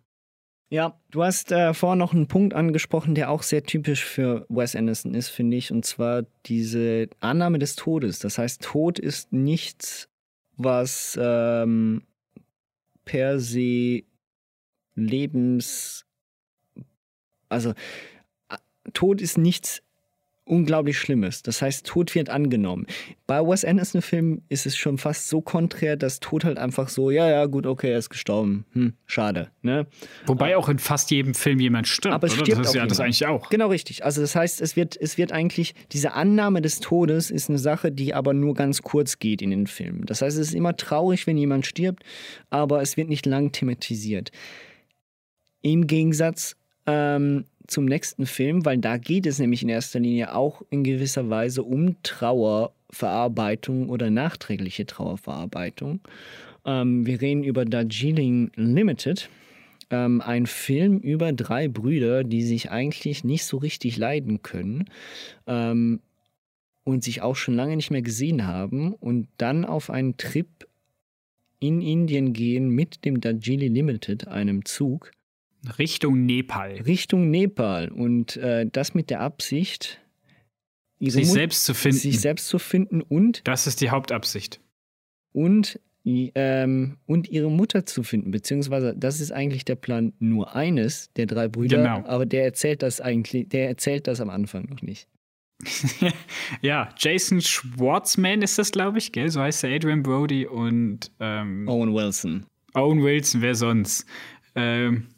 Ja, 0.71 1.01
du 1.11 1.25
hast 1.25 1.51
äh, 1.51 1.73
vorhin 1.73 1.99
noch 1.99 2.13
einen 2.13 2.29
Punkt 2.29 2.53
angesprochen, 2.53 3.15
der 3.15 3.31
auch 3.31 3.43
sehr 3.43 3.63
typisch 3.63 4.05
für 4.05 4.45
Wes 4.51 4.77
Anderson 4.77 5.15
ist, 5.15 5.31
finde 5.31 5.57
ich, 5.57 5.73
und 5.73 5.87
zwar 5.87 6.25
diese 6.45 7.09
Annahme 7.21 7.59
des 7.59 7.75
Todes. 7.75 8.19
Das 8.19 8.37
heißt, 8.37 8.63
Tod 8.63 8.99
ist 8.99 9.33
nichts, 9.33 10.11
was 10.57 11.19
ähm, 11.21 12.03
per 13.07 13.41
se 13.41 14.03
Lebens. 14.95 16.05
Also, 17.49 17.73
Tod 18.93 19.23
ist 19.23 19.39
nichts 19.39 19.83
unglaublich 20.49 20.99
Schlimmes. 20.99 21.43
Das 21.43 21.63
heißt, 21.63 21.87
Tod 21.87 22.15
wird 22.15 22.31
angenommen. 22.31 22.87
Bei 23.27 23.41
Wes 23.41 23.65
Anderson-Filmen 23.65 24.43
ist 24.49 24.67
es 24.67 24.77
schon 24.77 24.99
fast 24.99 25.29
so 25.29 25.41
konträr, 25.41 25.97
dass 25.97 26.21
Tod 26.21 26.45
halt 26.45 26.59
einfach 26.59 26.89
so, 26.89 27.11
ja, 27.11 27.29
ja, 27.29 27.47
gut, 27.47 27.67
okay, 27.67 27.93
er 27.93 27.99
ist 27.99 28.11
gestorben. 28.11 28.65
Hm, 28.73 28.95
schade. 29.07 29.51
Ne? 29.63 29.87
Wobei 30.27 30.57
auch 30.57 30.69
in 30.69 30.79
fast 30.79 31.11
jedem 31.11 31.35
Film 31.35 31.61
jemand 31.61 31.87
stirbt. 31.87 32.15
Aber 32.15 32.27
es 32.27 32.35
oder? 32.35 32.45
stirbt 32.45 32.61
das 32.61 32.69
ist 32.69 32.73
auch 32.73 32.81
ja 32.81 32.87
das 32.87 33.01
eigentlich 33.01 33.27
auch. 33.27 33.51
Genau 33.51 33.69
richtig. 33.69 34.05
Also 34.05 34.21
das 34.21 34.35
heißt, 34.35 34.61
es 34.61 34.77
wird, 34.77 34.97
es 34.97 35.19
wird 35.19 35.33
eigentlich, 35.33 35.75
diese 35.93 36.15
Annahme 36.15 36.63
des 36.63 36.81
Todes 36.81 37.31
ist 37.31 37.49
eine 37.49 37.59
Sache, 37.59 37.93
die 37.93 38.15
aber 38.15 38.35
nur 38.35 38.55
ganz 38.55 38.83
kurz 38.83 39.19
geht 39.19 39.43
in 39.43 39.51
den 39.51 39.67
Filmen. 39.67 40.07
Das 40.07 40.23
heißt, 40.23 40.39
es 40.39 40.49
ist 40.49 40.55
immer 40.55 40.77
traurig, 40.77 41.27
wenn 41.27 41.37
jemand 41.37 41.67
stirbt, 41.67 42.03
aber 42.51 42.83
es 42.83 42.97
wird 42.97 43.09
nicht 43.09 43.27
lang 43.27 43.53
thematisiert. 43.53 44.31
Im 45.61 45.87
Gegensatz 45.87 46.57
ähm, 46.87 47.45
zum 47.69 47.85
nächsten 47.85 48.27
Film, 48.27 48.65
weil 48.65 48.79
da 48.79 48.97
geht 48.97 49.27
es 49.27 49.39
nämlich 49.39 49.63
in 49.63 49.69
erster 49.69 50.01
Linie 50.01 50.35
auch 50.35 50.63
in 50.71 50.83
gewisser 50.83 51.31
Weise 51.31 51.63
um 51.63 52.03
Trauerverarbeitung 52.03 53.91
oder 53.91 54.11
nachträgliche 54.11 54.87
Trauerverarbeitung. 54.87 56.01
Ähm, 56.65 57.07
wir 57.07 57.21
reden 57.21 57.45
über 57.45 57.65
Darjeeling 57.65 58.51
Limited, 58.57 59.29
ähm, 59.91 60.21
ein 60.23 60.47
Film 60.47 60.99
über 60.99 61.33
drei 61.33 61.69
Brüder, 61.69 62.25
die 62.25 62.43
sich 62.43 62.71
eigentlich 62.71 63.23
nicht 63.23 63.45
so 63.45 63.59
richtig 63.59 63.97
leiden 63.99 64.43
können 64.43 64.87
ähm, 65.47 66.01
und 66.85 67.05
sich 67.05 67.21
auch 67.21 67.37
schon 67.37 67.55
lange 67.55 67.77
nicht 67.77 67.91
mehr 67.91 68.03
gesehen 68.03 68.47
haben 68.47 68.95
und 68.95 69.29
dann 69.37 69.67
auf 69.67 69.91
einen 69.91 70.17
Trip 70.17 70.49
in 71.61 71.83
Indien 71.83 72.33
gehen 72.33 72.71
mit 72.71 73.05
dem 73.05 73.21
Darjeeling 73.21 73.75
Limited, 73.75 74.29
einem 74.29 74.65
Zug. 74.65 75.13
Richtung 75.79 76.25
Nepal. 76.27 76.73
Richtung 76.87 77.31
Nepal. 77.31 77.89
Und 77.89 78.37
äh, 78.37 78.67
das 78.71 78.95
mit 78.95 79.11
der 79.11 79.21
Absicht, 79.21 80.01
Sich 81.01 81.27
Mut- 81.27 81.35
selbst 81.35 81.65
zu 81.65 81.75
finden. 81.75 81.99
Sich 81.99 82.21
selbst 82.21 82.49
zu 82.49 82.59
finden 82.59 83.03
und, 83.03 83.47
Das 83.47 83.67
ist 83.67 83.81
die 83.81 83.91
Hauptabsicht. 83.91 84.61
und, 85.33 85.79
ähm, 86.05 86.97
und 87.07 87.29
ihre 87.29 87.51
Mutter 87.51 87.85
zu 87.87 88.03
finden. 88.03 88.31
Beziehungsweise, 88.31 88.95
das 88.97 89.21
ist 89.21 89.31
eigentlich 89.33 89.65
der 89.65 89.77
Plan 89.77 90.13
nur 90.19 90.55
eines 90.57 91.13
der 91.15 91.27
drei 91.27 91.49
Brüder. 91.49 91.77
Genau. 91.79 92.05
Aber 92.07 92.25
der 92.27 92.45
erzählt 92.45 92.83
das 92.83 93.01
eigentlich, 93.01 93.49
der 93.49 93.69
erzählt 93.69 94.07
das 94.07 94.21
am 94.21 94.31
Anfang 94.31 94.65
noch 94.71 94.81
nicht. 94.83 95.07
ja, 96.63 96.89
Jason 96.99 97.41
Schwartzman 97.41 98.43
ist 98.43 98.59
das, 98.59 98.71
glaube 98.71 98.99
ich, 98.99 99.11
gell? 99.13 99.29
So 99.29 99.41
heißt 99.41 99.65
er 99.65 99.75
Adrian 99.75 100.03
Brody 100.05 100.47
und 100.47 101.11
ähm, 101.21 101.67
Owen 101.69 101.93
Wilson. 101.93 102.47
Owen 102.75 103.03
Wilson, 103.03 103.41
wer 103.43 103.55
sonst? 103.57 104.07
Ähm, 104.55 105.09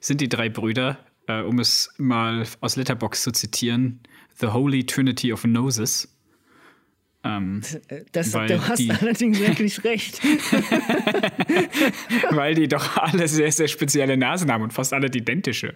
sind 0.00 0.20
die 0.20 0.28
drei 0.28 0.48
Brüder, 0.48 0.98
äh, 1.26 1.42
um 1.42 1.58
es 1.58 1.92
mal 1.98 2.44
aus 2.60 2.76
Letterbox 2.76 3.22
zu 3.22 3.32
zitieren, 3.32 4.00
The 4.40 4.48
Holy 4.48 4.84
Trinity 4.84 5.32
of 5.32 5.44
Noses. 5.44 6.16
Ähm, 7.22 7.60
Das, 8.12 8.30
du 8.32 8.66
hast 8.68 8.78
die- 8.78 8.90
allerdings 9.00 9.38
wirklich 9.40 9.84
recht. 9.84 10.20
weil 12.30 12.54
die 12.54 12.68
doch 12.68 12.96
alle 12.96 13.28
sehr, 13.28 13.52
sehr 13.52 13.68
spezielle 13.68 14.16
Nasen 14.16 14.50
haben 14.50 14.62
und 14.62 14.72
fast 14.72 14.92
alle 14.92 15.08
identische. 15.08 15.74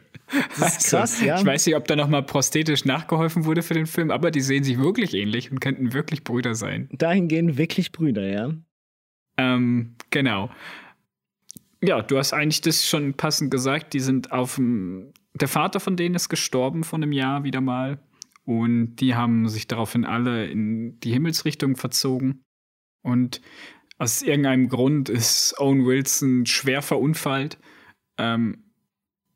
Das 0.59 0.79
ist 0.79 0.91
krass, 0.91 1.23
ja. 1.23 1.39
Ich 1.39 1.45
weiß 1.45 1.67
nicht, 1.67 1.77
ob 1.77 1.87
da 1.87 1.97
nochmal 1.97 2.23
prosthetisch 2.23 2.85
nachgeholfen 2.85 3.45
wurde 3.45 3.63
für 3.63 3.75
den 3.75 3.87
Film, 3.87 4.11
aber 4.11 4.31
die 4.31 4.41
sehen 4.41 4.65
sich 4.65 4.79
wirklich 4.79 5.15
ähnlich 5.15 5.51
und 5.51 5.61
könnten 5.61 5.93
wirklich 5.93 6.25
Brüder 6.25 6.55
sein. 6.55 6.89
Dahingehend 6.93 7.59
wirklich 7.59 7.93
Brüder, 7.93 8.27
ja. 8.27 8.51
Ähm, 9.37 9.97
genau. 10.11 10.51
Ja, 11.85 12.01
du 12.01 12.17
hast 12.17 12.33
eigentlich 12.33 12.63
das 12.63 12.87
schon 12.87 13.15
passend 13.15 13.51
gesagt. 13.51 13.93
Die 13.93 14.01
sind 14.01 14.33
auf 14.33 14.57
dem. 14.57 15.13
Der 15.35 15.49
Vater 15.49 15.81
von 15.81 15.97
denen 15.97 16.15
ist 16.15 16.29
gestorben 16.29 16.83
von 16.83 17.03
einem 17.03 17.13
Jahr 17.13 17.45
wieder 17.45 17.61
mal. 17.61 17.99
Und 18.45 18.97
die 18.97 19.15
haben 19.15 19.49
sich 19.49 19.67
daraufhin 19.67 20.05
alle 20.05 20.47
in 20.47 20.99
die 21.01 21.13
Himmelsrichtung 21.13 21.77
verzogen. 21.77 22.43
Und 23.03 23.43
aus 23.99 24.23
irgendeinem 24.23 24.69
Grund 24.69 25.09
ist 25.09 25.55
Owen 25.59 25.85
Wilson 25.85 26.47
schwer 26.47 26.81
verunfallt. 26.81 27.59
Ähm, 28.19 28.65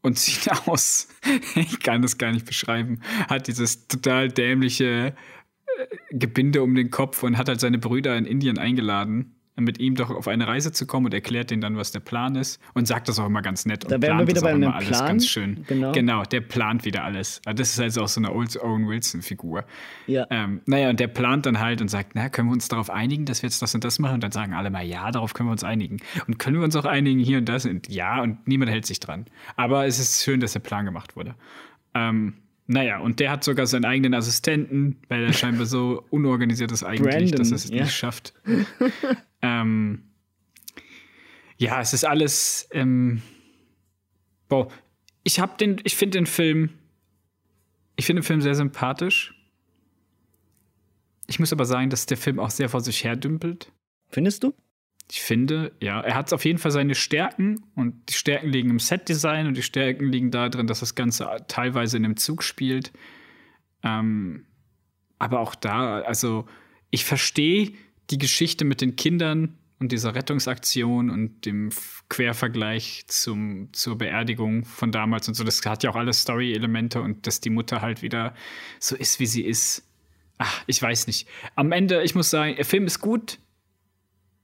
und 0.01 0.19
sieht 0.19 0.51
aus, 0.67 1.09
ich 1.55 1.81
kann 1.81 2.03
das 2.03 2.17
gar 2.17 2.33
nicht 2.33 2.47
beschreiben, 2.47 3.01
hat 3.29 3.47
dieses 3.47 3.89
total 3.89 4.29
dämliche 4.29 5.15
äh, 5.79 5.87
Gebinde 6.11 6.63
um 6.63 6.75
den 6.75 6.91
Kopf 6.91 7.23
und 7.23 7.37
hat 7.37 7.49
halt 7.49 7.61
seine 7.61 7.79
Brüder 7.79 8.17
in 8.17 8.25
Indien 8.25 8.59
eingeladen, 8.59 9.38
mit 9.61 9.79
ihm 9.79 9.95
doch 9.95 10.11
auf 10.11 10.29
eine 10.29 10.47
Reise 10.47 10.73
zu 10.73 10.87
kommen 10.87 11.07
und 11.07 11.15
erklärt 11.15 11.51
denen 11.51 11.61
dann, 11.61 11.77
was 11.77 11.93
der 11.93 12.01
Plan 12.01 12.37
ist 12.37 12.61
und 12.75 12.87
sagt 12.87 13.09
das 13.09 13.19
auch 13.19 13.27
immer 13.27 13.43
ganz 13.43 13.67
nett. 13.67 13.85
Und 13.85 13.91
Da 13.91 14.03
wären 14.03 14.19
wir 14.19 14.27
wieder 14.27 14.41
bei 14.41 14.51
einem 14.51 14.65
immer 14.65 14.75
alles 14.75 14.89
Plan. 14.89 15.07
ganz 15.07 15.27
schön. 15.27 15.65
Genau. 15.67 15.93
genau, 15.93 16.23
der 16.25 16.41
plant 16.41 16.85
wieder 16.85 17.05
alles. 17.05 17.41
Also 17.45 17.59
Das 17.59 17.71
ist 17.71 17.81
also 17.81 18.03
auch 18.03 18.09
so 18.09 18.21
eine 18.21 18.33
Old 18.33 18.61
Owen 18.63 18.89
Wilson-Figur. 18.89 19.65
Ja. 20.07 20.27
Ähm, 20.31 20.61
naja, 20.67 20.91
und 20.91 21.01
der 21.01 21.09
plant 21.09 21.47
dann 21.47 21.61
halt 21.61 21.81
und 21.81 21.89
sagt, 21.89 22.13
na, 22.15 22.29
können 22.29 22.49
wir 22.49 22.53
uns 22.53 22.69
darauf 22.69 22.91
einigen, 22.91 23.25
dass 23.25 23.43
wir 23.43 23.49
jetzt 23.49 23.61
das 23.63 23.75
und 23.75 23.85
das 23.85 23.99
machen? 23.99 24.15
Und 24.15 24.25
dann 24.25 24.33
sagen 24.33 24.55
alle 24.55 24.71
mal, 24.71 24.85
ja, 24.85 25.11
darauf 25.11 25.35
können 25.35 25.49
wir 25.49 25.53
uns 25.53 25.65
einigen. 25.65 25.99
Und 26.27 26.39
können 26.39 26.57
wir 26.57 26.65
uns 26.65 26.77
auch 26.77 26.85
einigen 26.85 27.21
hier 27.21 27.39
und 27.39 27.49
das? 27.49 27.67
Und 27.67 27.89
ja, 27.89 28.23
und 28.23 28.47
niemand 28.47 28.71
hält 28.71 28.87
sich 28.87 29.01
dran. 29.01 29.27
Aber 29.57 29.87
es 29.87 29.99
ist 29.99 30.23
schön, 30.23 30.41
dass 30.41 30.53
der 30.53 30.61
Plan 30.61 30.85
gemacht 30.85 31.17
wurde. 31.17 31.35
Ähm, 31.95 32.35
naja, 32.71 32.99
und 32.99 33.19
der 33.19 33.31
hat 33.31 33.45
sogar 33.45 33.67
seinen 33.67 33.87
eigenen 33.87 34.13
Assistenten, 34.13 34.99
weil 35.09 35.25
er 35.25 35.33
scheinbar 35.33 35.65
so 35.65 36.05
unorganisiert 36.11 36.71
ist 36.71 36.85
eigentlich, 36.85 37.15
Brandon, 37.15 37.39
dass 37.39 37.51
er 37.51 37.57
es 37.57 37.71
ja. 37.71 37.83
nicht 37.83 37.95
schafft. 37.95 38.35
ähm, 39.43 40.05
ja, 41.57 41.81
es 41.81 41.93
ist 41.93 42.05
alles. 42.05 42.69
Ähm, 42.73 43.23
boah, 44.49 44.69
ich 45.25 45.41
habe 45.41 45.57
den, 45.59 45.81
ich 45.85 45.97
finde 45.97 46.19
den 46.19 46.27
Film, 46.27 46.71
ich 47.97 48.07
finde 48.07 48.23
den 48.23 48.27
Film 48.27 48.41
sehr 48.41 48.55
sympathisch. 48.55 49.35
Ich 51.27 51.39
muss 51.39 51.53
aber 51.53 51.67
sagen, 51.67 51.91
dass 51.91 52.07
der 52.07 52.17
Film 52.17 52.39
auch 52.39 52.51
sehr 52.51 52.69
vor 52.69 52.81
sich 52.81 53.05
her 53.05 53.17
dümpelt. 53.17 53.71
Findest 54.09 54.45
du? 54.45 54.55
Ich 55.11 55.21
finde, 55.21 55.73
ja, 55.81 56.01
er 56.01 56.15
hat 56.15 56.33
auf 56.33 56.45
jeden 56.45 56.59
Fall 56.59 56.71
seine 56.71 56.95
Stärken 56.95 57.65
und 57.75 58.09
die 58.09 58.15
Stärken 58.15 58.49
liegen 58.49 58.71
im 58.71 58.79
Setdesign 58.79 59.47
und 59.47 59.57
die 59.57 59.63
Stärken 59.63 60.07
liegen 60.07 60.31
darin, 60.31 60.67
dass 60.67 60.81
das 60.81 60.95
Ganze 60.95 61.29
teilweise 61.49 61.97
in 61.97 62.05
einem 62.05 62.17
Zug 62.17 62.43
spielt. 62.43 62.93
Ähm, 63.83 64.47
aber 65.19 65.41
auch 65.41 65.55
da, 65.55 66.01
also 66.01 66.47
ich 66.91 67.05
verstehe 67.05 67.73
die 68.11 68.19
Geschichte 68.19 68.65
mit 68.65 68.81
den 68.81 68.97
Kindern 68.97 69.59
und 69.79 69.93
dieser 69.93 70.15
Rettungsaktion 70.15 71.11
und 71.11 71.45
dem 71.47 71.71
Quervergleich 72.09 73.05
zum, 73.07 73.69
zur 73.73 73.97
Beerdigung 73.97 74.65
von 74.65 74.91
damals 74.91 75.29
und 75.29 75.35
so. 75.35 75.45
Das 75.45 75.65
hat 75.65 75.83
ja 75.83 75.91
auch 75.91 75.97
alle 75.97 76.13
Story-Elemente 76.13 77.01
und 77.01 77.27
dass 77.27 77.41
die 77.41 77.51
Mutter 77.51 77.81
halt 77.81 78.03
wieder 78.03 78.35
so 78.81 78.97
ist, 78.97 79.21
wie 79.21 79.27
sie 79.27 79.43
ist. 79.43 79.85
Ach, 80.39 80.63
ich 80.67 80.81
weiß 80.81 81.07
nicht. 81.07 81.29
Am 81.55 81.73
Ende, 81.73 82.03
ich 82.03 82.15
muss 82.15 82.31
sagen, 82.31 82.57
der 82.57 82.65
Film 82.65 82.87
ist 82.87 83.01
gut. 83.01 83.39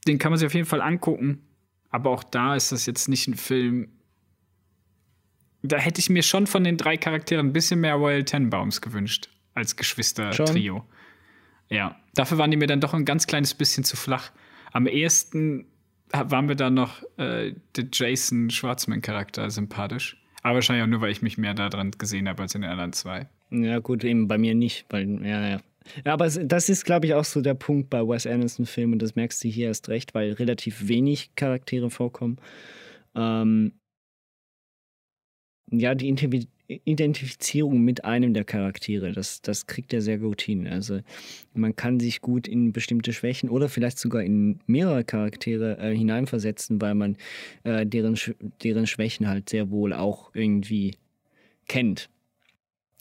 Den 0.07 0.19
kann 0.19 0.31
man 0.31 0.39
sich 0.39 0.47
auf 0.47 0.55
jeden 0.55 0.67
Fall 0.67 0.83
angucken. 0.83 1.43
Aber 1.91 2.11
auch 2.11 2.25
da 2.25 2.55
ist 2.55 2.73
das 2.73 2.87
jetzt 2.87 3.09
nicht 3.09 3.27
ein 3.29 3.35
Film. 3.35 3.89
Da 5.63 5.79
hätte 5.79 6.01
ich 6.01 6.11
mir 6.11 6.23
schon 6.23 6.47
von 6.47 6.63
den 6.63 6.77
drei 6.77 6.97
Charakteren 6.97 7.47
ein 7.47 7.53
bisschen 7.53 7.81
mehr 7.81 7.95
Royal 7.95 8.25
Tenenbaums 8.25 8.81
gewünscht 8.81 9.31
als 9.55 9.77
Geschwister-Trio. 9.77 10.85
Ja, 11.75 11.97
dafür 12.15 12.39
waren 12.39 12.51
die 12.53 12.57
mir 12.57 12.69
dann 12.69 12.81
doch 12.81 12.95
ein 12.95 13.05
ganz 13.05 13.27
kleines 13.27 13.53
bisschen 13.55 13.83
zu 13.83 13.97
flach. 13.97 14.31
Am 14.73 14.87
ehesten 14.87 15.67
waren 16.13 16.47
mir 16.47 16.55
dann 16.55 16.75
noch 16.75 17.03
äh, 17.17 17.55
der 17.75 17.87
Jason 17.93 18.49
Schwartzman-Charakter 18.49 19.51
sympathisch. 19.51 20.17
Aber 20.43 20.55
wahrscheinlich 20.55 20.85
auch 20.85 20.89
nur, 20.89 21.01
weil 21.01 21.11
ich 21.11 21.23
mich 21.23 21.37
mehr 21.37 21.55
daran 21.55 21.91
gesehen 21.91 22.29
habe 22.29 22.43
als 22.43 22.55
in 22.55 22.61
den 22.61 22.71
anderen 22.71 22.93
zwei. 22.93 23.29
Ja, 23.51 23.81
gut, 23.81 24.05
eben 24.05 24.29
bei 24.29 24.39
mir 24.39 24.55
nicht, 24.55 24.87
weil, 24.91 25.09
ja, 25.25 25.49
ja. 25.49 25.61
Ja, 26.05 26.13
aber 26.13 26.29
das 26.29 26.69
ist, 26.69 26.85
glaube 26.85 27.07
ich, 27.07 27.15
auch 27.15 27.25
so 27.25 27.41
der 27.41 27.55
Punkt 27.55 27.91
bei 27.91 28.01
Wes 28.01 28.27
Anderson-Filmen, 28.27 28.95
und 28.95 29.03
das 29.03 29.17
merkst 29.17 29.43
du 29.43 29.49
hier 29.49 29.67
erst 29.67 29.89
recht, 29.89 30.15
weil 30.15 30.33
relativ 30.33 30.89
wenig 30.89 31.35
Charaktere 31.35 31.91
vorkommen. 31.91 32.39
Ähm, 33.15 33.73
ja, 35.71 35.95
die 35.95 36.09
Identifizierung 36.67 37.81
mit 37.83 38.05
einem 38.05 38.33
der 38.33 38.45
Charaktere, 38.45 39.13
das, 39.13 39.43
das 39.43 39.67
kriegt 39.67 39.93
er 39.93 40.01
sehr 40.01 40.19
gut 40.19 40.41
hin. 40.41 40.67
Also 40.67 41.01
man 41.53 41.77
kann 41.77 42.01
sich 42.01 42.21
gut 42.21 42.49
in 42.49 42.73
bestimmte 42.73 43.13
Schwächen 43.13 43.51
oder 43.51 43.69
vielleicht 43.69 43.99
sogar 43.99 44.23
in 44.23 44.61
mehrere 44.67 45.05
Charaktere 45.05 45.79
äh, 45.79 45.95
hineinversetzen, 45.95 46.81
weil 46.81 46.95
man 46.95 47.17
äh, 47.65 47.85
deren, 47.85 48.19
deren 48.63 48.87
Schwächen 48.87 49.29
halt 49.29 49.51
sehr 49.51 49.71
wohl 49.71 49.93
auch 49.93 50.35
irgendwie 50.35 50.97
kennt. 51.69 52.09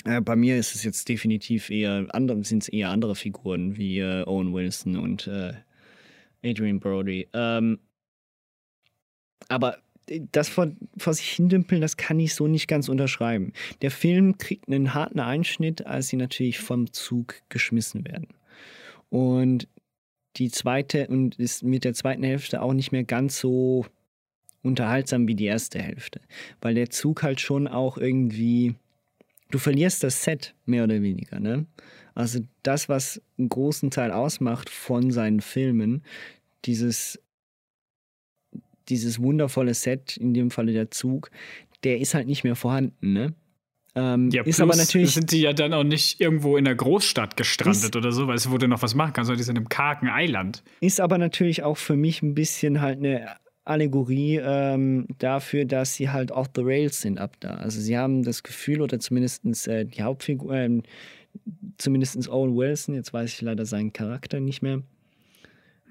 Äh, 0.06 0.19
bei 0.19 0.35
mir 0.35 0.57
ist 0.57 0.76
es 0.76 0.84
jetzt 0.84 1.07
definitiv 1.07 1.69
eher 1.69 2.07
andere, 2.10 2.44
sind 2.44 2.64
es 2.64 2.69
eher 2.69 2.90
andere 2.90 3.15
Figuren 3.15 3.77
wie 3.77 3.99
äh, 3.99 4.23
Owen 4.26 4.53
Wilson 4.53 4.98
und 4.98 5.27
äh, 5.27 5.53
Adrian 6.44 6.80
Brody. 6.80 7.30
Ähm, 7.34 7.80
aber 9.48 9.77
das 10.31 10.49
vor, 10.49 10.71
vor 10.97 11.13
sich 11.13 11.30
hindümpeln, 11.30 11.81
das 11.81 11.97
kann 11.97 12.19
ich 12.19 12.35
so 12.35 12.47
nicht 12.47 12.67
ganz 12.67 12.89
unterschreiben. 12.89 13.53
Der 13.81 13.91
Film 13.91 14.38
kriegt 14.38 14.67
einen 14.67 14.93
harten 14.93 15.19
Einschnitt, 15.19 15.85
als 15.85 16.07
sie 16.07 16.17
natürlich 16.17 16.59
vom 16.59 16.91
Zug 16.91 17.35
geschmissen 17.49 18.05
werden. 18.05 18.27
Und 19.09 19.67
die 20.38 20.49
zweite 20.49 21.07
und 21.07 21.39
ist 21.39 21.63
mit 21.63 21.84
der 21.84 21.93
zweiten 21.93 22.23
Hälfte 22.23 22.61
auch 22.61 22.73
nicht 22.73 22.91
mehr 22.91 23.03
ganz 23.03 23.39
so 23.39 23.85
unterhaltsam 24.63 25.27
wie 25.27 25.35
die 25.35 25.45
erste 25.45 25.80
Hälfte, 25.80 26.21
weil 26.61 26.73
der 26.73 26.89
Zug 26.89 27.21
halt 27.21 27.39
schon 27.39 27.67
auch 27.67 27.97
irgendwie 27.97 28.75
du 29.53 29.59
verlierst 29.59 30.03
das 30.03 30.23
Set 30.23 30.55
mehr 30.65 30.84
oder 30.84 31.01
weniger, 31.03 31.39
ne? 31.39 31.67
Also 32.15 32.39
das, 32.63 32.89
was 32.89 33.21
einen 33.38 33.49
großen 33.49 33.91
Teil 33.91 34.11
ausmacht 34.11 34.69
von 34.69 35.11
seinen 35.11 35.41
Filmen, 35.41 36.03
dieses 36.65 37.19
dieses 38.89 39.22
wundervolle 39.22 39.73
Set, 39.73 40.18
in 40.18 40.34
dem 40.34 40.51
Falle 40.51 40.73
der 40.73 40.91
Zug, 40.91 41.31
der 41.84 41.99
ist 41.99 42.14
halt 42.14 42.27
nicht 42.27 42.43
mehr 42.43 42.55
vorhanden, 42.55 43.14
ne? 43.14 43.34
Ähm, 43.95 44.31
ja, 44.31 44.43
ist 44.43 44.60
aber 44.60 44.76
natürlich. 44.76 45.14
Sind 45.14 45.31
die 45.31 45.41
ja 45.41 45.53
dann 45.53 45.73
auch 45.73 45.84
nicht 45.84 46.19
irgendwo 46.19 46.57
in 46.57 46.65
der 46.65 46.76
Großstadt 46.76 47.38
gestrandet 47.38 47.84
ist, 47.84 47.95
oder 47.95 48.11
so, 48.11 48.27
weil 48.27 48.35
es 48.35 48.49
wo 48.49 48.57
du 48.57 48.68
noch 48.68 48.81
was 48.81 48.95
machen 48.95 49.14
kannst, 49.14 49.27
sondern 49.27 49.38
die 49.38 49.43
sind 49.43 49.57
im 49.57 49.69
kargen 49.69 50.10
Eiland. 50.10 50.64
Ist 50.81 50.99
aber 50.99 51.19
natürlich 51.19 51.61
auch 51.61 51.77
für 51.77 51.95
mich 51.95 52.23
ein 52.23 52.34
bisschen 52.34 52.81
halt 52.81 52.97
eine 52.97 53.27
Allegorie 53.65 54.41
ähm, 54.43 55.07
dafür, 55.19 55.65
dass 55.65 55.93
sie 55.93 56.10
halt 56.10 56.31
off 56.31 56.47
the 56.55 56.61
rails 56.64 57.01
sind 57.01 57.19
ab 57.19 57.38
da. 57.39 57.51
Also 57.55 57.80
sie 57.80 57.97
haben 57.97 58.23
das 58.23 58.43
Gefühl, 58.43 58.81
oder 58.81 58.99
zumindest 58.99 59.68
äh, 59.68 59.85
die 59.85 60.01
Hauptfigur, 60.01 60.53
äh, 60.53 60.81
zumindest 61.77 62.30
Owen 62.30 62.55
Wilson, 62.55 62.95
jetzt 62.95 63.14
weiß 63.14 63.31
ich 63.31 63.41
leider 63.41 63.65
seinen 63.65 63.93
Charakter 63.93 64.39
nicht 64.39 64.61
mehr, 64.64 64.81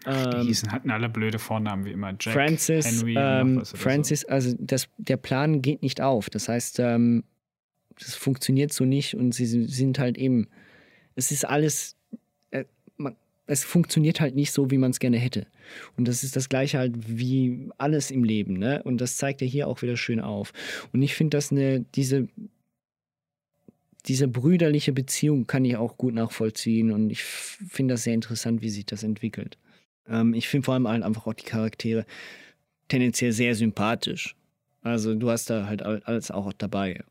Die 0.04 0.10
ähm, 0.10 0.46
hießen, 0.46 0.72
hatten 0.72 0.90
alle 0.90 1.08
blöde 1.08 1.38
Vornamen 1.38 1.84
wie 1.84 1.92
immer. 1.92 2.14
Jack, 2.18 2.34
Francis, 2.34 2.86
Henry, 2.86 3.14
ähm, 3.16 3.64
Francis, 3.64 4.22
so. 4.22 4.28
also 4.28 4.56
das, 4.58 4.88
der 4.98 5.16
Plan 5.16 5.62
geht 5.62 5.82
nicht 5.82 6.00
auf. 6.00 6.28
Das 6.28 6.48
heißt, 6.48 6.80
ähm, 6.80 7.24
das 7.98 8.14
funktioniert 8.14 8.72
so 8.72 8.84
nicht 8.84 9.14
und 9.14 9.32
sie 9.32 9.46
sind 9.46 9.98
halt 9.98 10.18
eben, 10.18 10.48
es 11.14 11.30
ist 11.30 11.44
alles, 11.44 11.96
äh, 12.50 12.64
man, 12.96 13.16
es 13.46 13.62
funktioniert 13.64 14.20
halt 14.20 14.34
nicht 14.34 14.50
so, 14.52 14.70
wie 14.70 14.78
man 14.78 14.90
es 14.90 14.98
gerne 14.98 15.18
hätte. 15.18 15.46
Und 15.96 16.08
das 16.08 16.24
ist 16.24 16.34
das 16.34 16.48
Gleiche 16.48 16.78
halt 16.78 16.94
wie 17.06 17.68
alles 17.78 18.10
im 18.10 18.24
Leben, 18.24 18.54
ne? 18.54 18.82
Und 18.82 19.00
das 19.00 19.16
zeigt 19.16 19.40
er 19.42 19.48
hier 19.48 19.68
auch 19.68 19.82
wieder 19.82 19.96
schön 19.96 20.20
auf. 20.20 20.52
Und 20.92 21.02
ich 21.02 21.14
finde, 21.14 21.36
dass 21.36 21.52
eine, 21.52 21.80
diese, 21.94 22.28
diese 24.06 24.26
brüderliche 24.26 24.92
Beziehung 24.92 25.46
kann 25.46 25.64
ich 25.64 25.76
auch 25.76 25.96
gut 25.96 26.14
nachvollziehen 26.14 26.90
und 26.90 27.10
ich 27.10 27.22
finde 27.22 27.94
das 27.94 28.02
sehr 28.02 28.14
interessant, 28.14 28.62
wie 28.62 28.70
sich 28.70 28.86
das 28.86 29.04
entwickelt. 29.04 29.58
Ähm, 30.08 30.34
ich 30.34 30.48
finde 30.48 30.64
vor 30.64 30.74
allem 30.74 30.88
halt 30.88 31.02
einfach 31.02 31.26
auch 31.26 31.34
die 31.34 31.44
Charaktere 31.44 32.06
tendenziell 32.88 33.32
sehr 33.32 33.54
sympathisch. 33.54 34.36
Also 34.82 35.14
du 35.14 35.30
hast 35.30 35.48
da 35.48 35.66
halt 35.66 35.82
alles 35.82 36.30
auch 36.30 36.52
dabei. 36.52 37.04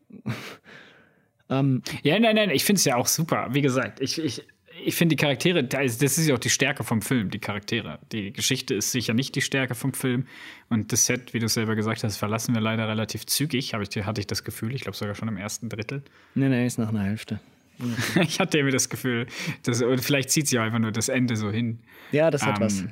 ähm, 1.50 1.82
ja, 2.04 2.20
nein, 2.20 2.36
nein, 2.36 2.50
ich 2.50 2.66
finde 2.66 2.80
es 2.80 2.86
ja 2.86 2.98
auch 2.98 3.08
super. 3.08 3.48
Wie 3.52 3.62
gesagt, 3.62 4.02
ich, 4.02 4.20
ich, 4.22 4.44
ich 4.84 4.96
finde 4.96 5.16
die 5.16 5.22
Charaktere, 5.22 5.64
das 5.64 6.02
ist 6.02 6.28
ja 6.28 6.36
auch 6.36 6.40
die 6.40 6.50
Stärke 6.50 6.84
vom 6.84 7.02
Film, 7.02 7.30
die 7.30 7.40
Charaktere. 7.40 8.00
Die 8.12 8.34
Geschichte 8.34 8.76
ist 8.76 8.92
sicher 8.92 9.14
nicht 9.14 9.36
die 9.36 9.42
Stärke 9.42 9.76
vom 9.76 9.94
Film. 9.94 10.28
Und 10.70 10.92
das 10.92 11.06
Set, 11.06 11.34
wie 11.34 11.40
du 11.40 11.48
selber 11.48 11.76
gesagt 11.76 12.04
hast, 12.04 12.18
verlassen 12.18 12.54
wir 12.54 12.62
leider 12.62 12.88
relativ 12.88 13.26
zügig, 13.26 13.74
ich, 13.74 14.06
hatte 14.06 14.22
ich 14.22 14.28
das 14.28 14.44
Gefühl. 14.44 14.76
Ich 14.76 14.82
glaube 14.82 14.98
sogar 14.98 15.16
schon 15.16 15.30
im 15.30 15.38
ersten 15.38 15.70
Drittel. 15.70 16.04
Nein, 16.36 16.52
nein, 16.52 16.66
ist 16.66 16.78
nach 16.78 16.90
einer 16.90 17.04
Hälfte. 17.04 17.40
ich 18.22 18.40
hatte 18.40 18.58
irgendwie 18.58 18.74
das 18.74 18.90
Gefühl, 18.90 19.28
dass, 19.64 19.82
oder 19.82 20.02
vielleicht 20.02 20.30
zieht 20.30 20.48
sie 20.48 20.60
einfach 20.60 20.80
nur 20.80 20.91
das 20.91 21.10
Ende 21.10 21.36
so 21.36 21.52
hin. 21.52 21.80
Ja, 22.12 22.32
das 22.32 22.45
hat 22.45 22.60
ähm, 22.60 22.64
was. 22.64 22.84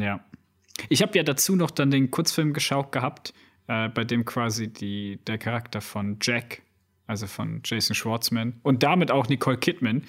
ja. 0.00 0.24
Ich 0.88 1.02
habe 1.02 1.16
ja 1.16 1.22
dazu 1.22 1.56
noch 1.56 1.70
dann 1.70 1.90
den 1.90 2.10
Kurzfilm 2.10 2.52
geschaut 2.52 2.92
gehabt, 2.92 3.32
äh, 3.66 3.88
bei 3.88 4.04
dem 4.04 4.24
quasi 4.24 4.68
die, 4.72 5.18
der 5.26 5.38
Charakter 5.38 5.80
von 5.80 6.18
Jack, 6.20 6.62
also 7.06 7.26
von 7.26 7.62
Jason 7.64 7.94
Schwartzman 7.94 8.60
und 8.62 8.82
damit 8.82 9.10
auch 9.10 9.28
Nicole 9.28 9.58
Kidman, 9.58 10.02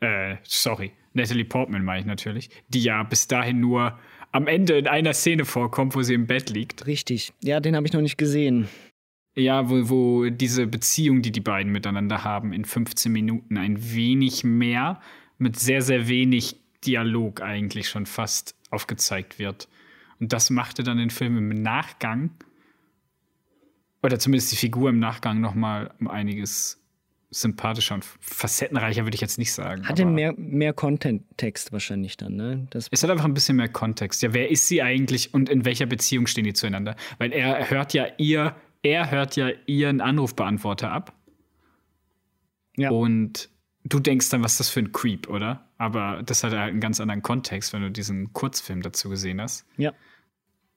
äh, 0.00 0.36
sorry, 0.42 0.92
Natalie 1.12 1.44
Portman 1.44 1.84
meine 1.84 2.00
ich 2.00 2.06
natürlich, 2.06 2.50
die 2.68 2.82
ja 2.82 3.02
bis 3.02 3.28
dahin 3.28 3.60
nur 3.60 3.98
am 4.32 4.46
Ende 4.46 4.78
in 4.78 4.88
einer 4.88 5.12
Szene 5.12 5.44
vorkommt, 5.44 5.94
wo 5.94 6.02
sie 6.02 6.14
im 6.14 6.26
Bett 6.26 6.48
liegt. 6.50 6.86
Richtig. 6.86 7.32
Ja, 7.42 7.60
den 7.60 7.76
habe 7.76 7.86
ich 7.86 7.92
noch 7.92 8.00
nicht 8.00 8.16
gesehen. 8.16 8.68
Ja, 9.34 9.70
wo, 9.70 9.88
wo 9.88 10.28
diese 10.28 10.66
Beziehung, 10.66 11.22
die 11.22 11.32
die 11.32 11.40
beiden 11.40 11.72
miteinander 11.72 12.22
haben, 12.22 12.52
in 12.52 12.64
15 12.64 13.10
Minuten 13.10 13.56
ein 13.56 13.94
wenig 13.94 14.44
mehr 14.44 15.00
mit 15.38 15.58
sehr, 15.58 15.82
sehr 15.82 16.08
wenig 16.08 16.56
Dialog 16.84 17.40
eigentlich 17.40 17.88
schon 17.88 18.06
fast 18.06 18.54
aufgezeigt 18.70 19.38
wird. 19.38 19.68
Und 20.20 20.32
das 20.32 20.50
machte 20.50 20.82
dann 20.82 20.98
den 20.98 21.10
Film 21.10 21.38
im 21.38 21.62
Nachgang, 21.62 22.30
oder 24.02 24.18
zumindest 24.18 24.52
die 24.52 24.56
Figur 24.56 24.90
im 24.90 24.98
Nachgang, 24.98 25.40
noch 25.40 25.54
mal 25.54 25.94
um 26.00 26.08
einiges 26.08 26.82
sympathischer 27.30 27.94
und 27.94 28.04
facettenreicher, 28.20 29.04
würde 29.04 29.14
ich 29.14 29.20
jetzt 29.20 29.38
nicht 29.38 29.52
sagen. 29.52 29.88
Hatte 29.88 30.04
mehr, 30.04 30.34
mehr 30.36 30.74
Content-Text 30.74 31.72
wahrscheinlich 31.72 32.16
dann, 32.16 32.36
ne? 32.36 32.66
Das 32.70 32.88
es 32.90 33.02
hat 33.02 33.10
einfach 33.10 33.24
ein 33.24 33.32
bisschen 33.32 33.56
mehr 33.56 33.68
Kontext. 33.68 34.22
Ja, 34.22 34.34
wer 34.34 34.50
ist 34.50 34.68
sie 34.68 34.82
eigentlich 34.82 35.32
und 35.32 35.48
in 35.48 35.64
welcher 35.64 35.86
Beziehung 35.86 36.26
stehen 36.26 36.44
die 36.44 36.52
zueinander? 36.52 36.94
Weil 37.18 37.32
er 37.32 37.70
hört 37.70 37.94
ja 37.94 38.06
ihr 38.18 38.54
er 38.82 39.10
hört 39.10 39.36
ja 39.36 39.50
ihren 39.66 40.00
Anrufbeantworter 40.00 40.90
ab. 40.90 41.14
Ja. 42.76 42.90
Und 42.90 43.48
du 43.84 44.00
denkst 44.00 44.30
dann, 44.30 44.42
was 44.42 44.52
ist 44.52 44.60
das 44.60 44.68
für 44.70 44.80
ein 44.80 44.92
Creep, 44.92 45.28
oder? 45.28 45.68
Aber 45.78 46.22
das 46.22 46.44
hat 46.44 46.52
halt 46.52 46.70
einen 46.70 46.80
ganz 46.80 47.00
anderen 47.00 47.22
Kontext, 47.22 47.72
wenn 47.72 47.82
du 47.82 47.90
diesen 47.90 48.32
Kurzfilm 48.32 48.82
dazu 48.82 49.08
gesehen 49.08 49.40
hast. 49.40 49.66
Ja. 49.76 49.92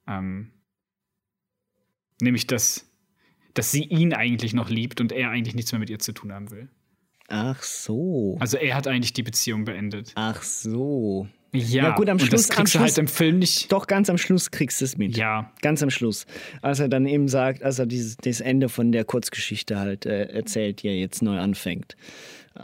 Ähm, 0.07 0.51
nämlich, 2.21 2.47
dass, 2.47 2.91
dass 3.53 3.71
sie 3.71 3.83
ihn 3.83 4.13
eigentlich 4.13 4.53
noch 4.53 4.69
liebt 4.69 5.01
und 5.01 5.11
er 5.11 5.29
eigentlich 5.29 5.55
nichts 5.55 5.71
mehr 5.71 5.79
mit 5.79 5.89
ihr 5.89 5.99
zu 5.99 6.13
tun 6.13 6.33
haben 6.33 6.51
will. 6.51 6.69
Ach 7.27 7.61
so. 7.63 8.37
Also 8.39 8.57
er 8.57 8.75
hat 8.75 8.87
eigentlich 8.87 9.13
die 9.13 9.23
Beziehung 9.23 9.65
beendet. 9.65 10.11
Ach 10.15 10.43
so. 10.43 11.27
Ja, 11.55 11.83
ja 11.83 11.95
gut, 11.95 12.09
am 12.09 12.19
Schluss. 12.19 12.47
das 12.47 12.49
kriegst 12.49 12.73
Schluss, 12.73 12.81
du 12.81 12.87
halt 12.89 12.97
im 12.97 13.07
Film 13.07 13.39
nicht. 13.39 13.71
Doch, 13.71 13.87
ganz 13.87 14.09
am 14.09 14.17
Schluss 14.17 14.51
kriegst 14.51 14.81
du 14.81 14.85
es 14.85 14.97
mit. 14.97 15.17
Ja. 15.17 15.51
Ganz 15.61 15.81
am 15.83 15.89
Schluss. 15.89 16.25
Als 16.61 16.79
er 16.79 16.89
dann 16.89 17.05
eben 17.05 17.27
sagt, 17.27 17.63
als 17.63 17.79
er 17.79 17.85
dieses, 17.85 18.17
das 18.17 18.41
Ende 18.41 18.69
von 18.69 18.91
der 18.91 19.05
Kurzgeschichte 19.05 19.79
halt 19.79 20.05
äh, 20.05 20.25
erzählt, 20.25 20.83
die 20.83 20.87
er 20.87 20.97
jetzt 20.97 21.21
neu 21.21 21.39
anfängt. 21.39 21.95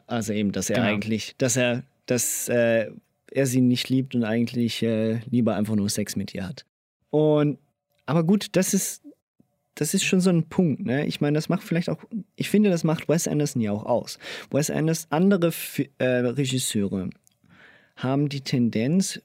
Also 0.08 0.34
eben, 0.34 0.52
dass 0.52 0.70
er 0.70 0.78
genau. 0.78 0.88
eigentlich, 0.88 1.36
dass 1.38 1.58
er, 1.58 1.84
dass 2.06 2.48
äh, 2.50 2.92
er 3.32 3.46
sie 3.46 3.62
nicht 3.62 3.90
liebt 3.90 4.16
und 4.16 4.24
eigentlich 4.24 4.84
äh, 4.84 5.20
lieber 5.30 5.56
einfach 5.56 5.76
nur 5.76 5.90
Sex 5.90 6.16
mit 6.16 6.34
ihr 6.34 6.48
hat. 6.48 6.66
Und, 7.10 7.58
aber 8.06 8.24
gut, 8.24 8.48
das 8.54 8.74
ist, 8.74 9.04
das 9.76 9.94
ist 9.94 10.04
schon 10.04 10.20
so 10.20 10.30
ein 10.30 10.48
Punkt, 10.48 10.86
ne? 10.86 11.06
Ich 11.06 11.22
meine, 11.22 11.36
das 11.36 11.50
macht 11.50 11.64
vielleicht 11.64 11.90
auch, 11.90 12.04
ich 12.36 12.50
finde, 12.50 12.70
das 12.70 12.84
macht 12.84 13.08
Wes 13.08 13.28
Anderson 13.28 13.62
ja 13.62 13.72
auch 13.72 13.86
aus. 13.86 14.20
Wes 14.52 14.70
Anderson, 14.70 15.08
andere 15.12 15.48
F 15.48 15.82
äh, 15.98 16.06
Regisseure 16.06 17.10
haben 18.04 18.30
die 18.30 18.42
Tendenz, 18.42 19.22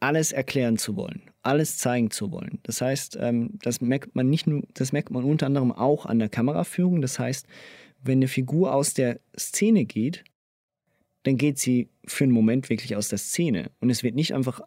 alles 0.00 0.32
erklären 0.32 0.78
zu 0.78 0.96
wollen, 0.96 1.22
alles 1.42 1.76
zeigen 1.76 2.10
zu 2.10 2.32
wollen. 2.32 2.58
Das 2.62 2.80
heißt, 2.80 3.18
ähm, 3.20 3.58
das 3.62 3.82
merkt 3.82 4.16
man 4.16 4.30
nicht 4.30 4.46
nur, 4.46 4.62
das 4.72 4.92
merkt 4.92 5.10
man 5.10 5.24
unter 5.24 5.46
anderem 5.46 5.72
auch 5.72 6.06
an 6.06 6.18
der 6.18 6.30
Kameraführung. 6.30 7.02
Das 7.02 7.18
heißt, 7.18 7.46
wenn 8.02 8.18
eine 8.18 8.28
Figur 8.28 8.74
aus 8.74 8.94
der 8.94 9.20
Szene 9.38 9.84
geht, 9.84 10.24
dann 11.24 11.36
geht 11.36 11.58
sie 11.58 11.90
für 12.06 12.24
einen 12.24 12.32
Moment 12.32 12.70
wirklich 12.70 12.96
aus 12.96 13.08
der 13.08 13.18
Szene. 13.18 13.70
Und 13.80 13.90
es 13.90 14.02
wird 14.02 14.14
nicht 14.14 14.32
einfach 14.34 14.62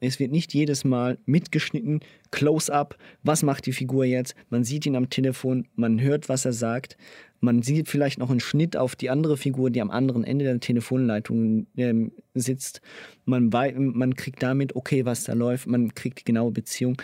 es 0.00 0.20
wird 0.20 0.30
nicht 0.30 0.54
jedes 0.54 0.84
Mal 0.84 1.18
mitgeschnitten, 1.26 2.00
close-up, 2.30 2.96
was 3.22 3.42
macht 3.42 3.66
die 3.66 3.72
Figur 3.72 4.04
jetzt? 4.04 4.36
Man 4.48 4.62
sieht 4.62 4.86
ihn 4.86 4.94
am 4.94 5.10
Telefon, 5.10 5.66
man 5.74 6.00
hört, 6.00 6.28
was 6.28 6.44
er 6.44 6.52
sagt, 6.52 6.96
man 7.44 7.62
sieht 7.62 7.88
vielleicht 7.88 8.18
noch 8.18 8.30
einen 8.30 8.40
Schnitt 8.40 8.76
auf 8.76 8.96
die 8.96 9.10
andere 9.10 9.36
Figur, 9.36 9.70
die 9.70 9.80
am 9.80 9.90
anderen 9.90 10.24
Ende 10.24 10.44
der 10.44 10.60
Telefonleitung 10.60 11.66
ähm, 11.76 12.12
sitzt. 12.34 12.80
Man, 13.24 13.50
man 13.50 14.14
kriegt 14.14 14.42
damit, 14.42 14.74
okay, 14.74 15.04
was 15.04 15.24
da 15.24 15.34
läuft, 15.34 15.66
man 15.66 15.94
kriegt 15.94 16.20
die 16.20 16.24
genaue 16.24 16.50
Beziehung. 16.50 17.00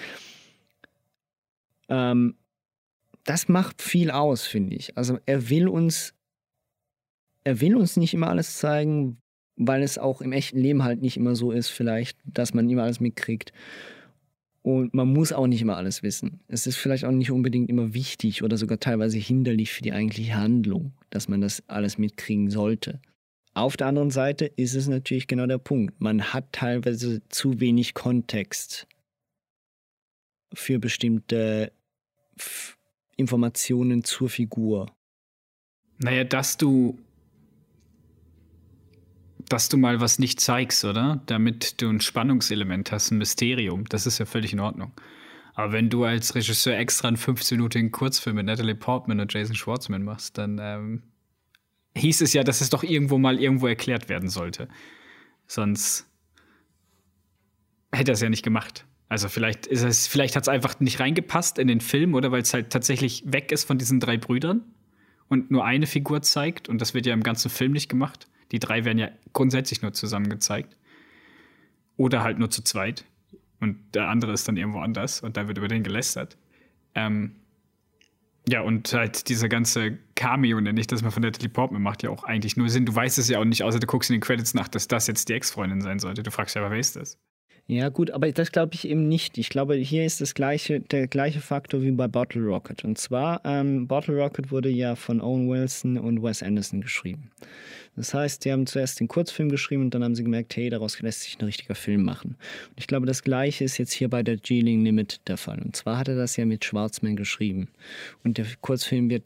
Ähm, 1.89 2.37
das 3.25 3.49
macht 3.49 3.83
viel 3.83 4.11
aus, 4.11 4.47
finde 4.47 4.77
ich. 4.77 4.97
Also 4.97 5.19
er 5.27 5.51
will 5.51 5.69
uns, 5.69 6.15
er 7.45 7.61
will 7.61 7.77
uns 7.77 7.97
nicht 7.97 8.15
immer 8.15 8.29
alles 8.29 8.59
zeigen, 8.59 9.21
weil 9.57 9.83
es 9.83 9.99
auch 9.99 10.23
im 10.23 10.33
echten 10.33 10.59
Leben 10.59 10.83
halt 10.83 11.03
nicht 11.03 11.17
immer 11.17 11.35
so 11.35 11.53
ist, 11.53 11.69
vielleicht, 11.69 12.19
dass 12.25 12.55
man 12.55 12.69
immer 12.69 12.85
alles 12.85 13.01
mitkriegt. 13.01 13.53
Und 14.71 14.95
man 14.95 15.13
muss 15.13 15.33
auch 15.33 15.49
nicht 15.49 15.63
immer 15.63 15.77
alles 15.77 16.05
wissen. 16.05 16.39
Es 16.47 16.69
ist 16.69 16.77
vielleicht 16.77 17.05
auch 17.05 17.11
nicht 17.11 17.33
unbedingt 17.33 17.69
immer 17.69 17.93
wichtig 17.93 18.45
oder 18.45 18.57
sogar 18.57 18.79
teilweise 18.79 19.19
hinderlich 19.19 19.73
für 19.73 19.83
die 19.83 19.93
eigentliche 19.93 20.37
Handlung, 20.37 20.93
dass 21.11 21.27
man 21.27 21.41
das 21.41 21.65
alles 21.67 21.99
mitkriegen 21.99 22.51
sollte. 22.51 23.01
Auf 23.53 23.77
der 23.77 23.89
anderen 23.89 24.13
Seite 24.13 24.47
ist 24.47 24.77
es 24.77 24.87
natürlich 24.87 25.27
genau 25.27 25.47
der 25.47 25.59
Punkt. 25.59 26.01
Man 26.01 26.33
hat 26.33 26.53
teilweise 26.53 27.21
zu 27.31 27.59
wenig 27.59 27.95
Kontext 27.95 28.87
für 30.55 30.79
bestimmte 30.79 31.73
Informationen 33.17 34.05
zur 34.05 34.29
Figur. 34.29 34.87
Naja, 35.99 36.23
dass 36.23 36.57
du 36.57 36.97
dass 39.51 39.69
du 39.69 39.77
mal 39.77 40.01
was 40.01 40.19
nicht 40.19 40.41
zeigst, 40.41 40.85
oder? 40.85 41.23
Damit 41.27 41.83
du 41.83 41.91
ein 41.91 42.01
Spannungselement 42.01 42.93
hast, 42.93 43.11
ein 43.11 43.19
Mysterium. 43.19 43.85
Das 43.89 44.07
ist 44.07 44.19
ja 44.19 44.25
völlig 44.25 44.53
in 44.53 44.61
Ordnung. 44.61 44.93
Aber 45.55 45.73
wenn 45.73 45.91
du 45.91 46.05
als 46.05 46.35
Regisseur 46.35 46.79
extra 46.79 47.09
einen 47.09 47.17
15-minütigen 47.17 47.91
Kurzfilm 47.91 48.37
mit 48.37 48.47
Natalie 48.47 48.77
Portman 48.77 49.21
und 49.21 49.33
Jason 49.33 49.57
Schwartzman 49.57 50.05
machst, 50.05 50.39
dann 50.39 50.59
ähm, 50.63 51.03
hieß 51.97 52.21
es 52.21 52.33
ja, 52.33 52.45
dass 52.45 52.61
es 52.61 52.71
doch 52.71 52.85
irgendwo 52.85 53.19
mal 53.19 53.41
irgendwo 53.41 53.67
erklärt 53.67 54.09
werden 54.09 54.29
sollte. 54.29 54.69
Sonst 55.49 56.09
hätte 57.93 58.13
er 58.13 58.15
es 58.15 58.21
ja 58.21 58.31
nicht 58.31 58.45
gemacht. 58.45 58.87
Also 59.09 59.29
vielleicht 59.29 59.67
ist 59.67 59.83
es, 59.83 60.07
vielleicht 60.07 60.37
hat 60.37 60.45
es 60.45 60.49
einfach 60.49 60.79
nicht 60.79 61.01
reingepasst 61.01 61.59
in 61.59 61.67
den 61.67 61.81
Film, 61.81 62.15
oder 62.15 62.31
weil 62.31 62.43
es 62.43 62.55
halt 62.55 62.71
tatsächlich 62.71 63.25
weg 63.27 63.51
ist 63.51 63.65
von 63.65 63.79
diesen 63.79 63.99
drei 63.99 64.17
Brüdern 64.17 64.63
und 65.29 65.51
nur 65.51 65.65
eine 65.65 65.89
Figur 65.89 66.23
zeigt 66.23 66.69
und 66.69 66.81
das 66.81 66.95
wird 66.95 67.07
ja 67.07 67.15
im 67.15 67.25
ganzen 67.25 67.51
Film 67.51 67.73
nicht 67.73 67.89
gemacht. 67.89 68.29
Die 68.53 68.59
drei 68.59 68.85
werden 68.85 68.99
ja 68.99 69.09
grundsätzlich 69.33 69.83
nur 69.83 69.93
zusammen 69.93 70.29
gezeigt. 70.29 70.77
Oder 71.97 72.23
halt 72.23 72.39
nur 72.39 72.51
zu 72.51 72.63
zweit. 72.63 73.05
Und 73.61 73.77
der 73.95 74.09
andere 74.09 74.33
ist 74.33 74.49
dann 74.49 74.57
irgendwo 74.57 74.81
anders 74.81 75.21
und 75.21 75.37
da 75.37 75.47
wird 75.47 75.59
über 75.59 75.69
den 75.69 75.83
gelästert. 75.83 76.39
Ähm, 76.95 77.37
ja, 78.49 78.63
und 78.63 78.93
halt 78.93 79.29
diese 79.29 79.49
ganze 79.49 79.99
Cameo, 80.15 80.61
nenne 80.61 80.81
ich 80.81 80.87
das 80.87 81.03
mal 81.03 81.11
von 81.11 81.23
der 81.23 81.31
Portman, 81.31 81.83
macht 81.83 82.03
ja 82.03 82.11
auch 82.11 82.25
eigentlich 82.25 82.57
nur 82.57 82.69
Sinn. 82.71 82.87
Du 82.87 82.95
weißt 82.95 83.19
es 83.19 83.29
ja 83.29 83.39
auch 83.39 83.45
nicht, 83.45 83.63
außer 83.63 83.79
du 83.79 83.87
guckst 83.87 84.11
in 84.11 84.15
den 84.15 84.23
Credits 84.23 84.55
nach, 84.55 84.69
dass 84.69 84.89
das 84.89 85.07
jetzt 85.07 85.29
die 85.29 85.35
Ex-Freundin 85.35 85.83
sein 85.83 85.99
sollte. 85.99 86.23
Du 86.23 86.31
fragst 86.31 86.57
ja, 86.57 86.63
aber 86.63 86.71
wer 86.71 86.81
ist 86.81 86.97
das? 86.97 87.19
Ja, 87.71 87.89
gut, 87.89 88.11
aber 88.11 88.33
das 88.33 88.51
glaube 88.51 88.75
ich 88.75 88.89
eben 88.89 89.07
nicht. 89.07 89.39
Ich 89.39 89.49
glaube, 89.49 89.77
hier 89.77 90.05
ist 90.05 90.21
das 90.21 90.35
gleiche, 90.35 90.81
der 90.81 91.07
gleiche 91.07 91.41
Faktor 91.41 91.83
wie 91.83 91.93
bei 91.93 92.09
Bottle 92.09 92.43
Rocket. 92.43 92.85
Und 92.85 92.99
zwar, 92.99 93.41
ähm, 93.45 93.87
Bottle 93.87 94.17
Rocket 94.17 94.51
wurde 94.51 94.69
ja 94.69 94.97
von 94.97 95.21
Owen 95.21 95.49
Wilson 95.49 95.97
und 95.97 96.21
Wes 96.21 96.43
Anderson 96.43 96.81
geschrieben. 96.81 97.31
Das 97.95 98.13
heißt, 98.13 98.45
die 98.45 98.51
haben 98.51 98.67
zuerst 98.67 98.99
den 98.99 99.07
Kurzfilm 99.07 99.51
geschrieben 99.51 99.85
und 99.85 99.95
dann 99.95 100.03
haben 100.03 100.17
sie 100.17 100.25
gemerkt, 100.25 100.57
hey, 100.57 100.69
daraus 100.69 101.01
lässt 101.01 101.23
sich 101.23 101.39
ein 101.39 101.45
richtiger 101.45 101.77
Film 101.77 102.03
machen. 102.03 102.35
Und 102.71 102.81
ich 102.81 102.89
glaube, 102.89 103.07
das 103.07 103.23
gleiche 103.23 103.63
ist 103.63 103.79
jetzt 103.79 103.93
hier 103.93 104.11
bei 104.11 104.25
der 104.25 104.37
Geeling 104.37 104.85
Limit 104.85 105.21
der 105.29 105.37
Fall. 105.37 105.61
Und 105.63 105.77
zwar 105.77 105.97
hat 105.97 106.09
er 106.09 106.17
das 106.17 106.37
ja 106.37 106.47
mit 106.47 106.65
Schwarzman 106.65 107.15
geschrieben. 107.15 107.69
Und 108.25 108.37
der 108.37 108.47
Kurzfilm 108.63 109.11
wird 109.11 109.23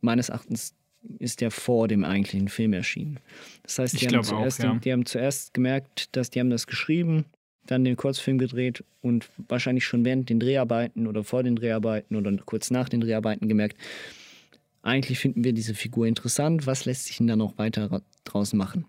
meines 0.00 0.30
Erachtens 0.30 0.74
ist 1.18 1.42
der 1.42 1.50
vor 1.50 1.88
dem 1.88 2.04
eigentlichen 2.04 2.48
Film 2.48 2.72
erschienen. 2.72 3.20
Das 3.64 3.78
heißt, 3.78 4.00
die, 4.00 4.06
haben 4.06 4.24
zuerst, 4.24 4.60
auch, 4.60 4.64
ja. 4.64 4.78
die 4.82 4.92
haben 4.92 5.04
zuerst 5.04 5.52
gemerkt, 5.52 6.16
dass 6.16 6.30
die 6.30 6.40
haben 6.40 6.48
das 6.48 6.66
geschrieben, 6.66 7.26
dann 7.66 7.84
den 7.84 7.96
Kurzfilm 7.96 8.38
gedreht 8.38 8.84
und 9.00 9.28
wahrscheinlich 9.48 9.84
schon 9.84 10.04
während 10.04 10.28
den 10.28 10.40
Dreharbeiten 10.40 11.06
oder 11.06 11.24
vor 11.24 11.42
den 11.42 11.56
Dreharbeiten 11.56 12.16
oder 12.16 12.36
kurz 12.44 12.70
nach 12.70 12.88
den 12.88 13.00
Dreharbeiten 13.00 13.48
gemerkt, 13.48 13.76
eigentlich 14.82 15.18
finden 15.18 15.44
wir 15.44 15.52
diese 15.52 15.74
Figur 15.74 16.06
interessant, 16.06 16.66
was 16.66 16.84
lässt 16.84 17.06
sich 17.06 17.18
denn 17.18 17.28
da 17.28 17.36
noch 17.36 17.56
weiter 17.58 18.02
draus 18.24 18.52
machen? 18.52 18.86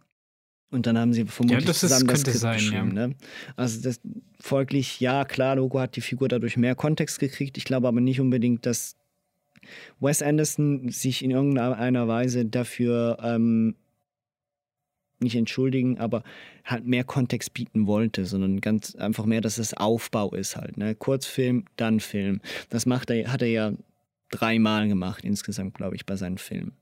Und 0.72 0.88
dann 0.88 0.98
haben 0.98 1.14
sie 1.14 1.26
vermutlich 1.26 1.62
ja, 1.62 1.68
das 1.68 1.82
zusammen 1.82 2.10
ist, 2.10 2.26
das 2.26 2.40
sein, 2.40 2.58
geschrieben. 2.58 2.98
Ja. 2.98 3.08
Ne? 3.08 3.16
Also 3.56 3.80
das, 3.82 4.02
folglich, 4.40 5.00
ja, 5.00 5.24
klar, 5.24 5.56
Logo 5.56 5.80
hat 5.80 5.96
die 5.96 6.02
Figur 6.02 6.28
dadurch 6.28 6.58
mehr 6.58 6.74
Kontext 6.74 7.20
gekriegt. 7.20 7.60
Ich 7.60 7.64
glaube 7.64 7.88
aber 7.88 8.02
nicht 8.02 8.20
unbedingt, 8.20 8.66
dass 8.66 8.96
Wes 10.00 10.24
Anderson 10.24 10.90
sich 10.90 11.24
in 11.24 11.30
irgendeiner 11.30 12.08
Weise 12.08 12.46
dafür 12.46 13.20
ähm, 13.22 13.76
nicht 15.24 15.36
entschuldigen, 15.36 15.98
aber 15.98 16.24
halt 16.64 16.86
mehr 16.86 17.04
Kontext 17.04 17.54
bieten 17.54 17.88
wollte, 17.88 18.26
sondern 18.26 18.62
ganz 18.62 18.96
einfach 18.96 19.26
mehr, 19.26 19.42
dass 19.42 19.58
es 19.58 19.74
Aufbau 19.74 20.32
ist 20.34 20.56
halt. 20.56 20.78
Ne? 20.78 20.96
Kurzfilm, 20.96 21.66
dann 21.76 22.00
Film. 22.00 22.42
Das 22.70 22.86
macht 22.86 23.10
er, 23.10 23.32
hat 23.32 23.42
er 23.42 23.50
ja 23.50 23.74
dreimal 24.30 24.88
gemacht 24.88 25.24
insgesamt, 25.24 25.76
glaube 25.76 25.96
ich, 25.96 26.06
bei 26.06 26.16
seinen 26.16 26.38
Filmen. 26.38 26.74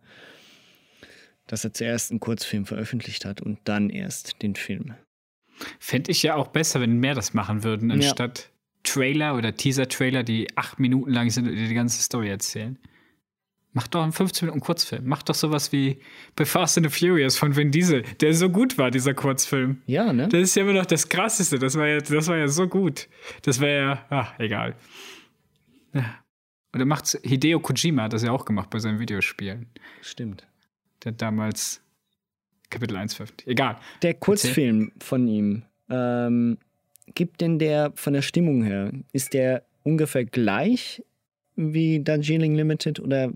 Dass 1.48 1.64
er 1.64 1.74
zuerst 1.74 2.12
einen 2.12 2.20
Kurzfilm 2.20 2.66
veröffentlicht 2.66 3.26
hat 3.26 3.42
und 3.42 3.60
dann 3.66 3.90
erst 3.90 4.42
den 4.42 4.56
Film. 4.56 4.94
Fände 5.80 6.12
ich 6.12 6.24
ja 6.24 6.36
auch 6.36 6.48
besser, 6.48 6.82
wenn 6.82 6.98
mehr 6.98 7.14
das 7.14 7.34
machen 7.34 7.64
würden, 7.64 7.92
anstatt 7.92 8.40
ja. 8.40 8.46
Trailer 8.84 9.36
oder 9.36 9.56
Teaser-Trailer, 9.56 10.24
die 10.24 10.48
acht 10.56 10.80
Minuten 10.80 11.12
lang 11.12 11.30
sind 11.30 11.48
und 11.48 11.56
dir 11.56 11.68
die 11.68 11.74
ganze 11.74 12.02
Story 12.02 12.30
erzählen. 12.30 12.80
Mach 13.74 13.88
doch 13.88 14.04
einen 14.04 14.12
15 14.12 14.48
Minuten 14.48 14.60
Kurzfilm. 14.60 15.04
Mach 15.06 15.24
doch 15.24 15.36
sowas 15.36 15.72
wie 15.72 16.00
bei 16.36 16.46
Fast 16.46 16.78
and 16.78 16.92
the 16.92 16.94
Furious 16.94 17.38
von 17.38 17.56
Vin 17.56 17.72
Diesel, 17.72 18.04
der 18.20 18.34
so 18.34 18.50
gut 18.50 18.78
war, 18.78 18.92
dieser 18.92 19.14
Kurzfilm. 19.14 19.82
Ja, 19.86 20.12
ne? 20.12 20.28
Das 20.28 20.42
ist 20.42 20.56
ja 20.56 20.64
immer 20.64 20.74
noch 20.74 20.86
das 20.86 21.08
Krasseste. 21.08 21.58
Das 21.58 21.78
war 21.78 21.88
ja, 21.88 22.00
das 22.00 22.28
war 22.28 22.38
ja 22.38 22.50
so 22.50 22.68
gut. 22.68 23.08
Das 23.44 23.62
wäre 23.62 23.86
ja, 23.86 24.06
ach, 24.10 24.40
egal. 24.40 24.76
Ja. 25.94 26.16
Oder 26.74 26.86
macht 26.86 27.18
Hideo 27.24 27.60
Kojima 27.60 28.04
hat 28.04 28.14
das 28.14 28.24
ja 28.24 28.32
auch 28.32 28.46
gemacht 28.46 28.70
bei 28.70 28.80
seinen 28.80 29.00
Videospielen. 29.00 29.68
Stimmt. 30.02 30.48
Der 31.04 31.14
hat 31.14 31.22
damals 31.22 31.82
Kapitel 32.70 32.96
1 32.96 33.14
veröffentlicht. 33.14 33.48
Egal. 33.50 33.78
Der 34.02 34.14
Kurzfilm 34.14 34.92
von 35.00 35.28
ihm, 35.28 35.64
ähm, 35.90 36.58
gibt 37.14 37.42
denn 37.42 37.60
der 37.60 37.92
von 37.96 38.14
der 38.14 38.22
Stimmung 38.22 38.64
her, 38.64 38.92
ist 39.12 39.34
der 39.34 39.64
ungefähr 39.84 40.26
gleich 40.26 41.04
wie 41.56 42.02
Darjeeling 42.02 42.56
Limited 42.56 43.00
oder 43.00 43.32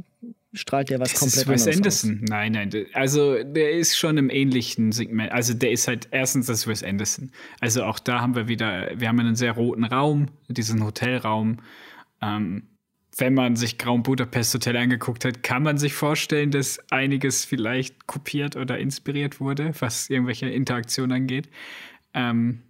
strahlt 0.55 0.89
der 0.89 0.99
was 0.99 1.11
das 1.11 1.19
komplett 1.19 1.47
ist 1.47 1.65
Wes 1.67 1.75
Anderson. 1.75 2.19
Aus? 2.23 2.29
Nein, 2.29 2.51
nein. 2.53 2.85
Also 2.93 3.43
der 3.43 3.71
ist 3.71 3.97
schon 3.97 4.17
im 4.17 4.29
ähnlichen 4.29 4.91
Segment. 4.91 5.31
Also 5.31 5.53
der 5.53 5.71
ist 5.71 5.87
halt 5.87 6.07
erstens 6.11 6.47
das 6.47 6.67
Wes 6.67 6.83
Anderson. 6.83 7.31
Also 7.59 7.83
auch 7.83 7.99
da 7.99 8.21
haben 8.21 8.35
wir 8.35 8.47
wieder, 8.47 8.91
wir 8.95 9.07
haben 9.07 9.19
einen 9.19 9.35
sehr 9.35 9.53
roten 9.53 9.83
Raum, 9.83 10.27
diesen 10.47 10.83
Hotelraum. 10.83 11.57
Ähm, 12.21 12.63
wenn 13.17 13.33
man 13.33 13.55
sich 13.55 13.77
Grauen 13.77 14.03
Budapest 14.03 14.53
Hotel 14.53 14.75
angeguckt 14.75 15.23
hat, 15.23 15.41
kann 15.41 15.63
man 15.63 15.77
sich 15.77 15.93
vorstellen, 15.93 16.51
dass 16.51 16.79
einiges 16.91 17.45
vielleicht 17.45 18.07
kopiert 18.07 18.55
oder 18.55 18.77
inspiriert 18.77 19.39
wurde, 19.39 19.71
was 19.79 20.09
irgendwelche 20.09 20.47
Interaktionen 20.47 21.13
angeht. 21.13 21.49
Ähm, 22.13 22.63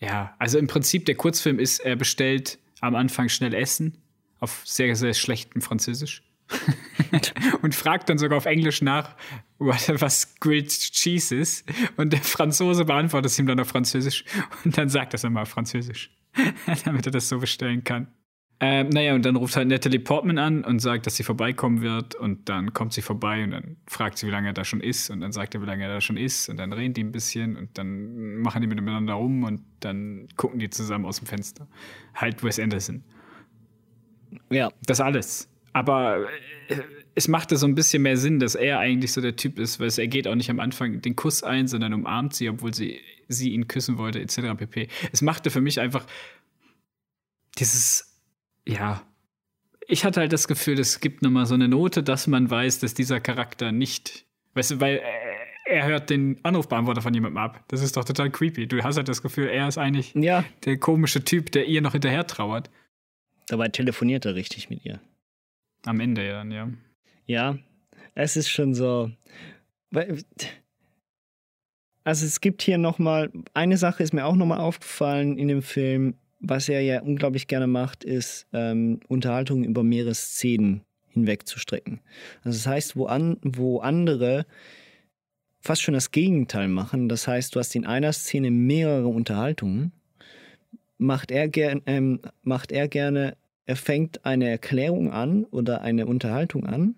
ja, 0.00 0.34
also 0.38 0.58
im 0.58 0.66
Prinzip 0.66 1.06
der 1.06 1.14
Kurzfilm 1.14 1.60
ist, 1.60 1.78
er 1.80 1.94
bestellt 1.94 2.58
am 2.80 2.96
Anfang 2.96 3.28
schnell 3.28 3.54
Essen 3.54 3.98
auf 4.40 4.62
sehr, 4.64 4.96
sehr 4.96 5.14
schlechtem 5.14 5.62
Französisch. 5.62 6.24
und 7.62 7.74
fragt 7.74 8.08
dann 8.08 8.18
sogar 8.18 8.38
auf 8.38 8.46
Englisch 8.46 8.82
nach, 8.82 9.16
was 9.58 10.34
Grilled 10.40 10.68
Cheese 10.68 11.36
ist. 11.36 11.70
Und 11.96 12.12
der 12.12 12.20
Franzose 12.20 12.84
beantwortet 12.84 13.30
es 13.30 13.38
ihm 13.38 13.46
dann 13.46 13.60
auf 13.60 13.68
Französisch. 13.68 14.24
Und 14.64 14.76
dann 14.76 14.88
sagt 14.88 15.14
er 15.14 15.16
es 15.16 15.22
nochmal 15.22 15.42
auf 15.42 15.50
Französisch, 15.50 16.10
damit 16.84 17.06
er 17.06 17.12
das 17.12 17.28
so 17.28 17.38
bestellen 17.38 17.84
kann. 17.84 18.08
Ähm, 18.64 18.90
naja, 18.90 19.16
und 19.16 19.24
dann 19.26 19.34
ruft 19.34 19.56
halt 19.56 19.66
Natalie 19.66 19.98
Portman 19.98 20.38
an 20.38 20.62
und 20.62 20.78
sagt, 20.78 21.06
dass 21.06 21.16
sie 21.16 21.24
vorbeikommen 21.24 21.82
wird. 21.82 22.14
Und 22.14 22.48
dann 22.48 22.72
kommt 22.72 22.92
sie 22.92 23.02
vorbei 23.02 23.42
und 23.42 23.50
dann 23.50 23.76
fragt 23.88 24.18
sie, 24.18 24.28
wie 24.28 24.30
lange 24.30 24.48
er 24.48 24.52
da 24.52 24.64
schon 24.64 24.80
ist. 24.80 25.10
Und 25.10 25.20
dann 25.20 25.32
sagt 25.32 25.56
er, 25.56 25.62
wie 25.62 25.66
lange 25.66 25.82
er 25.82 25.94
da 25.94 26.00
schon 26.00 26.16
ist. 26.16 26.48
Und 26.48 26.58
dann 26.58 26.72
reden 26.72 26.94
die 26.94 27.02
ein 27.02 27.10
bisschen 27.10 27.56
und 27.56 27.76
dann 27.76 28.36
machen 28.36 28.62
die 28.62 28.68
miteinander 28.68 29.14
rum 29.14 29.42
und 29.42 29.64
dann 29.80 30.28
gucken 30.36 30.60
die 30.60 30.70
zusammen 30.70 31.06
aus 31.06 31.18
dem 31.18 31.26
Fenster. 31.26 31.66
Halt 32.14 32.44
Wes 32.44 32.60
Anderson. 32.60 33.02
Ja. 34.48 34.70
Das 34.86 35.00
alles. 35.00 35.51
Aber 35.72 36.26
äh, 36.68 36.76
es 37.14 37.28
machte 37.28 37.56
so 37.56 37.66
ein 37.66 37.74
bisschen 37.74 38.02
mehr 38.02 38.16
Sinn, 38.16 38.38
dass 38.38 38.54
er 38.54 38.78
eigentlich 38.78 39.12
so 39.12 39.20
der 39.20 39.36
Typ 39.36 39.58
ist, 39.58 39.80
weil 39.80 39.90
er 39.96 40.06
geht 40.08 40.26
auch 40.26 40.34
nicht 40.34 40.50
am 40.50 40.60
Anfang 40.60 41.00
den 41.02 41.16
Kuss 41.16 41.42
ein, 41.42 41.68
sondern 41.68 41.94
umarmt 41.94 42.34
sie, 42.34 42.48
obwohl 42.48 42.74
sie, 42.74 43.00
sie 43.28 43.50
ihn 43.50 43.68
küssen 43.68 43.98
wollte, 43.98 44.20
etc. 44.20 44.56
pp. 44.56 44.88
Es 45.12 45.22
machte 45.22 45.50
für 45.50 45.60
mich 45.60 45.80
einfach 45.80 46.06
dieses, 47.58 48.18
ja, 48.66 49.02
ich 49.86 50.04
hatte 50.04 50.20
halt 50.20 50.32
das 50.32 50.48
Gefühl, 50.48 50.78
es 50.78 51.00
gibt 51.00 51.22
nochmal 51.22 51.46
so 51.46 51.54
eine 51.54 51.68
Note, 51.68 52.02
dass 52.02 52.26
man 52.26 52.50
weiß, 52.50 52.78
dass 52.78 52.94
dieser 52.94 53.20
Charakter 53.20 53.72
nicht, 53.72 54.24
weißt 54.54 54.72
du, 54.72 54.80
weil 54.80 54.96
er, 54.96 55.76
er 55.80 55.86
hört 55.86 56.10
den 56.10 56.38
Anrufbeantworter 56.42 57.02
von 57.02 57.14
jemandem 57.14 57.38
ab. 57.38 57.62
Das 57.68 57.82
ist 57.82 57.96
doch 57.96 58.04
total 58.04 58.30
creepy. 58.30 58.66
Du 58.66 58.82
hast 58.82 58.96
halt 58.96 59.08
das 59.08 59.22
Gefühl, 59.22 59.48
er 59.48 59.68
ist 59.68 59.78
eigentlich 59.78 60.12
ja. 60.14 60.44
der 60.64 60.78
komische 60.78 61.24
Typ, 61.24 61.52
der 61.52 61.66
ihr 61.66 61.82
noch 61.82 61.92
hinterher 61.92 62.26
trauert. 62.26 62.70
Dabei 63.48 63.68
telefoniert 63.68 64.24
er 64.24 64.34
richtig 64.34 64.70
mit 64.70 64.84
ihr. 64.84 65.00
Am 65.84 66.00
Ende 66.00 66.26
ja, 66.26 66.44
ja. 66.44 66.70
Ja, 67.26 67.58
es 68.14 68.36
ist 68.36 68.48
schon 68.48 68.74
so. 68.74 69.10
Also 72.04 72.26
es 72.26 72.40
gibt 72.40 72.62
hier 72.62 72.78
noch 72.78 72.98
mal 72.98 73.30
eine 73.54 73.76
Sache 73.76 74.02
ist 74.02 74.12
mir 74.12 74.24
auch 74.24 74.34
noch 74.34 74.46
mal 74.46 74.58
aufgefallen 74.58 75.38
in 75.38 75.48
dem 75.48 75.62
Film, 75.62 76.14
was 76.40 76.68
er 76.68 76.80
ja 76.80 77.00
unglaublich 77.00 77.46
gerne 77.46 77.66
macht, 77.66 78.04
ist 78.04 78.46
ähm, 78.52 79.00
Unterhaltung 79.08 79.64
über 79.64 79.82
mehrere 79.82 80.14
Szenen 80.14 80.82
hinweg 81.08 81.46
zu 81.46 81.58
strecken. 81.58 82.00
Also 82.42 82.58
das 82.58 82.66
heißt, 82.66 82.96
wo, 82.96 83.06
an, 83.06 83.36
wo 83.42 83.78
andere 83.78 84.46
fast 85.60 85.82
schon 85.82 85.94
das 85.94 86.10
Gegenteil 86.10 86.68
machen, 86.68 87.08
das 87.08 87.28
heißt, 87.28 87.54
du 87.54 87.60
hast 87.60 87.74
in 87.76 87.86
einer 87.86 88.12
Szene 88.12 88.50
mehrere 88.50 89.06
Unterhaltungen, 89.06 89.92
macht 90.98 91.30
er, 91.30 91.48
gern, 91.48 91.82
ähm, 91.86 92.20
macht 92.42 92.72
er 92.72 92.88
gerne, 92.88 93.36
er 93.66 93.76
fängt 93.76 94.24
eine 94.24 94.48
Erklärung 94.48 95.10
an 95.10 95.44
oder 95.44 95.82
eine 95.82 96.06
Unterhaltung 96.06 96.66
an 96.66 96.96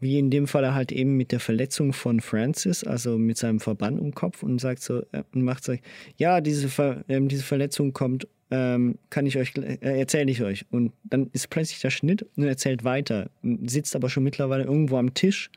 wie 0.00 0.18
in 0.18 0.30
dem 0.30 0.46
Fall 0.46 0.74
halt 0.74 0.92
eben 0.92 1.16
mit 1.16 1.32
der 1.32 1.40
Verletzung 1.40 1.92
von 1.92 2.20
Francis, 2.20 2.84
also 2.84 3.18
mit 3.18 3.36
seinem 3.36 3.60
Verband 3.60 4.00
im 4.00 4.14
Kopf 4.14 4.42
und 4.42 4.60
sagt 4.60 4.82
so, 4.82 5.02
äh, 5.12 5.24
und 5.32 5.42
macht 5.42 5.64
so, 5.64 5.74
ja, 6.16 6.40
diese, 6.40 6.68
Ver, 6.68 7.04
äh, 7.08 7.20
diese 7.20 7.42
Verletzung 7.42 7.92
kommt, 7.92 8.28
ähm, 8.50 8.98
kann 9.10 9.26
ich 9.26 9.36
euch, 9.36 9.52
äh, 9.56 9.78
erzähle 9.80 10.30
ich 10.30 10.42
euch. 10.42 10.64
Und 10.70 10.92
dann 11.04 11.28
ist 11.32 11.50
plötzlich 11.50 11.80
der 11.80 11.90
Schnitt 11.90 12.22
und 12.36 12.44
er 12.44 12.50
erzählt 12.50 12.84
weiter, 12.84 13.30
sitzt 13.66 13.96
aber 13.96 14.08
schon 14.08 14.24
mittlerweile 14.24 14.64
irgendwo 14.64 14.96
am 14.96 15.14
Tisch. 15.14 15.50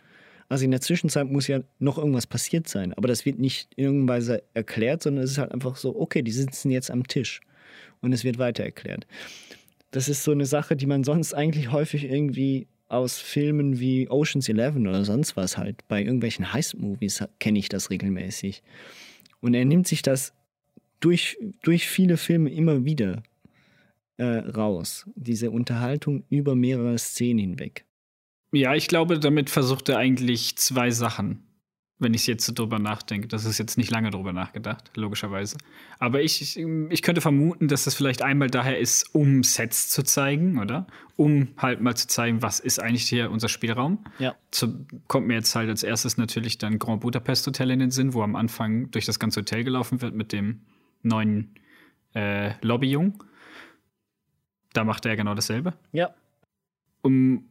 Also 0.49 0.65
in 0.65 0.71
der 0.71 0.81
Zwischenzeit 0.81 1.29
muss 1.29 1.47
ja 1.47 1.61
noch 1.79 1.97
irgendwas 1.97 2.27
passiert 2.27 2.67
sein, 2.67 2.93
aber 2.93 3.07
das 3.07 3.25
wird 3.25 3.39
nicht 3.39 3.69
in 3.75 3.85
irgendeiner 3.85 4.17
Weise 4.17 4.43
erklärt, 4.53 5.03
sondern 5.03 5.23
es 5.23 5.31
ist 5.31 5.37
halt 5.37 5.53
einfach 5.53 5.77
so, 5.77 5.95
okay, 5.97 6.21
die 6.23 6.31
sitzen 6.31 6.71
jetzt 6.71 6.91
am 6.91 7.07
Tisch 7.07 7.39
und 8.01 8.11
es 8.11 8.25
wird 8.25 8.37
weiter 8.37 8.63
erklärt. 8.63 9.07
Das 9.91 10.09
ist 10.09 10.23
so 10.23 10.31
eine 10.31 10.45
Sache, 10.45 10.75
die 10.75 10.85
man 10.85 11.03
sonst 11.03 11.33
eigentlich 11.33 11.71
häufig 11.71 12.05
irgendwie 12.05 12.67
aus 12.87 13.19
Filmen 13.19 13.79
wie 13.79 14.09
Ocean's 14.09 14.49
Eleven 14.49 14.87
oder 14.87 15.05
sonst 15.05 15.37
was 15.37 15.57
halt. 15.57 15.87
Bei 15.87 16.01
irgendwelchen 16.01 16.53
Heist-Movies 16.53 17.23
kenne 17.39 17.59
ich 17.59 17.69
das 17.69 17.89
regelmäßig. 17.89 18.63
Und 19.39 19.53
er 19.53 19.65
nimmt 19.65 19.87
sich 19.87 20.01
das 20.01 20.33
durch, 20.99 21.37
durch 21.61 21.87
viele 21.87 22.17
Filme 22.17 22.51
immer 22.51 22.85
wieder 22.85 23.23
äh, 24.17 24.25
raus. 24.25 25.09
Diese 25.15 25.51
Unterhaltung 25.51 26.23
über 26.29 26.55
mehrere 26.55 26.97
Szenen 26.97 27.39
hinweg. 27.39 27.85
Ja, 28.51 28.75
ich 28.75 28.87
glaube, 28.87 29.19
damit 29.19 29.49
versucht 29.49 29.89
er 29.89 29.97
eigentlich 29.97 30.57
zwei 30.57 30.91
Sachen 30.91 31.50
wenn 32.01 32.13
ich 32.13 32.25
jetzt 32.25 32.45
so 32.45 32.51
drüber 32.51 32.79
nachdenke. 32.79 33.27
Das 33.27 33.45
ist 33.45 33.59
jetzt 33.59 33.77
nicht 33.77 33.91
lange 33.91 34.09
drüber 34.09 34.33
nachgedacht, 34.33 34.91
logischerweise. 34.95 35.57
Aber 35.99 36.21
ich, 36.21 36.41
ich, 36.41 36.57
ich, 36.57 37.01
könnte 37.03 37.21
vermuten, 37.21 37.67
dass 37.67 37.83
das 37.83 37.93
vielleicht 37.93 38.23
einmal 38.23 38.49
daher 38.49 38.79
ist, 38.79 39.13
um 39.13 39.43
Sets 39.43 39.89
zu 39.89 40.03
zeigen, 40.03 40.59
oder? 40.59 40.87
Um 41.15 41.49
halt 41.57 41.79
mal 41.79 41.95
zu 41.95 42.07
zeigen, 42.07 42.41
was 42.41 42.59
ist 42.59 42.79
eigentlich 42.79 43.07
hier 43.07 43.29
unser 43.29 43.49
Spielraum. 43.49 43.99
Ja. 44.17 44.35
Zu, 44.49 44.85
kommt 45.07 45.27
mir 45.27 45.35
jetzt 45.35 45.55
halt 45.55 45.69
als 45.69 45.83
erstes 45.83 46.17
natürlich 46.17 46.57
dann 46.57 46.79
Grand 46.79 47.01
Budapest 47.01 47.45
Hotel 47.45 47.69
in 47.69 47.79
den 47.79 47.91
Sinn, 47.91 48.13
wo 48.13 48.23
am 48.23 48.35
Anfang 48.35 48.89
durch 48.89 49.05
das 49.05 49.19
ganze 49.19 49.41
Hotel 49.41 49.63
gelaufen 49.63 50.01
wird 50.01 50.15
mit 50.15 50.33
dem 50.33 50.61
neuen 51.03 51.53
äh, 52.15 52.53
Lobbyjung. 52.61 53.23
Da 54.73 54.83
macht 54.83 55.05
er 55.05 55.15
genau 55.15 55.35
dasselbe. 55.35 55.73
Ja. 55.91 56.15
Um 57.03 57.50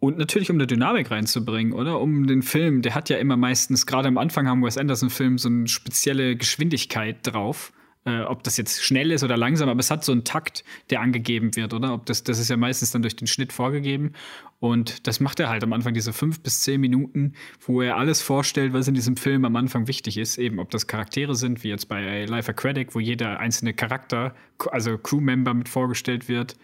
und 0.00 0.16
natürlich, 0.16 0.50
um 0.50 0.56
eine 0.56 0.66
Dynamik 0.66 1.10
reinzubringen, 1.10 1.74
oder? 1.74 2.00
Um 2.00 2.26
den 2.26 2.42
Film, 2.42 2.80
der 2.80 2.94
hat 2.94 3.10
ja 3.10 3.18
immer 3.18 3.36
meistens, 3.36 3.86
gerade 3.86 4.08
am 4.08 4.16
Anfang 4.16 4.48
haben 4.48 4.64
Wes 4.64 4.78
Anderson-Film 4.78 5.36
so 5.36 5.48
eine 5.48 5.68
spezielle 5.68 6.36
Geschwindigkeit 6.36 7.18
drauf. 7.22 7.72
Äh, 8.06 8.22
ob 8.22 8.42
das 8.42 8.56
jetzt 8.56 8.82
schnell 8.82 9.10
ist 9.10 9.24
oder 9.24 9.36
langsam, 9.36 9.68
aber 9.68 9.80
es 9.80 9.90
hat 9.90 10.06
so 10.06 10.12
einen 10.12 10.24
Takt, 10.24 10.64
der 10.88 11.02
angegeben 11.02 11.54
wird, 11.54 11.74
oder? 11.74 11.92
Ob 11.92 12.06
das, 12.06 12.24
das 12.24 12.38
ist 12.38 12.48
ja 12.48 12.56
meistens 12.56 12.92
dann 12.92 13.02
durch 13.02 13.14
den 13.14 13.26
Schnitt 13.26 13.52
vorgegeben. 13.52 14.12
Und 14.58 15.06
das 15.06 15.20
macht 15.20 15.38
er 15.38 15.50
halt 15.50 15.62
am 15.64 15.74
Anfang, 15.74 15.92
diese 15.92 16.14
fünf 16.14 16.40
bis 16.40 16.60
zehn 16.60 16.80
Minuten, 16.80 17.34
wo 17.60 17.82
er 17.82 17.98
alles 17.98 18.22
vorstellt, 18.22 18.72
was 18.72 18.88
in 18.88 18.94
diesem 18.94 19.18
Film 19.18 19.44
am 19.44 19.54
Anfang 19.54 19.86
wichtig 19.86 20.16
ist. 20.16 20.38
Eben, 20.38 20.60
ob 20.60 20.70
das 20.70 20.86
Charaktere 20.86 21.34
sind, 21.34 21.62
wie 21.62 21.68
jetzt 21.68 21.90
bei 21.90 22.24
Life 22.24 22.50
a 22.50 22.54
Credit, 22.54 22.94
wo 22.94 23.00
jeder 23.00 23.38
einzelne 23.38 23.74
Charakter, 23.74 24.34
also 24.70 24.96
Crewmember 24.96 25.52
mit 25.52 25.68
vorgestellt 25.68 26.26
wird. 26.26 26.56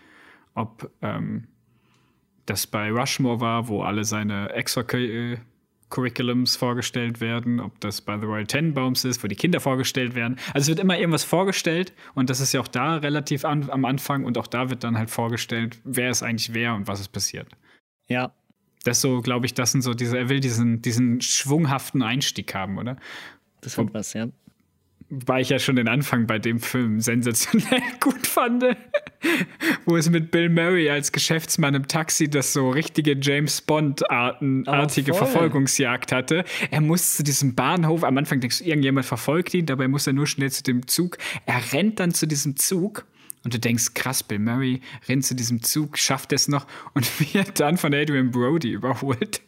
Ob, 0.55 0.91
ähm, 1.03 1.49
das 2.47 2.67
bei 2.67 2.91
Rushmore 2.91 3.41
war, 3.41 3.69
wo 3.69 3.83
alle 3.83 4.05
seine 4.05 4.51
Extra-Curriculums 4.51 6.57
vorgestellt 6.57 7.21
werden, 7.21 7.61
ob 7.61 7.79
das 7.81 8.01
bei 8.01 8.19
The 8.19 8.25
Royal 8.25 8.47
Tenenbaums 8.47 9.05
ist, 9.05 9.23
wo 9.23 9.29
die 9.29 9.37
Kinder 9.37 9.61
vorgestellt 9.61 10.15
werden. 10.15 10.37
Also 10.55 10.65
es 10.65 10.69
wird 10.69 10.79
immer 10.79 10.99
irgendwas 10.99 11.25
vorgestellt 11.25 11.93
und 12.15 12.31
das 12.31 12.41
ist 12.41 12.53
ja 12.53 12.61
auch 12.61 12.69
da 12.69 12.97
relativ 12.97 13.45
an, 13.45 13.69
am 13.71 13.85
Anfang 13.85 14.25
und 14.25 14.39
auch 14.39 14.47
da 14.47 14.71
wird 14.71 14.85
dann 14.85 14.97
halt 14.97 15.11
vorgestellt, 15.11 15.79
wer 15.85 16.11
ist 16.11 16.23
eigentlich 16.23 16.55
wer 16.55 16.75
und 16.75 16.89
was 16.89 17.01
ist 17.01 17.09
passiert. 17.09 17.49
Ja. 18.09 18.33
Das 18.85 19.01
so, 19.01 19.21
glaube 19.21 19.47
ich, 19.47 19.55
das 19.55 19.73
sind 19.73 19.83
so 19.83 19.95
diese, 19.95 20.17
er 20.17 20.29
will 20.29 20.39
diesen, 20.39 20.81
diesen 20.81 21.21
schwunghaften 21.21 22.03
Einstieg 22.03 22.55
haben, 22.55 22.79
oder? 22.79 22.97
Das 23.61 23.77
wird 23.77 23.93
was, 23.93 24.13
ja. 24.13 24.29
Weil 25.09 25.43
ich 25.43 25.51
ja 25.51 25.59
schon 25.61 25.77
den 25.77 25.87
Anfang 25.87 26.27
bei 26.27 26.39
dem 26.39 26.59
Film 26.59 27.01
sensationell 27.01 27.83
gut 28.01 28.27
fand, 28.27 28.65
wo 29.85 29.97
es 29.97 30.11
mit 30.11 30.33
Bill 30.33 30.49
Murray 30.49 30.91
als 30.91 31.13
Geschäftsmann 31.13 31.75
im 31.75 31.87
Taxi 31.87 32.29
das 32.29 32.53
so 32.53 32.71
richtige 32.71 33.17
James 33.21 33.61
Bond-artige 33.61 35.13
oh, 35.13 35.15
Verfolgungsjagd 35.15 36.11
hatte. 36.11 36.45
Er 36.73 36.81
muss 36.81 37.17
zu 37.17 37.23
diesem 37.23 37.55
Bahnhof, 37.55 38.03
am 38.03 38.19
Anfang 38.19 38.41
denkst 38.41 38.59
du, 38.59 38.65
irgendjemand 38.65 39.07
verfolgt 39.07 39.55
ihn, 39.55 39.67
dabei 39.67 39.87
muss 39.87 40.09
er 40.09 40.13
nur 40.13 40.27
schnell 40.27 40.51
zu 40.51 40.65
dem 40.65 40.89
Zug. 40.89 41.19
Er 41.47 41.73
rennt 41.73 42.01
dann 42.01 42.13
zu 42.13 42.27
diesem 42.27 42.57
Zug 42.57 43.07
und 43.47 43.55
du 43.55 43.61
denkst, 43.61 43.95
krass, 43.95 44.25
Bill 44.25 44.41
Murray 44.41 44.81
rennt 45.09 45.25
zu 45.25 45.37
diesem 45.37 45.63
Zug, 45.63 45.99
schafft 45.99 46.33
es 46.33 46.49
noch 46.49 46.67
und 46.95 47.07
wird 47.35 47.61
dann 47.61 47.77
von 47.77 47.95
Adrian 47.95 48.33
Brody 48.33 48.73
überholt. 48.73 49.41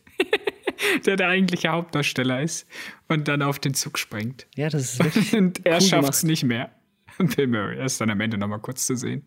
der 1.06 1.16
der 1.16 1.28
eigentliche 1.28 1.68
Hauptdarsteller 1.68 2.42
ist 2.42 2.66
und 3.08 3.28
dann 3.28 3.42
auf 3.42 3.58
den 3.58 3.74
Zug 3.74 3.98
springt. 3.98 4.46
Ja, 4.56 4.68
das 4.68 4.94
ist 4.94 5.04
wirklich 5.04 5.34
Und 5.34 5.64
er 5.66 5.76
cool 5.76 5.80
schafft 5.80 6.10
es 6.10 6.22
nicht 6.22 6.44
mehr. 6.44 6.70
Bill 7.18 7.46
Murray 7.46 7.84
ist 7.84 8.00
dann 8.00 8.10
am 8.10 8.20
Ende 8.20 8.38
nochmal 8.38 8.60
kurz 8.60 8.86
zu 8.86 8.96
sehen. 8.96 9.26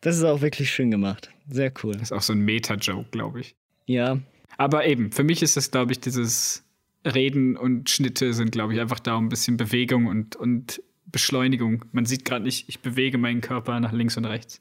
Das 0.00 0.16
ist 0.16 0.24
auch 0.24 0.40
wirklich 0.40 0.70
schön 0.70 0.90
gemacht. 0.90 1.30
Sehr 1.48 1.72
cool. 1.82 1.92
Das 1.92 2.02
ist 2.02 2.12
auch 2.12 2.22
so 2.22 2.32
ein 2.32 2.40
Meta-Joke, 2.40 3.10
glaube 3.10 3.40
ich. 3.40 3.54
Ja. 3.86 4.18
Aber 4.56 4.86
eben, 4.86 5.12
für 5.12 5.22
mich 5.22 5.42
ist 5.42 5.56
das, 5.56 5.70
glaube 5.70 5.92
ich, 5.92 6.00
dieses 6.00 6.64
Reden 7.04 7.56
und 7.56 7.88
Schnitte 7.88 8.32
sind, 8.32 8.52
glaube 8.52 8.74
ich, 8.74 8.80
einfach 8.80 9.00
da, 9.00 9.16
um 9.16 9.26
ein 9.26 9.28
bisschen 9.28 9.56
Bewegung 9.56 10.06
und, 10.06 10.36
und 10.36 10.82
Beschleunigung. 11.06 11.84
Man 11.92 12.06
sieht 12.06 12.24
gerade 12.24 12.44
nicht, 12.44 12.68
ich 12.68 12.80
bewege 12.80 13.18
meinen 13.18 13.40
Körper 13.40 13.78
nach 13.80 13.92
links 13.92 14.16
und 14.16 14.24
rechts 14.24 14.60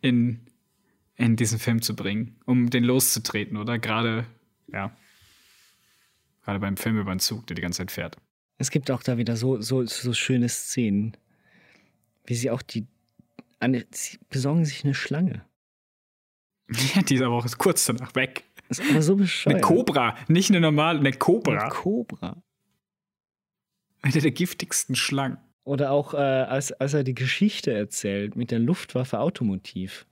in, 0.00 0.40
in 1.16 1.36
diesen 1.36 1.58
Film 1.58 1.82
zu 1.82 1.94
bringen, 1.94 2.36
um 2.44 2.70
den 2.70 2.84
loszutreten, 2.84 3.56
oder? 3.56 3.78
Gerade 3.78 4.26
ja. 4.68 4.94
Gerade 6.44 6.58
beim 6.58 6.76
Film 6.76 6.98
über 6.98 7.10
einen 7.10 7.20
Zug, 7.20 7.46
der 7.46 7.54
die 7.54 7.62
ganze 7.62 7.78
Zeit 7.78 7.90
fährt. 7.90 8.16
Es 8.58 8.70
gibt 8.70 8.90
auch 8.90 9.02
da 9.02 9.16
wieder 9.16 9.36
so, 9.36 9.60
so, 9.60 9.84
so 9.86 10.12
schöne 10.12 10.48
Szenen, 10.48 11.16
wie 12.26 12.34
sie 12.34 12.50
auch 12.50 12.62
die. 12.62 12.86
Eine, 13.60 13.86
sie 13.90 14.18
besorgen 14.28 14.64
sich 14.64 14.84
eine 14.84 14.94
Schlange. 14.94 15.44
Ja, 16.94 17.02
die 17.02 17.16
ist 17.16 17.22
aber 17.22 17.34
auch 17.34 17.46
kurz 17.58 17.84
danach 17.84 18.14
weg. 18.14 18.44
Das 18.68 18.78
ist 18.78 18.90
aber 18.90 19.02
so 19.02 19.16
bescheuert. 19.16 19.56
Eine 19.56 19.60
Cobra, 19.62 20.16
nicht 20.28 20.50
eine 20.50 20.60
normale, 20.60 21.00
eine 21.00 21.12
Cobra. 21.12 21.60
Eine 21.60 21.70
Cobra. 21.70 22.42
Eine 24.00 24.20
der 24.20 24.30
giftigsten 24.30 24.94
Schlangen. 24.96 25.38
Oder 25.64 25.90
auch, 25.92 26.14
äh, 26.14 26.16
als, 26.16 26.72
als 26.72 26.94
er 26.94 27.04
die 27.04 27.14
Geschichte 27.14 27.72
erzählt 27.72 28.34
mit 28.34 28.50
der 28.50 28.58
Luftwaffe 28.58 29.20
Automotiv. 29.20 30.06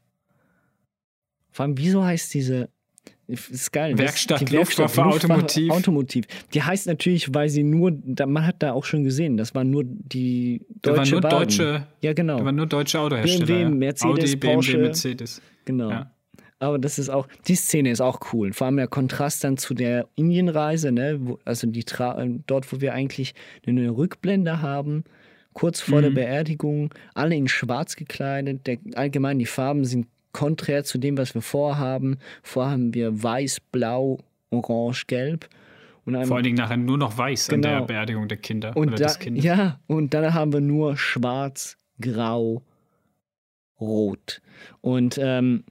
Vor 1.51 1.65
allem, 1.65 1.79
wieso 1.79 2.05
heißt 2.05 2.33
diese 2.35 2.71
ist 3.31 3.73
geil. 3.73 3.97
Werkstatt, 3.97 4.41
die 4.41 4.53
Werkstatt 4.53 4.97
Luftwaffe, 4.97 5.05
Automotiv. 5.05 5.71
Automotiv. 5.71 6.25
Die 6.53 6.63
heißt 6.63 6.87
natürlich, 6.87 7.33
weil 7.33 7.49
sie 7.49 7.63
nur, 7.63 7.93
man 8.27 8.47
hat 8.47 8.57
da 8.59 8.73
auch 8.73 8.85
schon 8.85 9.05
gesehen, 9.05 9.37
das 9.37 9.55
waren 9.55 9.71
nur 9.71 9.85
die 9.85 10.63
deutsche 10.69 10.81
da 10.81 10.97
waren 10.97 11.11
nur 11.11 11.23
Wagen. 11.23 11.39
deutsche, 11.39 11.87
ja 12.01 12.13
genau. 12.13 12.39
Da 12.39 12.45
waren 12.45 12.57
nur 12.57 12.67
deutsche 12.67 12.99
Autohersteller. 12.99 13.47
BMW, 13.47 13.69
Mercedes, 13.69 14.33
Audi, 14.33 14.37
Porsche. 14.37 14.73
BMW, 14.73 14.87
Mercedes. 14.87 15.43
Genau. 15.65 15.91
Ja. 15.91 16.11
Aber 16.59 16.79
das 16.79 16.99
ist 16.99 17.09
auch, 17.09 17.27
die 17.49 17.55
Szene 17.55 17.91
ist 17.91 18.03
auch 18.03 18.21
cool. 18.33 18.53
Vor 18.53 18.67
allem 18.67 18.77
der 18.77 18.89
Kontrast 18.89 19.45
dann 19.45 19.57
zu 19.57 19.73
der 19.73 20.09
Indienreise, 20.17 20.93
ne? 20.93 21.19
Wo, 21.21 21.39
also 21.45 21.67
die 21.67 21.85
dort, 22.47 22.71
wo 22.71 22.81
wir 22.83 22.93
eigentlich 22.93 23.35
eine 23.67 23.91
Rückblende 23.91 24.61
haben, 24.61 25.05
kurz 25.55 25.81
vor 25.81 25.99
mhm. 25.99 26.03
der 26.03 26.11
Beerdigung, 26.11 26.93
alle 27.15 27.35
in 27.35 27.49
schwarz 27.49 27.97
gekleidet. 27.97 28.67
Der, 28.67 28.77
allgemein, 28.95 29.39
die 29.39 29.47
Farben 29.47 29.85
sind 29.87 30.07
konträr 30.33 30.85
zu 30.85 30.99
dem, 30.99 31.19
was 31.19 31.35
wir 31.35 31.43
vorhaben. 31.43 32.19
Vorhaben 32.43 32.95
wir 32.95 33.23
weiß, 33.23 33.61
blau, 33.73 34.19
orange, 34.51 35.07
gelb. 35.07 35.49
Und 36.05 36.27
Vor 36.27 36.37
allen 36.37 36.45
Dingen 36.45 36.57
nachher 36.57 36.77
nur 36.77 36.99
noch 36.99 37.17
weiß 37.17 37.51
an 37.51 37.63
der 37.63 37.75
Genau. 37.75 37.87
Beerdigung 37.87 38.29
der 38.29 38.39
Kinder 38.39 38.77
und 38.77 38.89
oder 38.89 38.97
da, 38.97 39.05
des 39.05 39.19
Kindes. 39.19 39.45
Ja, 39.45 39.81
und 39.87 40.15
dann 40.15 40.33
haben 40.35 40.53
wir 40.53 40.61
nur 40.61 40.97
schwarz, 40.97 41.77
grau, 42.01 42.63
rot. 43.81 44.41
Und 44.81 45.19
ähm, 45.23 45.65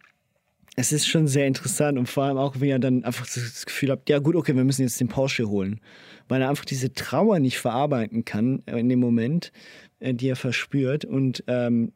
es 0.76 0.92
ist 0.92 1.08
schon 1.08 1.28
sehr 1.28 1.46
interessant 1.48 1.98
und 1.98 2.08
vor 2.08 2.24
allem 2.24 2.38
auch, 2.38 2.56
wenn 2.60 2.70
ihr 2.70 2.80
dann 2.80 3.04
einfach 3.04 3.26
das 3.26 3.66
Gefühl 3.66 3.92
habt, 3.92 4.10
ja 4.10 4.20
gut, 4.20 4.36
okay, 4.36 4.56
wir 4.56 4.64
müssen 4.64 4.84
jetzt 4.84 5.00
den 5.00 5.10
Porsche 5.10 5.50
holen. 5.50 5.82
Weil 6.30 6.42
er 6.42 6.50
einfach 6.50 6.66
diese 6.66 6.94
Trauer 6.94 7.40
nicht 7.40 7.58
verarbeiten 7.58 8.24
kann 8.24 8.62
äh, 8.66 8.80
in 8.80 8.88
dem 8.88 9.00
Moment, 9.00 9.52
äh, 10.00 10.14
die 10.14 10.30
er 10.30 10.36
verspürt. 10.36 11.04
Und 11.04 11.44
ähm, 11.48 11.92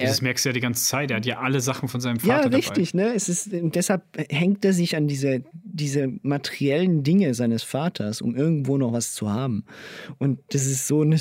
Das 0.00 0.22
merkst 0.22 0.44
du 0.44 0.48
ja 0.48 0.52
die 0.54 0.60
ganze 0.60 0.82
Zeit. 0.82 1.10
Er 1.10 1.18
hat 1.18 1.26
ja 1.26 1.40
alle 1.40 1.60
Sachen 1.60 1.88
von 1.88 2.00
seinem 2.00 2.16
ja, 2.16 2.36
Vater 2.36 2.56
richtig, 2.56 2.94
ne? 2.94 3.12
Es 3.14 3.28
ist, 3.28 3.50
deshalb 3.52 4.02
hängt 4.30 4.64
er 4.64 4.72
sich 4.72 4.96
an 4.96 5.08
diese, 5.08 5.44
diese 5.52 6.10
materiellen 6.22 7.02
Dinge 7.02 7.34
seines 7.34 7.62
Vaters, 7.62 8.22
um 8.22 8.34
irgendwo 8.34 8.78
noch 8.78 8.92
was 8.92 9.12
zu 9.12 9.30
haben. 9.30 9.64
Und 10.18 10.40
das 10.50 10.64
ist 10.64 10.86
so 10.86 11.02
eine, 11.02 11.18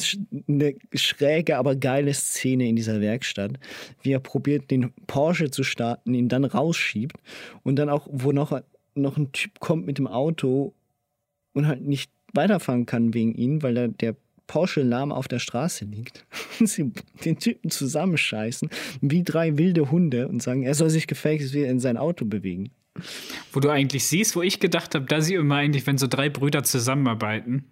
eine 0.48 0.76
schräge, 0.94 1.58
aber 1.58 1.76
geile 1.76 2.14
Szene 2.14 2.70
in 2.70 2.78
dieser 2.78 3.02
Werkstatt, 3.02 3.60
wie 4.02 4.14
er 4.14 4.22
probiert, 4.22 4.72
den 4.72 4.94
Porsche 5.08 5.52
zu 5.52 5.64
starten, 5.64 6.14
ihn 6.14 6.30
dann 6.30 6.46
rausschiebt 6.46 7.18
und 7.64 7.76
dann 7.76 7.90
auch, 7.90 8.08
wo 8.10 8.32
noch, 8.32 8.58
noch 8.96 9.18
ein 9.18 9.34
Typ 9.34 9.60
kommt 9.60 9.86
mit 9.86 9.98
dem 9.98 10.08
Auto 10.08 10.74
und 11.52 11.68
halt 11.68 11.82
nicht 11.82 12.10
weiterfahren 12.34 12.86
kann 12.86 13.14
wegen 13.14 13.36
ihm, 13.36 13.62
weil 13.62 13.74
da 13.74 13.88
der 13.88 14.16
Porsche 14.48 14.82
lahm 14.82 15.12
auf 15.12 15.28
der 15.28 15.40
Straße 15.40 15.86
liegt. 15.86 16.26
Und 16.60 16.68
sie 16.68 16.92
den 17.26 17.40
Typen 17.40 17.70
zusammenscheißen, 17.70 18.70
wie 19.02 19.24
drei 19.24 19.58
wilde 19.58 19.90
Hunde 19.92 20.28
und 20.28 20.42
sagen, 20.44 20.64
er 20.64 20.74
soll 20.76 20.90
sich 20.90 21.08
gefälligst 21.08 21.54
wieder 21.54 21.68
in 21.68 21.80
sein 21.80 21.98
Auto 21.98 22.26
bewegen. 22.26 22.72
Wo 23.52 23.60
du 23.60 23.70
eigentlich 23.70 24.06
siehst, 24.06 24.36
wo 24.36 24.42
ich 24.42 24.60
gedacht 24.60 24.94
habe, 24.96 25.06
da 25.06 25.22
sieht 25.22 25.42
man 25.42 25.58
eigentlich, 25.58 25.88
wenn 25.88 25.98
so 25.98 26.08
drei 26.08 26.30
Brüder 26.30 26.64
zusammenarbeiten, 26.64 27.66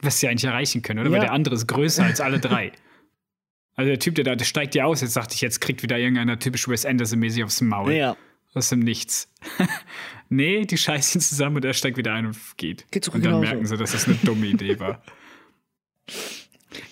was 0.00 0.20
sie 0.20 0.28
eigentlich 0.28 0.44
erreichen 0.44 0.80
können, 0.82 1.00
oder? 1.00 1.10
Weil 1.10 1.18
Ja. 1.18 1.24
der 1.24 1.32
andere 1.32 1.54
ist 1.56 1.66
größer 1.66 2.04
als 2.04 2.20
alle 2.20 2.40
drei. 2.40 2.72
Also 3.76 3.88
der 3.88 3.98
Typ, 3.98 4.14
der 4.16 4.24
da 4.24 4.34
der 4.36 4.44
steigt 4.44 4.74
ja 4.74 4.84
aus, 4.84 5.00
jetzt 5.00 5.16
dachte 5.16 5.34
ich, 5.34 5.40
jetzt 5.40 5.60
kriegt 5.60 5.82
wieder 5.82 5.96
irgendeiner 5.96 6.38
typisch 6.38 6.68
Wes 6.68 6.84
Anderson-mäßig 6.84 7.44
aufs 7.44 7.62
Maul. 7.62 7.92
Ja. 7.92 8.14
Aus 8.52 8.68
dem 8.68 8.80
Nichts. 8.80 9.32
nee, 10.28 10.66
die 10.66 10.76
scheißen 10.76 11.20
zusammen 11.22 11.56
und 11.56 11.64
er 11.64 11.72
steigt 11.72 11.96
wieder 11.96 12.12
ein 12.12 12.26
und 12.26 12.36
geht. 12.58 12.84
Geht's 12.90 13.08
und 13.08 13.24
dann 13.24 13.32
genauso. 13.32 13.40
merken 13.46 13.64
sie, 13.66 13.76
dass 13.78 13.92
das 13.92 14.06
eine 14.06 14.16
dumme 14.22 14.46
Idee 14.48 14.78
war. 14.80 15.02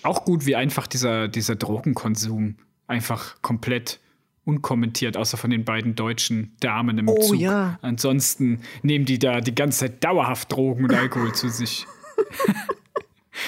Auch 0.03 0.25
gut, 0.25 0.45
wie 0.45 0.55
einfach 0.55 0.87
dieser, 0.87 1.27
dieser 1.27 1.55
Drogenkonsum 1.55 2.55
einfach 2.87 3.41
komplett 3.41 3.99
unkommentiert, 4.45 5.15
außer 5.17 5.37
von 5.37 5.49
den 5.51 5.63
beiden 5.65 5.95
deutschen 5.95 6.55
Damen 6.59 6.97
im 6.97 7.07
Oh, 7.07 7.19
Zug. 7.19 7.39
ja. 7.39 7.77
Ansonsten 7.81 8.61
nehmen 8.81 9.05
die 9.05 9.19
da 9.19 9.41
die 9.41 9.53
ganze 9.53 9.79
Zeit 9.81 10.03
dauerhaft 10.03 10.51
Drogen 10.51 10.85
und 10.85 10.93
Alkohol 10.93 11.33
zu 11.33 11.49
sich. 11.49 11.85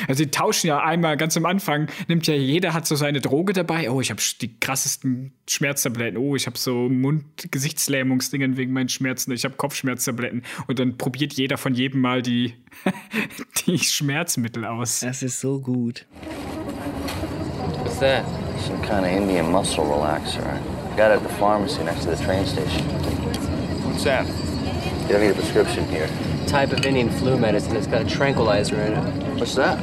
Also 0.07 0.23
die 0.23 0.31
tauschen 0.31 0.67
ja 0.67 0.81
einmal 0.81 1.17
ganz 1.17 1.35
am 1.35 1.45
Anfang, 1.45 1.88
nimmt 2.07 2.25
ja 2.25 2.33
jeder 2.33 2.73
hat 2.73 2.88
so 2.88 2.95
seine 2.95 3.19
Droge 3.19 3.51
dabei. 3.51 3.91
Oh, 3.91 3.99
ich 3.99 4.09
habe 4.09 4.21
die 4.39 4.57
krassesten 4.57 5.33
Schmerztabletten. 5.49 6.17
Oh, 6.17 6.35
ich 6.35 6.47
habe 6.47 6.57
so 6.57 6.88
Mund-Gesichtslähmungsdingen 6.89 8.55
wegen 8.55 8.71
meinen 8.71 8.88
Schmerzen. 8.88 9.33
Ich 9.33 9.43
habe 9.43 9.55
Kopfschmerztabletten. 9.55 10.43
Und 10.67 10.79
dann 10.79 10.97
probiert 10.97 11.33
jeder 11.33 11.57
von 11.57 11.73
jedem 11.75 11.99
mal 11.99 12.21
die, 12.21 12.53
die 13.65 13.77
Schmerzmittel 13.77 14.65
aus. 14.65 14.99
Das 15.01 15.21
ist 15.23 15.39
so 15.39 15.59
gut. 15.59 16.05
What's 17.83 17.99
that? 17.99 18.25
Some 18.59 18.81
kind 18.81 19.05
of 19.05 19.11
Indian 19.11 19.51
muscle 19.51 19.83
relaxer. 19.83 20.59
Got 20.95 21.11
it 21.11 21.17
at 21.17 21.23
the 21.23 21.33
pharmacy 21.35 21.83
next 21.83 22.03
to 22.05 22.15
the 22.15 22.23
train 22.23 22.45
station. 22.45 22.83
What's 23.83 24.03
that? 24.03 24.25
You 25.07 25.13
don't 25.13 25.21
need 25.21 25.31
a 25.31 25.33
prescription 25.33 25.85
here. 25.89 26.09
Type 26.47 26.71
of 26.71 26.85
Indian 26.85 27.09
flu 27.09 27.38
medicine. 27.38 27.75
It's 27.75 27.88
got 27.88 28.01
a 28.01 28.05
tranquilizer 28.05 28.75
in 28.81 28.93
it. 28.93 29.39
What's 29.39 29.55
that? 29.55 29.79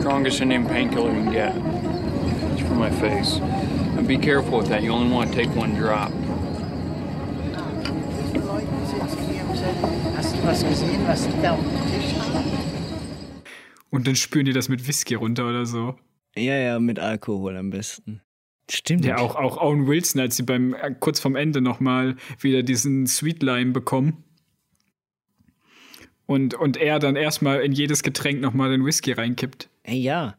Strongest 0.00 0.40
Indian 0.40 0.66
painkiller 0.66 1.10
you 1.10 1.24
can 1.24 1.32
get. 1.32 1.54
It's 2.52 2.66
for 2.66 2.74
my 2.74 2.90
face. 2.90 3.38
And 3.96 4.06
be 4.06 4.18
careful 4.18 4.58
with 4.58 4.68
that. 4.68 4.82
You 4.82 4.92
only 4.92 5.12
want 5.12 5.30
to 5.30 5.36
take 5.36 5.54
one 5.54 5.74
drop. 5.74 6.12
Hast 10.16 10.36
du 10.36 10.46
was 10.46 10.62
gesehen, 10.62 11.06
was 11.06 11.26
die 11.26 11.42
da 11.42 11.56
Und 13.90 14.06
dann 14.06 14.16
spüren 14.16 14.46
die 14.46 14.52
das 14.52 14.68
mit 14.68 14.86
Whisky 14.86 15.14
runter 15.14 15.48
oder 15.48 15.66
so. 15.66 15.96
Ja, 16.36 16.56
ja, 16.56 16.78
mit 16.78 16.98
Alkohol 16.98 17.56
am 17.56 17.70
besten. 17.70 18.22
Stimmt. 18.70 19.04
Ja, 19.04 19.18
auch, 19.18 19.34
auch 19.34 19.56
Owen 19.60 19.88
Wilson, 19.88 20.20
als 20.20 20.36
sie 20.36 20.44
beim 20.44 20.74
äh, 20.74 20.94
kurz 20.98 21.18
vorm 21.18 21.34
Ende 21.34 21.60
nochmal 21.60 22.16
wieder 22.38 22.62
diesen 22.62 23.06
Sweet 23.06 23.42
Lime 23.42 23.72
bekommen. 23.72 24.24
Und, 26.26 26.54
und 26.54 26.76
er 26.76 27.00
dann 27.00 27.16
erstmal 27.16 27.62
in 27.62 27.72
jedes 27.72 28.04
Getränk 28.04 28.40
nochmal 28.40 28.70
den 28.70 28.84
Whisky 28.84 29.10
reinkippt. 29.10 29.68
Ey, 29.82 29.98
ja. 29.98 30.36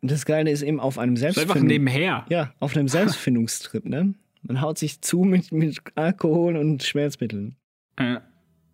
Und 0.00 0.10
das 0.10 0.24
Geile 0.24 0.50
ist 0.50 0.62
eben 0.62 0.80
auf 0.80 0.98
einem 0.98 1.16
ist 1.16 1.38
einfach 1.38 1.60
nebenher. 1.60 2.24
Ja, 2.30 2.54
auf 2.60 2.74
einem 2.74 2.88
Selbstfindungstrip, 2.88 3.84
ne? 3.84 4.14
Man 4.42 4.60
haut 4.60 4.78
sich 4.78 5.02
zu 5.02 5.24
mit, 5.24 5.52
mit 5.52 5.80
Alkohol 5.96 6.56
und 6.56 6.82
Schmerzmitteln. 6.82 7.56
Äh, 7.96 8.20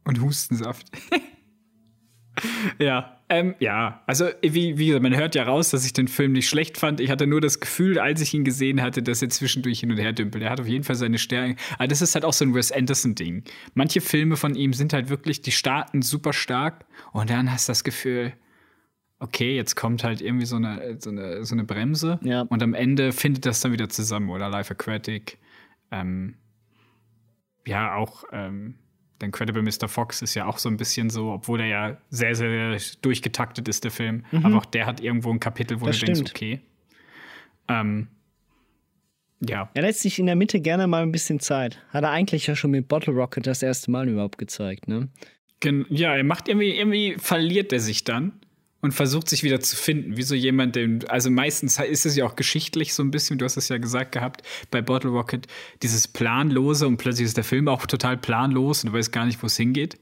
und 0.05 0.21
Hustensaft. 0.21 0.87
ja, 2.79 3.22
ähm, 3.33 3.55
ja. 3.59 4.03
Also, 4.07 4.27
wie, 4.43 4.79
wie 4.79 4.87
gesagt, 4.87 5.03
man 5.03 5.17
hört 5.17 5.35
ja 5.35 5.43
raus, 5.45 5.71
dass 5.71 5.85
ich 5.87 5.93
den 5.93 6.09
Film 6.09 6.33
nicht 6.33 6.49
schlecht 6.49 6.79
fand. 6.79 7.01
Ich 7.01 7.11
hatte 7.11 7.27
nur 7.27 7.41
das 7.41 7.61
Gefühl, 7.61 7.99
als 7.99 8.21
ich 8.21 8.33
ihn 8.35 8.45
gesehen 8.45 8.83
hatte, 8.83 9.03
dass 9.03 9.23
er 9.23 9.29
zwischendurch 9.31 9.81
hin 9.81 9.91
und 9.91 9.99
her 9.99 10.13
dümpelt. 10.13 10.45
Er 10.45 10.51
hat 10.51 10.61
auf 10.61 10.69
jeden 10.69 10.85
Fall 10.85 10.97
seine 10.97 11.19
Stärken. 11.19 11.57
Aber 11.79 11.89
das 11.89 12.03
ist 12.03 12.15
halt 12.15 12.25
auch 12.25 12.33
so 12.33 12.45
ein 12.45 12.55
Wes 12.55 12.71
Anderson-Ding. 12.73 13.45
Manche 13.75 14.01
Filme 14.01 14.37
von 14.37 14.55
ihm 14.55 14.73
sind 14.73 14.93
halt 14.93 15.09
wirklich, 15.09 15.43
die 15.43 15.53
starten 15.53 16.03
super 16.03 16.33
stark 16.33 16.85
und 17.13 17.31
dann 17.31 17.51
hast 17.51 17.69
du 17.69 17.71
das 17.71 17.85
Gefühl, 17.85 18.33
okay, 19.19 19.55
jetzt 19.57 19.77
kommt 19.77 20.05
halt 20.05 20.21
irgendwie 20.21 20.47
so 20.47 20.57
eine, 20.57 20.97
so 21.01 21.11
eine, 21.11 21.45
so 21.45 21.55
eine 21.55 21.65
Bremse 21.65 22.19
Ja. 22.23 22.43
und 22.43 22.63
am 22.63 22.75
Ende 22.75 23.13
findet 23.13 23.47
das 23.47 23.61
dann 23.61 23.73
wieder 23.73 23.89
zusammen. 23.89 24.31
Oder 24.31 24.49
Life 24.49 24.73
Aquatic. 24.73 25.39
Ähm, 25.91 26.35
ja, 27.67 27.95
auch 27.95 28.25
ähm, 28.33 28.75
der 29.23 29.27
Incredible 29.29 29.63
Mr. 29.63 29.89
Fox 29.89 30.21
ist 30.21 30.35
ja 30.35 30.47
auch 30.47 30.59
so 30.59 30.69
ein 30.69 30.77
bisschen 30.77 31.09
so, 31.09 31.31
obwohl 31.31 31.61
er 31.61 31.67
ja 31.67 31.97
sehr, 32.11 32.35
sehr 32.35 32.77
durchgetaktet 33.01 33.69
ist, 33.69 33.85
der 33.85 33.91
Film. 33.91 34.25
Mhm. 34.33 34.45
Aber 34.47 34.57
auch 34.59 34.67
der 34.67 34.85
hat 34.87 35.01
irgendwo 35.01 35.31
ein 35.31 35.41
Kapitel, 35.41 35.81
wo 35.81 35.87
Das 35.87 35.99
du 35.99 36.07
denkst, 36.07 36.21
stimmt. 36.21 36.31
okay. 36.35 36.61
Ähm, 37.69 38.09
ja. 39.41 39.71
Er 39.75 39.83
lässt 39.83 40.01
sich 40.01 40.19
in 40.19 40.27
der 40.27 40.37
Mitte 40.37 40.61
gerne 40.61 40.87
mal 40.87 41.03
ein 41.03 41.13
bisschen 41.13 41.41
Zeit. 41.41 41.81
Hat 41.91 42.05
er 42.05 42.11
eigentlich 42.11 42.47
ja 42.47 42.55
schon 42.57 42.71
mit 42.73 42.89
Bottle 42.89 43.15
Rocket 43.15 43.47
das 43.47 43.63
erste 43.63 43.91
Mal 43.91 44.09
überhaupt 44.09 44.39
gezeigt, 44.39 44.89
ne? 44.89 45.09
Gen 45.61 45.87
ja, 45.89 46.15
er 46.17 46.25
macht 46.25 46.49
irgendwie, 46.49 46.73
irgendwie 46.77 47.15
verliert 47.19 47.73
er 47.73 47.81
sich 47.81 48.05
dann 48.05 48.33
und 48.83 48.93
versucht 48.93 49.29
sich 49.29 49.45
wieder 49.45 49.61
zu 49.61 49.77
finden. 49.77 50.17
Wie 50.17 50.23
so 50.23 50.35
jemand, 50.35 50.77
den, 50.77 51.09
also 51.09 51.31
meistens 51.31 51.79
ist 51.79 52.05
es 52.05 52.17
ja 52.17 52.27
auch 52.27 52.37
geschichtlich 52.37 52.93
so 52.93 53.03
ein 53.03 53.11
bisschen, 53.11 53.39
du 53.39 53.45
hast 53.45 53.57
es 53.57 53.69
ja 53.69 53.79
gesagt 53.79 54.13
gehabt, 54.13 54.43
bei 54.71 54.83
Bottle 54.83 55.11
Rocket, 55.11 55.47
dieses 55.83 56.09
Planlose 56.09 56.87
und 56.87 56.97
plötzlich 56.97 57.27
ist 57.27 57.37
der 57.37 57.45
Film 57.45 57.69
auch 57.69 57.87
total 57.87 58.19
planlos 58.19 58.85
und 58.85 58.93
du 58.93 58.99
weißt 58.99 59.13
gar 59.13 59.25
nicht, 59.25 59.41
wo 59.43 59.47
es 59.47 59.57
hingeht. 59.57 59.99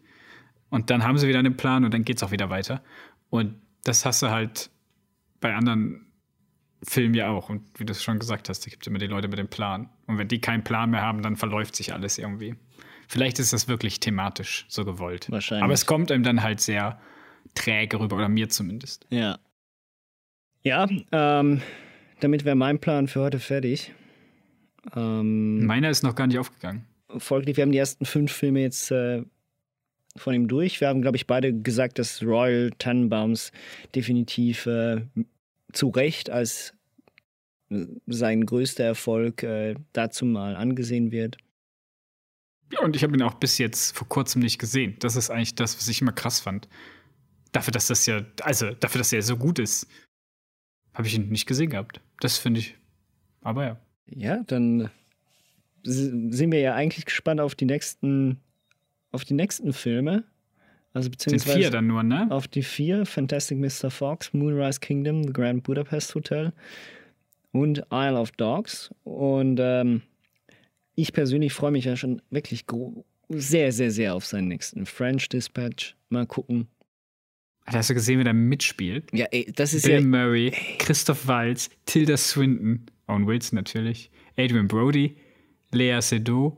Und 0.70 0.88
dann 0.90 1.04
haben 1.04 1.18
sie 1.18 1.28
wieder 1.28 1.38
einen 1.38 1.56
Plan 1.56 1.84
und 1.84 1.92
dann 1.92 2.04
geht 2.04 2.16
es 2.16 2.22
auch 2.22 2.30
wieder 2.30 2.48
weiter. 2.48 2.82
Und 3.28 3.54
das 3.84 4.06
hast 4.06 4.22
du 4.22 4.30
halt 4.30 4.70
bei 5.40 5.54
anderen 5.54 6.06
Filmen 6.82 7.14
ja 7.14 7.28
auch. 7.28 7.50
Und 7.50 7.62
wie 7.76 7.84
du 7.84 7.92
es 7.92 8.02
schon 8.02 8.18
gesagt 8.18 8.48
hast, 8.48 8.64
da 8.64 8.70
gibt 8.70 8.84
es 8.84 8.86
immer 8.86 8.98
die 8.98 9.08
Leute 9.08 9.28
mit 9.28 9.38
dem 9.38 9.48
Plan. 9.48 9.90
Und 10.06 10.16
wenn 10.16 10.28
die 10.28 10.40
keinen 10.40 10.64
Plan 10.64 10.90
mehr 10.90 11.02
haben, 11.02 11.22
dann 11.22 11.36
verläuft 11.36 11.76
sich 11.76 11.92
alles 11.92 12.16
irgendwie. 12.16 12.54
Vielleicht 13.08 13.40
ist 13.40 13.52
das 13.52 13.68
wirklich 13.68 14.00
thematisch 14.00 14.64
so 14.68 14.84
gewollt. 14.84 15.30
Wahrscheinlich. 15.30 15.64
Aber 15.64 15.72
es 15.74 15.84
kommt 15.84 16.10
einem 16.12 16.22
dann 16.22 16.42
halt 16.42 16.60
sehr 16.60 17.00
träge 17.54 18.00
rüber, 18.00 18.16
oder 18.16 18.28
mir 18.28 18.48
zumindest. 18.48 19.06
Ja. 19.10 19.38
Ja, 20.62 20.88
ähm, 21.12 21.62
damit 22.20 22.44
wäre 22.44 22.56
mein 22.56 22.78
Plan 22.80 23.08
für 23.08 23.20
heute 23.20 23.38
fertig. 23.38 23.92
Ähm, 24.94 25.64
Meiner 25.64 25.90
ist 25.90 26.02
noch 26.02 26.14
gar 26.14 26.26
nicht 26.26 26.38
aufgegangen. 26.38 26.84
folglich, 27.18 27.56
wir 27.56 27.62
haben 27.62 27.72
die 27.72 27.78
ersten 27.78 28.04
fünf 28.04 28.32
Filme 28.32 28.60
jetzt 28.60 28.90
äh, 28.90 29.22
von 30.16 30.34
ihm 30.34 30.48
durch. 30.48 30.80
Wir 30.80 30.88
haben, 30.88 31.02
glaube 31.02 31.16
ich, 31.16 31.26
beide 31.26 31.52
gesagt, 31.52 31.98
dass 31.98 32.22
Royal 32.22 32.70
Tannenbaums 32.78 33.52
definitiv 33.94 34.66
äh, 34.66 35.02
zu 35.72 35.88
Recht 35.88 36.30
als 36.30 36.74
äh, 37.70 37.86
sein 38.06 38.44
größter 38.44 38.84
Erfolg 38.84 39.42
äh, 39.42 39.74
dazu 39.92 40.24
mal 40.24 40.56
angesehen 40.56 41.10
wird. 41.10 41.38
Ja, 42.72 42.80
und 42.82 42.94
ich 42.94 43.02
habe 43.02 43.14
ihn 43.14 43.22
auch 43.22 43.34
bis 43.34 43.58
jetzt 43.58 43.96
vor 43.96 44.08
kurzem 44.08 44.42
nicht 44.42 44.58
gesehen. 44.58 44.96
Das 45.00 45.16
ist 45.16 45.30
eigentlich 45.30 45.54
das, 45.56 45.76
was 45.76 45.88
ich 45.88 46.00
immer 46.00 46.12
krass 46.12 46.40
fand. 46.40 46.68
Dafür, 47.52 47.72
dass 47.72 47.88
das 47.88 48.06
ja, 48.06 48.24
also 48.42 48.72
dafür, 48.72 49.00
dass 49.00 49.12
er 49.12 49.22
so 49.22 49.36
gut 49.36 49.58
ist, 49.58 49.88
habe 50.94 51.08
ich 51.08 51.14
ihn 51.14 51.28
nicht 51.28 51.46
gesehen 51.46 51.70
gehabt. 51.70 52.00
Das 52.20 52.38
finde 52.38 52.60
ich. 52.60 52.76
Aber 53.42 53.64
ja. 53.64 53.80
Ja, 54.06 54.42
dann 54.46 54.90
sind 55.82 56.52
wir 56.52 56.60
ja 56.60 56.74
eigentlich 56.74 57.04
gespannt 57.04 57.40
auf 57.40 57.54
die 57.54 57.64
nächsten, 57.64 58.38
auf 59.12 59.24
die 59.24 59.34
nächsten 59.34 59.72
Filme. 59.72 60.24
Also 60.92 61.08
beziehungsweise 61.08 61.58
vier 61.58 61.70
dann 61.70 61.86
nur, 61.86 62.02
ne? 62.02 62.26
auf 62.30 62.48
die 62.48 62.64
vier: 62.64 63.06
Fantastic 63.06 63.58
Mr. 63.58 63.90
Fox, 63.90 64.32
Moonrise 64.32 64.80
Kingdom, 64.80 65.22
The 65.24 65.32
Grand 65.32 65.62
Budapest 65.62 66.14
Hotel 66.14 66.52
und 67.52 67.84
Isle 67.92 68.18
of 68.18 68.32
Dogs. 68.32 68.90
Und 69.04 69.58
ähm, 69.60 70.02
ich 70.96 71.12
persönlich 71.12 71.52
freue 71.52 71.70
mich 71.70 71.84
ja 71.84 71.96
schon 71.96 72.20
wirklich 72.30 72.64
sehr, 73.28 73.72
sehr, 73.72 73.90
sehr 73.92 74.14
auf 74.14 74.26
seinen 74.26 74.48
nächsten 74.48 74.84
French 74.86 75.28
Dispatch. 75.28 75.94
Mal 76.08 76.26
gucken. 76.26 76.66
Hast 77.72 77.90
du 77.90 77.94
gesehen, 77.94 78.18
wer 78.18 78.24
da 78.24 78.32
mitspielt? 78.32 79.04
Ja, 79.12 79.26
ey, 79.30 79.50
das 79.54 79.74
ist 79.74 79.84
Bill 79.84 79.94
ja. 79.94 80.00
Murray, 80.00 80.52
Christoph 80.78 81.26
Waltz, 81.26 81.70
Tilda 81.86 82.16
Swinton, 82.16 82.86
Owen 83.06 83.26
Wilson 83.26 83.56
natürlich, 83.56 84.10
Adrian 84.36 84.68
Brody, 84.68 85.16
Lea 85.72 86.00
Seydoux, 86.00 86.56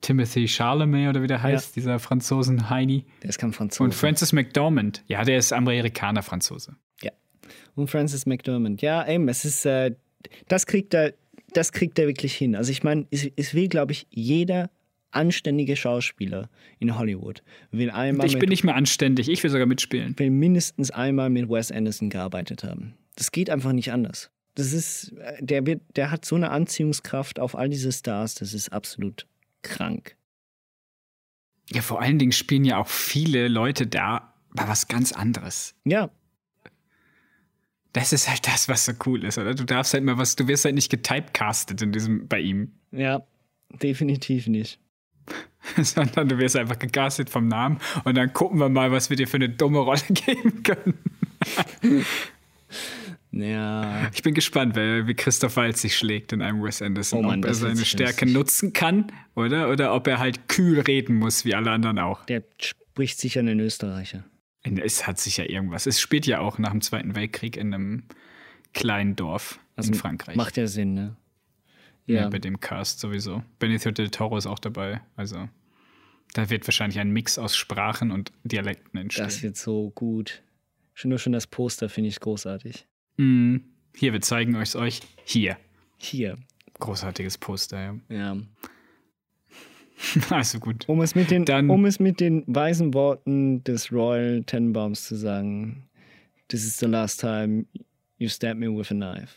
Timothy 0.00 0.46
Charlemagne 0.46 1.10
oder 1.10 1.22
wie 1.22 1.26
der 1.26 1.42
heißt, 1.42 1.76
dieser 1.76 1.98
Franzosen 1.98 2.70
Heini. 2.70 3.04
Der 3.22 3.30
ist 3.30 3.38
kein 3.38 3.52
Franzose. 3.52 3.84
Und 3.84 3.94
Francis 3.94 4.32
McDormand. 4.32 5.04
Ja, 5.08 5.24
der 5.24 5.38
ist 5.38 5.52
Amerikaner, 5.52 6.22
Franzose. 6.22 6.76
Ja. 7.02 7.10
Und 7.74 7.90
Francis 7.90 8.24
McDormand. 8.26 8.80
Ja, 8.80 9.06
eben, 9.06 9.28
es 9.28 9.44
ist, 9.44 9.66
äh, 9.66 9.94
das 10.46 10.66
kriegt 10.66 10.94
er, 10.94 11.14
das 11.52 11.72
kriegt 11.72 11.98
er 11.98 12.06
wirklich 12.06 12.34
hin. 12.34 12.54
Also 12.54 12.70
ich 12.70 12.82
meine, 12.82 13.06
es, 13.10 13.28
es 13.36 13.54
will, 13.54 13.68
glaube 13.68 13.92
ich, 13.92 14.06
jeder 14.10 14.70
anständige 15.18 15.76
Schauspieler 15.76 16.48
in 16.78 16.98
Hollywood 16.98 17.42
will 17.70 17.90
einmal 17.90 18.26
Ich 18.26 18.34
mit, 18.34 18.40
bin 18.40 18.48
nicht 18.48 18.64
mehr 18.64 18.76
anständig, 18.76 19.28
ich 19.28 19.42
will 19.42 19.50
sogar 19.50 19.66
mitspielen. 19.66 20.18
will 20.18 20.30
mindestens 20.30 20.90
einmal 20.90 21.28
mit 21.28 21.48
Wes 21.50 21.70
Anderson 21.70 22.08
gearbeitet 22.08 22.64
haben. 22.64 22.94
Das 23.16 23.32
geht 23.32 23.50
einfach 23.50 23.72
nicht 23.72 23.92
anders. 23.92 24.30
Das 24.54 24.72
ist, 24.72 25.12
äh, 25.18 25.36
der 25.40 25.66
wird, 25.66 25.82
der 25.96 26.10
hat 26.10 26.24
so 26.24 26.36
eine 26.36 26.50
Anziehungskraft 26.50 27.38
auf 27.38 27.56
all 27.56 27.68
diese 27.68 27.92
Stars, 27.92 28.34
das 28.36 28.54
ist 28.54 28.72
absolut 28.72 29.26
krank. 29.62 30.16
Ja, 31.70 31.82
vor 31.82 32.00
allen 32.00 32.18
Dingen 32.18 32.32
spielen 32.32 32.64
ja 32.64 32.78
auch 32.78 32.88
viele 32.88 33.48
Leute 33.48 33.86
da 33.86 34.34
bei 34.54 34.66
was 34.66 34.88
ganz 34.88 35.12
anderes. 35.12 35.74
Ja. 35.84 36.10
Das 37.92 38.12
ist 38.12 38.28
halt 38.28 38.46
das, 38.46 38.68
was 38.68 38.84
so 38.84 38.92
cool 39.06 39.24
ist, 39.24 39.38
oder? 39.38 39.54
Du 39.54 39.64
darfst 39.64 39.94
halt 39.94 40.04
mal 40.04 40.18
was, 40.18 40.36
du 40.36 40.46
wirst 40.48 40.64
halt 40.64 40.74
nicht 40.74 40.90
getypecastet 40.90 41.82
in 41.82 41.92
diesem, 41.92 42.28
bei 42.28 42.40
ihm. 42.40 42.72
Ja, 42.90 43.26
definitiv 43.82 44.46
nicht. 44.46 44.78
Sondern 45.82 46.28
du 46.28 46.38
wirst 46.38 46.56
einfach 46.56 46.78
gecastet 46.78 47.30
vom 47.30 47.48
Namen 47.48 47.78
und 48.04 48.16
dann 48.16 48.32
gucken 48.32 48.58
wir 48.58 48.68
mal, 48.68 48.90
was 48.92 49.10
wir 49.10 49.16
dir 49.16 49.28
für 49.28 49.36
eine 49.36 49.48
dumme 49.48 49.78
Rolle 49.78 50.00
geben 50.08 50.62
können. 50.62 50.98
Ja. 53.30 54.10
Ich 54.14 54.22
bin 54.22 54.34
gespannt, 54.34 54.74
weil, 54.74 55.06
wie 55.06 55.14
Christoph 55.14 55.56
Waltz 55.56 55.82
sich 55.82 55.96
schlägt 55.96 56.32
in 56.32 56.40
einem 56.40 56.62
Wes 56.62 56.80
Anderson. 56.80 57.20
Oh 57.20 57.28
Mann, 57.28 57.40
ob 57.40 57.44
er 57.46 57.54
seine 57.54 57.84
Stärke 57.84 58.24
lustig. 58.24 58.34
nutzen 58.34 58.72
kann, 58.72 59.12
oder? 59.34 59.70
Oder 59.70 59.94
ob 59.94 60.06
er 60.06 60.18
halt 60.18 60.48
kühl 60.48 60.80
reden 60.80 61.16
muss, 61.16 61.44
wie 61.44 61.54
alle 61.54 61.70
anderen 61.70 61.98
auch. 61.98 62.24
Der 62.24 62.42
spricht 62.58 63.18
sicher 63.18 63.40
einen 63.40 63.60
Österreicher. 63.60 64.24
Es 64.62 65.06
hat 65.06 65.18
sicher 65.18 65.48
irgendwas. 65.48 65.86
Es 65.86 66.00
spielt 66.00 66.26
ja 66.26 66.40
auch 66.40 66.58
nach 66.58 66.70
dem 66.70 66.80
Zweiten 66.80 67.14
Weltkrieg 67.14 67.56
in 67.56 67.72
einem 67.72 68.04
kleinen 68.72 69.14
Dorf 69.14 69.60
Also 69.76 69.92
in 69.92 69.98
Frankreich. 69.98 70.36
Macht 70.36 70.56
ja 70.56 70.66
Sinn, 70.66 70.94
ne? 70.94 71.16
ja. 72.06 72.22
Ja. 72.22 72.28
bei 72.28 72.38
dem 72.38 72.60
Cast 72.60 73.00
sowieso. 73.00 73.42
Benicio 73.58 73.92
del 73.92 74.10
Toro 74.10 74.36
ist 74.36 74.46
auch 74.46 74.58
dabei. 74.58 75.00
Also 75.16 75.48
da 76.34 76.50
wird 76.50 76.66
wahrscheinlich 76.66 76.98
ein 76.98 77.10
Mix 77.10 77.38
aus 77.38 77.56
Sprachen 77.56 78.10
und 78.10 78.32
Dialekten 78.44 78.98
entstehen. 79.00 79.24
Das 79.24 79.42
wird 79.42 79.56
so 79.56 79.90
gut. 79.90 80.42
Schon 80.94 81.10
nur 81.10 81.18
schon 81.18 81.32
das 81.32 81.46
Poster 81.46 81.88
finde 81.88 82.08
ich 82.08 82.20
großartig. 82.20 82.86
Mm, 83.16 83.56
Hier, 83.94 84.12
wir 84.12 84.20
zeigen 84.20 84.56
euch 84.56 84.74
euch. 84.76 85.00
Hier. 85.24 85.56
Hier. 85.96 86.36
Großartiges 86.78 87.38
Poster, 87.38 87.80
ja. 87.80 87.96
Ja. 88.08 88.36
Also 90.30 90.60
gut. 90.60 90.88
Um 90.88 91.00
es 91.00 91.14
mit 91.16 91.30
den, 91.32 91.44
Dann- 91.44 91.70
um 91.70 91.84
es 91.84 91.98
mit 91.98 92.20
den 92.20 92.44
weisen 92.46 92.94
Worten 92.94 93.64
des 93.64 93.90
Royal 93.92 94.44
Tenenbaums 94.44 95.04
zu 95.08 95.16
sagen, 95.16 95.88
this 96.48 96.64
is 96.64 96.78
the 96.78 96.86
last 96.86 97.18
time 97.20 97.66
you 98.18 98.28
stab 98.28 98.56
me 98.56 98.68
with 98.68 98.90
a 98.92 98.94
knife. 98.94 99.34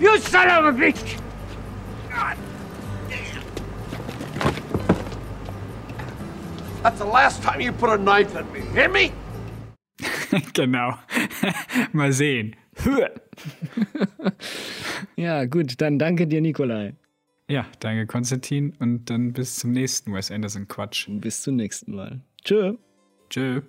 You 0.00 0.18
son 0.18 0.46
of 0.48 0.66
a 0.66 0.70
bitch! 0.72 1.16
God 2.10 2.36
That's 6.84 6.98
the 6.98 7.06
last 7.06 7.42
time 7.42 7.62
you 7.62 7.72
put 7.72 7.88
a 7.88 7.96
knife 7.96 8.36
in 8.36 8.44
me. 8.52 8.60
Hear 8.74 8.90
me? 8.90 9.10
genau. 10.52 10.98
Mal 11.92 12.12
sehen. 12.12 12.56
Ja, 15.16 15.44
gut, 15.46 15.80
dann 15.80 15.98
danke 15.98 16.26
dir, 16.26 16.40
Nikolai. 16.40 16.94
Ja, 17.48 17.66
danke 17.80 18.06
Konstantin 18.06 18.74
und 18.80 19.08
dann 19.10 19.32
bis 19.32 19.56
zum 19.56 19.72
nächsten 19.72 20.12
Wes 20.12 20.30
Anderson 20.30 20.68
Quatsch. 20.68 21.08
Bis 21.08 21.42
zum 21.42 21.56
nächsten 21.56 21.94
Mal. 21.94 22.20
Tschö. 22.44 22.74
Tschö. 23.30 23.62